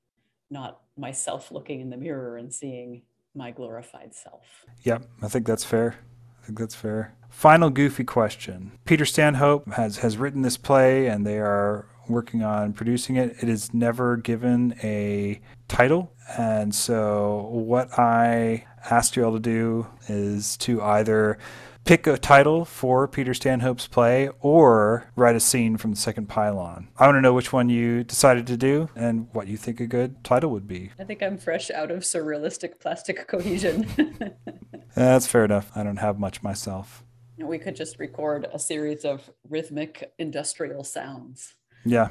not 0.50 0.80
myself 0.96 1.52
looking 1.52 1.80
in 1.80 1.90
the 1.90 1.96
mirror 1.96 2.38
and 2.38 2.52
seeing 2.52 3.02
my 3.34 3.50
glorified 3.50 4.14
self. 4.14 4.64
Yep, 4.82 5.04
I 5.22 5.28
think 5.28 5.46
that's 5.46 5.64
fair. 5.64 5.98
I 6.42 6.46
think 6.46 6.58
that's 6.58 6.74
fair. 6.74 7.14
Final 7.28 7.70
goofy 7.70 8.04
question. 8.04 8.72
Peter 8.84 9.04
Stanhope 9.04 9.72
has, 9.74 9.98
has 9.98 10.16
written 10.16 10.42
this 10.42 10.56
play, 10.56 11.06
and 11.06 11.26
they 11.26 11.38
are 11.38 11.86
working 12.12 12.42
on 12.42 12.72
producing 12.72 13.16
it. 13.16 13.36
It 13.42 13.48
is 13.48 13.72
never 13.74 14.16
given 14.16 14.74
a 14.82 15.40
title. 15.68 16.12
And 16.38 16.74
so, 16.74 17.48
what 17.50 17.98
I 17.98 18.66
asked 18.90 19.16
you 19.16 19.24
all 19.24 19.32
to 19.32 19.40
do 19.40 19.86
is 20.08 20.56
to 20.58 20.82
either 20.82 21.38
pick 21.84 22.06
a 22.06 22.16
title 22.16 22.64
for 22.64 23.08
Peter 23.08 23.34
Stanhope's 23.34 23.86
play 23.86 24.30
or 24.40 25.10
write 25.16 25.36
a 25.36 25.40
scene 25.40 25.76
from 25.76 25.90
the 25.92 25.96
second 25.96 26.28
pylon. 26.28 26.88
I 26.96 27.06
want 27.06 27.16
to 27.16 27.20
know 27.20 27.32
which 27.32 27.52
one 27.52 27.68
you 27.68 28.04
decided 28.04 28.46
to 28.48 28.56
do 28.56 28.88
and 28.94 29.28
what 29.32 29.48
you 29.48 29.56
think 29.56 29.80
a 29.80 29.86
good 29.86 30.22
title 30.22 30.50
would 30.50 30.68
be. 30.68 30.90
I 30.98 31.04
think 31.04 31.22
I'm 31.22 31.38
fresh 31.38 31.70
out 31.70 31.90
of 31.90 32.02
surrealistic 32.02 32.78
plastic 32.80 33.26
cohesion. 33.28 33.88
That's 34.94 35.26
fair 35.26 35.44
enough. 35.44 35.70
I 35.74 35.82
don't 35.82 35.96
have 35.96 36.18
much 36.18 36.42
myself. 36.42 37.04
We 37.38 37.58
could 37.58 37.76
just 37.76 37.98
record 37.98 38.46
a 38.52 38.58
series 38.58 39.04
of 39.04 39.30
rhythmic 39.48 40.12
industrial 40.18 40.84
sounds. 40.84 41.54
Yeah. 41.84 42.08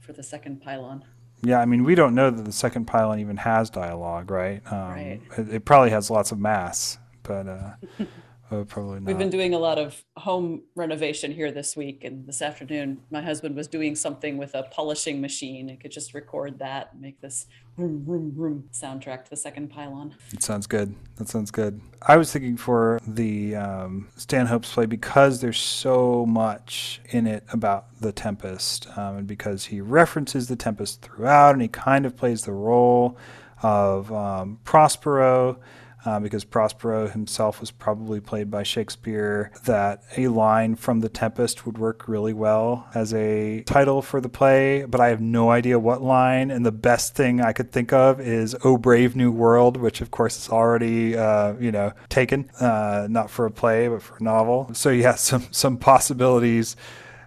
For 0.00 0.12
the 0.12 0.22
second 0.22 0.62
pylon. 0.62 1.04
Yeah, 1.44 1.60
I 1.60 1.64
mean, 1.64 1.82
we 1.82 1.94
don't 1.94 2.14
know 2.14 2.30
that 2.30 2.44
the 2.44 2.52
second 2.52 2.86
pylon 2.86 3.18
even 3.18 3.36
has 3.38 3.68
dialogue, 3.68 4.30
right? 4.30 4.62
Um, 4.70 4.78
right. 4.78 5.20
It, 5.36 5.54
it, 5.54 5.64
probably 5.64 5.90
has 5.90 6.08
lots 6.08 6.30
of 6.30 6.38
mass, 6.38 6.98
but 7.24 7.48
uh, 7.48 7.70
uh, 8.52 8.64
probably 8.64 9.00
not. 9.00 9.06
We've 9.06 9.18
been 9.18 9.30
doing 9.30 9.54
a 9.54 9.58
lot 9.58 9.78
of 9.78 10.04
home 10.16 10.62
renovation 10.74 11.32
here 11.32 11.50
this 11.50 11.76
week, 11.76 12.04
and 12.04 12.26
this 12.26 12.42
afternoon, 12.42 13.00
my 13.10 13.22
husband 13.22 13.56
was 13.56 13.66
doing 13.66 13.96
something 13.96 14.36
with 14.36 14.54
a 14.54 14.64
polishing 14.64 15.20
machine. 15.20 15.70
I 15.70 15.76
could 15.76 15.90
just 15.90 16.12
record 16.12 16.58
that 16.58 16.90
and 16.92 17.00
make 17.00 17.20
this 17.20 17.46
vroom, 17.76 18.04
vroom, 18.04 18.32
vroom 18.32 18.68
soundtrack 18.72 19.24
to 19.24 19.30
the 19.30 19.36
second 19.36 19.70
pylon. 19.70 20.14
It 20.32 20.42
sounds 20.42 20.66
good. 20.66 20.94
That 21.16 21.28
sounds 21.28 21.50
good. 21.50 21.80
I 22.06 22.16
was 22.16 22.32
thinking 22.32 22.56
for 22.56 23.00
the 23.06 23.56
um, 23.56 24.08
Stanhope's 24.16 24.72
play 24.72 24.86
because 24.86 25.40
there's 25.40 25.58
so 25.58 26.26
much 26.26 27.00
in 27.10 27.26
it 27.26 27.44
about 27.52 27.86
the 28.00 28.12
Tempest, 28.12 28.86
um, 28.98 29.18
and 29.18 29.26
because 29.26 29.66
he 29.66 29.80
references 29.80 30.48
the 30.48 30.56
Tempest 30.56 31.00
throughout, 31.00 31.54
and 31.54 31.62
he 31.62 31.68
kind 31.68 32.04
of 32.04 32.16
plays 32.16 32.44
the 32.44 32.52
role 32.52 33.16
of 33.62 34.12
um, 34.12 34.58
Prospero. 34.64 35.58
Uh, 36.04 36.18
because 36.18 36.44
Prospero 36.44 37.08
himself 37.08 37.60
was 37.60 37.70
probably 37.70 38.20
played 38.20 38.50
by 38.50 38.64
Shakespeare, 38.64 39.52
that 39.64 40.02
a 40.16 40.28
line 40.28 40.74
from 40.74 41.00
The 41.00 41.08
Tempest 41.08 41.64
would 41.64 41.78
work 41.78 42.08
really 42.08 42.32
well 42.32 42.88
as 42.94 43.14
a 43.14 43.62
title 43.62 44.02
for 44.02 44.20
the 44.20 44.28
play, 44.28 44.84
but 44.84 45.00
I 45.00 45.08
have 45.08 45.20
no 45.20 45.50
idea 45.50 45.78
what 45.78 46.02
line. 46.02 46.50
And 46.50 46.66
the 46.66 46.72
best 46.72 47.14
thing 47.14 47.40
I 47.40 47.52
could 47.52 47.70
think 47.70 47.92
of 47.92 48.20
is 48.20 48.56
"Oh 48.64 48.76
Brave 48.76 49.14
New 49.14 49.30
World," 49.30 49.76
which 49.76 50.00
of 50.00 50.10
course 50.10 50.36
is 50.38 50.48
already, 50.48 51.16
uh, 51.16 51.54
you 51.60 51.70
know, 51.70 51.92
taken, 52.08 52.50
uh, 52.60 53.06
not 53.08 53.30
for 53.30 53.46
a 53.46 53.50
play 53.50 53.88
but 53.88 54.02
for 54.02 54.16
a 54.16 54.22
novel. 54.22 54.70
So 54.72 54.90
yeah, 54.90 55.14
some 55.30 55.46
some 55.52 55.76
possibilities 55.76 56.76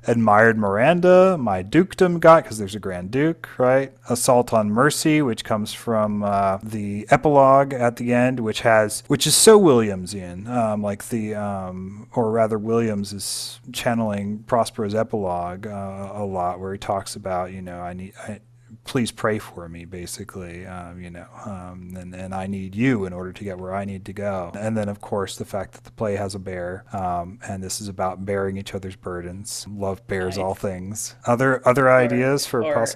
admired 0.07 0.57
Miranda, 0.57 1.37
my 1.37 1.61
dukedom 1.61 2.19
got, 2.19 2.43
because 2.43 2.57
there's 2.57 2.75
a 2.75 2.79
Grand 2.79 3.11
Duke, 3.11 3.49
right? 3.57 3.93
Assault 4.09 4.53
on 4.53 4.69
Mercy, 4.69 5.21
which 5.21 5.43
comes 5.43 5.73
from 5.73 6.23
uh, 6.23 6.57
the 6.61 7.07
epilogue 7.09 7.73
at 7.73 7.95
the 7.97 8.13
end, 8.13 8.39
which 8.39 8.61
has, 8.61 9.03
which 9.07 9.25
is 9.25 9.35
so 9.35 9.57
Williamsian, 9.57 10.47
um, 10.47 10.81
like 10.81 11.09
the, 11.09 11.35
um, 11.35 12.07
or 12.15 12.31
rather, 12.31 12.57
Williams 12.57 13.13
is 13.13 13.59
channeling 13.73 14.39
Prospero's 14.47 14.95
epilogue 14.95 15.67
uh, 15.67 16.11
a 16.13 16.25
lot, 16.25 16.59
where 16.59 16.73
he 16.73 16.79
talks 16.79 17.15
about, 17.15 17.51
you 17.51 17.61
know, 17.61 17.79
I 17.79 17.93
need, 17.93 18.13
I, 18.27 18.39
please 18.85 19.11
pray 19.11 19.39
for 19.39 19.67
me, 19.67 19.83
basically, 19.83 20.65
um, 20.65 21.01
you 21.01 21.09
know, 21.09 21.25
um, 21.45 21.93
and, 21.97 22.15
and 22.15 22.33
I 22.33 22.47
need 22.47 22.75
you 22.75 23.05
in 23.05 23.13
order 23.13 23.33
to 23.33 23.43
get 23.43 23.57
where 23.57 23.75
I 23.75 23.83
need 23.83 24.05
to 24.05 24.13
go. 24.13 24.51
And 24.57 24.77
then, 24.77 24.87
of 24.87 25.01
course, 25.01 25.35
the 25.37 25.43
fact 25.45 25.73
that 25.73 25.83
the 25.83 25.91
play 25.91 26.15
has 26.15 26.35
a 26.35 26.39
bear, 26.39 26.85
um, 26.93 27.39
and 27.47 27.61
this 27.63 27.81
is 27.81 27.87
about 27.87 28.25
bearing 28.25 28.57
each 28.57 28.73
other's 28.73 28.95
burdens. 28.95 29.65
Love 29.69 30.05
bears 30.07 30.37
Nice. 30.37 30.43
all 30.43 30.53
things. 30.55 31.15
Other 31.25 31.67
other 31.67 31.89
ideas 31.91 32.45
for 32.45 32.63
or 32.63 32.73
poss- 32.73 32.95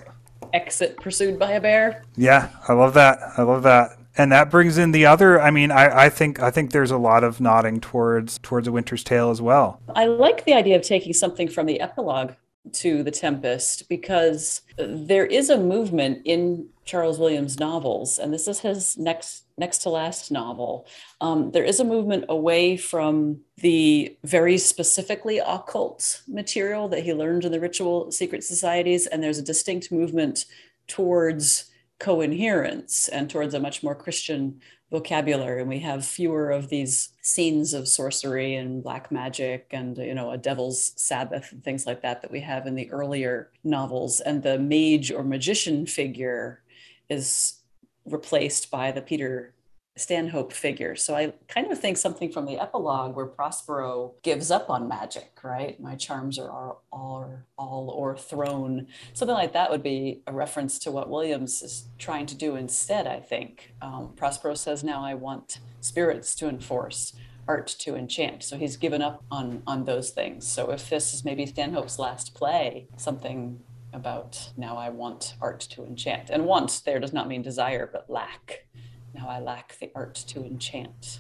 exit 0.54 0.98
pursued 0.98 1.38
by 1.38 1.52
a 1.52 1.62
bear. 1.62 2.04
yeah, 2.16 2.50
I 2.68 2.74
love 2.74 2.94
that. 2.94 3.20
I 3.38 3.42
love 3.42 3.64
that. 3.64 3.98
And 4.18 4.32
that 4.32 4.50
brings 4.50 4.78
in 4.78 4.92
the 4.92 5.06
other. 5.06 5.40
I 5.42 5.50
mean, 5.50 5.72
I, 5.72 6.06
I 6.06 6.10
think 6.10 6.42
I 6.42 6.52
think 6.52 6.72
there's 6.72 6.92
a 6.92 6.98
lot 6.98 7.24
of 7.24 7.40
nodding 7.42 7.80
towards 7.80 8.38
towards 8.40 8.68
a 8.68 8.72
Winter's 8.72 9.04
Tale 9.04 9.30
as 9.32 9.42
well. 9.42 9.80
I 9.96 10.06
like 10.06 10.46
the 10.46 10.54
idea 10.54 10.76
of 10.76 10.82
taking 10.82 11.14
something 11.14 11.48
from 11.48 11.66
the 11.68 11.80
epilogue 11.80 12.34
to 12.76 13.04
The 13.04 13.12
Tempest 13.12 13.90
because 13.90 14.62
there 14.78 15.26
is 15.26 15.50
a 15.50 15.58
movement 15.58 16.22
in 16.26 16.68
Charles 16.86 17.20
Williams' 17.20 17.60
novels, 17.60 18.18
and 18.18 18.34
this 18.34 18.48
is 18.48 18.60
his 18.60 18.98
next 18.98 19.44
next 19.58 19.80
to 19.80 19.90
last 19.90 20.32
novel. 20.32 20.88
Um, 21.22 21.52
there 21.52 21.64
is 21.64 21.80
a 21.80 21.84
movement 21.84 22.26
away 22.30 22.78
from 22.78 23.42
the 23.58 24.18
very 24.24 24.58
specifically 24.58 25.40
occult 25.40 26.22
material 26.28 26.88
that 26.90 27.04
he 27.04 27.14
learned 27.14 27.46
in 27.46 27.52
the 27.52 27.60
ritual 27.60 28.12
secret 28.12 28.44
societies, 28.44 29.06
and 29.06 29.22
there's 29.22 29.38
a 29.38 29.44
distinct 29.44 29.92
movement 29.92 30.46
towards 30.88 31.70
coherence 32.00 33.10
and 33.10 33.30
towards 33.30 33.54
a 33.54 33.60
much 33.60 33.84
more 33.84 33.94
Christian 33.94 34.62
vocabulary 34.92 35.62
and 35.62 35.70
we 35.70 35.80
have 35.80 36.04
fewer 36.04 36.50
of 36.50 36.70
these 36.70 37.10
scenes 37.22 37.74
of 37.74 37.88
sorcery 37.88 38.56
and 38.56 38.82
black 38.82 39.12
magic 39.12 39.68
and 39.72 39.98
you 39.98 40.16
know 40.16 40.32
a 40.32 40.38
devil's 40.38 40.94
sabbath 40.96 41.52
and 41.52 41.64
things 41.64 41.86
like 41.86 42.02
that 42.02 42.22
that 42.22 42.32
we 42.32 42.40
have 42.40 42.66
in 42.66 42.76
the 42.76 42.92
earlier 42.92 43.52
novels. 43.64 44.20
And 44.20 44.42
the 44.42 44.58
mage 44.58 45.12
or 45.12 45.24
magician 45.24 45.86
figure 45.86 46.64
is 47.10 47.60
replaced 48.06 48.72
by 48.72 48.92
the 48.92 49.02
peter 49.02 49.54
stanhope 50.00 50.54
figure 50.54 50.96
so 50.96 51.16
i 51.16 51.34
kind 51.48 51.72
of 51.72 51.80
think 51.80 51.98
something 51.98 52.32
from 52.32 52.46
the 52.46 52.60
epilogue 52.60 53.16
where 53.16 53.26
prospero 53.26 54.14
gives 54.24 54.50
up 54.50 54.70
on 54.70 54.88
magic 54.88 55.32
right 55.44 55.80
my 55.80 55.96
charms 55.96 56.40
are 56.40 56.50
all, 56.50 56.84
all, 56.92 57.30
all 57.58 57.90
or 57.92 58.18
thrown. 58.18 58.88
something 59.14 59.36
like 59.36 59.54
that 59.54 59.70
would 59.70 59.84
be 59.84 60.22
a 60.28 60.34
reference 60.34 60.80
to 60.80 60.92
what 60.92 61.10
Williams 61.10 61.62
is 61.62 61.88
trying 61.98 62.26
to 62.28 62.36
do 62.36 62.56
instead, 62.56 63.08
I 63.08 63.20
think. 63.20 63.74
Um, 63.82 64.14
Prospero 64.16 64.56
says, 64.56 64.84
now 64.84 65.04
I 65.04 65.14
want 65.14 65.60
spirits 65.82 66.36
to 66.36 66.48
enforce, 66.48 67.14
art 67.48 67.68
to 67.80 67.96
enchant. 67.96 68.44
So 68.44 68.58
he's 68.58 68.78
given 68.78 69.02
up 69.02 69.24
on, 69.32 69.64
on 69.68 69.86
those 69.86 70.10
things. 70.12 70.48
So 70.48 70.72
if 70.72 70.90
this 70.90 71.14
is 71.14 71.26
maybe 71.26 71.46
Stanhope's 71.46 72.00
last 72.00 72.34
play, 72.34 72.88
something 72.98 73.60
about 73.92 74.52
now 74.56 74.78
I 74.78 74.90
want 74.90 75.36
art 75.42 75.62
to 75.62 75.84
enchant. 75.84 76.30
And 76.30 76.46
want 76.46 76.82
there 76.86 77.00
does 77.00 77.14
not 77.14 77.28
mean 77.28 77.42
desire, 77.42 77.90
but 77.92 78.10
lack. 78.10 78.66
Now 79.14 79.28
I 79.28 79.40
lack 79.40 79.78
the 79.80 79.92
art 79.96 80.16
to 80.16 80.44
enchant. 80.44 81.20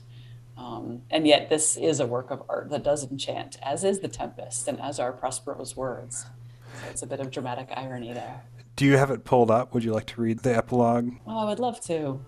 Um, 0.58 1.04
and 1.10 1.26
yet, 1.26 1.50
this 1.50 1.78
is 1.78 2.00
a 2.00 2.06
work 2.06 2.32
of 2.32 2.44
art 2.50 2.70
that 2.70 2.84
does 2.84 3.10
enchant, 3.10 3.58
as 3.64 3.84
is 3.84 4.00
The 4.00 4.10
Tempest 4.10 4.68
and 4.68 4.80
as 4.82 5.00
are 5.00 5.14
Prospero's 5.14 5.78
words. 5.78 6.26
So 6.82 6.90
it's 6.90 7.02
a 7.02 7.08
bit 7.08 7.20
of 7.20 7.32
dramatic 7.32 7.70
irony 7.76 8.14
there. 8.14 8.44
Do 8.76 8.86
you 8.86 8.98
have 8.98 9.10
it 9.10 9.24
pulled 9.24 9.52
up? 9.52 9.74
Would 9.74 9.84
you 9.84 9.94
like 9.94 10.08
to 10.08 10.22
read 10.22 10.40
the 10.40 10.56
epilogue? 10.56 11.12
Oh, 11.26 11.38
I 11.38 11.46
would 11.46 11.60
love 11.60 11.82
to. 11.82 12.20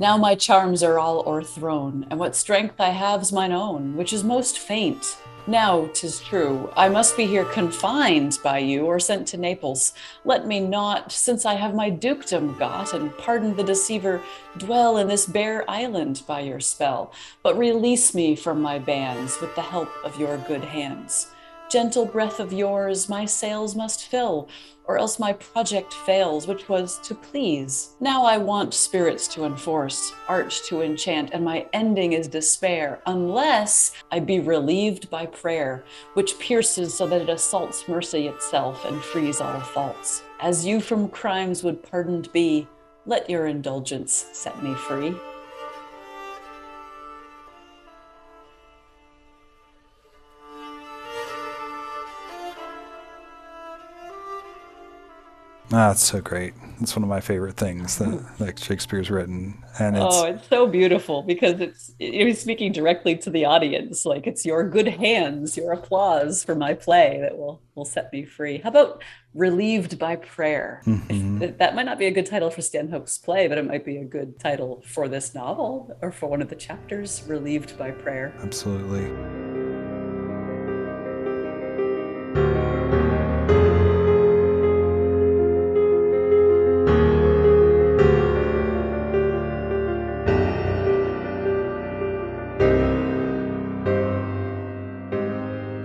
Now 0.00 0.16
my 0.16 0.34
charms 0.34 0.82
are 0.82 0.98
all 0.98 1.20
o'erthrown, 1.20 2.04
and 2.10 2.18
what 2.18 2.34
strength 2.34 2.80
I 2.80 2.88
have's 2.90 3.32
mine 3.32 3.52
own, 3.52 3.96
which 3.96 4.12
is 4.12 4.24
most 4.24 4.58
faint. 4.58 5.18
Now, 5.46 5.88
'tis 5.92 6.18
true, 6.18 6.68
I 6.74 6.88
must 6.88 7.16
be 7.16 7.26
here 7.26 7.44
confined 7.44 8.38
by 8.42 8.58
you 8.58 8.86
or 8.86 8.98
sent 8.98 9.28
to 9.28 9.36
Naples. 9.36 9.92
Let 10.24 10.48
me 10.48 10.58
not, 10.58 11.12
since 11.12 11.46
I 11.46 11.54
have 11.54 11.76
my 11.76 11.90
dukedom 11.90 12.56
got, 12.58 12.92
and 12.92 13.16
pardon 13.18 13.54
the 13.54 13.62
deceiver, 13.62 14.20
dwell 14.56 14.96
in 14.96 15.06
this 15.06 15.26
bare 15.26 15.64
island 15.70 16.22
by 16.26 16.40
your 16.40 16.60
spell, 16.60 17.12
but 17.44 17.56
release 17.56 18.14
me 18.14 18.34
from 18.34 18.60
my 18.60 18.80
bands 18.80 19.40
with 19.40 19.54
the 19.54 19.62
help 19.62 19.90
of 20.02 20.18
your 20.18 20.38
good 20.38 20.64
hands. 20.64 21.28
Gentle 21.70 22.06
breath 22.06 22.40
of 22.40 22.52
yours 22.52 23.08
my 23.08 23.24
sails 23.24 23.74
must 23.74 24.06
fill, 24.06 24.48
or 24.84 24.98
else 24.98 25.18
my 25.18 25.32
project 25.32 25.92
fails, 25.92 26.46
which 26.46 26.68
was 26.68 26.98
to 27.00 27.14
please. 27.14 27.96
Now 28.00 28.24
I 28.24 28.36
want 28.36 28.74
spirits 28.74 29.26
to 29.28 29.44
enforce, 29.44 30.12
art 30.28 30.50
to 30.66 30.82
enchant, 30.82 31.30
and 31.32 31.44
my 31.44 31.66
ending 31.72 32.12
is 32.12 32.28
despair, 32.28 33.00
unless 33.06 33.92
I 34.12 34.20
be 34.20 34.40
relieved 34.40 35.10
by 35.10 35.26
prayer, 35.26 35.84
which 36.12 36.38
pierces 36.38 36.94
so 36.94 37.06
that 37.06 37.22
it 37.22 37.28
assaults 37.30 37.88
mercy 37.88 38.28
itself 38.28 38.84
and 38.84 39.02
frees 39.02 39.40
all 39.40 39.58
faults. 39.60 40.22
As 40.40 40.66
you 40.66 40.80
from 40.80 41.08
crimes 41.08 41.64
would 41.64 41.82
pardoned 41.82 42.30
be, 42.32 42.68
let 43.06 43.28
your 43.28 43.46
indulgence 43.46 44.26
set 44.32 44.62
me 44.62 44.74
free. 44.74 45.14
Ah, 55.76 55.90
it's 55.90 56.02
so 56.04 56.20
great. 56.20 56.54
It's 56.80 56.94
one 56.94 57.02
of 57.02 57.08
my 57.08 57.20
favorite 57.20 57.56
things 57.56 57.98
that, 57.98 58.24
that 58.38 58.58
Shakespeare's 58.60 59.10
written, 59.10 59.60
and 59.80 59.96
it's 59.96 60.04
Oh, 60.08 60.24
it's 60.26 60.46
so 60.48 60.66
beautiful 60.68 61.22
because 61.22 61.60
it's 61.60 61.92
it 61.98 62.24
was 62.24 62.40
speaking 62.40 62.70
directly 62.70 63.16
to 63.18 63.30
the 63.30 63.44
audience. 63.44 64.06
Like 64.06 64.26
it's 64.28 64.46
your 64.46 64.68
good 64.68 64.86
hands, 64.86 65.56
your 65.56 65.72
applause 65.72 66.44
for 66.44 66.54
my 66.54 66.74
play 66.74 67.18
that 67.22 67.36
will 67.36 67.60
will 67.74 67.84
set 67.84 68.12
me 68.12 68.24
free. 68.24 68.58
How 68.58 68.68
about 68.70 69.02
relieved 69.34 69.98
by 69.98 70.14
prayer? 70.16 70.80
Mhm. 70.86 71.40
That- 71.40 71.58
That 71.58 71.74
might 71.74 71.86
not 71.86 71.98
be 71.98 72.06
a 72.06 72.12
good 72.12 72.26
title 72.26 72.50
for 72.50 72.62
Stanhope's 72.62 73.18
play, 73.18 73.48
but 73.48 73.58
it 73.58 73.66
might 73.66 73.84
be 73.84 73.96
a 73.96 74.04
good 74.04 74.38
title 74.38 74.82
for 74.86 75.08
this 75.08 75.34
novel 75.34 75.96
or 76.02 76.12
for 76.12 76.28
one 76.28 76.40
of 76.42 76.48
the 76.50 76.56
chapters, 76.56 77.24
relieved 77.26 77.76
by 77.76 77.90
prayer. 77.90 78.32
absolutely. 78.42 79.63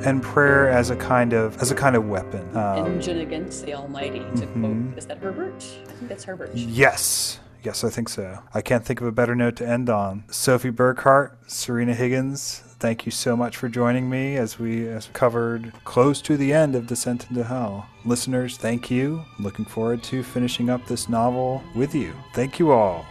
And 0.09 0.23
prayer 0.23 0.67
as 0.69 0.89
a 0.89 0.95
kind 0.95 1.33
of 1.33 1.61
as 1.61 1.69
a 1.69 1.75
kind 1.75 1.95
of 1.95 2.09
weapon. 2.09 2.57
Um, 2.57 2.85
Engine 2.85 3.19
against 3.19 3.63
the 3.63 3.75
Almighty. 3.75 4.19
To 4.19 4.47
mhm. 4.47 4.87
quote, 4.87 4.97
is 4.97 5.05
that 5.05 5.19
Herbert? 5.19 5.63
I 5.87 5.91
think 5.91 6.09
that's 6.09 6.23
Herbert. 6.23 6.49
Yes. 6.55 7.39
Yes, 7.61 7.83
I 7.83 7.89
think 7.89 8.09
so. 8.09 8.39
I 8.53 8.61
can't 8.61 8.85
think 8.85 9.01
of 9.01 9.07
a 9.07 9.11
better 9.11 9.35
note 9.35 9.57
to 9.57 9.67
end 9.67 9.89
on. 9.89 10.23
Sophie 10.31 10.69
Burkhardt, 10.69 11.45
Sorina 11.45 11.93
Higgins, 11.93 12.63
thank 12.79 13.05
you 13.05 13.11
so 13.11 13.35
much 13.35 13.57
for 13.57 13.67
joining 13.67 14.09
me 14.09 14.37
as 14.37 14.57
we 14.57 14.87
as 14.87 15.09
covered 15.11 15.73
close 15.83 16.21
to 16.23 16.37
the 16.37 16.53
end 16.53 16.73
of 16.73 16.87
Descent 16.87 17.29
into 17.29 17.43
Hell. 17.43 17.87
Listeners, 18.05 18.55
thank 18.57 18.89
you. 18.89 19.25
Looking 19.39 19.65
forward 19.65 20.01
to 20.03 20.23
finishing 20.23 20.69
up 20.69 20.87
this 20.87 21.09
novel 21.09 21.61
with 21.75 21.93
you. 21.93 22.13
Thank 22.33 22.59
you 22.59 22.71
all. 22.71 23.05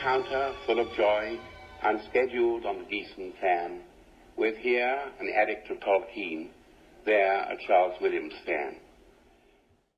Encounter 0.00 0.54
full 0.64 0.80
of 0.80 0.90
joy, 0.96 1.38
unscheduled 1.82 2.64
on 2.64 2.78
the 2.78 2.84
decent 2.84 3.38
plan, 3.38 3.80
with 4.38 4.56
here 4.56 4.98
an 5.20 5.30
addict 5.36 5.70
of 5.70 5.76
Tolkien, 5.80 6.48
there 7.04 7.42
a 7.42 7.54
Charles 7.66 8.00
Williams 8.00 8.32
fan. 8.46 8.76